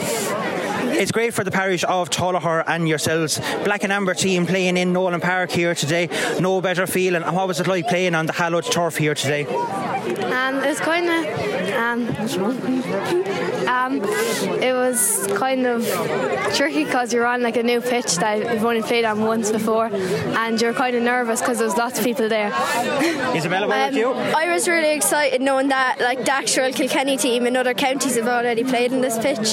It's 0.93 1.11
great 1.11 1.33
for 1.33 1.43
the 1.43 1.51
parish 1.51 1.83
of 1.83 2.09
Tullogher 2.09 2.63
and 2.67 2.87
yourselves. 2.87 3.39
Black 3.63 3.83
and 3.83 3.91
Amber 3.91 4.13
team 4.13 4.45
playing 4.45 4.77
in 4.77 4.93
Nolan 4.93 5.21
Park 5.21 5.51
here 5.51 5.73
today. 5.73 6.07
No 6.39 6.61
better 6.61 6.85
feeling. 6.85 7.23
And 7.23 7.35
what 7.35 7.47
was 7.47 7.59
it 7.59 7.67
like 7.67 7.87
playing 7.87 8.15
on 8.15 8.27
the 8.27 8.33
hallowed 8.33 8.65
turf 8.65 8.97
here 8.97 9.15
today? 9.15 9.45
Um, 9.45 10.57
it 10.57 10.67
was 10.67 10.79
kind 10.79 11.09
of 11.09 11.53
um, 11.73 12.07
um, 13.67 14.01
it 14.61 14.73
was 14.73 15.27
kind 15.35 15.65
of 15.65 15.85
tricky 16.55 16.83
because 16.83 17.13
you're 17.13 17.25
on 17.25 17.41
like 17.41 17.57
a 17.57 17.63
new 17.63 17.81
pitch 17.81 18.15
that 18.17 18.53
you've 18.53 18.65
only 18.65 18.81
played 18.81 19.05
on 19.05 19.21
once 19.21 19.51
before, 19.51 19.87
and 19.87 20.61
you're 20.61 20.73
kind 20.73 20.95
of 20.95 21.03
nervous 21.03 21.39
because 21.39 21.59
there's 21.59 21.77
lots 21.77 21.99
of 21.99 22.05
people 22.05 22.29
there. 22.29 22.47
Isabella, 23.35 23.67
what 23.67 23.89
um, 23.89 23.95
you? 23.95 24.11
I 24.11 24.51
was 24.51 24.67
really 24.67 24.93
excited 24.93 25.41
knowing 25.41 25.69
that 25.69 25.99
like 25.99 26.25
the 26.25 26.33
actual 26.33 26.71
Kilkenny 26.71 27.17
team 27.17 27.47
in 27.47 27.55
other 27.55 27.73
counties 27.73 28.15
have 28.15 28.27
already 28.27 28.63
played 28.63 28.91
in 28.91 29.01
this 29.01 29.17
pitch, 29.17 29.47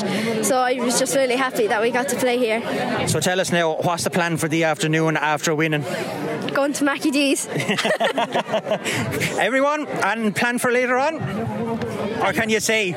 so 0.45 0.59
I 0.59 0.75
was 0.75 0.99
just 0.99 1.15
really 1.15 1.30
happy 1.37 1.67
that 1.67 1.81
we 1.81 1.91
got 1.91 2.09
to 2.09 2.17
play 2.17 2.39
here. 2.39 2.61
So 3.09 3.21
tell 3.21 3.41
us 3.41 3.53
now, 3.53 3.77
what's 3.77 4.05
the 4.05 4.11
plan 4.11 4.37
for 4.37 4.49
the 4.49 4.65
afternoon 4.65 5.17
after 5.17 5.55
winning? 5.55 5.85
Going 6.55 6.73
to 6.75 6.85
Mackie 6.85 7.11
D's. 7.11 7.47
Everyone, 9.39 9.87
and 9.87 10.35
plan 10.35 10.59
for 10.59 10.71
later 10.71 10.99
on? 10.99 11.15
Or 12.23 12.33
can 12.33 12.51
you 12.51 12.61
say? 12.61 12.95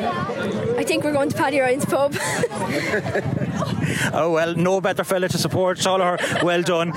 I 0.78 0.84
think 0.84 1.04
we're 1.04 1.14
going 1.14 1.30
to 1.30 1.38
Paddy 1.38 1.60
Ryan's 1.60 1.86
pub. 1.86 2.14
oh 4.14 4.32
well, 4.32 4.56
no 4.56 4.82
better 4.82 5.04
fella 5.04 5.28
to 5.30 5.38
support 5.38 5.78
Tullogher. 5.78 6.44
Well 6.44 6.62
done, 6.62 6.92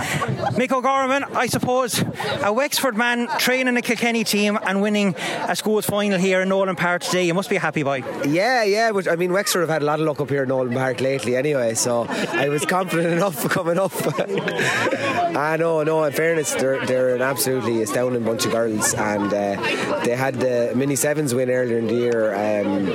Mick 0.56 0.72
O'Gorman. 0.72 1.24
I 1.34 1.46
suppose 1.46 2.02
a 2.42 2.52
Wexford 2.52 2.96
man 2.96 3.28
training 3.38 3.76
a 3.76 3.82
Kilkenny 3.82 4.24
team 4.24 4.58
and 4.62 4.80
winning 4.80 5.14
a 5.48 5.56
schools 5.56 5.86
final 5.86 6.18
here 6.18 6.40
in 6.40 6.48
Nolan 6.48 6.76
Park 6.76 7.02
today. 7.02 7.24
You 7.26 7.34
must 7.34 7.50
be 7.50 7.56
a 7.56 7.60
happy 7.60 7.82
boy. 7.82 8.02
Yeah, 8.26 8.62
yeah. 8.64 8.92
I 9.10 9.16
mean, 9.16 9.32
Wexford 9.32 9.60
have 9.62 9.70
had 9.70 9.82
a 9.82 9.84
lot 9.84 10.00
of 10.00 10.06
luck 10.06 10.20
up 10.20 10.30
here 10.30 10.42
in 10.42 10.48
Nolan 10.48 10.72
Park 10.72 11.00
lately, 11.00 11.36
anyway. 11.36 11.74
So 11.74 12.06
I 12.08 12.48
was 12.48 12.64
confident 12.64 13.12
enough 13.18 13.40
for 13.40 13.48
coming 13.48 13.78
up. 13.78 13.92
I 15.36 15.56
know, 15.58 15.82
no. 15.82 16.04
In 16.04 16.12
fairness, 16.12 16.54
they're 16.54 16.84
they're 16.86 17.14
an 17.14 17.22
absolutely 17.22 17.82
astounding 17.82 18.24
bunch 18.24 18.44
of 18.46 18.52
girls, 18.52 18.94
and 18.94 19.32
uh, 19.32 20.00
they 20.04 20.16
had 20.16 20.36
the 20.36 20.72
mini 20.74 20.96
sevens 20.96 21.34
win 21.34 21.50
earlier 21.50 21.78
in 21.78 21.86
the 21.86 21.94
year. 21.94 22.34
Um, 22.34 22.86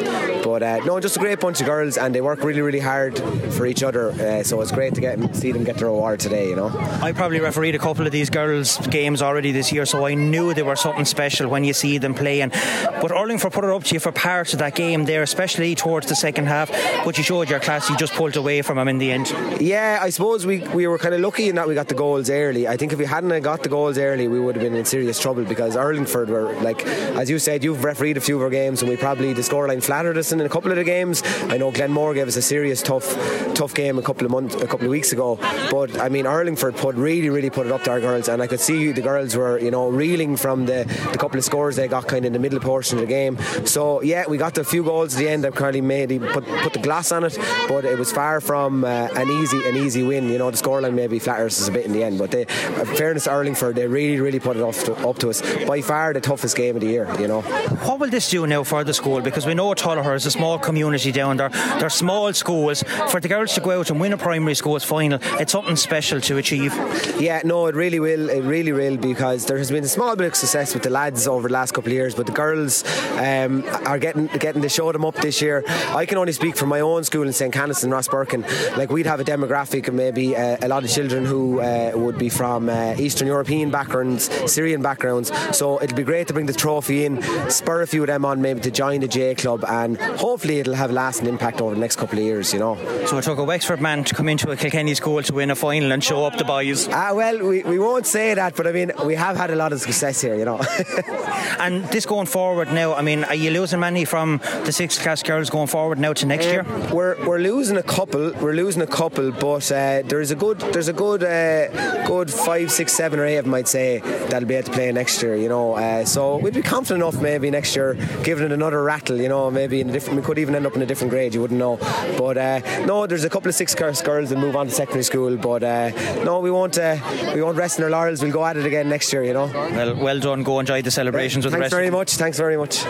But 0.44 0.64
uh, 0.64 0.78
no, 0.86 1.00
just 1.00 1.18
a 1.18 1.20
great 1.20 1.40
bunch 1.40 1.60
of 1.62 1.68
girls, 1.68 1.98
and 1.98 2.16
they 2.16 2.22
work 2.22 2.44
really, 2.44 2.62
really 2.62 2.80
hard 2.80 3.18
for 3.54 3.66
each 3.66 3.84
other. 3.84 3.91
Uh, 4.00 4.44
so 4.44 4.62
it's 4.62 4.72
great 4.72 4.94
to 4.96 5.02
get 5.02 5.36
see 5.36 5.52
them 5.52 5.64
get 5.64 5.78
their 5.78 5.88
award 5.88 6.20
today. 6.20 6.50
You 6.50 6.56
know, 6.56 6.70
I 7.02 7.12
probably 7.12 7.40
refereed 7.40 7.76
a 7.76 7.80
couple 7.80 8.06
of 8.06 8.12
these 8.12 8.30
girls' 8.30 8.78
games 8.88 9.22
already 9.22 9.52
this 9.52 9.72
year, 9.72 9.86
so 9.86 10.06
I 10.06 10.14
knew 10.14 10.54
they 10.54 10.64
were 10.64 10.76
something 10.76 11.06
special 11.06 11.50
when 11.50 11.64
you 11.64 11.74
see 11.74 11.98
them 11.98 12.14
playing. 12.14 12.50
But 12.50 13.12
Urlingford 13.12 13.52
put 13.52 13.64
it 13.64 13.70
up 13.70 13.84
to 13.86 13.94
you 13.94 14.00
for 14.00 14.12
parts 14.12 14.54
of 14.54 14.60
that 14.60 14.76
game 14.76 15.06
there, 15.06 15.24
especially 15.24 15.76
towards 15.76 16.08
the 16.08 16.16
second 16.16 16.48
half. 16.48 16.72
But 17.04 17.18
you 17.18 17.24
showed 17.24 17.50
your 17.50 17.60
class. 17.60 17.90
You 17.90 17.98
just 17.98 18.14
pulled 18.14 18.36
away 18.36 18.62
from 18.62 18.78
them 18.78 18.88
in 18.88 18.98
the 18.98 19.12
end. 19.12 19.34
Yeah, 19.60 20.00
I 20.02 20.10
suppose 20.10 20.46
we 20.46 20.60
we 20.60 20.88
were 20.88 20.98
kind 20.98 21.16
of 21.16 21.22
lucky 21.22 21.50
in 21.50 21.56
that 21.56 21.68
we 21.68 21.76
got 21.76 21.88
the 21.88 21.96
goals 21.96 22.30
early. 22.30 22.68
I 22.68 22.78
think 22.78 22.94
if 22.94 23.00
we 23.00 23.06
hadn't 23.06 23.42
got 23.42 23.64
the 23.64 23.70
goals 23.70 23.98
early, 23.98 24.28
we 24.28 24.40
would 24.40 24.56
have 24.56 24.64
been 24.64 24.76
in 24.76 24.86
serious 24.86 25.20
trouble 25.20 25.44
because 25.44 25.76
Urlingford 25.76 26.28
were 26.28 26.54
like, 26.62 26.86
as 26.86 27.30
you 27.30 27.40
said, 27.40 27.64
you've 27.64 27.84
refereed 27.84 28.18
a 28.18 28.22
few 28.22 28.38
of 28.38 28.42
our 28.44 28.50
games, 28.50 28.82
and 28.82 28.90
we 28.90 28.98
probably 28.98 29.34
the 29.34 29.42
scoreline 29.42 29.84
flattered 29.84 30.18
us 30.18 30.32
in 30.32 30.42
a 30.42 30.50
couple 30.50 30.72
of 30.72 30.78
the 30.78 30.84
games. 30.84 31.24
I 31.50 31.58
know 31.58 31.72
Glenmore 31.72 32.14
gave 32.14 32.28
us 32.28 32.36
a 32.36 32.42
serious 32.42 32.82
tough 32.82 33.08
tough 33.54 33.74
game 33.74 33.81
a 33.90 34.02
couple 34.02 34.26
of 34.26 34.32
months 34.32 34.56
a 34.56 34.68
couple 34.68 34.86
of 34.86 34.92
weeks 34.92 35.12
ago, 35.12 35.38
but 35.72 36.00
I 36.00 36.10
mean 36.10 36.26
Urlingford 36.26 36.78
put 36.78 36.96
really 36.96 37.30
really 37.30 37.50
put 37.50 37.66
it 37.66 37.72
up 37.72 37.84
to 37.84 37.92
our 37.92 38.00
girls, 38.00 38.28
and 38.28 38.42
I 38.42 38.48
could 38.48 38.60
see 38.60 38.92
the 38.92 39.02
girls 39.02 39.36
were 39.36 39.60
you 39.60 39.72
know 39.72 39.90
reeling 39.90 40.38
from 40.38 40.66
the, 40.66 40.86
the 41.12 41.18
couple 41.18 41.38
of 41.38 41.44
scores 41.44 41.76
they 41.76 41.88
got 41.88 42.08
kind 42.08 42.26
of 42.26 42.28
in 42.28 42.34
the 42.34 42.40
middle 42.40 42.60
portion 42.60 42.98
of 42.98 43.02
the 43.02 43.08
game. 43.08 43.38
So 43.66 44.02
yeah, 44.02 44.26
we 44.28 44.38
got 44.38 44.56
the 44.56 44.64
few 44.64 44.84
goals 44.84 45.16
at 45.16 45.20
the 45.20 45.30
end 45.30 45.44
that 45.44 45.56
Carly 45.56 45.82
made 45.82 46.10
He 46.10 46.20
put 46.20 46.46
put 46.46 46.74
the 46.74 46.80
glass 46.80 47.12
on 47.12 47.24
it, 47.24 47.38
but 47.68 47.86
it 47.86 47.98
was 47.98 48.12
far 48.12 48.42
from 48.42 48.84
uh, 48.84 49.08
an 49.16 49.30
easy 49.30 49.68
an 49.68 49.76
easy 49.76 50.04
win. 50.04 50.30
You 50.30 50.38
know 50.38 50.52
the 50.52 50.58
scoreline 50.58 50.94
maybe 50.94 51.20
flatters 51.20 51.60
us 51.62 51.68
a 51.68 51.72
bit 51.72 51.86
in 51.86 51.94
the 51.94 52.04
end, 52.04 52.18
but 52.20 52.32
they, 52.32 52.46
fairness 52.46 53.26
to 53.26 53.32
Urlingford, 53.32 53.76
they 53.76 53.88
really 53.88 54.20
really 54.20 54.40
put 54.40 54.58
it 54.58 54.62
to, 54.86 54.96
up 55.08 55.18
to 55.20 55.30
us 55.30 55.42
by 55.66 55.82
far 55.82 56.14
the 56.14 56.22
toughest 56.22 56.56
game 56.56 56.76
of 56.76 56.82
the 56.82 56.88
year. 56.88 57.08
You 57.20 57.28
know. 57.28 57.42
What 57.88 58.00
will 58.00 58.10
this 58.10 58.30
do 58.30 58.46
now 58.48 58.64
for 58.64 58.84
the 58.84 58.94
school? 58.94 59.22
Because 59.22 59.46
we 59.46 59.54
know 59.54 59.74
Tullogher 59.74 60.16
is 60.16 60.26
a 60.26 60.32
small 60.32 60.60
community 60.60 61.12
down 61.12 61.38
there. 61.38 61.50
They're 61.80 61.90
small 61.90 62.32
schools. 62.34 62.84
For 63.10 63.20
the 63.20 63.28
girls 63.28 63.54
to 63.56 63.62
go 63.62 63.71
out 63.72 63.90
and 63.90 64.00
win 64.00 64.14
a 64.14 64.18
primary 64.18 64.56
schools 64.56 64.84
final, 64.84 65.20
it's 65.40 65.52
something 65.52 65.76
special 65.76 66.22
to 66.22 66.38
achieve. 66.38 66.74
Yeah, 67.20 67.42
no, 67.44 67.68
it 67.68 67.76
really 67.76 68.00
will. 68.00 68.30
It 68.30 68.44
really 68.44 68.72
will 68.72 68.98
because 68.98 69.46
there 69.46 69.58
has 69.58 69.72
been 69.72 69.84
a 69.84 69.88
small 69.88 70.16
bit 70.16 70.28
of 70.28 70.36
success 70.36 70.74
with 70.74 70.84
the 70.84 70.90
lads 70.90 71.28
over 71.28 71.48
the 71.48 71.54
last 71.54 71.74
couple 71.74 71.92
of 71.92 71.94
years, 71.94 72.16
but 72.16 72.26
the 72.26 72.32
girls 72.32 72.84
um, 73.18 73.64
are 73.86 74.00
getting 74.00 74.28
getting 74.40 74.62
to 74.62 74.70
show 74.70 74.92
them 74.92 75.06
up 75.06 75.16
this 75.16 75.42
year. 75.42 75.64
I 75.68 76.06
can 76.06 76.18
only 76.18 76.34
speak 76.34 76.56
for 76.56 76.66
my 76.66 76.82
own 76.82 77.04
school 77.04 77.24
in 77.24 77.34
St. 77.34 77.54
Canice 77.54 77.84
and 77.84 77.94
Rosbercon. 77.94 78.78
Like 78.78 78.92
we'd 78.92 79.06
have 79.06 79.20
a 79.20 79.24
demographic 79.24 79.88
of 79.88 79.94
maybe 79.94 80.36
uh, 80.36 80.58
a 80.62 80.68
lot 80.68 80.84
of 80.84 80.90
children 80.90 81.26
who 81.26 81.60
uh, 81.62 81.92
would 81.96 82.18
be 82.18 82.30
from 82.30 82.70
uh, 82.70 82.96
Eastern 82.98 83.28
European 83.28 83.72
backgrounds, 83.72 84.30
Syrian 84.52 84.82
backgrounds. 84.82 85.32
So 85.56 85.82
it'll 85.82 85.98
be 85.98 86.04
great 86.04 86.28
to 86.28 86.34
bring 86.34 86.46
the 86.46 86.54
trophy 86.54 87.06
in, 87.06 87.22
spur 87.50 87.82
a 87.82 87.88
few 87.88 88.02
of 88.04 88.08
them 88.08 88.26
on 88.26 88.42
maybe 88.42 88.60
to 88.62 88.72
join 88.72 89.02
the 89.02 89.08
J 89.08 89.36
Club, 89.36 89.64
and 89.68 89.98
hopefully 90.00 90.60
it'll 90.60 90.76
have 90.76 90.92
lasting 90.92 91.28
impact 91.28 91.62
over 91.62 91.74
the 91.74 91.82
next 91.82 91.98
couple 91.98 92.20
of 92.20 92.26
years. 92.26 92.54
You 92.54 92.60
know. 92.60 93.06
So 93.08 93.18
it 93.18 93.24
took 93.24 93.40
a 93.40 93.44
Wexford 93.62 93.80
man 93.80 94.04
to 94.04 94.16
come 94.16 94.28
into 94.28 94.50
a 94.50 94.58
Kilkenny 94.58 94.96
school 94.96 95.22
to 95.22 95.34
win 95.36 95.52
a 95.52 95.56
final 95.56 95.92
and 95.92 96.04
show 96.04 96.26
up 96.26 96.36
the 96.36 96.44
boys. 96.44 96.88
Ah, 96.88 97.14
well, 97.14 97.38
we, 97.46 97.62
we 97.62 97.78
won't 97.78 98.08
say 98.08 98.34
that, 98.34 98.56
but 98.56 98.66
I 98.66 98.72
mean 98.72 98.92
we 99.06 99.14
have 99.14 99.38
had 99.38 99.52
a 99.52 99.56
lot 99.56 99.72
of 99.72 99.80
success 99.80 100.20
here. 100.20 100.34
You 100.34 100.46
know. 100.46 100.60
and 101.60 101.84
this 101.90 102.08
going 102.08 102.26
forward 102.26 102.74
now, 102.74 102.96
I 102.96 103.04
mean, 103.04 103.24
are 103.26 103.36
you 103.36 103.52
losing 103.52 103.80
many 103.80 104.04
from 104.04 104.42
the 104.66 104.72
sixth 104.72 105.00
class 105.04 105.22
girls 105.22 105.52
going 105.52 105.68
forward 105.68 106.00
now 106.00 106.14
to 106.14 106.26
next 106.26 106.48
um, 106.48 106.52
year? 106.52 106.66
We're, 106.92 107.24
we're 107.24 107.38
losing 107.38 107.78
a 107.78 107.84
couple. 107.84 108.32
We're 108.42 108.54
losing 108.54 108.82
a 108.82 108.88
couple, 108.88 109.32
but 109.32 109.72
uh, 109.72 110.02
there's 110.06 110.32
a 110.32 110.36
good 110.36 110.60
there's 110.74 110.88
a 110.88 110.94
good 110.94 111.24
uh, 111.24 112.08
good 112.08 112.34
five, 112.34 112.72
six, 112.72 112.94
seven, 112.94 113.20
or 113.20 113.26
eight 113.26 113.38
of 113.38 113.46
them 113.46 113.54
I'd 113.54 113.68
say 113.68 114.00
that'll 114.00 114.50
be 114.50 114.56
able 114.56 114.70
to 114.70 114.74
play 114.74 114.92
next 114.92 115.22
year. 115.22 115.36
You 115.36 115.50
know, 115.50 115.74
uh, 115.74 116.04
so 116.04 116.38
we'd 116.38 116.56
be 116.56 116.64
confident 116.64 117.04
enough 117.04 117.22
maybe 117.22 117.52
next 117.52 117.76
year, 117.76 117.94
giving 118.24 118.44
it 118.44 118.52
another 118.52 118.82
rattle. 118.82 119.18
You 119.18 119.30
know, 119.30 119.52
maybe 119.52 119.82
in 119.82 119.90
a 119.92 119.94
different. 119.94 120.20
We 120.20 120.26
could 120.26 120.40
even 120.40 120.56
end 120.56 120.66
up 120.66 120.76
in 120.76 120.82
a 120.82 120.88
different 120.88 121.12
grade. 121.12 121.36
You 121.36 121.42
wouldn't 121.42 121.60
know. 121.60 121.78
But 122.18 122.40
uh, 122.40 122.86
no, 122.88 123.06
there's 123.06 123.24
a 123.24 123.30
couple 123.30 123.51
of 123.52 123.56
six 123.56 123.76
class 123.76 124.02
girls 124.02 124.32
and 124.32 124.42
move 124.42 124.56
on 124.56 124.68
to 124.68 124.72
secondary 124.74 125.04
school. 125.04 125.38
But 125.38 125.64
uh, 125.64 125.90
no, 126.24 126.40
we 126.40 126.50
won't 126.50 126.78
uh, 126.78 126.98
we 127.36 127.42
won't 127.42 127.58
rest 127.58 127.78
in 127.78 127.84
our 127.84 127.90
laurels. 127.90 128.22
We'll 128.24 128.32
go 128.32 128.46
at 128.46 128.58
it 128.58 128.66
again 128.66 128.90
next 128.90 129.12
year. 129.14 129.24
You 129.24 129.34
know. 129.34 129.48
Well, 129.48 129.96
well 129.96 130.20
done. 130.20 130.44
Go 130.44 130.60
enjoy 130.60 130.82
the 130.82 130.92
celebrations 130.92 131.46
with 131.46 131.54
Thanks 131.54 131.70
the 131.70 131.76
rest. 131.76 131.76
very 131.76 131.90
much. 131.90 132.16
Thanks 132.16 132.38
very 132.38 132.58
much. 132.58 132.84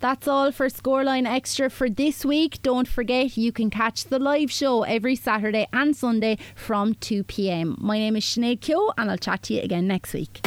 That's 0.00 0.28
all 0.28 0.52
for 0.52 0.68
Scoreline 0.68 1.26
Extra 1.26 1.68
for 1.68 1.90
this 1.90 2.24
week. 2.24 2.62
Don't 2.62 2.86
forget 2.86 3.36
you 3.36 3.50
can 3.50 3.68
catch 3.68 4.04
the 4.04 4.20
live 4.20 4.50
show 4.50 4.84
every 4.84 5.16
Saturday 5.16 5.66
and 5.72 5.94
Sunday 5.96 6.38
from 6.54 6.94
2 6.94 7.24
pm. 7.24 7.76
My 7.80 7.98
name 7.98 8.14
is 8.14 8.24
Sinead 8.24 8.60
Keogh 8.60 8.92
and 8.96 9.10
I'll 9.10 9.18
chat 9.18 9.42
to 9.44 9.54
you 9.54 9.60
again 9.60 9.88
next 9.88 10.12
week. 10.14 10.40